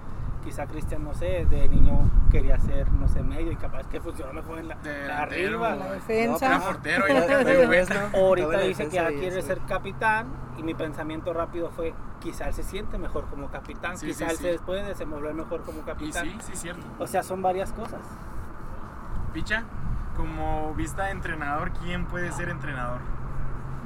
Quizá 0.49 0.67
Cristian, 0.67 1.05
no 1.05 1.13
sé, 1.13 1.45
de 1.51 1.69
niño 1.69 2.11
quería 2.31 2.59
ser, 2.59 2.91
no 2.93 3.07
sé, 3.07 3.23
medio 3.23 3.53
y 3.53 3.57
capaz 3.57 3.87
que 3.89 4.01
funcionó 4.01 4.33
mejor 4.33 4.59
en 4.59 4.69
la, 4.69 4.77
De 4.77 4.91
la 5.07 5.27
delantero, 5.27 5.63
arriba. 5.63 5.77
la 5.77 5.93
defensa. 5.93 6.47
Era 6.47 6.61
portero, 6.61 7.05
cuenta. 7.05 7.95
¿no? 7.95 8.19
Ahorita 8.19 8.61
dice 8.61 8.89
que 8.89 8.97
y 8.97 9.19
quiere 9.21 9.39
eso. 9.41 9.47
ser 9.47 9.59
capitán 9.69 10.29
y 10.57 10.63
mi 10.63 10.73
pensamiento 10.73 11.35
rápido 11.35 11.69
fue, 11.71 11.93
quizá 12.21 12.47
él 12.49 12.55
se 12.55 12.63
siente 12.63 12.97
mejor 12.97 13.27
como 13.27 13.51
capitán, 13.51 13.99
Sí, 13.99 14.07
quizá 14.07 14.25
sí, 14.25 14.31
él 14.31 14.37
sí. 14.39 14.43
se 14.45 14.59
puede 14.65 14.85
desenvolver 14.85 15.35
mejor 15.35 15.61
como 15.65 15.81
Y 15.81 15.83
capitán. 15.83 16.25
sí, 16.25 16.37
sí, 16.41 16.53
cierto. 16.57 16.87
O 16.99 17.07
sea, 17.07 17.23
son 17.23 17.43
varias 17.43 17.71
cosas. 17.75 18.01
Picha, 19.35 19.65
como 20.17 20.73
vista 20.75 21.05
de 21.05 21.11
entrenador, 21.11 21.73
¿quién 21.73 22.07
puede 22.07 22.33
ser 22.33 22.49
entrenador? 22.49 23.01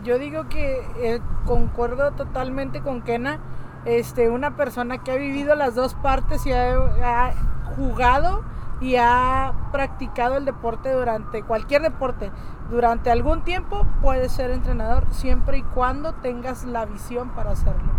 Yo 0.05 0.17
digo 0.19 0.49
que 0.49 0.81
eh, 1.01 1.21
concuerdo 1.45 2.13
totalmente 2.13 2.83
con 2.83 3.03
Kena. 3.03 3.41
Este, 3.85 4.31
una 4.31 4.57
persona 4.57 4.99
que 4.99 5.11
ha 5.11 5.17
vivido 5.17 5.55
las 5.55 5.75
dos 5.75 5.95
partes 5.95 6.47
y 6.47 6.53
ha, 6.53 6.75
ha 7.03 7.33
jugado 7.77 8.45
y 8.81 8.97
ha 8.97 9.53
practicado 9.73 10.37
el 10.37 10.45
deporte 10.45 10.93
durante 10.93 11.43
cualquier 11.43 11.83
deporte 11.83 12.31
durante 12.73 13.11
algún 13.11 13.43
tiempo 13.43 13.87
puede 14.01 14.29
ser 14.29 14.51
entrenador 14.51 15.07
siempre 15.11 15.59
y 15.59 15.63
cuando 15.63 16.15
tengas 16.15 16.65
la 16.65 16.87
visión 16.87 17.31
para 17.31 17.51
hacerlo. 17.53 17.93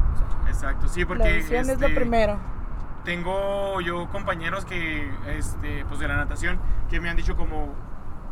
Exacto, 0.47 0.87
sí, 0.87 1.05
porque 1.05 1.23
la 1.23 1.35
visión 1.35 1.69
es 1.69 1.79
lo 1.79 1.87
este, 1.87 1.99
primero. 1.99 2.39
tengo 3.03 3.79
yo 3.81 4.09
compañeros 4.09 4.65
que, 4.65 5.09
este, 5.27 5.85
pues 5.85 5.99
de 5.99 6.07
la 6.07 6.17
natación, 6.17 6.59
que 6.89 6.99
me 6.99 7.09
han 7.09 7.15
dicho 7.15 7.35
como, 7.35 7.73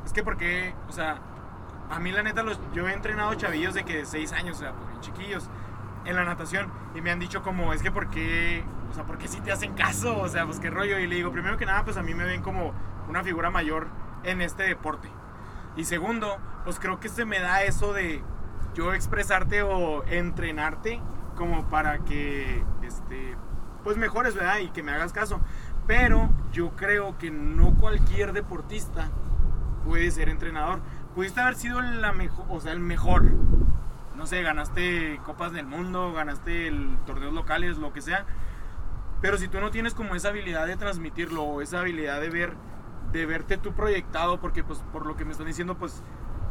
es 0.03 0.13
que 0.13 0.23
porque, 0.23 0.73
o 0.89 0.91
sea, 0.91 1.19
a 1.89 1.99
mí 1.99 2.11
la 2.11 2.23
neta, 2.23 2.41
los, 2.43 2.59
yo 2.73 2.87
he 2.87 2.93
entrenado 2.93 3.33
chavillos 3.35 3.73
de 3.73 3.83
que 3.83 3.97
de 3.97 4.05
6 4.05 4.33
años, 4.33 4.57
o 4.57 4.59
sea, 4.61 4.73
pues 4.73 4.87
bien 4.89 5.01
chiquillos, 5.01 5.49
en 6.05 6.15
la 6.15 6.23
natación, 6.23 6.71
y 6.95 7.01
me 7.01 7.11
han 7.11 7.19
dicho 7.19 7.43
como, 7.43 7.73
es 7.73 7.81
que 7.81 7.91
porque, 7.91 8.63
o 8.89 8.93
sea, 8.93 9.03
porque 9.03 9.27
si 9.27 9.39
te 9.41 9.51
hacen 9.51 9.73
caso, 9.73 10.19
o 10.19 10.27
sea, 10.27 10.45
pues 10.45 10.59
qué 10.59 10.69
rollo, 10.69 10.99
y 10.99 11.07
le 11.07 11.15
digo, 11.15 11.31
primero 11.31 11.57
que 11.57 11.65
nada, 11.65 11.83
pues 11.83 11.97
a 11.97 12.03
mí 12.03 12.13
me 12.13 12.25
ven 12.25 12.41
como 12.41 12.73
una 13.07 13.23
figura 13.23 13.49
mayor 13.49 13.87
en 14.23 14.41
este 14.41 14.63
deporte, 14.63 15.09
y 15.75 15.85
segundo, 15.85 16.37
pues 16.63 16.79
creo 16.79 16.99
que 16.99 17.09
se 17.09 17.25
me 17.25 17.39
da 17.39 17.63
eso 17.63 17.93
de 17.93 18.21
yo 18.73 18.93
expresarte 18.93 19.63
o 19.63 20.03
entrenarte 20.05 21.01
como 21.35 21.69
para 21.69 21.99
que, 21.99 22.63
este, 22.83 23.35
pues 23.83 23.97
mejores, 23.97 24.35
¿verdad? 24.35 24.59
Y 24.59 24.69
que 24.69 24.83
me 24.83 24.91
hagas 24.91 25.11
caso. 25.13 25.41
Pero 25.87 26.29
yo 26.51 26.71
creo 26.75 27.17
que 27.17 27.31
no 27.31 27.73
cualquier 27.75 28.33
deportista 28.33 29.09
puede 29.85 30.11
ser 30.11 30.29
entrenador. 30.29 30.81
Pudiste 31.15 31.41
haber 31.41 31.55
sido 31.55 31.81
la 31.81 32.11
mejor, 32.11 32.45
o 32.49 32.59
sea, 32.59 32.71
el 32.71 32.79
mejor. 32.79 33.31
No 34.21 34.27
sé, 34.27 34.43
ganaste 34.43 35.19
copas 35.25 35.51
del 35.51 35.65
mundo, 35.65 36.13
ganaste 36.13 36.67
el 36.67 36.95
torneos 37.07 37.33
locales, 37.33 37.79
lo 37.79 37.91
que 37.91 38.03
sea. 38.03 38.27
Pero 39.19 39.39
si 39.39 39.47
tú 39.47 39.59
no 39.59 39.71
tienes 39.71 39.95
como 39.95 40.13
esa 40.13 40.29
habilidad 40.29 40.67
de 40.67 40.77
transmitirlo 40.77 41.59
esa 41.59 41.79
habilidad 41.79 42.21
de 42.21 42.29
ver 42.29 42.53
de 43.11 43.25
verte 43.25 43.57
tú 43.57 43.73
proyectado 43.73 44.39
porque 44.39 44.63
pues 44.63 44.77
por 44.93 45.07
lo 45.07 45.15
que 45.15 45.25
me 45.25 45.31
están 45.31 45.47
diciendo 45.47 45.75
pues 45.75 46.03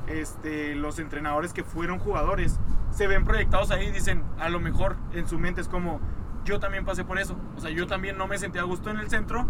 este 0.09 0.75
los 0.75 0.99
entrenadores 0.99 1.53
que 1.53 1.63
fueron 1.63 2.01
jugadores 2.01 2.59
se 2.91 3.07
ven 3.07 3.25
proyectados 3.25 3.71
ahí 3.71 3.87
y 3.87 3.91
dicen 3.93 4.25
a 4.41 4.49
lo 4.49 4.59
mejor 4.59 4.97
en 5.13 5.29
su 5.29 5.39
mente 5.39 5.61
es 5.61 5.69
como 5.69 6.01
yo 6.45 6.59
también 6.59 6.85
pasé 6.85 7.05
por 7.05 7.21
eso. 7.21 7.37
O 7.57 7.61
sea 7.61 7.71
yo 7.71 7.87
también 7.87 8.19
no 8.19 8.27
me 8.27 8.37
sentía 8.37 8.63
a 8.63 8.65
gusto 8.65 8.91
en 8.91 8.99
el 8.99 9.09
centro 9.09 9.47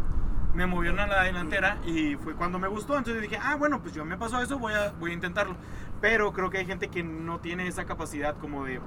me 0.52 0.66
movieron 0.66 0.98
a 0.98 1.06
la 1.06 1.22
delantera 1.22 1.78
y 1.86 2.16
fue 2.16 2.34
cuando 2.34 2.58
me 2.58 2.68
gustó. 2.68 2.98
Entonces 2.98 3.22
dije 3.22 3.38
ah 3.42 3.56
bueno 3.56 3.80
pues 3.80 3.94
yo 3.94 4.04
me 4.04 4.18
pasó 4.18 4.42
eso 4.42 4.58
voy 4.58 4.74
a 4.74 4.92
voy 5.00 5.12
a 5.12 5.14
intentarlo 5.14 5.56
pero 6.00 6.32
creo 6.32 6.50
que 6.50 6.58
hay 6.58 6.66
gente 6.66 6.88
que 6.88 7.02
no 7.02 7.40
tiene 7.40 7.66
esa 7.66 7.84
capacidad 7.84 8.36
como 8.38 8.64
de 8.64 8.80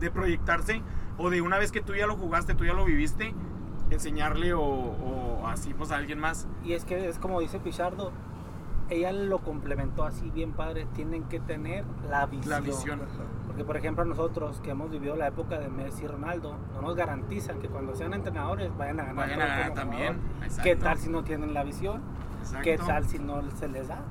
de 0.00 0.10
proyectarse 0.10 0.82
o 1.18 1.30
de 1.30 1.40
una 1.40 1.58
vez 1.58 1.70
que 1.72 1.80
tú 1.80 1.94
ya 1.94 2.06
lo 2.06 2.16
jugaste 2.16 2.54
tú 2.54 2.64
ya 2.64 2.72
lo 2.72 2.84
viviste 2.84 3.34
enseñarle 3.90 4.52
o, 4.54 4.62
o 4.62 5.46
así 5.46 5.72
pues 5.74 5.90
a 5.92 5.96
alguien 5.96 6.18
más 6.18 6.46
Y 6.64 6.72
es 6.72 6.84
que 6.84 7.08
es 7.08 7.18
como 7.18 7.40
dice 7.40 7.60
Pichardo, 7.60 8.12
ella 8.90 9.12
lo 9.12 9.38
complementó 9.38 10.04
así 10.04 10.30
bien 10.30 10.52
padre, 10.52 10.86
tienen 10.94 11.24
que 11.24 11.40
tener 11.40 11.84
la 12.10 12.26
visión. 12.26 12.50
la 12.50 12.60
visión 12.60 13.00
Porque 13.46 13.64
por 13.64 13.76
ejemplo 13.76 14.04
nosotros 14.04 14.60
que 14.60 14.70
hemos 14.70 14.90
vivido 14.90 15.16
la 15.16 15.28
época 15.28 15.58
de 15.58 15.68
Messi 15.68 16.04
y 16.04 16.06
Ronaldo, 16.06 16.56
no 16.74 16.82
nos 16.82 16.96
garantizan 16.96 17.60
que 17.60 17.68
cuando 17.68 17.94
sean 17.94 18.12
entrenadores 18.14 18.76
vayan 18.76 19.00
a 19.00 19.04
ganar. 19.04 19.16
vayan 19.26 19.40
a 19.42 19.46
ganar 19.46 19.74
también 19.74 20.18
¿Qué 20.62 20.76
tal 20.76 20.98
si 20.98 21.08
no 21.08 21.22
tienen 21.24 21.54
la 21.54 21.62
visión? 21.62 22.02
exacto. 22.40 22.64
¿Qué 22.64 22.78
tal 22.78 23.06
si 23.06 23.18
no 23.18 23.42
se 23.52 23.68
les 23.68 23.88
da? 23.88 24.02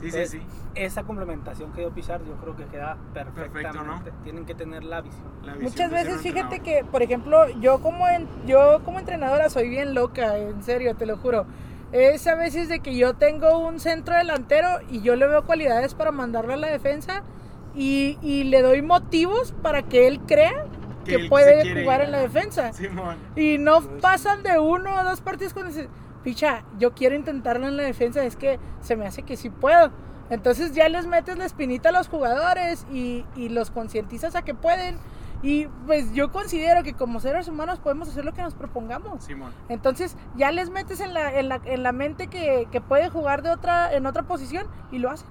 Sí 0.00 0.10
sí 0.10 0.26
sí 0.26 0.42
Esa 0.74 1.02
complementación 1.02 1.72
que 1.72 1.80
dio 1.82 1.90
Pichardo 1.90 2.26
yo 2.26 2.34
creo 2.36 2.56
que 2.56 2.64
queda 2.66 2.96
perfectamente. 3.14 4.10
¿no? 4.10 4.22
Tienen 4.24 4.44
que 4.46 4.54
tener 4.54 4.84
la 4.84 5.00
visión. 5.00 5.22
la 5.42 5.52
visión 5.54 5.62
Muchas 5.70 5.90
veces, 5.90 6.20
fíjate 6.22 6.56
entrenador. 6.56 6.84
que, 6.84 6.90
por 6.90 7.02
ejemplo, 7.02 7.48
yo 7.60 7.80
como, 7.80 8.08
en- 8.08 8.28
yo 8.46 8.80
como 8.84 8.98
entrenadora 8.98 9.50
soy 9.50 9.68
bien 9.68 9.94
loca, 9.94 10.36
en 10.38 10.62
serio, 10.62 10.94
te 10.96 11.06
lo 11.06 11.16
juro. 11.16 11.46
Es 11.92 12.26
a 12.28 12.36
veces 12.36 12.68
de 12.68 12.80
que 12.80 12.94
yo 12.96 13.14
tengo 13.14 13.58
un 13.58 13.80
centro 13.80 14.14
delantero 14.16 14.68
y 14.88 15.00
yo 15.02 15.16
le 15.16 15.26
veo 15.26 15.44
cualidades 15.44 15.94
para 15.94 16.12
mandarlo 16.12 16.52
a 16.52 16.56
la 16.56 16.68
defensa 16.68 17.22
y, 17.74 18.16
y 18.22 18.44
le 18.44 18.62
doy 18.62 18.80
motivos 18.82 19.52
para 19.62 19.82
que 19.82 20.06
él 20.06 20.20
crea 20.20 20.66
Que 21.04 21.10
que, 21.12 21.14
él 21.16 21.22
se 21.24 21.28
puede 21.28 21.82
jugar 21.82 22.00
ir. 22.00 22.06
en 22.06 22.12
la 22.12 22.18
defensa. 22.18 22.72
Simón 22.72 23.16
Y 23.34 23.58
no 23.58 23.80
pasan 24.00 24.44
de 24.44 24.58
uno 24.60 24.94
o 25.00 25.02
dos 25.04 25.20
partidos 25.20 25.52
cuando 25.52 25.72
dice, 25.72 25.88
picha, 26.22 26.64
yo 26.78 26.92
quiero 26.92 27.14
intentarlo 27.14 27.68
en 27.68 27.76
la 27.76 27.82
defensa, 27.82 28.24
es 28.24 28.36
que 28.36 28.58
se 28.80 28.96
me 28.96 29.06
hace 29.06 29.22
que 29.22 29.36
sí 29.36 29.50
puedo. 29.50 29.90
Entonces 30.30 30.72
ya 30.74 30.88
les 30.88 31.06
metes 31.06 31.36
la 31.36 31.44
espinita 31.44 31.88
a 31.88 31.92
los 31.92 32.08
jugadores 32.08 32.86
y, 32.92 33.24
y 33.34 33.48
los 33.48 33.70
concientizas 33.70 34.36
a 34.36 34.42
que 34.42 34.54
pueden. 34.54 34.98
Y 35.42 35.66
pues 35.86 36.12
yo 36.12 36.30
considero 36.30 36.82
que 36.82 36.92
como 36.92 37.18
seres 37.18 37.48
humanos 37.48 37.78
podemos 37.78 38.08
hacer 38.08 38.24
lo 38.24 38.32
que 38.32 38.42
nos 38.42 38.54
propongamos. 38.54 39.24
Simón 39.24 39.52
Entonces 39.68 40.16
ya 40.36 40.52
les 40.52 40.70
metes 40.70 41.00
en 41.00 41.14
la, 41.14 41.38
en 41.38 41.48
la, 41.48 41.60
en 41.64 41.82
la 41.82 41.92
mente 41.92 42.28
que, 42.28 42.68
que 42.70 42.80
puede 42.80 43.08
jugar 43.08 43.42
de 43.42 43.50
otra, 43.50 43.92
en 43.92 44.06
otra 44.06 44.24
posición 44.24 44.66
y 44.92 44.98
lo 44.98 45.10
hacen. 45.10 45.28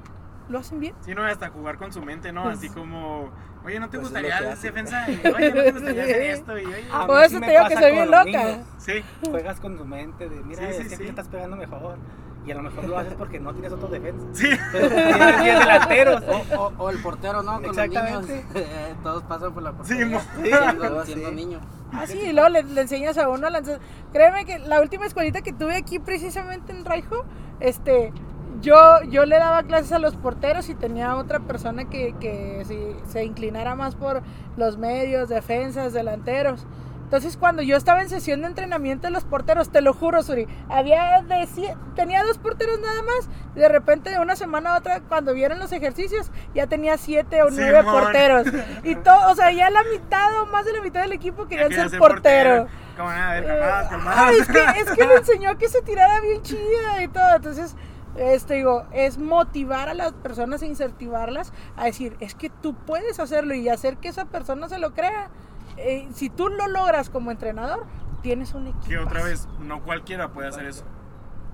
Lo 0.49 0.57
hacen 0.57 0.79
bien. 0.79 0.95
Sí, 1.01 1.13
no, 1.13 1.23
hasta 1.23 1.49
jugar 1.49 1.77
con 1.77 1.93
su 1.93 2.01
mente, 2.01 2.33
¿no? 2.33 2.49
Así 2.49 2.69
como, 2.69 3.29
oye, 3.65 3.79
¿no 3.79 3.89
te 3.89 3.97
Pues 3.97 4.07
es 4.07 4.13
gustaría 4.13 4.35
hacer 4.35 4.47
hace. 4.49 4.67
defensa? 4.67 5.05
Y, 5.09 5.27
oye, 5.27 5.49
¿no 5.53 5.63
te 5.63 5.71
gustaría 5.71 6.03
hacer 6.03 6.21
esto? 6.31 6.57
Y, 6.57 6.65
oye, 6.65 6.85
Por 7.07 7.19
eso 7.23 7.29
sí 7.29 7.39
me 7.39 7.47
te 7.47 7.51
digo 7.53 7.67
que 7.67 7.73
soy 7.75 7.83
con 7.83 7.91
bien 7.93 8.05
loca. 8.11 8.23
niños. 8.25 8.57
sí, 8.77 8.93
Juegas 9.29 9.59
con 9.59 9.77
tu 9.77 9.85
mente 9.85 10.29
de, 10.29 10.41
mira, 10.43 10.71
Sí, 10.73 10.83
sí, 10.89 10.95
sí. 10.95 11.03
estás 11.07 11.27
pegando 11.27 11.55
mejor. 11.57 11.97
Y 12.45 12.51
a 12.51 12.55
lo 12.55 12.63
mejor 12.63 12.85
lo 12.85 12.97
haces 12.97 13.13
porque 13.15 13.37
no 13.39 13.53
tienes 13.53 13.71
otro 13.73 13.89
defensa. 13.89 14.25
sí. 14.33 14.47
Pero 14.71 14.87
tienes 14.89 15.41
10 15.43 15.59
delanteros. 15.59 16.23
O, 16.27 16.55
o- 16.57 16.73
o 16.77 16.89
el 16.89 16.99
portero, 17.01 17.43
¿no? 17.43 17.61
Con 17.61 17.63
los 17.67 17.77
niños. 17.77 18.29
Exactamente. 18.29 18.95
Todos 19.03 19.23
pasan 19.23 19.53
por 19.53 19.61
la 19.61 19.71
Sí, 19.71 19.75
portería. 19.77 20.05
mo- 20.07 20.21
siendo, 20.41 21.05
Sí. 21.05 21.11
siendo 21.11 21.31
niño. 21.31 21.59
Ah, 21.91 22.07
sí, 22.07 22.17
y 22.19 22.31
luego 22.33 22.49
le, 22.49 22.63
le 22.63 22.81
enseñas 22.81 23.17
a 23.17 23.27
uno 23.29 23.45
a 23.47 23.49
lanzar. 23.49 23.79
Créeme 24.13 24.45
que 24.45 24.57
la 24.59 24.79
última 24.81 25.05
escuelita 25.05 25.41
que 25.41 25.51
tuve 25.53 25.75
aquí 25.75 25.99
precisamente 25.99 26.71
en 26.71 26.85
Raijo, 26.85 27.25
este, 27.59 28.13
yo, 28.61 29.01
yo 29.09 29.25
le 29.25 29.37
daba 29.37 29.63
clases 29.63 29.91
a 29.91 29.99
los 29.99 30.15
porteros 30.15 30.69
y 30.69 30.75
tenía 30.75 31.15
otra 31.15 31.39
persona 31.39 31.85
que, 31.85 32.15
que 32.19 32.63
se, 32.65 32.95
se 33.11 33.23
inclinara 33.23 33.75
más 33.75 33.95
por 33.95 34.21
los 34.57 34.77
medios, 34.77 35.29
defensas, 35.29 35.93
delanteros. 35.93 36.65
Entonces 37.03 37.37
cuando 37.37 37.63
yo 37.63 37.75
estaba 37.75 38.03
en 38.03 38.09
sesión 38.09 38.41
de 38.41 38.47
entrenamiento 38.47 39.07
de 39.07 39.11
los 39.11 39.23
porteros, 39.23 39.71
te 39.71 39.81
lo 39.81 39.95
juro, 39.95 40.21
Suri, 40.21 40.47
había 40.69 41.23
de 41.23 41.47
tenía 41.95 42.23
dos 42.23 42.37
porteros 42.37 42.79
nada 42.79 43.01
más, 43.01 43.27
y 43.55 43.59
de 43.61 43.67
repente 43.67 44.11
de 44.11 44.19
una 44.19 44.35
semana 44.35 44.75
a 44.75 44.77
otra, 44.77 44.99
cuando 45.01 45.33
vieron 45.33 45.57
los 45.57 45.71
ejercicios, 45.71 46.29
ya 46.53 46.67
tenía 46.67 46.97
siete 46.99 47.41
o 47.41 47.49
nueve 47.49 47.81
porteros. 47.83 48.45
Y 48.83 48.93
todo, 48.95 49.31
o 49.31 49.35
sea, 49.35 49.51
ya 49.51 49.71
la 49.71 49.81
mitad 49.91 50.39
o 50.41 50.45
más 50.47 50.65
de 50.65 50.73
la 50.73 50.81
mitad 50.83 51.01
del 51.01 51.13
equipo 51.13 51.47
querían 51.47 51.69
quería 51.69 51.89
ser 51.89 51.97
portero. 51.97 52.67
Como, 52.95 53.09
a 53.09 53.31
ver, 53.31 53.45
calmadas, 53.47 53.85
Ah, 53.85 53.89
calmadas. 53.89 54.33
es 54.35 54.47
que, 54.47 54.63
es 54.81 54.91
que 54.91 55.07
le 55.07 55.15
enseñó 55.15 55.49
a 55.49 55.57
que 55.57 55.67
se 55.67 55.81
tirara 55.81 56.19
bien 56.21 56.43
chida 56.43 57.01
y 57.01 57.07
todo. 57.07 57.35
Entonces, 57.37 57.75
este, 58.19 58.55
digo, 58.55 58.85
es 58.91 59.17
motivar 59.17 59.89
a 59.89 59.93
las 59.93 60.13
personas 60.13 60.61
e 60.61 60.67
incentivarlas 60.67 61.53
a 61.75 61.85
decir, 61.85 62.15
es 62.19 62.35
que 62.35 62.49
tú 62.49 62.73
puedes 62.75 63.19
hacerlo 63.19 63.53
y 63.53 63.69
hacer 63.69 63.97
que 63.97 64.09
esa 64.09 64.25
persona 64.25 64.69
se 64.69 64.77
lo 64.79 64.93
crea. 64.93 65.29
Eh, 65.77 66.09
si 66.13 66.29
tú 66.29 66.49
lo 66.49 66.67
logras 66.67 67.09
como 67.09 67.31
entrenador, 67.31 67.85
tienes 68.21 68.53
un 68.53 68.67
equipo. 68.67 68.85
Que 68.87 68.97
otra 68.97 69.23
vez, 69.23 69.47
no 69.59 69.81
cualquiera 69.83 70.31
puede 70.31 70.49
hacer 70.49 70.65
eso. 70.65 70.83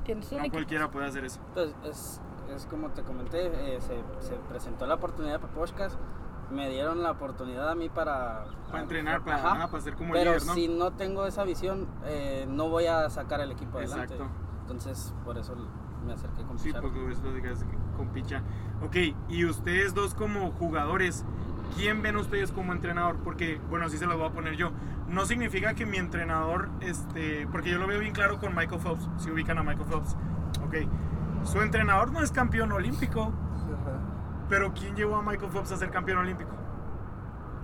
Tienes 0.03 0.31
un 0.31 0.37
No 0.37 0.43
equipo. 0.43 0.53
cualquiera 0.55 0.89
puede 0.91 1.05
hacer 1.07 1.25
eso. 1.25 1.39
Pues 1.53 1.75
es 1.83 2.21
es 2.53 2.65
como 2.67 2.89
te 2.91 3.01
comenté, 3.01 3.47
eh, 3.47 3.79
se, 3.81 4.03
se 4.27 4.35
presentó 4.47 4.85
la 4.85 4.93
oportunidad 4.95 5.39
para 5.39 5.51
podcast, 5.53 5.95
me 6.51 6.69
dieron 6.69 7.01
la 7.01 7.11
oportunidad 7.11 7.67
a 7.69 7.73
mí 7.75 7.89
para... 7.89 8.45
Para 8.69 8.83
entrenar, 8.83 9.23
para, 9.23 9.37
Ajá. 9.37 9.51
ajá, 9.53 9.67
para 9.71 9.83
ser 9.83 9.95
como 9.95 10.13
Pero 10.13 10.33
líder, 10.33 10.45
¿no? 10.45 10.53
si 10.53 10.67
no 10.67 10.91
tengo 10.93 11.25
esa 11.25 11.43
visión, 11.43 11.87
eh, 12.05 12.45
no 12.47 12.69
voy 12.69 12.85
a 12.85 13.09
sacar 13.09 13.41
el 13.41 13.51
equipo 13.51 13.79
adelante. 13.79 14.13
Exacto. 14.13 14.31
Entonces, 14.61 15.13
por 15.25 15.37
eso 15.39 15.55
me 16.05 16.13
acerqué 16.13 16.43
con 16.43 16.57
Sí, 16.59 16.69
Pizarro. 16.69 16.89
porque 16.91 17.11
eso 17.11 17.33
digas 17.33 17.65
con 17.97 18.09
picha. 18.09 18.41
Ok, 18.81 18.95
y 19.29 19.45
ustedes 19.45 19.93
dos 19.93 20.13
como 20.15 20.51
jugadores, 20.51 21.25
¿quién 21.75 22.01
ven 22.01 22.15
ustedes 22.17 22.51
como 22.51 22.73
entrenador? 22.73 23.17
Porque, 23.23 23.59
bueno, 23.69 23.85
así 23.85 23.97
se 23.97 24.05
los 24.05 24.17
voy 24.17 24.27
a 24.27 24.31
poner 24.31 24.55
yo. 24.55 24.71
No 25.07 25.25
significa 25.25 25.73
que 25.73 25.85
mi 25.85 25.97
entrenador, 25.97 26.69
este, 26.81 27.47
porque 27.51 27.69
yo 27.71 27.77
lo 27.79 27.87
veo 27.87 27.99
bien 27.99 28.13
claro 28.13 28.39
con 28.39 28.55
Michael 28.55 28.81
Phelps, 28.81 29.07
si 29.17 29.29
ubican 29.31 29.57
a 29.57 29.63
Michael 29.63 29.87
Phelps. 29.87 30.15
Ok, 30.65 30.75
su 31.43 31.61
entrenador 31.61 32.11
no 32.11 32.21
es 32.21 32.31
campeón 32.31 32.71
olímpico, 32.71 33.31
pero 34.49 34.73
¿quién 34.73 34.95
llevó 34.95 35.15
a 35.17 35.21
Michael 35.21 35.51
Phelps 35.51 35.71
a 35.71 35.77
ser 35.77 35.89
campeón 35.91 36.19
olímpico? 36.19 36.51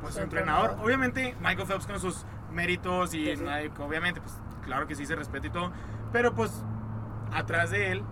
Pues 0.02 0.16
su 0.16 0.22
entrenador. 0.22 0.62
entrenador. 0.72 0.86
Obviamente 0.86 1.36
Michael 1.42 1.68
Phelps 1.68 1.86
con 1.88 2.00
sus 2.00 2.26
méritos 2.52 3.14
y 3.14 3.26
Sí, 3.26 3.38
sí. 3.38 3.44
obviamente, 3.80 4.20
pues 4.22 4.36
claro 4.66 4.88
que 4.88 4.96
sí 4.96 5.06
se 5.06 5.16
respeta 5.16 5.48
y 5.48 5.50
todo, 5.52 5.72
pero 6.12 6.34
pues 6.34 6.64
atrás 7.34 7.70
de 7.72 7.92
él 7.92 8.04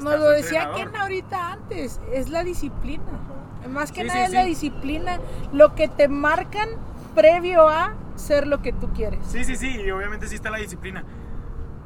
Nos 0.00 0.18
lo 0.18 0.28
decía. 0.30 0.72
Ken 0.74 0.94
ahorita 0.94 1.52
antes, 1.52 2.00
es 2.12 2.28
la 2.28 2.44
disciplina. 2.44 3.04
Más 3.68 3.92
que 3.92 4.02
Sí, 4.02 4.06
nada 4.08 4.20
sí, 4.20 4.24
es 4.24 4.32
la 4.32 4.44
disciplina, 4.44 5.18
lo 5.52 5.74
que 5.74 5.88
te 5.88 6.08
marcan 6.08 6.68
previo 7.14 7.68
a 7.68 7.94
ser 8.16 8.46
lo 8.46 8.60
que 8.60 8.72
tú 8.72 8.92
quieres. 8.92 9.20
Sí, 9.26 9.44
sí, 9.44 9.56
sí, 9.56 9.80
y 9.80 9.90
obviamente 9.90 10.26
sí 10.26 10.34
está 10.34 10.50
la 10.50 10.58
disciplina. 10.58 11.04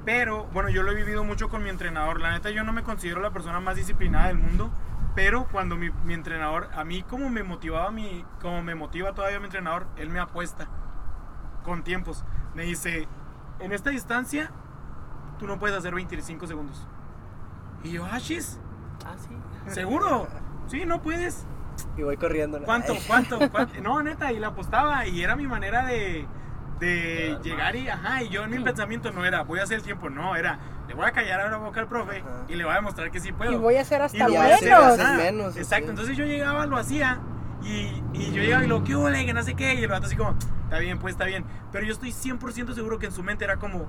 Pero, 0.04 0.46
bueno, 0.52 0.68
yo 0.68 0.82
lo 0.82 0.92
he 0.92 0.94
vivido 0.94 1.24
mucho 1.24 1.48
con 1.48 1.62
mi 1.62 1.68
entrenador. 1.68 2.20
La 2.20 2.30
neta, 2.30 2.50
yo 2.50 2.64
no 2.64 2.72
me 2.72 2.82
considero 2.82 3.20
la 3.20 3.30
persona 3.32 3.60
más 3.60 3.76
disciplinada 3.76 4.28
del 4.28 4.38
mundo. 4.38 4.70
Pero 5.14 5.48
cuando 5.50 5.76
mi, 5.76 5.90
mi 6.04 6.14
entrenador, 6.14 6.68
a 6.74 6.84
mí 6.84 7.02
como 7.02 7.28
me 7.30 7.42
motivaba 7.42 7.90
mi, 7.90 8.24
como 8.40 8.62
me 8.62 8.74
motiva 8.74 9.14
todavía 9.14 9.38
mi 9.40 9.46
entrenador, 9.46 9.86
él 9.96 10.10
me 10.10 10.20
apuesta 10.20 10.68
con 11.64 11.82
tiempos. 11.82 12.24
Me 12.54 12.64
dice, 12.64 13.08
en 13.58 13.72
esta 13.72 13.90
distancia, 13.90 14.50
tú 15.38 15.46
no 15.46 15.58
puedes 15.58 15.76
hacer 15.76 15.94
25 15.94 16.46
segundos. 16.46 16.86
Y 17.86 17.92
yo, 17.92 18.04
ah, 18.10 18.18
shis, 18.18 18.58
Ah, 19.04 19.14
sí. 19.18 19.70
¿seguro? 19.72 20.26
Sí, 20.66 20.84
no 20.84 21.00
puedes. 21.00 21.46
Y 21.96 22.02
voy 22.02 22.16
corriendo. 22.16 22.60
¿Cuánto? 22.64 22.94
¿Cuánto? 23.06 23.38
cuánto? 23.50 23.80
No, 23.80 24.02
neta, 24.02 24.32
y 24.32 24.38
la 24.40 24.48
apostaba 24.48 25.06
y 25.06 25.22
era 25.22 25.36
mi 25.36 25.46
manera 25.46 25.86
de, 25.86 26.26
de 26.80 27.38
llegar 27.42 27.74
más. 27.74 27.82
y, 27.84 27.88
ajá, 27.88 28.22
y 28.22 28.28
yo 28.30 28.44
en 28.44 28.50
mi 28.50 28.58
pensamiento 28.58 29.12
no 29.12 29.24
era, 29.24 29.42
voy 29.42 29.60
a 29.60 29.62
hacer 29.62 29.76
el 29.78 29.82
tiempo, 29.84 30.10
no, 30.10 30.34
era, 30.34 30.58
le 30.88 30.94
voy 30.94 31.06
a 31.06 31.12
callar 31.12 31.40
a 31.40 31.50
la 31.50 31.58
boca 31.58 31.80
al 31.80 31.86
profe 31.86 32.18
Ajá. 32.20 32.44
y 32.48 32.54
le 32.56 32.64
voy 32.64 32.72
a 32.72 32.76
demostrar 32.76 33.10
que 33.10 33.20
sí 33.20 33.30
puedo. 33.32 33.52
Y 33.52 33.56
voy 33.56 33.76
a 33.76 33.82
hacer 33.82 34.02
hasta 34.02 34.24
a 34.24 34.26
hacer, 34.26 34.64
menos. 34.64 34.98
menos. 34.98 35.16
menos, 35.18 35.56
Exacto, 35.56 35.84
sí. 35.86 35.90
entonces 35.90 36.16
yo 36.16 36.24
llegaba, 36.24 36.66
lo 36.66 36.76
hacía 36.78 37.20
y, 37.62 38.02
y 38.14 38.32
yo 38.32 38.42
llegaba 38.42 38.64
y 38.64 38.68
lo, 38.68 38.82
¿qué 38.82 38.96
hubo, 38.96 39.06
que 39.10 39.32
no 39.32 39.42
sé 39.42 39.54
qué? 39.54 39.74
Y 39.74 39.82
el 39.84 39.88
vato 39.88 40.06
así 40.06 40.16
como, 40.16 40.34
está 40.64 40.78
bien, 40.78 40.98
pues 40.98 41.12
está 41.12 41.24
bien. 41.26 41.44
Pero 41.70 41.84
yo 41.86 41.92
estoy 41.92 42.10
100% 42.10 42.74
seguro 42.74 42.98
que 42.98 43.06
en 43.06 43.12
su 43.12 43.22
mente 43.22 43.44
era 43.44 43.56
como, 43.58 43.86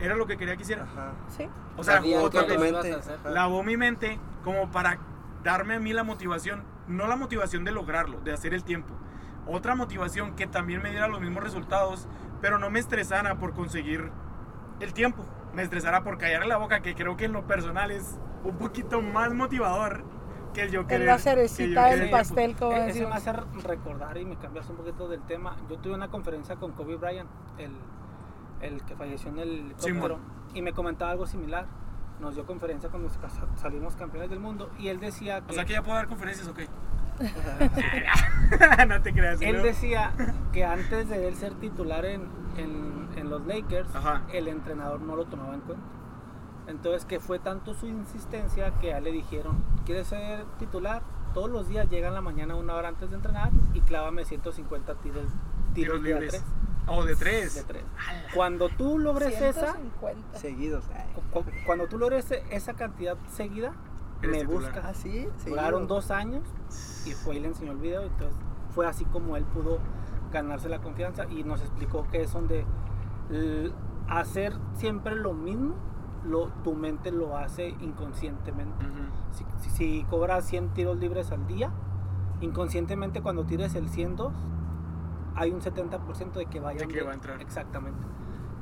era 0.00 0.16
lo 0.16 0.26
que 0.26 0.36
quería 0.36 0.56
que 0.56 0.62
hiciera. 0.62 0.84
Ajá. 0.84 1.12
Sí. 1.36 1.48
O 1.76 1.84
sea, 1.84 2.02
otra 2.20 2.42
vez, 2.44 2.74
hacer. 2.74 3.18
lavó 3.30 3.62
mi 3.62 3.76
mente 3.76 4.18
como 4.44 4.70
para 4.70 4.98
darme 5.42 5.74
a 5.74 5.80
mí 5.80 5.92
la 5.92 6.04
motivación, 6.04 6.62
no 6.86 7.06
la 7.06 7.16
motivación 7.16 7.64
de 7.64 7.72
lograrlo, 7.72 8.20
de 8.20 8.32
hacer 8.32 8.54
el 8.54 8.64
tiempo. 8.64 8.94
Otra 9.46 9.74
motivación 9.74 10.34
que 10.36 10.46
también 10.46 10.82
me 10.82 10.90
diera 10.90 11.08
los 11.08 11.20
mismos 11.20 11.42
resultados, 11.42 12.06
pero 12.40 12.58
no 12.58 12.70
me 12.70 12.78
estresara 12.78 13.36
por 13.36 13.54
conseguir 13.54 14.10
el 14.80 14.92
tiempo. 14.92 15.24
Me 15.54 15.62
estresara 15.62 16.02
por 16.04 16.18
callarle 16.18 16.48
la 16.48 16.58
boca, 16.58 16.80
que 16.80 16.94
creo 16.94 17.16
que 17.16 17.24
en 17.24 17.32
lo 17.32 17.46
personal 17.46 17.90
es 17.90 18.18
un 18.44 18.56
poquito 18.56 19.00
más 19.00 19.32
motivador 19.32 20.04
que 20.54 20.62
el 20.62 20.70
yo 20.70 20.82
Es 20.82 20.86
querer. 20.86 21.06
la 21.06 21.12
que 21.16 21.18
yo 21.18 21.22
cerecita 21.30 21.86
del 21.86 22.10
pastel, 22.10 22.56
como 22.56 22.72
Eh, 22.72 22.90
Ese 22.90 23.06
me 23.06 23.14
hace 23.14 23.32
recordar 23.64 24.16
y 24.18 24.24
me 24.24 24.36
cambias 24.36 24.68
un 24.68 24.76
poquito 24.76 25.08
del 25.08 25.22
tema. 25.22 25.56
Yo 25.68 25.78
tuve 25.78 25.94
una 25.94 26.08
conferencia 26.08 26.56
con 26.56 26.72
Kobe 26.72 26.96
Bryant, 26.96 27.28
el, 27.58 27.72
el 28.62 28.82
que 28.82 28.94
falleció 28.96 29.30
en 29.30 29.38
el 29.38 29.48
helicóptero, 29.60 30.18
y 30.54 30.62
me 30.62 30.72
comentaba 30.72 31.10
algo 31.12 31.26
similar. 31.26 31.66
Nos 32.20 32.34
dio 32.34 32.44
conferencia 32.46 32.88
cuando 32.88 33.08
sa- 33.10 33.28
salimos 33.56 33.94
campeones 33.94 34.28
del 34.30 34.40
mundo 34.40 34.70
y 34.76 34.88
él 34.88 34.98
decía 34.98 35.40
que 35.42 35.52
O 35.52 35.54
sea 35.54 35.64
que 35.64 35.74
ya 35.74 35.82
puedo 35.82 35.96
dar 35.96 36.08
conferencias, 36.08 36.48
ok. 36.48 36.58
no 38.88 39.02
te 39.02 39.12
creas. 39.12 39.40
él 39.40 39.56
¿no? 39.58 39.62
decía 39.62 40.12
que 40.52 40.64
antes 40.64 41.08
de 41.08 41.28
él 41.28 41.34
ser 41.36 41.54
titular 41.54 42.04
en, 42.04 42.22
en, 42.56 43.08
en 43.16 43.30
los 43.30 43.46
Lakers, 43.46 43.94
Ajá. 43.94 44.22
el 44.32 44.48
entrenador 44.48 45.00
no 45.00 45.16
lo 45.16 45.24
tomaba 45.26 45.54
en 45.54 45.60
cuenta. 45.60 45.84
Entonces 46.66 47.04
que 47.04 47.18
fue 47.20 47.38
tanto 47.38 47.74
su 47.74 47.86
insistencia 47.86 48.72
que 48.80 48.92
a 48.94 48.98
él 48.98 49.04
le 49.04 49.12
dijeron, 49.12 49.62
¿quieres 49.86 50.08
ser 50.08 50.44
titular? 50.58 51.02
Todos 51.34 51.50
los 51.50 51.68
días 51.68 51.88
llega 51.88 52.08
en 52.08 52.14
la 52.14 52.20
mañana 52.20 52.56
una 52.56 52.74
hora 52.74 52.88
antes 52.88 53.10
de 53.10 53.16
entrenar 53.16 53.50
y 53.74 53.80
clávame 53.80 54.24
150 54.24 54.94
tiros, 54.96 55.22
Tiros 55.74 56.02
tiros 56.02 56.02
libres. 56.02 56.44
O 56.90 57.04
de 57.04 57.16
tres. 57.16 57.54
De 57.54 57.62
tres. 57.64 57.84
Cuando 58.34 58.68
tú 58.68 58.98
logres 58.98 59.40
esa, 59.40 59.72
150. 59.74 60.38
Seguidos. 60.38 60.84
Ay. 60.94 61.04
cu- 61.14 61.42
cu- 61.42 61.50
cuando 61.66 61.86
tú 61.86 61.98
logres 61.98 62.30
esa 62.50 62.74
cantidad 62.74 63.16
seguida, 63.28 63.72
Eres 64.22 64.46
me 64.48 64.52
buscas. 64.52 64.84
Ah, 64.84 64.94
sí. 64.94 65.28
Duraron 65.46 65.86
dos 65.86 66.10
años 66.10 66.42
y 67.06 67.12
fue 67.12 67.36
y 67.36 67.40
le 67.40 67.48
enseñó 67.48 67.72
el 67.72 67.78
video. 67.78 68.02
Entonces 68.02 68.36
fue 68.74 68.86
así 68.86 69.04
como 69.06 69.36
él 69.36 69.44
pudo 69.44 69.78
ganarse 70.32 70.68
la 70.68 70.80
confianza 70.80 71.24
y 71.30 71.44
nos 71.44 71.60
explicó 71.60 72.06
que 72.10 72.22
es 72.22 72.32
donde 72.32 72.64
hacer 74.08 74.54
siempre 74.74 75.14
lo 75.14 75.32
mismo, 75.34 75.74
lo, 76.24 76.48
tu 76.64 76.74
mente 76.74 77.10
lo 77.12 77.36
hace 77.36 77.68
inconscientemente. 77.80 78.84
Ujú. 78.84 79.04
Si, 79.32 79.44
si- 79.60 79.70
si 79.70 80.04
cobras 80.10 80.44
100 80.46 80.70
tiros 80.74 80.98
libres 80.98 81.30
al 81.30 81.46
día, 81.46 81.70
inconscientemente 82.40 83.20
cuando 83.22 83.44
tires 83.44 83.74
el 83.74 83.88
102, 83.88 84.32
hay 85.38 85.50
un 85.52 85.60
70% 85.60 86.32
de 86.32 86.46
que 86.46 86.60
vaya 86.60 86.80
De 86.80 86.88
que 86.88 87.02
va 87.02 87.12
a 87.12 87.14
entrar. 87.14 87.40
Exactamente. 87.40 87.98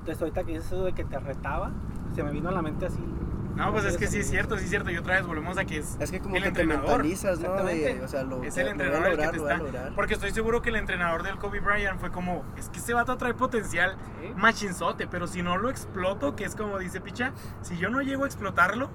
Entonces 0.01 0.21
ahorita 0.23 0.45
que 0.45 0.53
dices 0.53 0.67
eso 0.67 0.85
de 0.85 0.93
que 0.93 1.05
te 1.05 1.19
retaba, 1.19 1.73
se 2.15 2.23
me 2.23 2.31
vino 2.31 2.49
a 2.49 2.53
la 2.53 2.63
mente 2.63 2.87
así. 2.87 3.03
No, 3.57 3.73
pues 3.73 3.87
es 3.87 3.97
que 3.97 4.07
sí 4.07 4.19
es 4.19 4.29
cierto, 4.29 4.59
sí 4.59 4.65
es 4.65 4.71
cierto. 4.71 4.91
Y 4.91 4.99
otra 4.99 5.15
vez 5.15 5.27
volvemos 5.27 5.57
a 5.57 5.65
que 5.65 5.79
es, 5.79 5.97
Es 5.99 6.11
que 6.11 6.21
como 6.21 6.37
el 6.37 6.43
que 6.43 6.51
te 6.53 6.61
entrenador. 6.61 6.89
mentalizas, 6.91 7.41
¿no? 7.41 7.55
De, 7.65 7.89
Exactamente. 7.89 8.05
o 8.05 8.09
sea, 8.09 8.23
lo, 8.23 8.43
Es 8.45 8.57
el 8.59 8.69
entrenador 8.69 9.07
el 9.07 9.17
que 9.19 9.29
te 9.29 9.37
está. 9.39 9.93
Porque 9.95 10.13
estoy 10.15 10.31
seguro 10.33 10.61
que 10.61 10.69
el 10.69 10.77
entrenador 10.77 11.23
del 11.23 11.39
Kobe 11.39 11.61
Bryant 11.61 11.99
fue 11.99 12.11
como, 12.11 12.45
es 12.59 12.69
que 12.69 12.79
ese 12.81 12.93
vato 12.93 13.17
trae 13.17 13.33
potencial 13.33 13.97
Sí. 14.21 14.33
machinzote, 14.37 15.07
pero 15.07 15.27
si 15.27 15.43
no 15.43 15.57
lo 15.57 15.71
exploto, 15.71 16.37
que 16.37 16.45
es 16.45 16.55
como 16.55 16.79
dice 16.79 17.01
Picha, 17.01 17.33
si 17.63 17.79
yo 17.79 17.89
no 17.89 18.03
llego 18.03 18.25
a 18.25 18.27
explotarlo, 18.27 18.91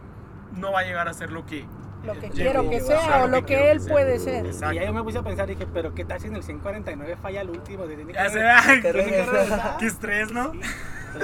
no 0.55 0.71
va 0.71 0.81
a 0.81 0.83
llegar 0.83 1.07
a 1.07 1.13
ser 1.15 1.31
lo 1.31 1.43
que. 1.45 1.65
Lo 2.03 2.13
que 2.13 2.21
Llegó, 2.21 2.33
quiero 2.33 2.69
que 2.69 2.81
sea 2.81 3.23
o 3.23 3.27
lo 3.27 3.37
que 3.41 3.45
que 3.45 3.71
él 3.71 3.81
puede 3.87 4.17
ser. 4.19 4.45
Exacto. 4.47 4.73
Y 4.73 4.79
ahí 4.79 4.87
yo 4.87 4.93
me 4.93 5.03
puse 5.03 5.19
a 5.19 5.23
pensar 5.23 5.49
y 5.49 5.53
dije, 5.55 5.67
pero 5.71 5.93
¿qué 5.93 6.03
tal 6.03 6.19
si 6.19 6.27
en 6.27 6.35
el 6.35 6.43
149 6.43 7.15
falla 7.21 7.41
el 7.41 7.49
último? 7.51 7.85
Ya 7.85 8.29
se 8.29 8.81
Te 8.81 8.91
qué- 8.91 9.85
estrés, 9.85 10.31
¿no? 10.31 10.51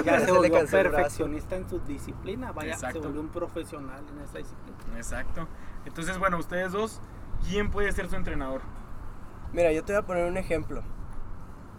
Ya 0.06 0.20
Se 0.20 0.32
volvió 0.34 0.66
perfeccionista 0.66 1.56
en 1.56 1.70
su 1.70 1.80
disciplina, 1.80 2.52
vaya, 2.52 2.74
Exacto. 2.74 3.00
se 3.00 3.06
volvió 3.08 3.22
un 3.22 3.30
profesional 3.30 4.04
en 4.14 4.22
esa 4.22 4.38
disciplina. 4.40 4.98
Exacto. 4.98 5.48
Entonces, 5.86 6.18
bueno, 6.20 6.38
ustedes 6.38 6.74
dos, 6.74 7.00
¿quién 7.48 7.72
puede 7.72 7.92
ser 7.94 8.10
su 8.10 8.18
entrenador? 8.18 8.60
Mira, 9.54 9.72
yo 9.72 9.84
te 9.86 9.94
voy 9.94 10.02
a 10.02 10.06
poner 10.06 10.26
un 10.26 10.36
ejemplo. 10.36 10.84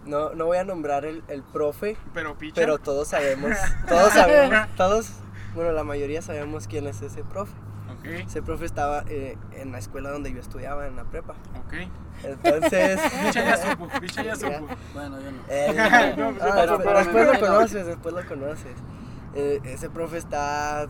No, 0.05 0.33
no 0.33 0.45
voy 0.47 0.57
a 0.57 0.63
nombrar 0.63 1.05
el, 1.05 1.23
el 1.27 1.43
profe, 1.43 1.97
Pero 2.15 2.35
Picha. 2.35 2.55
pero 2.55 2.79
todos 2.79 3.09
sabemos, 3.09 3.51
todos 3.87 4.11
sabemos, 4.13 4.67
todos, 4.75 5.11
bueno, 5.53 5.71
la 5.71 5.83
mayoría 5.83 6.23
sabemos 6.23 6.67
quién 6.67 6.87
es 6.87 7.01
ese 7.03 7.23
profe. 7.23 7.53
Ok, 7.99 8.05
Ese 8.05 8.41
profe 8.41 8.65
estaba 8.65 9.03
eh, 9.07 9.37
en 9.53 9.71
la 9.71 9.77
escuela 9.79 10.09
donde 10.11 10.31
yo 10.33 10.39
estudiaba, 10.39 10.87
en 10.87 10.95
la 10.95 11.03
prepa. 11.03 11.33
ok. 11.65 11.73
Entonces... 12.23 12.99
Picha 13.25 13.43
ya 13.45 13.57
supo, 13.57 13.87
Picha 13.99 14.23
ya 14.23 14.35
supo. 14.35 14.67
Bueno, 14.93 15.19
yo 15.21 15.31
no. 15.31 15.37
Eh, 15.49 16.13
No, 16.17 16.31
pues, 16.31 16.41
ah, 16.43 16.55
pero- 16.55 16.77
después, 16.77 16.83
pero- 16.85 16.97
después 16.99 17.25
no. 17.27 17.33
lo 17.33 17.39
conoces, 17.39 17.85
después 17.85 18.15
lo 18.15 18.25
conoces. 18.27 18.75
Eh, 19.35 19.59
ese 19.65 19.89
profe 19.89 20.17
está. 20.17 20.87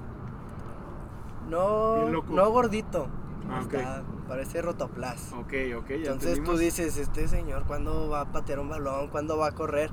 No, 1.50 2.08
no 2.10 2.52
gordito. 2.52 3.08
Ah, 3.50 3.62
ok. 3.66 3.74
Está- 3.74 4.04
parece 4.28 4.62
rotoplas. 4.62 5.34
Ok, 5.34 5.54
ok, 5.78 5.90
ya 5.90 5.96
Entonces 5.96 6.06
tú 6.22 6.28
entendimos. 6.54 6.60
dices, 6.60 6.98
este 6.98 7.28
señor, 7.28 7.64
¿cuándo 7.66 8.10
va 8.10 8.22
a 8.22 8.32
patear 8.32 8.60
un 8.60 8.70
balón? 8.70 9.08
¿Cuándo 9.08 9.38
va 9.38 9.48
a 9.48 9.52
correr? 9.54 9.90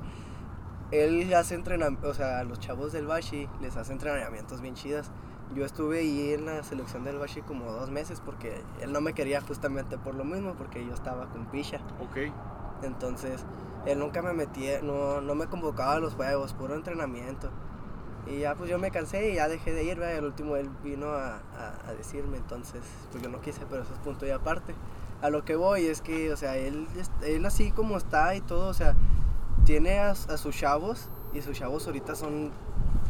Él 0.91 1.33
hace 1.33 1.55
entrenamientos, 1.55 2.11
o 2.11 2.13
sea, 2.13 2.39
a 2.39 2.43
los 2.43 2.59
chavos 2.59 2.93
del 2.93 3.07
Bashi 3.07 3.49
les 3.61 3.75
hace 3.75 3.91
entrenamientos 3.93 4.61
bien 4.61 4.75
chidas. 4.75 5.11
Yo 5.55 5.65
estuve 5.65 5.99
ahí 5.99 6.33
en 6.33 6.45
la 6.45 6.61
selección 6.63 7.03
del 7.03 7.17
Bashi 7.17 7.41
como 7.41 7.71
dos 7.71 7.89
meses 7.89 8.21
porque 8.23 8.61
él 8.81 8.91
no 8.91 9.01
me 9.01 9.13
quería 9.13 9.41
justamente 9.41 9.97
por 9.97 10.13
lo 10.15 10.23
mismo, 10.23 10.53
porque 10.55 10.85
yo 10.85 10.93
estaba 10.93 11.27
con 11.29 11.45
picha. 11.45 11.79
Ok, 12.01 12.31
Entonces, 12.83 13.43
él 13.85 13.97
nunca 13.99 14.21
me 14.21 14.33
metía, 14.33 14.81
no, 14.81 15.21
no 15.21 15.35
me 15.35 15.47
convocaba 15.47 15.93
a 15.93 15.99
los 15.99 16.13
juegos, 16.15 16.53
puro 16.53 16.75
entrenamiento. 16.75 17.49
Y 18.27 18.39
ya 18.39 18.55
pues 18.55 18.69
yo 18.69 18.77
me 18.77 18.91
cansé 18.91 19.31
y 19.31 19.35
ya 19.35 19.47
dejé 19.47 19.71
de 19.73 19.85
ir, 19.85 19.97
¿verdad? 19.99 20.17
El 20.17 20.25
último 20.25 20.57
él 20.57 20.69
vino 20.83 21.07
a, 21.11 21.35
a- 21.37 21.89
a 21.89 21.93
decirme, 21.93 22.35
entonces 22.37 22.81
pues 23.11 23.23
yo 23.23 23.29
no 23.29 23.39
quise, 23.39 23.61
pero 23.69 23.83
eso 23.83 23.93
es 23.93 23.99
punto 23.99 24.25
y 24.27 24.31
aparte. 24.31 24.75
A 25.21 25.29
lo 25.29 25.45
que 25.45 25.55
voy 25.55 25.85
es 25.87 26.01
que, 26.01 26.33
o 26.33 26.37
sea, 26.37 26.57
él, 26.57 26.87
él 27.23 27.45
así 27.45 27.71
como 27.71 27.95
está 27.97 28.35
y 28.35 28.41
todo, 28.41 28.67
o 28.67 28.73
sea, 28.73 28.95
tiene 29.63 29.99
a, 29.99 30.09
a 30.11 30.37
sus 30.37 30.55
chavos 30.57 31.07
y 31.33 31.41
sus 31.41 31.57
chavos 31.57 31.87
ahorita 31.87 32.15
son, 32.15 32.51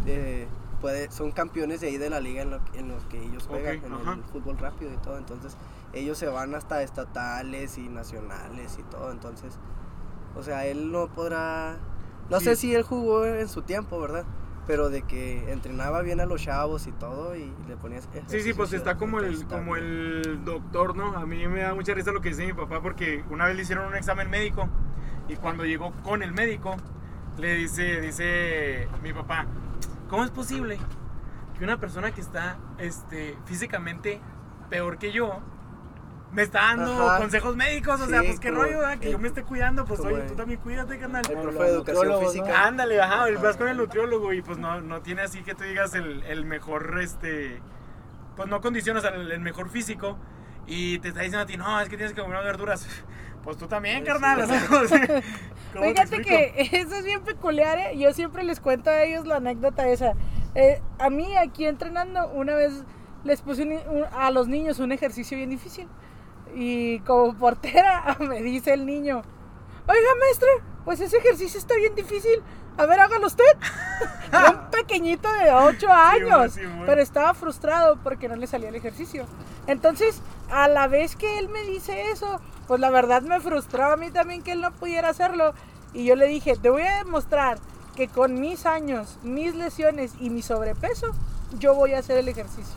eh, 0.05 0.47
puede, 0.81 1.11
son 1.11 1.31
campeones 1.31 1.81
de 1.81 1.87
ahí 1.87 1.97
de 1.97 2.09
la 2.09 2.19
liga 2.19 2.41
en, 2.41 2.51
lo, 2.51 2.59
en 2.73 2.87
los 2.89 3.03
que 3.05 3.21
ellos 3.23 3.45
juegan, 3.47 3.77
Ok, 3.77 3.83
en 3.85 3.93
ajá. 3.93 4.13
el 4.13 4.23
fútbol 4.23 4.57
rápido 4.57 4.91
y 4.93 4.97
todo. 4.97 5.17
Entonces, 5.17 5.57
ellos 5.93 6.17
se 6.17 6.27
van 6.27 6.53
hasta 6.55 6.81
estatales 6.83 7.77
y 7.77 7.89
nacionales 7.89 8.77
y 8.79 8.83
todo. 8.83 9.11
Entonces, 9.11 9.57
o 10.35 10.43
sea, 10.43 10.65
él 10.65 10.91
no 10.91 11.07
podrá. 11.07 11.77
No 12.29 12.39
Sí. 12.39 12.45
sé 12.45 12.55
si 12.57 12.75
él 12.75 12.83
jugó 12.83 13.25
en 13.25 13.47
su 13.47 13.61
tiempo, 13.61 13.99
¿verdad? 13.99 14.25
Pero 14.67 14.89
de 14.89 15.01
que 15.03 15.49
entrenaba 15.51 16.01
bien 16.01 16.19
a 16.19 16.25
los 16.25 16.41
chavos 16.43 16.87
y 16.87 16.91
todo 16.91 17.35
y 17.37 17.53
le 17.69 17.77
ponías. 17.77 18.09
Sí, 18.27 18.41
sí, 18.41 18.53
pues 18.53 18.73
está 18.73 18.97
como 18.97 19.19
el, 19.19 19.33
está 19.35 19.57
como 19.59 19.75
bien. 19.75 19.85
el 19.85 20.43
doctor, 20.43 20.95
¿no? 20.97 21.17
A 21.17 21.25
mí 21.25 21.47
me 21.47 21.61
da 21.61 21.73
mucha 21.73 21.93
risa 21.93 22.11
lo 22.11 22.19
que 22.19 22.29
dice 22.29 22.45
mi 22.45 22.51
papá 22.53 22.81
porque 22.81 23.23
una 23.29 23.45
vez 23.45 23.55
le 23.55 23.61
hicieron 23.61 23.87
un 23.87 23.95
examen 23.95 24.29
médico 24.29 24.67
y 25.29 25.37
cuando 25.37 25.63
llegó 25.63 25.93
con 26.03 26.21
el 26.21 26.33
médico 26.33 26.75
le 27.37 27.55
dice, 27.55 28.01
dice 28.01 28.89
mi 29.01 29.13
papá, 29.13 29.45
¿cómo 30.09 30.23
es 30.23 30.31
posible 30.31 30.79
que 31.57 31.63
una 31.63 31.79
persona 31.79 32.11
que 32.11 32.21
está 32.21 32.57
este, 32.77 33.37
físicamente 33.45 34.21
peor 34.69 34.97
que 34.97 35.11
yo 35.11 35.39
me 36.31 36.41
está 36.43 36.59
dando 36.75 37.09
Ajá. 37.09 37.17
consejos 37.19 37.55
médicos? 37.55 37.99
O 38.01 38.05
Sí, 38.05 38.11
sea, 38.11 38.21
pues 38.23 38.39
qué 38.39 38.49
como 38.49 38.63
rollo, 38.63 38.79
¿verdad? 38.79 38.99
Que 38.99 39.11
yo 39.11 39.19
me 39.19 39.27
esté 39.27 39.43
cuidando, 39.43 39.85
pues 39.85 39.99
oye, 40.01 40.21
tú 40.23 40.35
también 40.35 40.59
cuídate, 40.59 40.97
carnal. 40.99 41.23
El 41.29 41.37
profe 41.39 41.63
de 41.63 41.69
educación 41.69 42.19
física. 42.25 42.65
Ándale, 42.65 43.01
ajá, 43.01 43.25
vas 43.41 43.57
con 43.57 43.67
el 43.67 43.77
nutriólogo 43.77 44.33
y 44.33 44.41
pues 44.41 44.57
no, 44.57 44.81
no 44.81 45.01
tiene 45.01 45.21
así 45.21 45.43
que 45.43 45.55
tú 45.55 45.63
digas 45.63 45.93
el, 45.95 46.23
el 46.23 46.45
mejor, 46.45 46.99
este, 47.01 47.61
pues 48.35 48.47
no 48.49 48.61
condiciones 48.61 49.05
al 49.05 49.31
el 49.31 49.39
mejor 49.39 49.69
físico 49.69 50.17
y 50.67 50.99
te 50.99 51.07
está 51.09 51.21
diciendo 51.21 51.43
a 51.43 51.45
ti, 51.45 51.55
no, 51.57 51.79
es 51.79 51.87
que 51.89 51.95
tienes 51.97 52.13
que 52.13 52.21
comer 52.21 52.43
verduras. 52.43 52.87
Pues 53.47 53.57
tú 53.57 53.65
también, 53.67 53.99
Sí, 53.99 54.03
carnal. 54.03 54.45
sí. 54.45 54.53
o 54.53 54.57
sea, 54.59 54.79
o 54.81 54.87
sea, 54.87 55.07
¿cómo 55.71 55.85
te 55.85 55.93
Fíjate 55.93 56.21
que 56.21 56.53
eso 56.81 56.95
es 56.97 57.05
bien 57.05 57.21
peculiar, 57.21 57.79
¿eh? 57.79 57.97
yo 57.97 58.11
siempre 58.11 58.43
les 58.43 58.59
cuento 58.59 58.89
a 58.89 59.03
ellos 59.03 59.25
la 59.25 59.37
anécdota 59.37 59.87
esa. 59.87 60.15
Eh, 60.53 60.81
a 60.99 61.09
mí 61.09 61.33
aquí 61.37 61.65
entrenando, 61.65 62.27
una 62.33 62.55
vez 62.55 62.83
les 63.23 63.39
puse 63.41 63.63
un- 63.63 63.71
un- 63.99 64.05
a 64.11 64.31
los 64.31 64.49
niños 64.49 64.79
un 64.79 64.91
ejercicio 64.91 65.37
bien 65.37 65.49
difícil. 65.49 65.87
Y 66.55 66.99
como 66.99 67.37
portera 67.37 68.17
me 68.19 68.41
dice 68.41 68.73
el 68.73 68.85
niño, 68.85 69.21
oiga 69.87 70.09
maestra, 70.19 70.49
pues 70.83 70.99
ese 70.99 71.15
ejercicio 71.15 71.57
está 71.57 71.73
bien 71.75 71.95
difícil. 71.95 72.41
A 72.77 72.85
ver, 72.85 72.99
hágalo 72.99 73.27
usted. 73.27 73.43
Era 74.31 74.51
un 74.51 74.71
pequeñito 74.71 75.27
de 75.33 75.51
8 75.51 75.91
años, 75.91 76.53
sí, 76.53 76.61
bueno. 76.65 76.83
pero 76.85 77.01
estaba 77.01 77.33
frustrado 77.33 77.97
porque 78.03 78.27
no 78.27 78.35
le 78.35 78.45
salía 78.45 78.69
el 78.69 78.75
ejercicio. 78.75 79.25
Entonces, 79.67 80.21
a 80.51 80.67
la 80.67 80.87
vez 80.87 81.15
que 81.15 81.39
él 81.39 81.49
me 81.49 81.63
dice 81.63 82.11
eso, 82.11 82.41
pues 82.67 82.79
la 82.79 82.89
verdad 82.89 83.21
me 83.21 83.39
frustraba 83.39 83.93
a 83.93 83.97
mí 83.97 84.11
también 84.11 84.43
que 84.43 84.51
él 84.51 84.61
no 84.61 84.71
pudiera 84.71 85.09
hacerlo. 85.09 85.53
Y 85.93 86.05
yo 86.05 86.15
le 86.15 86.27
dije, 86.27 86.55
te 86.55 86.69
voy 86.69 86.83
a 86.83 86.97
demostrar 86.97 87.57
que 87.95 88.07
con 88.07 88.39
mis 88.39 88.65
años, 88.65 89.17
mis 89.23 89.55
lesiones 89.55 90.13
y 90.19 90.29
mi 90.29 90.41
sobrepeso, 90.41 91.07
yo 91.57 91.73
voy 91.73 91.93
a 91.93 91.99
hacer 91.99 92.17
el 92.17 92.27
ejercicio. 92.27 92.75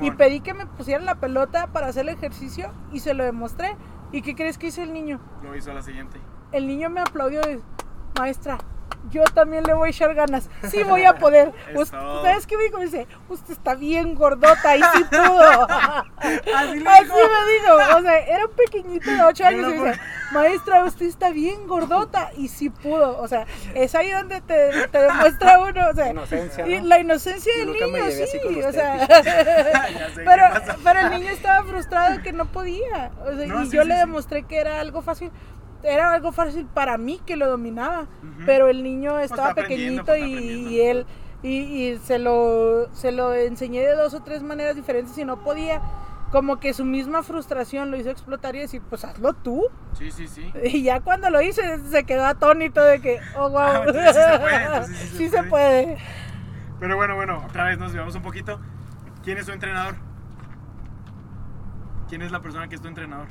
Y 0.00 0.10
pedí 0.12 0.40
que 0.40 0.54
me 0.54 0.66
pusieran 0.66 1.04
la 1.04 1.16
pelota 1.16 1.68
para 1.68 1.88
hacer 1.88 2.08
el 2.08 2.14
ejercicio 2.14 2.72
y 2.92 3.00
se 3.00 3.14
lo 3.14 3.24
demostré. 3.24 3.76
¿Y 4.12 4.22
qué 4.22 4.34
crees 4.34 4.58
que 4.58 4.68
hizo 4.68 4.82
el 4.82 4.92
niño? 4.92 5.20
Lo 5.42 5.54
hizo 5.54 5.70
a 5.70 5.74
la 5.74 5.82
siguiente. 5.82 6.18
El 6.52 6.66
niño 6.66 6.90
me 6.90 7.00
aplaudió 7.00 7.40
y 7.50 7.60
maestra, 8.18 8.58
yo 9.10 9.22
también 9.24 9.62
le 9.64 9.72
voy 9.72 9.88
a 9.88 9.90
echar 9.92 10.14
ganas. 10.14 10.50
Sí 10.68 10.82
voy 10.82 11.04
a 11.04 11.14
poder. 11.14 11.52
Usted- 11.74 11.96
¿Sabes 11.96 12.46
qué 12.46 12.56
me 12.56 12.64
dijo? 12.64 12.78
Me 12.78 12.84
dice, 12.86 13.06
usted 13.28 13.52
está 13.52 13.74
bien 13.74 14.14
gordota 14.14 14.76
y 14.76 14.82
sí 14.82 15.04
pudo. 15.04 15.66
Así 16.18 16.40
le 16.44 16.52
Así 16.54 17.04
dijo. 17.04 17.16
me 17.16 17.52
dijo. 17.52 17.96
O 17.98 18.02
sea, 18.02 18.18
era 18.18 18.46
un 18.46 18.52
pequeñito 18.52 19.10
de 19.10 19.22
8 19.22 19.44
años 19.46 19.72
y 19.74 19.78
me 19.78 19.86
dice, 19.90 20.00
maestra, 20.32 20.84
usted 20.84 21.06
está 21.06 21.30
bien 21.30 21.66
gordota 21.68 22.30
y 22.36 22.48
sí 22.48 22.68
pudo. 22.68 23.18
O 23.20 23.28
sea, 23.28 23.46
es 23.74 23.94
ahí 23.94 24.10
donde 24.10 24.40
te, 24.40 24.88
te 24.88 24.98
demuestra 24.98 25.60
uno. 25.60 25.88
O 25.88 25.94
sea, 25.94 26.08
Inocencia, 26.10 26.66
y 26.66 26.80
¿no? 26.80 26.86
la 26.88 26.98
inocencia 26.98 27.52
del 27.58 27.72
niño, 27.72 27.86
sí. 28.10 28.60
O 28.62 28.72
sea, 28.72 29.06
pero, 30.16 30.44
pero 30.82 31.00
el 31.00 31.10
niño 31.10 31.30
estaba 31.30 31.64
frustrado 31.64 32.22
que 32.22 32.32
no 32.32 32.46
podía. 32.46 33.12
O 33.24 33.36
sea, 33.36 33.46
No, 33.46 33.62
y 33.62 33.66
sí, 33.66 33.76
yo 33.76 33.82
sí, 33.82 33.88
le 33.88 33.94
sí. 33.94 34.00
demostré 34.00 34.42
que 34.42 34.58
era 34.58 34.80
algo 34.80 35.00
fácil. 35.02 35.30
Era 35.86 36.12
algo 36.12 36.32
fácil 36.32 36.66
para 36.66 36.98
mí 36.98 37.20
que 37.24 37.36
lo 37.36 37.48
dominaba. 37.48 38.02
Ujú. 38.02 38.42
Pero 38.44 38.68
el 38.68 38.82
niño 38.82 39.18
estaba 39.18 39.50
está 39.50 39.62
aprendiendo, 39.62 40.04
pequeñito 40.04 40.30
pues, 40.34 40.42
y, 40.42 40.68
y 40.74 40.80
él. 40.80 41.06
Y, 41.42 41.48
y 41.58 41.98
se, 41.98 42.18
lo, 42.18 42.88
se 42.92 43.12
lo 43.12 43.32
enseñé 43.34 43.80
de 43.82 43.94
dos 43.94 44.14
o 44.14 44.22
tres 44.22 44.42
maneras 44.42 44.74
diferentes 44.76 45.16
y 45.18 45.24
no 45.24 45.42
podía. 45.42 45.80
Como 46.32 46.58
que 46.58 46.74
su 46.74 46.84
misma 46.84 47.22
frustración 47.22 47.92
lo 47.92 47.96
hizo 47.96 48.10
explotar 48.10 48.56
y 48.56 48.58
decir, 48.58 48.82
pues 48.90 49.04
hazlo 49.04 49.32
tú. 49.32 49.62
Sí, 49.92 50.10
sí, 50.10 50.26
sí. 50.26 50.52
Y 50.64 50.82
ya 50.82 51.00
cuando 51.00 51.30
lo 51.30 51.40
hice, 51.40 51.78
se 51.88 52.04
quedó 52.04 52.26
atónito 52.26 52.82
de 52.82 53.00
que, 53.00 53.20
oh, 53.36 53.48
wow. 53.48 53.58
Ah, 53.60 53.84
entonces 53.86 54.16
sí 54.16 54.18
se 54.18 54.38
puede, 54.38 54.64
entonces 54.64 54.96
sí 54.98 55.06
se 55.08 55.16
Sí 55.16 55.28
se 55.28 55.42
puede. 55.44 55.84
puede. 55.84 55.98
Pero 56.80 56.96
bueno, 56.96 57.14
bueno, 57.14 57.42
otra 57.46 57.64
vez 57.64 57.78
nos 57.78 57.92
llevamos 57.92 58.16
un 58.16 58.22
poquito. 58.22 58.60
¿Quién 59.22 59.38
es 59.38 59.46
tu 59.46 59.52
entrenador? 59.52 59.94
¿Quién 62.08 62.22
es 62.22 62.30
la 62.32 62.40
persona 62.40 62.68
que 62.68 62.74
es 62.74 62.80
tu 62.80 62.88
entrenador? 62.88 63.28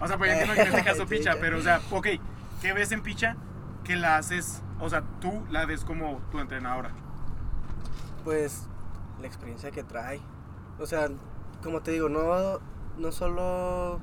O 0.00 0.08
sea, 0.08 0.18
pues 0.18 0.30
yo 0.30 0.38
entiendo 0.40 0.54
que 0.54 0.60
en 0.62 0.74
este 0.74 0.84
caso 0.84 1.06
Picha, 1.06 1.36
pero 1.40 1.58
o 1.58 1.62
sea, 1.62 1.80
ok, 1.90 2.06
¿qué 2.60 2.72
ves 2.72 2.90
en 2.92 3.02
Picha 3.02 3.36
que 3.84 3.96
la 3.96 4.16
haces, 4.16 4.62
o 4.80 4.88
sea, 4.90 5.02
tú 5.20 5.44
la 5.50 5.64
ves 5.66 5.84
como 5.84 6.18
tu 6.30 6.38
entrenadora? 6.40 6.90
Pues 8.24 8.66
la 9.20 9.26
experiencia 9.26 9.70
que 9.70 9.82
trae. 9.84 10.20
O 10.78 10.86
sea, 10.86 11.08
como 11.62 11.80
te 11.82 11.92
digo, 11.92 12.08
no, 12.08 12.60
no 12.98 13.12
solo... 13.12 14.00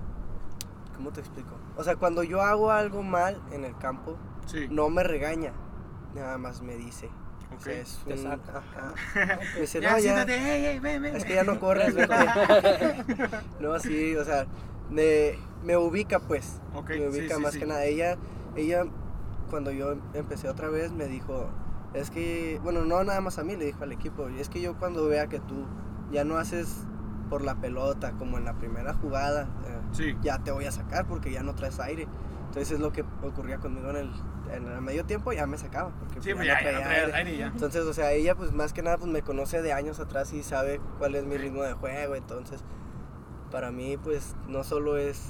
¿Cómo 0.95 1.11
te 1.11 1.21
explico? 1.21 1.55
O 1.77 1.83
sea, 1.83 1.95
cuando 1.95 2.23
yo 2.23 2.41
hago 2.41 2.71
algo 2.71 3.03
mal 3.03 3.41
en 3.51 3.63
el 3.63 3.77
campo, 3.77 4.17
Sí. 4.45 4.67
no 4.69 4.89
me 4.89 5.03
regaña, 5.03 5.53
nada 6.13 6.37
más 6.37 6.61
me 6.61 6.75
dice. 6.75 7.09
O 7.51 7.55
Ok. 7.55 7.61
sea, 7.61 7.73
es 7.79 8.01
Te 8.05 8.13
un- 8.13 8.23
saca. 8.23 8.57
ajá. 8.59 8.93
Me 9.55 9.61
dice, 9.61 9.79
Ya, 9.81 9.91
no, 9.91 9.97
ya, 9.97 10.01
siéntate, 10.03 10.35
ey, 10.35 10.65
ey, 10.65 10.79
ven, 10.79 11.01
ven. 11.01 11.15
es 11.15 11.23
que 11.25 11.33
ya 11.35 11.43
no 11.43 11.59
corres, 11.59 11.93
vete". 11.95 12.15
No, 13.59 13.79
sí, 13.79 14.15
o 14.15 14.23
sea, 14.25 14.45
me, 14.89 15.33
me 15.63 15.77
ubica 15.77 16.19
pues. 16.19 16.59
Ok, 16.73 16.89
me 16.91 17.09
ubica 17.09 17.35
sí, 17.35 17.41
más 17.41 17.53
sí. 17.53 17.59
que 17.59 17.65
nada. 17.65 17.85
Ella, 17.85 18.17
ella, 18.55 18.85
cuando 19.49 19.71
yo 19.71 19.95
empecé 20.13 20.49
otra 20.49 20.69
vez, 20.69 20.91
me 20.91 21.07
dijo, 21.07 21.49
es 21.93 22.09
que, 22.11 22.59
bueno, 22.63 22.85
no 22.85 23.03
nada 23.03 23.21
más 23.21 23.39
a 23.39 23.43
mí, 23.43 23.55
le 23.55 23.65
dijo 23.65 23.83
al 23.83 23.91
equipo, 23.91 24.27
es 24.29 24.49
que 24.49 24.61
yo 24.61 24.75
cuando 24.77 25.07
vea 25.07 25.27
que 25.27 25.39
tú 25.39 25.65
ya 26.11 26.23
no 26.23 26.37
haces 26.37 26.85
por 27.29 27.43
la 27.43 27.55
pelota 27.55 28.13
como 28.13 28.37
en 28.37 28.45
la 28.45 28.53
primera 28.53 28.93
jugada, 28.93 29.47
eh, 29.99 30.15
ya 30.21 30.39
te 30.39 30.51
voy 30.51 30.65
a 30.65 30.71
sacar 30.71 31.05
porque 31.07 31.31
ya 31.31 31.43
no 31.43 31.53
traes 31.55 31.79
aire. 31.79 32.07
Entonces 32.47 32.71
es 32.71 32.79
lo 32.79 32.91
que 32.91 33.03
ocurría 33.21 33.59
conmigo 33.59 33.91
en 33.91 33.97
el, 33.97 34.11
en 34.51 34.67
el 34.67 34.81
medio 34.81 35.05
tiempo, 35.05 35.31
ya 35.31 35.45
me 35.45 35.55
sacaba. 35.59 35.91
Porque 35.99 36.15
Sí, 36.15 36.33
pues, 36.33 36.37
pues 36.37 36.47
ya 36.47 36.53
ya, 36.63 36.71
ya 36.71 36.79
traía 36.79 37.05
aire. 37.05 37.13
aire 37.13 37.37
ya. 37.37 37.47
Entonces, 37.47 37.83
o 37.85 37.93
sea, 37.93 38.11
ella 38.13 38.33
pues 38.33 38.51
más 38.53 38.73
que 38.73 38.81
nada 38.81 38.97
pues 38.97 39.11
me 39.11 39.21
conoce 39.21 39.61
de 39.61 39.71
años 39.73 39.99
atrás 39.99 40.33
y 40.33 40.41
sabe 40.41 40.81
cuál 40.97 41.13
es 41.13 41.25
mi 41.25 41.37
ritmo 41.37 41.61
de 41.61 41.73
juego, 41.73 42.15
entonces 42.15 42.63
para 43.51 43.71
mí 43.71 43.97
pues 43.97 44.35
no 44.47 44.63
solo 44.63 44.97
es 44.97 45.21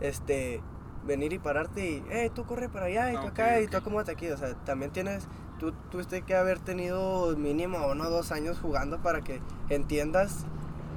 este 0.00 0.62
venir 1.06 1.32
y 1.32 1.38
pararte 1.38 1.90
y, 1.90 2.04
eh, 2.10 2.30
tú 2.34 2.44
corre 2.44 2.68
para 2.68 2.86
allá 2.86 3.10
y 3.12 3.16
tú 3.16 3.22
Ah, 3.26 3.28
acá 3.30 3.60
y 3.60 3.66
tú 3.66 3.76
acomódate 3.76 4.12
aquí, 4.12 4.28
o 4.28 4.36
sea, 4.36 4.54
también 4.64 4.90
tienes, 4.90 5.26
tú 5.58 5.72
tuviste 5.90 6.22
que 6.22 6.34
haber 6.36 6.58
tenido 6.58 7.34
mínimo 7.36 7.78
uno 7.90 8.04
o 8.04 8.10
dos 8.10 8.32
años 8.32 8.58
jugando 8.60 8.98
para 8.98 9.20
que 9.22 9.40
entiendas, 9.70 10.46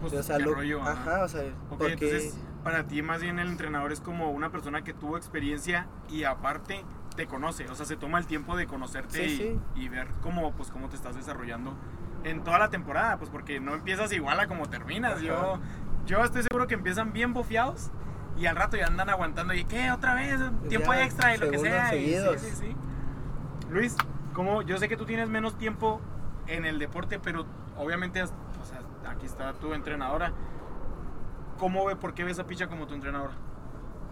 Pues, 0.01 0.13
o 0.13 0.23
sea, 0.23 0.39
lo- 0.39 0.53
rollo, 0.55 0.81
ajá. 0.81 1.23
o 1.23 1.27
sea, 1.27 1.41
porque 1.69 1.93
entonces 1.93 2.37
para 2.63 2.85
ti 2.87 3.01
más 3.01 3.21
bien 3.21 3.39
el 3.39 3.47
entrenador 3.49 3.91
es 3.91 4.01
como 4.01 4.31
una 4.31 4.49
persona 4.51 4.83
que 4.83 4.93
tuvo 4.93 5.17
experiencia 5.17 5.87
y 6.09 6.23
aparte 6.25 6.83
te 7.15 7.27
conoce, 7.27 7.69
o 7.69 7.75
sea, 7.75 7.85
se 7.85 7.95
toma 7.95 8.19
el 8.19 8.25
tiempo 8.25 8.55
de 8.57 8.65
conocerte 8.67 9.27
Sí, 9.27 9.33
y, 9.33 9.37
sí. 9.37 9.59
y 9.75 9.89
ver 9.89 10.07
cómo, 10.21 10.51
pues, 10.53 10.71
cómo 10.71 10.89
te 10.89 10.95
estás 10.95 11.15
desarrollando 11.15 11.73
en 12.23 12.43
toda 12.43 12.57
la 12.57 12.69
temporada, 12.69 13.17
pues 13.17 13.29
porque 13.29 13.59
no 13.59 13.73
empiezas 13.75 14.11
igual 14.13 14.39
a 14.39 14.47
como 14.47 14.67
terminas. 14.69 15.21
Yo, 15.21 15.59
yo 16.05 16.23
estoy 16.23 16.43
seguro 16.43 16.67
que 16.67 16.73
empiezan 16.75 17.13
bien 17.13 17.33
bofeados 17.33 17.91
y 18.37 18.45
al 18.45 18.55
rato 18.55 18.77
ya 18.77 18.87
andan 18.87 19.09
aguantando 19.09 19.53
y 19.53 19.63
¿qué? 19.65 19.91
Otra 19.91 20.15
vez, 20.15 20.39
tiempo 20.67 20.93
Ya, 20.93 21.03
extra 21.03 21.35
y 21.35 21.37
lo 21.37 21.49
que 21.51 21.59
sea. 21.59 21.95
y 21.95 22.13
sí, 22.13 22.25
sí, 22.37 22.55
sí. 22.55 22.75
Luis, 23.69 23.95
como 24.33 24.61
yo 24.61 24.77
sé 24.77 24.89
que 24.89 24.97
tú 24.97 25.05
tienes 25.05 25.29
menos 25.29 25.57
tiempo 25.57 26.01
en 26.47 26.65
el 26.65 26.79
deporte, 26.79 27.19
pero 27.19 27.45
obviamente, 27.77 28.21
has- 28.21 28.33
o 28.61 28.65
sea, 28.65 28.79
aquí 29.09 29.25
está 29.25 29.53
tu 29.53 29.73
entrenadora. 29.73 30.31
¿Cómo 31.57 31.85
ve, 31.85 31.95
por 31.95 32.13
qué 32.13 32.23
ves 32.23 32.39
a 32.39 32.45
Picha 32.45 32.67
como 32.67 32.87
tu 32.87 32.93
entrenadora? 32.95 33.33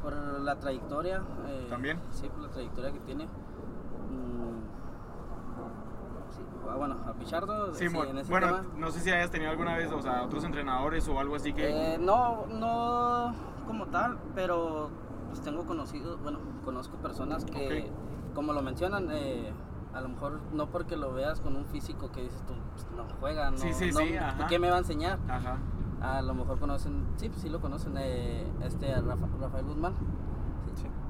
Por 0.02 0.14
la 0.14 0.56
trayectoria. 0.60 1.22
eh, 1.48 1.68
¿También? 1.70 2.00
Sí, 2.12 2.28
por 2.30 2.40
la 2.44 2.50
trayectoria 2.50 2.92
que 2.92 3.00
tiene. 3.00 3.26
Mm, 3.26 4.71
bueno, 6.78 6.98
a 7.08 7.14
Pichardo. 7.14 7.74
Sí, 7.74 7.90
sí, 7.90 7.98
en 7.98 8.18
ese 8.18 8.32
bueno, 8.32 8.48
tema. 8.48 8.66
no 8.78 8.92
sé 8.92 9.00
si 9.02 9.10
hayas 9.12 9.32
tenido 9.32 9.52
alguna 9.52 9.76
vez, 9.76 9.92
o 9.92 10.02
sea, 10.02 10.24
otros 10.24 10.44
entrenadores 10.44 11.08
o 11.08 11.20
algo 11.20 11.36
así 11.36 11.54
que... 11.54 11.94
Eh, 11.96 11.98
no, 12.00 12.46
no 12.48 13.34
como 13.68 13.88
tal, 13.88 14.18
pero 14.36 14.90
pues 15.30 15.42
tengo 15.42 15.64
conocido, 15.66 16.18
bueno, 16.18 16.40
conozco 16.66 16.98
personas 16.98 17.46
que, 17.46 17.90
como 18.36 18.54
lo 18.54 18.62
mencionan, 18.62 19.08
eh, 19.12 19.54
a 19.94 20.02
lo 20.02 20.10
mejor 20.10 20.40
no 20.54 20.68
porque 20.68 20.96
lo 20.98 21.14
veas 21.14 21.40
con 21.42 21.56
un 21.56 21.66
físico 21.66 22.12
que 22.12 22.22
dices 22.24 22.42
tú, 22.48 22.54
pues, 22.74 22.88
no 22.96 23.06
juega, 23.20 23.52
no, 23.52 23.58
Sí, 23.58 23.74
sí, 23.74 23.92
no, 23.92 24.00
sí. 24.00 24.14
¿qué 24.50 24.60
me 24.60 24.70
va 24.70 24.76
a 24.76 24.80
enseñar? 24.80 25.20
Ajá. 25.30 25.58
A 26.02 26.22
lo 26.22 26.34
mejor 26.34 26.60
conocen, 26.60 27.06
sí, 27.18 27.30
pues 27.30 27.42
sí 27.42 27.50
lo 27.50 27.62
conocen, 27.62 27.94
eh, 27.98 28.46
este 28.64 28.94
Rafa- 29.02 29.28
Rafael 29.40 29.66
Guzmán. 29.66 29.94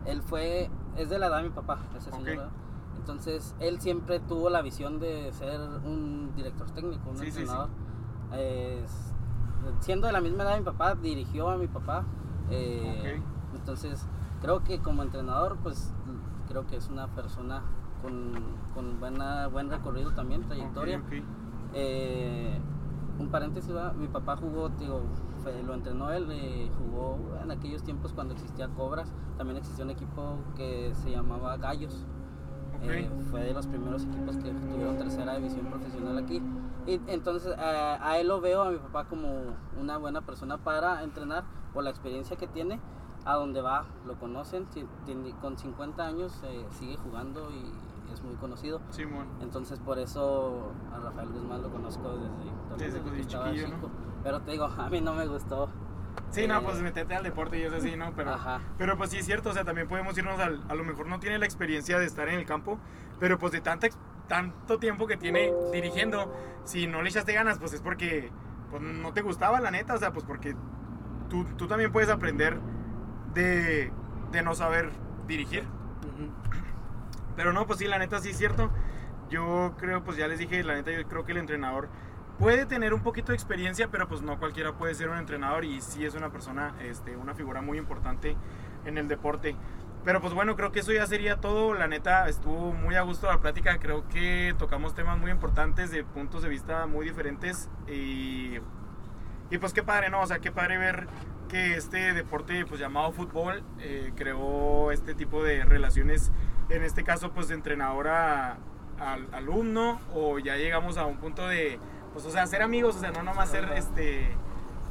Él 0.06 0.22
fue, 0.22 0.69
es 0.98 1.10
de 1.10 1.19
la 1.19 1.28
edad 1.28 1.38
de 1.38 1.44
mi 1.44 1.49
papá, 1.49 1.78
ese 1.95 2.10
Ok. 2.10 2.15
señor. 2.26 2.49
Entonces, 3.02 3.56
él 3.60 3.82
siempre 3.82 4.19
tuvo 4.19 4.49
la 4.52 4.61
visión 4.61 4.99
de 4.99 5.32
ser 5.34 5.60
un 5.60 6.32
director 6.36 6.69
técnico, 6.69 7.10
un 7.10 7.18
Sí, 7.18 7.26
sí, 7.26 7.32
sí. 7.32 7.40
entrenador. 7.40 7.69
Eh, 8.34 8.86
siendo 9.80 10.06
de 10.06 10.14
la 10.14 10.22
misma 10.22 10.44
edad 10.44 10.53
de 10.53 10.60
mi 10.60 10.65
papá, 10.65 10.94
dirigió 10.95 11.49
a 11.49 11.57
mi 11.57 11.68
papá. 11.68 12.06
eh, 12.52 13.19
Entonces, 13.56 14.06
creo 14.41 14.64
que 14.64 14.80
como 14.80 15.02
entrenador, 15.03 15.57
pues 15.64 15.91
creo 16.48 16.68
que 16.68 16.76
es 16.76 16.90
una 16.90 17.07
persona 17.07 17.64
con, 18.03 18.34
con 18.76 18.99
buena, 18.99 19.48
buen 19.48 19.69
recorrido 19.69 20.11
también, 20.14 20.44
trayectoria. 20.44 21.02
Eh, 21.73 22.60
un 23.19 23.30
paréntesis, 23.30 23.72
¿verdad? 23.73 23.94
mi 23.94 24.07
papá 24.07 24.36
jugó, 24.38 24.69
digo, 24.69 25.02
lo 25.65 25.73
entrenó 25.73 26.11
él, 26.11 26.28
eh, 26.32 26.69
jugó 26.78 27.18
en 27.44 27.52
aquellos 27.52 27.84
tiempos 27.84 28.14
cuando 28.14 28.34
existía 28.34 28.68
Cobras, 28.69 29.11
también 29.38 29.57
existía 29.57 29.86
un 29.86 29.91
equipo 29.91 30.38
que 30.56 30.94
se 30.95 31.11
llamaba 31.11 31.57
Gallos. 31.57 32.06
Ok. 32.84 32.90
Eh, 32.90 33.10
fue 33.30 33.41
de 33.44 33.53
los 33.53 33.68
primeros 33.68 34.03
equipos 34.03 34.38
que 34.38 34.52
tuvieron 34.52 34.98
tercera 34.98 35.36
división 35.36 35.66
profesional 35.68 36.18
aquí. 36.18 36.41
Y 36.88 36.99
entonces 37.08 37.56
a, 37.58 38.06
a 38.10 38.18
él 38.20 38.28
lo 38.28 38.41
veo, 38.41 38.64
a 38.64 38.72
mi 38.72 38.78
papá, 38.78 39.06
como 39.06 39.30
una 39.80 39.98
buena 39.98 40.22
persona 40.22 40.58
para 40.58 41.03
entrenar 41.03 41.44
por 41.74 41.84
la 41.84 41.90
experiencia 41.91 42.36
que 42.38 42.48
tiene. 42.48 42.80
A 43.24 43.36
donde 43.36 43.62
va, 43.62 43.86
lo 44.08 44.16
conocen. 44.20 44.66
si- 44.72 44.88
tiene- 45.06 45.32
con 45.41 45.56
50 45.58 46.03
años 46.06 46.41
eh, 46.44 46.66
sigue 46.72 46.98
jugando 46.98 47.52
y 47.52 47.72
es 48.12 48.24
muy 48.24 48.34
conocido. 48.36 48.82
Simón. 48.90 49.28
Entonces 49.41 49.80
por 49.80 49.99
eso 49.99 50.72
a 50.91 50.98
Rafael 50.99 51.30
Guzmán 51.30 51.62
lo 51.62 51.70
conozco 51.70 52.10
desde, 52.18 52.84
Desde 52.84 52.99
desde 52.99 53.12
que 53.12 53.22
estaba 53.22 53.45
chiquillo, 53.52 53.68
¿no? 53.68 53.76
chico. 53.76 53.90
Pero 54.24 54.41
te 54.41 54.52
digo, 54.52 54.66
a 54.78 54.90
mí 54.90 55.02
no 55.02 55.14
me 55.14 55.28
gustó. 55.28 55.70
Sí, 56.32 56.48
no, 56.48 56.60
Eh, 56.60 56.62
pues 56.64 56.78
metete 56.82 57.14
al 57.16 57.24
deporte 57.24 57.60
y 57.60 57.64
es 57.64 57.74
así, 57.74 57.95
¿no? 57.95 58.14
Pero, 58.16 58.34
Ajá. 58.34 58.62
pero 58.78 58.98
pues 58.98 59.10
sí 59.10 59.18
es 59.18 59.26
cierto, 59.26 59.49
o 59.49 59.53
sea, 59.53 59.64
también 59.66 59.88
podemos 59.88 60.18
irnos 60.18 60.40
al, 60.40 60.64
a 60.70 60.76
lo 60.76 60.84
mejor 60.84 61.08
no 61.08 61.20
tiene 61.20 61.38
la 61.38 61.45
experiencia 61.45 61.99
de 61.99 62.06
estar 62.06 62.28
en 62.30 62.40
el 62.40 62.45
campo, 62.45 62.80
pero 63.20 63.38
pues 63.38 63.52
de 63.52 63.62
tanta, 63.62 63.88
tanto 64.28 64.80
tiempo 64.80 65.08
que 65.08 65.18
tiene 65.18 65.52
dirigiendo, 65.74 66.34
si 66.64 66.88
no 66.88 67.02
le 67.02 67.10
echaste 67.10 67.34
ganas, 67.34 67.60
pues 67.60 67.74
es 67.74 67.82
porque 67.82 68.32
pues, 68.70 68.82
no 68.82 69.12
te 69.14 69.22
gustaba, 69.22 69.60
la 69.60 69.72
neta, 69.72 69.94
o 69.94 69.98
sea, 69.98 70.14
pues 70.14 70.26
porque 70.26 70.56
tú, 71.30 71.45
tú 71.58 71.68
también 71.68 71.91
puedes 71.91 72.10
aprender 72.10 72.58
de, 73.34 73.91
de 74.32 74.41
no 74.41 74.56
saber 74.56 74.90
dirigir. 75.28 75.66
Pero 77.36 77.53
no, 77.53 77.66
pues 77.66 77.80
sí, 77.80 77.88
la 77.88 77.98
neta 77.98 78.20
sí 78.20 78.30
es 78.30 78.38
cierto. 78.38 78.70
Yo 79.30 79.74
creo, 79.78 80.03
pues 80.03 80.18
ya 80.18 80.28
les 80.28 80.40
dije, 80.40 80.64
la 80.64 80.74
neta 80.76 80.91
yo 80.91 81.08
creo 81.08 81.24
que 81.26 81.32
el 81.32 81.38
entrenador 81.38 81.88
puede 82.42 82.66
tener 82.66 82.96
un 82.96 83.02
poquito 83.02 83.32
de 83.32 83.36
experiencia, 83.36 83.90
pero 83.90 84.08
pues 84.08 84.24
no 84.24 84.40
cualquiera 84.40 84.74
puede 84.74 84.96
ser 84.96 85.10
un 85.10 85.18
entrenador 85.20 85.64
y 85.64 85.80
sí 85.80 86.04
es 86.04 86.16
una 86.16 86.32
persona, 86.32 86.74
este, 86.82 87.16
una 87.16 87.36
figura 87.36 87.62
muy 87.62 87.78
importante 87.78 88.36
en 88.84 88.98
el 88.98 89.08
deporte. 89.08 89.56
Pero 90.04 90.22
pues 90.22 90.34
bueno, 90.34 90.56
creo 90.56 90.72
que 90.72 90.80
eso 90.80 90.92
ya 90.92 91.06
sería 91.06 91.40
todo. 91.40 91.76
La 91.76 91.88
neta 91.88 92.28
estuvo 92.28 92.74
muy 92.74 92.96
a 92.96 93.04
gusto 93.04 93.28
la 93.28 93.40
plática. 93.42 93.78
Creo 93.78 94.10
que 94.10 94.56
tocamos 94.58 94.96
temas 94.96 95.20
muy 95.20 95.30
importantes 95.30 95.92
de 95.92 96.04
puntos 96.04 96.42
de 96.42 96.50
vista 96.50 96.88
muy 96.88 97.06
diferentes. 97.06 97.70
Y, 97.88 98.58
y 99.52 99.58
pues 99.60 99.72
qué 99.72 99.84
padre, 99.84 100.10
¿no? 100.10 100.22
O 100.22 100.26
sea, 100.26 100.40
qué 100.40 100.52
padre 100.52 100.80
ver 100.80 101.08
que 101.48 101.76
este 101.76 102.14
deporte 102.14 102.66
pues 102.66 102.80
llamado 102.80 103.12
fútbol 103.12 103.64
eh, 103.78 104.14
creó 104.16 104.92
este 104.92 105.14
tipo 105.14 105.44
de 105.44 105.64
relaciones. 105.64 106.32
En 106.70 106.82
este 106.82 107.04
caso 107.04 107.34
pues 107.34 107.50
de 107.50 107.54
entrenador 107.54 108.08
a, 108.08 108.58
al 108.98 109.28
alumno 109.32 110.00
o 110.16 110.40
ya 110.40 110.56
llegamos 110.56 110.98
a 110.98 111.06
un 111.06 111.18
punto 111.18 111.48
de 111.48 111.80
pues 112.14 112.26
o 112.26 112.32
sea 112.32 112.46
ser 112.48 112.62
amigos, 112.62 112.96
o 112.96 113.00
sea 113.00 113.12
no 113.12 113.24
nomás 113.24 113.50
ser 113.50 113.66
este 113.76 114.36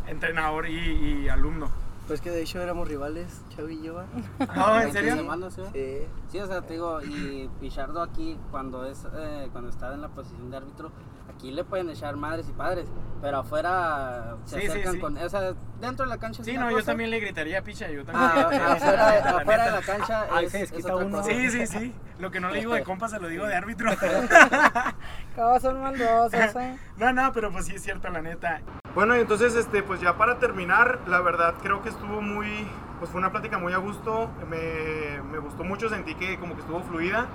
entrenador 0.06 0.68
y, 0.68 1.22
y 1.24 1.28
alumno. 1.28 1.68
Pues 2.06 2.20
que 2.20 2.30
de 2.30 2.42
hecho 2.42 2.60
éramos 2.60 2.88
rivales, 2.88 3.42
Chavi 3.54 3.74
y 3.78 3.82
yo. 3.82 3.94
¿va? 3.94 4.06
No, 4.56 4.76
¿en 4.80 4.86
Entre 4.88 5.00
serio? 5.00 5.16
semanas, 5.16 5.54
¿sí? 5.54 5.62
Sí. 5.72 6.06
Sí, 6.32 6.38
o 6.40 6.46
sea, 6.46 6.62
te 6.62 6.72
digo, 6.74 7.00
y 7.02 7.48
Pichardo 7.60 8.02
aquí, 8.02 8.36
cuando 8.50 8.84
es 8.84 9.06
eh, 9.14 9.48
cuando 9.52 9.70
está 9.70 9.94
en 9.94 10.00
la 10.00 10.08
posición 10.08 10.50
de 10.50 10.56
árbitro, 10.56 10.90
aquí 11.30 11.50
le 11.50 11.64
pueden 11.64 11.88
echar 11.90 12.16
madres 12.16 12.46
y 12.48 12.52
padres, 12.52 12.86
pero 13.22 13.38
afuera 13.38 14.36
se 14.44 14.60
Sí, 14.60 14.66
acercan 14.66 14.92
sí. 14.94 14.98
con. 15.00 15.16
O 15.18 15.28
sea, 15.28 15.52
dentro 15.80 16.04
de 16.06 16.10
la 16.10 16.18
cancha 16.18 16.44
Sí, 16.44 16.56
no, 16.56 16.70
yo 16.70 16.82
también 16.84 17.10
le 17.10 17.20
gritaría 17.20 17.62
picha, 17.62 17.88
yo 17.90 18.04
también. 18.04 18.30
ah, 18.32 18.46
gritaría, 18.48 18.72
afuera, 18.74 19.20
la 19.32 19.38
afuera 19.40 19.64
de 19.66 19.70
la 19.72 19.80
cancha 19.82 20.26
Ahí 20.32 20.44
es, 20.46 20.52
se 20.52 20.62
es 20.64 20.72
otra 20.84 20.96
uno. 20.96 21.16
cosa. 21.18 21.30
Sí, 21.30 21.50
sí, 21.50 21.66
sí. 21.66 21.94
Lo 22.18 22.30
que 22.30 22.40
no 22.40 22.50
le 22.50 22.58
digo 22.60 22.74
de 22.74 22.82
compa 22.82 23.08
se 23.08 23.18
lo 23.18 23.28
digo 23.28 23.46
de 23.46 23.54
árbitro. 23.54 23.90
Todos 25.36 25.62
son 25.62 25.80
maldosos, 25.80 26.34
¿eh? 26.56 26.76
No, 26.98 27.12
no, 27.12 27.32
pero 27.32 27.50
pues 27.50 27.66
sí 27.66 27.74
es 27.74 27.82
cierto, 27.82 28.08
la 28.10 28.20
neta. 28.20 28.60
Bueno, 28.94 29.16
y 29.16 29.20
entonces, 29.20 29.54
este, 29.54 29.82
pues 29.82 30.00
ya 30.00 30.16
para 30.18 30.38
terminar, 30.38 30.98
la 31.06 31.20
verdad 31.20 31.54
creo 31.62 31.82
que 31.82 31.88
estuvo 31.88 32.20
muy, 32.20 32.66
pues 32.98 33.10
fue 33.10 33.18
una 33.20 33.30
plática 33.30 33.58
muy 33.58 33.72
a 33.72 33.78
gusto. 33.78 34.30
Me, 34.48 35.22
me 35.30 35.38
gustó 35.38 35.64
mucho, 35.64 35.88
sentí 35.88 36.14
que 36.16 36.38
como 36.38 36.54
que 36.54 36.60
estuvo 36.60 36.82
fluida, 36.82 37.26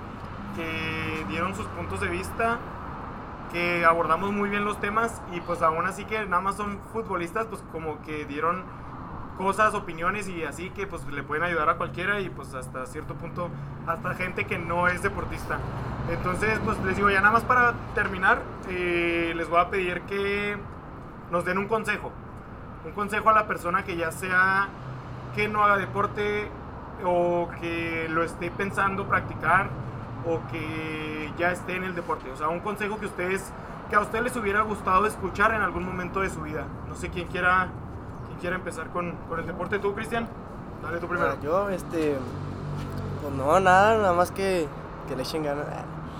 que 0.54 1.24
dieron 1.28 1.54
sus 1.54 1.66
puntos 1.68 2.00
de 2.00 2.08
vista, 2.08 2.58
que 3.52 3.84
abordamos 3.84 4.32
muy 4.32 4.48
bien 4.48 4.64
los 4.64 4.80
temas 4.80 5.20
y 5.32 5.40
pues 5.40 5.62
aún 5.62 5.86
así 5.86 6.04
que 6.04 6.24
nada 6.26 6.42
más 6.42 6.56
son 6.56 6.78
futbolistas, 6.92 7.46
pues 7.46 7.62
como 7.72 8.02
que 8.02 8.24
dieron 8.24 8.64
cosas, 9.36 9.74
opiniones 9.74 10.28
y 10.28 10.44
así 10.44 10.70
que 10.70 10.86
pues 10.86 11.06
le 11.06 11.22
pueden 11.22 11.44
ayudar 11.44 11.68
a 11.68 11.76
cualquiera 11.76 12.20
y 12.20 12.30
pues 12.30 12.54
hasta 12.54 12.86
cierto 12.86 13.14
punto 13.14 13.50
hasta 13.86 14.14
gente 14.14 14.46
que 14.46 14.58
no 14.58 14.88
es 14.88 15.02
deportista. 15.02 15.58
Entonces 16.10 16.58
pues 16.64 16.78
les 16.84 16.96
digo 16.96 17.10
ya 17.10 17.20
nada 17.20 17.32
más 17.32 17.44
para 17.44 17.74
terminar 17.94 18.42
eh, 18.68 19.32
les 19.36 19.48
voy 19.48 19.60
a 19.60 19.70
pedir 19.70 20.02
que 20.02 20.56
nos 21.30 21.44
den 21.44 21.58
un 21.58 21.68
consejo, 21.68 22.12
un 22.84 22.92
consejo 22.92 23.30
a 23.30 23.32
la 23.32 23.46
persona 23.46 23.84
que 23.84 23.96
ya 23.96 24.10
sea 24.10 24.68
que 25.34 25.48
no 25.48 25.62
haga 25.62 25.76
deporte 25.76 26.48
o 27.04 27.48
que 27.60 28.06
lo 28.08 28.22
esté 28.22 28.50
pensando 28.50 29.06
practicar 29.06 29.68
o 30.26 30.40
que 30.50 31.32
ya 31.38 31.52
esté 31.52 31.76
en 31.76 31.84
el 31.84 31.94
deporte. 31.94 32.30
O 32.30 32.36
sea, 32.36 32.48
un 32.48 32.60
consejo 32.60 32.98
que 32.98 33.06
ustedes, 33.06 33.44
que 33.90 33.96
a 33.96 34.00
ustedes 34.00 34.24
les 34.24 34.36
hubiera 34.36 34.62
gustado 34.62 35.06
escuchar 35.06 35.54
en 35.54 35.62
algún 35.62 35.84
momento 35.84 36.20
de 36.20 36.30
su 36.30 36.40
vida. 36.42 36.64
No 36.88 36.94
sé 36.94 37.10
quién 37.10 37.28
quiera, 37.28 37.68
quién 38.26 38.38
quiera 38.40 38.56
empezar 38.56 38.88
con, 38.88 39.12
con 39.28 39.38
el 39.40 39.46
deporte. 39.46 39.78
¿Tú, 39.78 39.94
Cristian? 39.94 40.28
Dale 40.82 40.98
tú 40.98 41.06
primero. 41.08 41.30
Ah, 41.32 41.36
yo, 41.42 41.70
este. 41.70 42.16
Pues 43.22 43.34
no, 43.34 43.58
nada, 43.60 43.96
nada 43.98 44.12
más 44.12 44.30
que, 44.30 44.66
que 45.08 45.16
le 45.16 45.22
echen 45.22 45.42
ganas. 45.44 45.64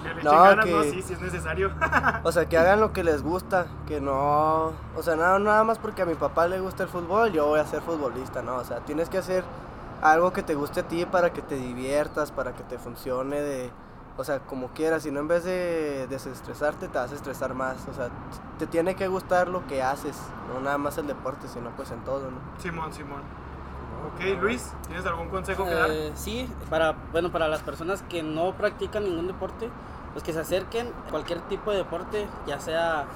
Que 0.02 0.14
le 0.14 0.22
No, 0.22 0.30
echen 0.30 0.42
ganas, 0.42 0.64
que- 0.64 0.72
¿no? 0.72 0.82
Sí, 0.84 1.02
si 1.02 1.12
es 1.12 1.20
necesario. 1.20 1.70
O 2.24 2.32
sea, 2.32 2.48
que 2.48 2.58
hagan 2.58 2.80
lo 2.80 2.92
que 2.92 3.04
les 3.04 3.22
gusta, 3.22 3.66
que 3.86 4.00
no... 4.00 4.72
O 4.96 5.02
sea, 5.02 5.14
nada, 5.16 5.38
nada 5.38 5.62
más 5.64 5.78
porque 5.78 6.02
a 6.02 6.06
mi 6.06 6.14
papá 6.14 6.46
le 6.48 6.58
gusta 6.60 6.82
el 6.84 6.88
fútbol, 6.88 7.30
yo 7.32 7.46
voy 7.46 7.60
a 7.60 7.64
ser 7.66 7.82
futbolista, 7.82 8.42
¿no? 8.42 8.56
O 8.56 8.64
sea, 8.64 8.78
tienes 8.80 9.08
que 9.08 9.18
hacer 9.18 9.44
algo 10.02 10.32
que 10.32 10.42
te 10.42 10.54
guste 10.54 10.80
a 10.80 10.82
ti 10.88 11.04
para 11.06 11.32
que 11.32 11.42
te 11.42 11.54
diviertas, 11.56 12.30
para 12.32 12.52
que 12.52 12.62
te 12.64 12.78
funcione 12.78 13.40
de... 13.40 13.70
O 14.18 14.24
sea, 14.24 14.40
como 14.40 14.68
quieras, 14.68 15.02
si 15.02 15.10
no 15.10 15.20
en 15.20 15.28
vez 15.28 15.44
de 15.44 16.06
desestresarte 16.08 16.88
te 16.88 16.98
vas 16.98 17.12
a 17.12 17.14
estresar 17.14 17.54
más. 17.54 17.86
O 17.88 17.94
sea, 17.94 18.08
te 18.58 18.66
tiene 18.66 18.94
que 18.96 19.08
gustar 19.08 19.48
lo 19.48 19.66
que 19.66 19.82
haces, 19.82 20.16
no 20.52 20.60
nada 20.60 20.78
más 20.78 20.96
el 20.98 21.06
deporte, 21.06 21.48
sino 21.48 21.70
pues 21.70 21.90
en 21.90 22.00
todo, 22.00 22.30
¿no? 22.30 22.38
Simón, 22.58 22.92
Simón. 22.92 23.22
Ok, 24.14 24.40
Luis, 24.40 24.72
¿tienes 24.86 25.04
algún 25.04 25.28
consejo 25.28 25.64
que 25.64 25.74
dar? 25.74 25.90
Eh, 25.90 26.12
sí, 26.14 26.48
para, 26.70 26.92
bueno, 27.12 27.30
para 27.30 27.48
las 27.48 27.60
personas 27.62 28.02
que 28.02 28.22
no 28.22 28.52
practican 28.52 29.04
ningún 29.04 29.26
deporte, 29.26 29.68
pues 30.12 30.24
que 30.24 30.32
se 30.32 30.40
acerquen 30.40 30.90
a 31.06 31.10
cualquier 31.10 31.40
tipo 31.42 31.70
de 31.70 31.78
deporte, 31.78 32.26
ya 32.46 32.60
sea 32.60 33.06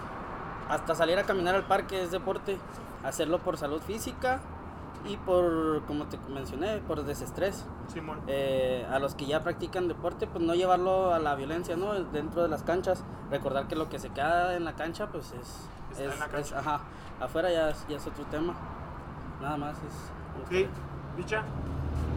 hasta 0.68 0.94
salir 0.94 1.18
a 1.18 1.24
caminar 1.24 1.55
al 1.55 1.64
parque 1.64 2.02
es 2.02 2.10
deporte, 2.10 2.59
hacerlo 3.05 3.39
por 3.39 3.56
salud 3.56 3.81
física 3.81 4.40
y 5.06 5.16
por, 5.16 5.82
como 5.86 6.05
te 6.06 6.18
mencioné, 6.32 6.78
por 6.86 7.05
desestrés. 7.05 7.64
Simón. 7.93 8.20
Eh, 8.27 8.86
a 8.90 8.98
los 8.98 9.14
que 9.14 9.27
ya 9.27 9.43
practican 9.43 9.89
deporte, 9.89 10.27
pues 10.27 10.44
no 10.44 10.55
llevarlo 10.55 11.12
a 11.14 11.18
la 11.18 11.35
violencia, 11.35 11.77
¿no? 11.77 11.94
Dentro 11.94 12.43
de 12.43 12.48
las 12.48 12.62
canchas, 12.62 13.02
recordar 13.31 13.66
que 13.66 13.77
lo 13.77 13.89
que 13.89 13.98
se 13.98 14.10
queda 14.10 14.56
en 14.56 14.64
la 14.64 14.74
cancha, 14.74 15.09
pues 15.09 15.32
es... 15.32 15.68
Está 15.93 16.05
es- 16.05 16.12
en 16.14 16.18
la 16.20 16.27
es- 16.27 16.31
cancha. 16.32 16.59
ajá, 16.59 16.81
afuera 17.20 17.51
ya, 17.51 17.70
es- 17.70 17.86
ya 17.89 17.97
es 17.97 18.06
otro 18.06 18.24
tema. 18.27 18.55
Nada 19.40 19.56
más 19.56 19.77
es... 19.78 20.62
Ok, 20.64 20.68
Bicha. 21.16 21.43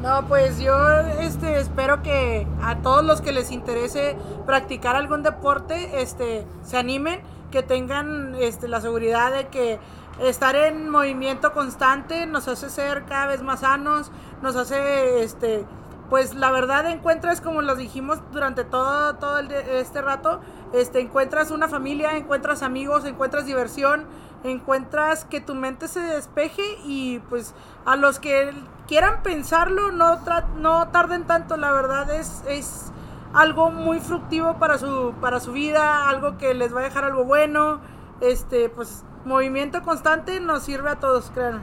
No, 0.01 0.26
pues 0.27 0.60
yo 0.60 0.76
este, 1.22 1.60
espero 1.60 2.03
que 2.03 2.45
a 2.61 2.77
todos 2.80 3.03
los 3.05 3.22
que 3.22 3.31
les 3.31 3.51
interese 3.51 4.18
practicar 4.45 4.95
algún 4.97 5.23
deporte 5.23 6.01
este, 6.01 6.45
se 6.64 6.77
animen, 6.77 7.22
que 7.51 7.64
tengan 7.64 8.35
este, 8.35 8.68
la 8.68 8.81
seguridad 8.81 9.31
de 9.31 9.47
que 9.47 9.80
estar 10.19 10.56
en 10.56 10.90
movimiento 10.90 11.53
constante 11.53 12.26
nos 12.26 12.48
hace 12.48 12.69
ser 12.69 13.06
cada 13.06 13.27
vez 13.27 13.41
más 13.41 13.61
sanos, 13.61 14.11
nos 14.41 14.56
hace, 14.56 15.23
este, 15.23 15.65
pues 16.10 16.35
la 16.35 16.52
verdad 16.52 16.85
encuentras, 16.90 17.41
como 17.41 17.61
los 17.61 17.77
dijimos 17.77 18.19
durante 18.31 18.64
todo, 18.64 19.15
todo 19.15 19.40
el 19.40 19.52
este 19.52 20.02
rato, 20.02 20.41
este, 20.73 20.99
encuentras 20.99 21.52
una 21.52 21.68
familia, 21.68 22.18
encuentras 22.18 22.61
amigos, 22.61 23.06
encuentras 23.06 23.45
diversión, 23.45 24.06
encuentras 24.44 25.26
que 25.26 25.41
tu 25.41 25.56
mente 25.56 25.88
se 25.88 26.02
despeje 26.02 26.64
y 26.85 27.19
pues 27.30 27.56
a 27.85 27.95
los 27.95 28.19
que 28.19 28.53
quieran 28.88 29.23
pensarlo 29.23 29.91
no, 29.91 30.19
no 30.57 30.88
tarden 30.90 31.26
tanto, 31.26 31.57
la 31.57 31.72
verdad 31.72 32.11
es, 32.11 32.44
es 32.48 32.91
algo 33.34 33.72
muy 33.72 33.99
fructivo 33.99 34.60
para 34.60 34.77
su, 34.77 35.14
para 35.19 35.40
su 35.40 35.53
vida, 35.53 36.07
algo 36.07 36.38
que 36.38 36.53
les 36.53 36.76
va 36.76 36.81
a 36.81 36.84
dejar 36.84 37.06
algo 37.06 37.23
bueno, 37.23 37.80
este 38.22 38.69
pues 38.69 39.03
movimiento 39.25 39.81
constante 39.81 40.39
nos 40.39 40.63
sirve 40.63 40.89
a 40.89 40.95
todos, 40.95 41.31
créanme. 41.31 41.61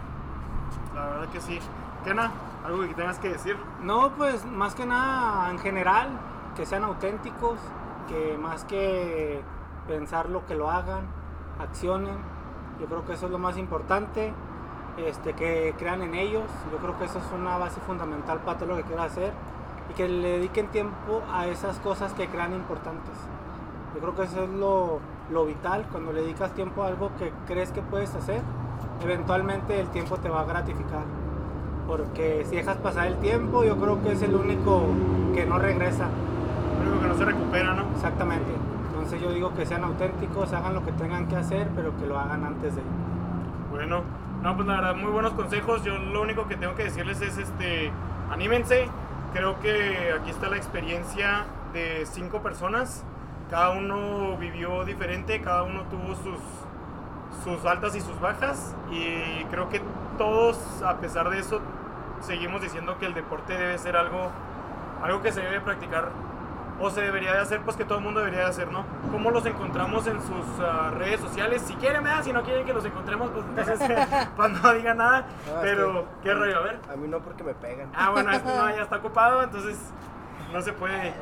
La 0.94 1.06
verdad 1.06 1.28
que 1.28 1.40
sí. 1.40 1.58
Kena, 2.04 2.30
algo 2.64 2.82
que 2.82 2.94
tengas 2.94 3.18
que 3.18 3.30
decir. 3.30 3.56
No, 3.82 4.10
pues 4.16 4.44
más 4.44 4.74
que 4.74 4.86
nada 4.86 5.50
en 5.50 5.58
general, 5.58 6.08
que 6.56 6.66
sean 6.66 6.84
auténticos, 6.84 7.58
que 8.08 8.36
más 8.38 8.64
que 8.64 9.42
pensar 9.86 10.28
lo 10.28 10.46
que 10.46 10.54
lo 10.54 10.70
hagan, 10.70 11.06
accionen. 11.58 12.16
Yo 12.80 12.86
creo 12.86 13.04
que 13.04 13.12
eso 13.12 13.26
es 13.26 13.32
lo 13.32 13.38
más 13.38 13.58
importante, 13.58 14.32
este, 14.96 15.34
que 15.34 15.74
crean 15.78 16.02
en 16.02 16.14
ellos. 16.14 16.44
Yo 16.72 16.78
creo 16.78 16.98
que 16.98 17.04
eso 17.04 17.18
es 17.18 17.24
una 17.32 17.58
base 17.58 17.80
fundamental 17.80 18.38
para 18.40 18.58
todo 18.58 18.70
lo 18.70 18.76
que 18.76 18.84
quieran 18.84 19.06
hacer 19.06 19.32
y 19.90 19.94
que 19.94 20.08
le 20.08 20.38
dediquen 20.38 20.68
tiempo 20.68 21.22
a 21.32 21.46
esas 21.46 21.78
cosas 21.80 22.12
que 22.14 22.28
crean 22.28 22.54
importantes. 22.54 23.14
Yo 23.94 24.00
creo 24.00 24.14
que 24.14 24.22
eso 24.22 24.44
es 24.44 24.50
lo, 24.50 25.00
lo 25.30 25.46
vital, 25.46 25.86
cuando 25.90 26.12
le 26.12 26.22
dedicas 26.22 26.52
tiempo 26.54 26.82
a 26.82 26.88
algo 26.88 27.10
que 27.18 27.32
crees 27.46 27.70
que 27.70 27.82
puedes 27.82 28.14
hacer, 28.14 28.40
eventualmente 29.02 29.80
el 29.80 29.88
tiempo 29.88 30.16
te 30.16 30.28
va 30.28 30.40
a 30.40 30.44
gratificar. 30.44 31.04
Porque 31.86 32.46
si 32.48 32.56
dejas 32.56 32.76
pasar 32.78 33.08
el 33.08 33.16
tiempo, 33.16 33.64
yo 33.64 33.76
creo 33.76 34.02
que 34.02 34.12
es 34.12 34.22
el 34.22 34.34
único 34.34 34.82
que 35.34 35.44
no 35.46 35.58
regresa. 35.58 36.08
Lo 36.78 36.90
único 36.90 37.02
que 37.02 37.08
no 37.08 37.16
se 37.16 37.24
recupera, 37.24 37.74
¿no? 37.74 37.84
Exactamente. 37.94 38.50
Entonces 38.88 39.20
yo 39.20 39.32
digo 39.32 39.54
que 39.54 39.66
sean 39.66 39.82
auténticos, 39.82 40.52
hagan 40.52 40.74
lo 40.74 40.84
que 40.84 40.92
tengan 40.92 41.26
que 41.26 41.36
hacer, 41.36 41.68
pero 41.74 41.96
que 41.96 42.06
lo 42.06 42.18
hagan 42.18 42.44
antes 42.44 42.76
de. 42.76 42.82
Bueno, 43.70 44.02
no, 44.42 44.56
pues 44.56 44.68
la 44.68 44.74
verdad, 44.74 44.96
muy 44.96 45.10
buenos 45.10 45.32
consejos. 45.32 45.82
Yo 45.84 45.98
lo 45.98 46.22
único 46.22 46.46
que 46.46 46.56
tengo 46.56 46.74
que 46.74 46.84
decirles 46.84 47.20
es, 47.20 47.38
este, 47.38 47.90
anímense. 48.30 48.88
Creo 49.32 49.58
que 49.60 50.12
aquí 50.20 50.30
está 50.30 50.48
la 50.48 50.56
experiencia 50.56 51.44
de 51.72 52.06
cinco 52.06 52.40
personas. 52.40 53.04
Cada 53.50 53.70
uno 53.70 54.36
vivió 54.36 54.84
diferente, 54.84 55.40
cada 55.40 55.64
uno 55.64 55.82
tuvo 55.84 56.14
sus, 56.14 56.40
sus 57.42 57.64
altas 57.66 57.94
y 57.96 58.00
sus 58.00 58.18
bajas. 58.20 58.74
Y 58.90 59.44
creo 59.50 59.68
que 59.68 59.80
todos, 60.16 60.58
a 60.82 60.98
pesar 60.98 61.30
de 61.30 61.40
eso, 61.40 61.60
seguimos 62.20 62.62
diciendo 62.62 62.96
que 62.98 63.06
el 63.06 63.14
deporte 63.14 63.54
debe 63.54 63.76
ser 63.78 63.96
algo, 63.96 64.30
algo 65.02 65.20
que 65.20 65.32
se 65.32 65.40
debe 65.40 65.60
practicar 65.60 66.10
o 66.80 66.90
se 66.90 67.02
debería 67.02 67.32
de 67.32 67.40
hacer, 67.40 67.60
pues 67.60 67.76
que 67.76 67.84
todo 67.84 67.98
el 67.98 68.04
mundo 68.04 68.20
debería 68.20 68.40
de 68.40 68.46
hacer, 68.46 68.72
¿no? 68.72 68.84
¿Cómo 69.10 69.30
los 69.30 69.44
encontramos 69.44 70.06
en 70.06 70.18
sus 70.22 70.46
ah, 70.60 70.90
redes 70.96 71.20
sociales? 71.20 71.62
Si 71.66 71.74
quieren, 71.74 72.02
¿verdad? 72.02 72.24
si 72.24 72.32
no 72.32 72.42
quieren 72.42 72.64
que 72.64 72.72
los 72.72 72.84
encontremos, 72.84 73.30
pues 73.30 73.44
entonces 73.46 73.78
pues 74.36 74.50
no 74.50 74.72
digan 74.72 74.96
nada. 74.96 75.26
No, 75.46 75.60
Pero, 75.60 76.06
¿qué 76.22 76.32
rollo? 76.32 76.56
A 76.56 76.60
ver. 76.62 76.80
A 76.90 76.96
mí 76.96 77.06
no 77.06 77.20
porque 77.20 77.44
me 77.44 77.54
pegan. 77.54 77.90
Ah, 77.94 78.10
bueno, 78.10 78.30
esto 78.30 78.48
no, 78.48 78.70
ya 78.70 78.82
está 78.82 78.96
ocupado, 78.96 79.42
entonces 79.42 79.78
no 80.52 80.60
se 80.62 80.72
puede. 80.72 81.12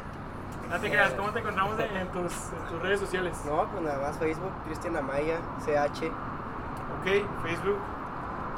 No 0.71 0.79
te 0.81 0.91
creas, 0.91 1.13
¿cómo 1.15 1.31
te 1.33 1.39
encontramos 1.41 1.79
en, 1.81 1.97
en 1.97 2.09
tus, 2.09 2.33
en 2.53 2.69
tus 2.71 2.83
redes 2.83 3.01
sociales? 3.01 3.37
No, 3.47 3.67
pues 3.71 3.83
nada 3.83 3.99
más 4.01 4.19
Facebook, 4.19 4.53
Cristian 4.67 4.97
Amaya, 4.97 5.37
CH. 5.65 6.07
Ok, 7.01 7.07
Facebook, 7.43 7.79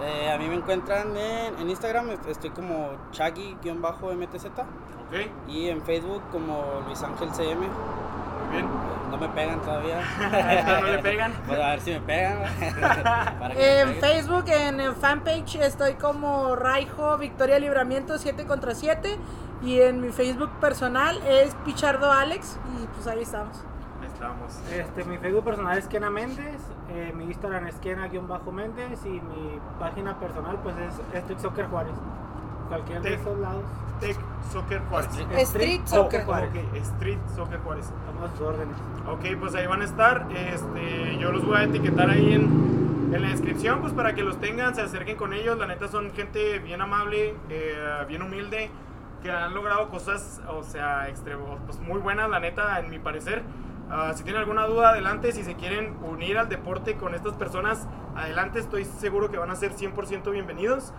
Eh, 0.03 0.33
a 0.33 0.39
mí 0.39 0.49
me 0.49 0.55
encuentran 0.57 1.17
en, 1.17 1.59
en 1.59 1.71
Instagram, 1.71 2.11
estoy 2.27 2.51
como 2.51 2.91
Chaggy-MTZ 3.13 4.47
ok, 4.49 5.49
y 5.49 5.69
en 5.69 5.83
Facebook 5.83 6.23
como 6.33 6.83
Luis 6.87 7.03
Ángel 7.03 7.31
CM. 7.35 7.61
muy 7.69 8.51
bien. 8.57 8.67
No 9.11 9.17
me 9.19 9.29
pegan 9.29 9.61
todavía. 9.61 10.01
no 10.81 10.87
le 10.87 10.99
pegan. 11.01 11.33
Pues 11.47 11.61
a 11.61 11.71
ver 11.71 11.81
si 11.81 11.91
me 11.93 12.01
pegan. 12.01 12.39
Para 13.41 13.55
que 13.55 13.61
me 13.61 13.81
En 13.81 13.89
peguen. 13.89 14.01
Facebook, 14.01 14.45
en 14.49 14.81
el 14.81 14.95
fanpage, 14.95 15.57
estoy 15.57 15.95
como 15.95 16.55
Raijo 16.57 17.19
Victoria 17.19 17.59
Libramiento 17.59 18.19
7 18.19 18.47
contra 18.47 18.75
7. 18.75 19.19
Y 19.63 19.81
en 19.81 20.01
mi 20.01 20.11
Facebook 20.11 20.51
personal 20.61 21.21
es 21.27 21.55
Pichardo 21.65 22.11
Alex. 22.11 22.59
Y 22.81 22.87
pues 22.87 23.07
ahí 23.07 23.23
estamos. 23.23 23.65
Ahí 24.01 24.07
estamos. 24.07 24.59
Este, 24.73 25.05
mi 25.05 25.19
Facebook 25.19 25.45
personal 25.45 25.77
es 25.77 25.87
Kena 25.87 26.11
Méndez, 26.11 26.61
eh, 26.89 27.13
mi 27.15 27.25
Instagram 27.25 27.67
es 27.67 27.77
Kena-Méndez 27.77 29.05
y 29.05 29.11
mi 29.11 29.61
página 29.79 30.19
personal 30.19 30.59
pues 30.63 30.75
es 30.79 31.15
Street 31.15 31.39
Soccer 31.39 31.67
Juárez. 31.67 31.95
Cualquiera 32.69 33.01
de 33.01 33.15
esos 33.15 33.39
lados. 33.39 33.65
Tech 34.01 34.17
Soccer 34.51 34.81
Juárez. 34.89 35.11
Street 35.37 35.81
Soccer. 35.85 36.23
Ok, 36.23 36.75
Street 36.75 37.19
Soccer 37.35 37.61
Juárez. 37.61 37.85
Estamos 37.87 38.31
a 38.31 38.33
sus 38.33 38.41
órdenes. 38.41 38.77
Ok, 39.09 39.39
pues 39.39 39.55
ahí 39.55 39.67
van 39.67 39.83
a 39.83 39.85
estar. 39.85 40.27
Este, 40.31 41.19
yo 41.19 41.33
los 41.33 41.45
voy 41.45 41.59
a 41.59 41.65
etiquetar 41.65 42.09
ahí 42.09 42.33
en, 42.33 43.11
en 43.13 43.23
la 43.23 43.29
descripción, 43.29 43.81
pues 43.81 43.93
para 43.93 44.15
que 44.15 44.23
los 44.23 44.39
tengan, 44.41 44.75
se 44.75 44.83
acerquen 44.83 45.17
con 45.17 45.35
ellos. 45.35 45.59
La 45.59 45.67
neta 45.67 45.89
son 45.89 46.13
gente 46.13 46.61
bien 46.61 46.81
amable, 46.81 47.35
eh, 47.51 48.05
bien 48.09 48.23
humilde, 48.23 48.71
que 49.23 49.31
han 49.31 49.55
logrado 49.55 49.89
cosas, 49.89 50.41
o 50.49 50.63
sea, 50.63 51.09
extremo, 51.09 51.59
pues 51.67 51.79
muy 51.81 52.01
buenas, 52.01 52.29
la 52.29 52.41
neta, 52.41 52.79
en 52.81 52.91
mi 52.91 52.99
parecer. 52.99 53.43
Ah, 53.91 54.13
si 54.15 54.23
tienen 54.23 54.41
alguna 54.41 54.67
duda, 54.67 54.91
adelante. 54.91 55.33
Si 55.33 55.43
se 55.43 55.57
quieren 55.57 55.97
unir 56.03 56.39
al 56.39 56.49
deporte 56.49 56.97
con 56.97 57.15
estas 57.15 57.35
personas, 57.35 57.89
adelante. 58.15 58.61
Estoy 58.61 58.85
seguro 58.85 59.31
que 59.31 59.39
van 59.39 59.51
a 59.51 59.57
ser 59.57 59.73
100% 59.73 60.31
bienvenidos. 60.31 60.93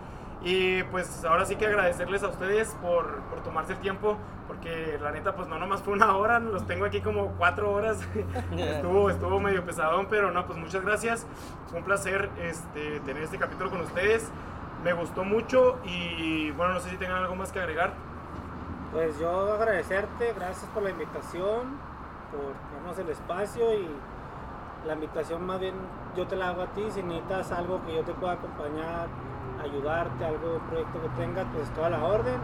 Y 0.44 0.82
pues 0.84 1.24
ahora 1.24 1.46
sí 1.46 1.56
que 1.56 1.66
agradecerles 1.66 2.22
a 2.24 2.28
ustedes 2.28 2.76
por, 2.82 3.20
por 3.30 3.42
tomarse 3.44 3.74
el 3.74 3.78
tiempo, 3.78 4.18
porque 4.48 4.98
la 5.00 5.12
neta 5.12 5.36
pues 5.36 5.46
no 5.46 5.56
nomás 5.56 5.82
fue 5.82 5.92
una 5.92 6.16
hora, 6.16 6.40
los 6.40 6.66
tengo 6.66 6.84
aquí 6.84 7.00
como 7.00 7.28
cuatro 7.38 7.72
horas. 7.72 8.00
estuvo, 8.58 9.08
estuvo 9.08 9.38
medio 9.40 9.64
pesadón, 9.64 10.06
pero 10.10 10.32
no, 10.32 10.44
pues 10.44 10.58
muchas 10.58 10.84
gracias. 10.84 11.26
Fue 11.68 11.78
un 11.78 11.84
placer 11.84 12.28
este, 12.40 13.00
tener 13.00 13.22
este 13.22 13.38
capítulo 13.38 13.70
con 13.70 13.80
ustedes. 13.82 14.30
Me 14.82 14.92
gustó 14.92 15.22
mucho 15.22 15.78
y 15.84 16.50
bueno, 16.50 16.74
no 16.74 16.80
sé 16.80 16.90
si 16.90 16.96
tengan 16.96 17.18
algo 17.18 17.36
más 17.36 17.52
que 17.52 17.60
agregar. 17.60 17.92
Pues 18.92 19.18
yo 19.18 19.54
agradecerte, 19.54 20.34
gracias 20.34 20.70
por 20.74 20.82
la 20.82 20.90
invitación, 20.90 21.78
por 22.30 22.52
darnos 22.74 22.98
el 22.98 23.08
espacio 23.08 23.72
y 23.72 23.88
la 24.86 24.92
invitación 24.92 25.46
más 25.46 25.60
bien 25.60 25.74
yo 26.14 26.26
te 26.26 26.36
la 26.36 26.48
hago 26.48 26.60
a 26.60 26.66
ti, 26.66 26.84
si 26.90 27.02
necesitas 27.02 27.52
algo 27.52 27.80
que 27.86 27.94
yo 27.94 28.02
te 28.02 28.12
pueda 28.12 28.34
acompañar, 28.34 29.08
ayudarte, 29.62 30.22
algo, 30.26 30.58
proyecto 30.68 31.00
que 31.00 31.08
tengas, 31.22 31.46
pues 31.54 31.70
toda 31.70 31.88
la 31.88 32.04
orden. 32.04 32.36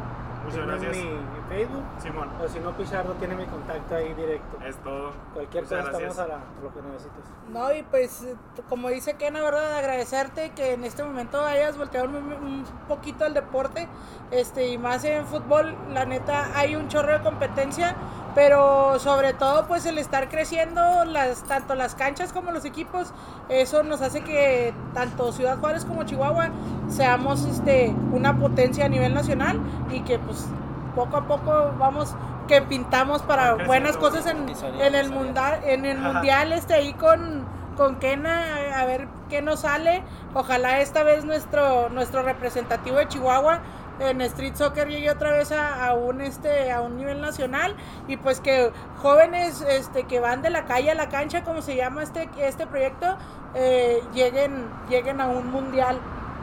Muchas 0.44 0.66
gracias. 0.66 0.96
Mi, 0.96 1.02
mi 1.04 1.40
Facebook, 1.48 1.84
Simón, 1.98 2.28
o 2.42 2.48
si 2.48 2.60
no 2.60 2.72
Pichardo 2.72 3.12
tiene 3.14 3.34
mi 3.34 3.44
contacto 3.46 3.94
ahí 3.94 4.14
directo. 4.14 4.58
es 4.64 4.76
todo. 4.78 5.12
Cualquier 5.34 5.64
Muchas 5.64 5.78
cosa 5.86 5.90
estamos 5.98 6.16
gracias. 6.16 6.18
a, 6.18 6.28
la- 6.28 6.34
a 6.36 6.62
lo 6.62 6.72
que 6.72 6.82
necesites. 6.88 7.24
No, 7.50 7.72
y 7.74 7.82
pues, 7.82 8.22
eh, 8.24 8.34
como 8.68 8.88
dice 8.88 9.14
Kena, 9.14 9.40
¿verdad? 9.42 9.76
Agradecerte 9.78 10.50
que 10.50 10.72
en 10.74 10.84
este 10.84 11.02
momento 11.02 11.42
hayas 11.44 11.76
volteado 11.76 12.08
un, 12.08 12.14
un 12.16 12.64
poquito 12.88 13.24
el 13.26 13.34
deporte, 13.34 13.88
este, 14.30 14.68
y 14.68 14.78
más 14.78 15.04
en 15.04 15.26
fútbol, 15.26 15.74
la 15.92 16.04
neta, 16.04 16.50
hay 16.58 16.76
un 16.76 16.88
chorro 16.88 17.12
de 17.12 17.20
competencia, 17.22 17.94
pero 18.34 18.98
sobre 18.98 19.32
todo, 19.32 19.66
pues, 19.66 19.86
el 19.86 19.98
estar 19.98 20.28
creciendo, 20.28 21.04
las, 21.04 21.42
tanto 21.44 21.74
las 21.74 21.94
canchas 21.94 22.32
como 22.32 22.50
los 22.50 22.64
equipos, 22.64 23.12
eso 23.48 23.82
nos 23.82 24.00
hace 24.02 24.22
que 24.22 24.72
tanto 24.94 25.32
Ciudad 25.32 25.58
Juárez 25.58 25.84
como 25.84 26.04
Chihuahua 26.04 26.50
seamos, 26.88 27.44
este, 27.44 27.94
una 28.12 28.38
potencia 28.38 28.86
a 28.86 28.88
nivel 28.88 29.14
nacional 29.14 29.58
y 29.90 30.00
que, 30.00 30.18
pues, 30.18 30.46
poco 30.94 31.16
a 31.16 31.26
poco 31.26 31.72
vamos 31.78 32.14
que 32.48 32.62
pintamos 32.62 33.22
para 33.22 33.66
buenas 33.66 33.96
cosas 33.96 34.26
en, 34.26 34.48
el 34.94 35.10
mundial 35.10 35.60
en 35.64 35.84
el 35.84 35.98
Ajá. 35.98 36.12
mundial 36.14 36.52
este 36.52 36.74
ahí 36.74 36.94
con 36.94 37.46
con 37.76 37.96
Kena 37.96 38.74
a 38.74 38.84
ver 38.86 39.06
qué 39.28 39.40
nos 39.42 39.60
sale 39.60 40.02
ojalá 40.34 40.80
esta 40.80 41.04
vez 41.04 41.24
nuestro 41.24 41.90
nuestro 41.90 42.22
representativo 42.22 42.96
de 42.96 43.06
Chihuahua 43.06 43.60
en 44.00 44.20
street 44.22 44.54
soccer 44.56 44.88
llegue 44.88 45.10
otra 45.10 45.32
vez 45.32 45.52
a, 45.52 45.86
a 45.86 45.94
un 45.94 46.20
este 46.20 46.70
a 46.70 46.80
un 46.80 46.96
nivel 46.96 47.20
nacional 47.20 47.76
y 48.06 48.16
pues 48.16 48.40
que 48.40 48.70
jóvenes 48.98 49.60
este 49.62 50.04
que 50.04 50.20
van 50.20 50.42
de 50.42 50.50
la 50.50 50.64
calle 50.66 50.90
a 50.90 50.94
la 50.94 51.08
cancha 51.08 51.42
como 51.44 51.62
se 51.62 51.76
llama 51.76 52.02
este 52.02 52.28
este 52.38 52.66
proyecto 52.66 53.16
eh, 53.54 54.00
lleguen 54.14 54.68
lleguen 54.88 55.20
a 55.20 55.28
un 55.28 55.50
mundial 55.50 56.00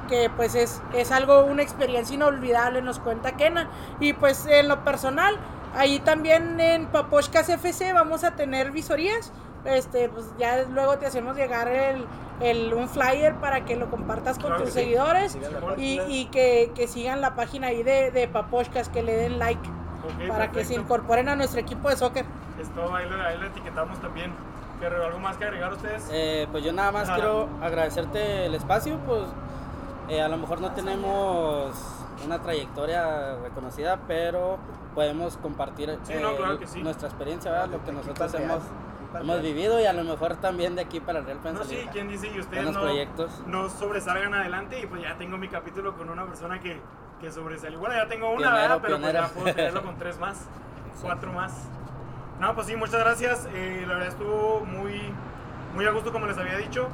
que 0.08 0.30
pues 0.36 0.56
es, 0.56 0.82
es 0.94 1.12
algo, 1.12 1.46
una 1.46 1.64
experiencia 1.64 2.14
inolvidable, 2.14 2.82
nos 2.82 3.00
cuenta 3.00 3.36
Kena. 3.36 3.70
Y 4.00 4.14
pues 4.14 4.46
en 4.46 4.68
lo 4.68 4.84
personal, 4.84 5.36
ahí 5.76 6.00
también 6.00 6.60
en 6.60 6.88
Paposhkas 6.88 7.50
FC 7.50 7.94
vamos 7.94 8.24
a 8.24 8.36
tener 8.36 8.72
visorías. 8.72 9.32
Este, 9.66 10.10
pues 10.10 10.26
ya 10.38 10.64
luego 10.70 10.98
te 10.98 11.08
hacemos 11.08 11.36
llegar 11.36 11.68
el, 11.68 12.06
el- 12.40 12.74
un 12.74 12.88
flyer 12.88 13.36
para 13.36 13.66
que 13.66 13.76
lo 13.76 13.90
compartas 13.90 14.38
con 14.38 14.48
Claro 14.48 14.64
tus 14.64 14.74
sí. 14.74 14.80
seguidores 14.82 15.38
y, 15.78 16.00
y 16.02 16.26
que, 16.26 16.72
que 16.76 16.88
sigan 16.88 17.20
la 17.22 17.36
página 17.36 17.68
ahí 17.68 17.82
de, 17.84 18.12
de 18.12 18.28
Paposhkas, 18.28 18.90
que 18.90 19.02
le 19.02 19.16
den 19.16 19.40
like 19.40 19.68
para 20.28 20.52
que 20.52 20.64
se 20.66 20.76
incorporen 20.76 21.30
a 21.30 21.36
nuestro 21.36 21.60
equipo 21.60 21.90
de 21.90 21.98
soccer. 21.98 22.26
Es 22.62 22.70
todo, 22.76 22.94
ahí 22.96 23.10
lo, 23.10 23.20
ahí 23.22 23.38
lo 23.40 23.48
etiquetamos 23.48 24.00
también. 24.00 24.32
¿Pero 24.80 25.04
algo 25.06 25.20
más 25.20 25.38
que 25.38 25.46
agregar 25.46 25.74
ustedes? 25.74 26.08
Eh, 26.12 26.48
pues 26.52 26.64
yo 26.64 26.74
nada 26.74 26.92
más 26.92 27.10
quiero 27.10 27.48
agradecerte 27.62 28.46
el 28.46 28.54
espacio, 28.56 28.98
pues 29.08 29.24
eh, 30.10 30.22
a 30.22 30.28
lo 30.28 30.38
mejor 30.38 30.60
no 30.62 30.72
tenemos 30.74 31.74
una 32.26 32.40
trayectoria 32.42 33.38
reconocida, 33.42 34.00
pero 34.08 34.58
podemos 34.94 35.38
compartir 35.38 35.98
Sí, 36.04 36.14
eh, 36.14 36.20
no, 36.22 36.36
claro 36.36 36.60
que 36.60 36.68
sí. 36.68 36.84
nuestra 36.84 37.08
experiencia, 37.08 37.52
¿verdad? 37.52 37.70
lo 37.70 37.84
que 37.84 37.92
nosotros 37.94 38.34
hemos. 38.36 38.60
Hemos 39.22 39.42
vivido 39.42 39.80
y 39.80 39.86
a 39.86 39.94
lo 39.94 40.04
mejor 40.04 40.36
también 40.38 40.76
de 40.76 40.82
aquí 40.84 41.00
para 41.00 41.20
el 41.20 41.26
Real 41.26 41.38
pueden 41.40 41.58
No, 41.58 41.64
sí, 41.64 41.88
¿quién 41.92 42.08
dice? 42.08 42.28
Y 42.28 42.40
ustedes 42.40 42.72
no, 42.72 42.82
proyectos. 42.82 43.32
no 43.48 43.70
sobresalgan 43.70 44.34
adelante 44.34 44.80
y 44.82 44.86
pues 44.86 45.02
ya 45.02 45.18
tengo 45.18 45.38
mi 45.38 45.48
capítulo 45.48 45.96
con 45.96 46.10
una 46.10 46.26
persona 46.26 46.60
que, 46.60 46.80
que 47.22 47.32
sobresalió. 47.32 47.80
Bueno, 47.80 47.96
ya 47.96 48.08
tengo 48.08 48.30
una, 48.30 48.52
Pionero, 48.52 48.62
¿verdad? 48.62 48.82
Pero 48.82 49.00
pues 49.00 49.14
ya 49.14 49.28
puedo 49.30 49.56
tenerlo 49.56 49.84
con 49.84 49.98
tres 49.98 50.20
más, 50.20 50.46
cuatro 51.02 51.32
más. 51.34 51.54
No, 52.40 52.54
pues 52.54 52.68
sí, 52.68 52.76
muchas 52.76 53.00
gracias. 53.00 53.48
Eh, 53.54 53.84
la 53.88 53.94
verdad 53.94 54.10
estuvo 54.10 54.66
muy, 54.66 55.02
muy 55.74 55.86
a 55.86 55.92
gusto 55.92 56.12
como 56.12 56.26
les 56.28 56.38
había 56.38 56.58
dicho. 56.58 56.90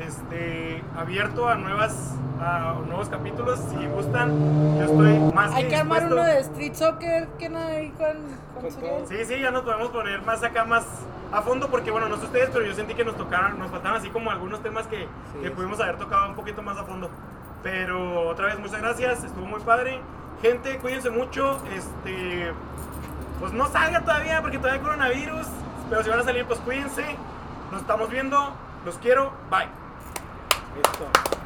Este, 0.00 0.82
abierto 0.96 1.48
a 1.48 1.54
nuevas 1.54 2.14
a 2.40 2.74
nuevos 2.86 3.08
capítulos 3.08 3.60
si 3.70 3.86
gustan. 3.86 4.76
Yo 4.78 4.84
estoy 4.84 5.18
más 5.32 5.54
Hay 5.54 5.68
que 5.68 5.76
armar 5.76 6.00
dispuesto. 6.02 6.22
uno 6.22 6.34
de 6.34 6.40
street 6.40 6.74
soccer 6.74 7.28
que 7.38 7.48
no 7.48 7.58
hay 7.58 7.90
con, 7.90 8.16
con 8.54 8.74
todo. 8.74 9.06
Sí, 9.06 9.24
sí, 9.24 9.40
ya 9.40 9.50
nos 9.50 9.62
podemos 9.62 9.88
poner 9.88 10.22
más 10.22 10.42
acá, 10.42 10.64
más 10.64 10.84
a 11.32 11.42
fondo, 11.42 11.68
porque 11.68 11.90
bueno, 11.90 12.08
no 12.08 12.16
sé 12.16 12.24
ustedes, 12.26 12.50
pero 12.52 12.64
yo 12.64 12.74
sentí 12.74 12.94
que 12.94 13.04
nos 13.04 13.16
tocaron, 13.16 13.58
nos 13.58 13.70
faltaron 13.70 13.98
así 13.98 14.08
como 14.10 14.30
algunos 14.30 14.62
temas 14.62 14.86
que, 14.86 15.00
Sí, 15.32 15.40
que 15.42 15.50
pudimos 15.50 15.80
haber 15.80 15.96
tocado 15.96 16.28
un 16.28 16.34
poquito 16.34 16.62
más 16.62 16.76
a 16.78 16.84
fondo. 16.84 17.10
Pero 17.62 18.28
otra 18.28 18.46
vez, 18.46 18.58
muchas 18.58 18.80
gracias, 18.80 19.24
estuvo 19.24 19.46
muy 19.46 19.60
padre. 19.60 20.00
Gente, 20.42 20.78
cuídense 20.78 21.10
mucho, 21.10 21.60
este, 21.74 22.52
pues 23.40 23.52
no 23.52 23.66
salga 23.68 24.00
todavía 24.00 24.40
porque 24.42 24.58
todavía 24.58 24.80
hay 24.80 24.84
coronavirus, 24.84 25.46
pero 25.88 26.02
si 26.02 26.10
van 26.10 26.20
a 26.20 26.24
salir, 26.24 26.44
pues 26.44 26.60
cuídense. 26.60 27.04
Nos 27.72 27.80
estamos 27.80 28.10
viendo, 28.10 28.52
los 28.84 28.98
quiero, 28.98 29.32
bye. 29.50 29.68
Listo. 30.76 31.44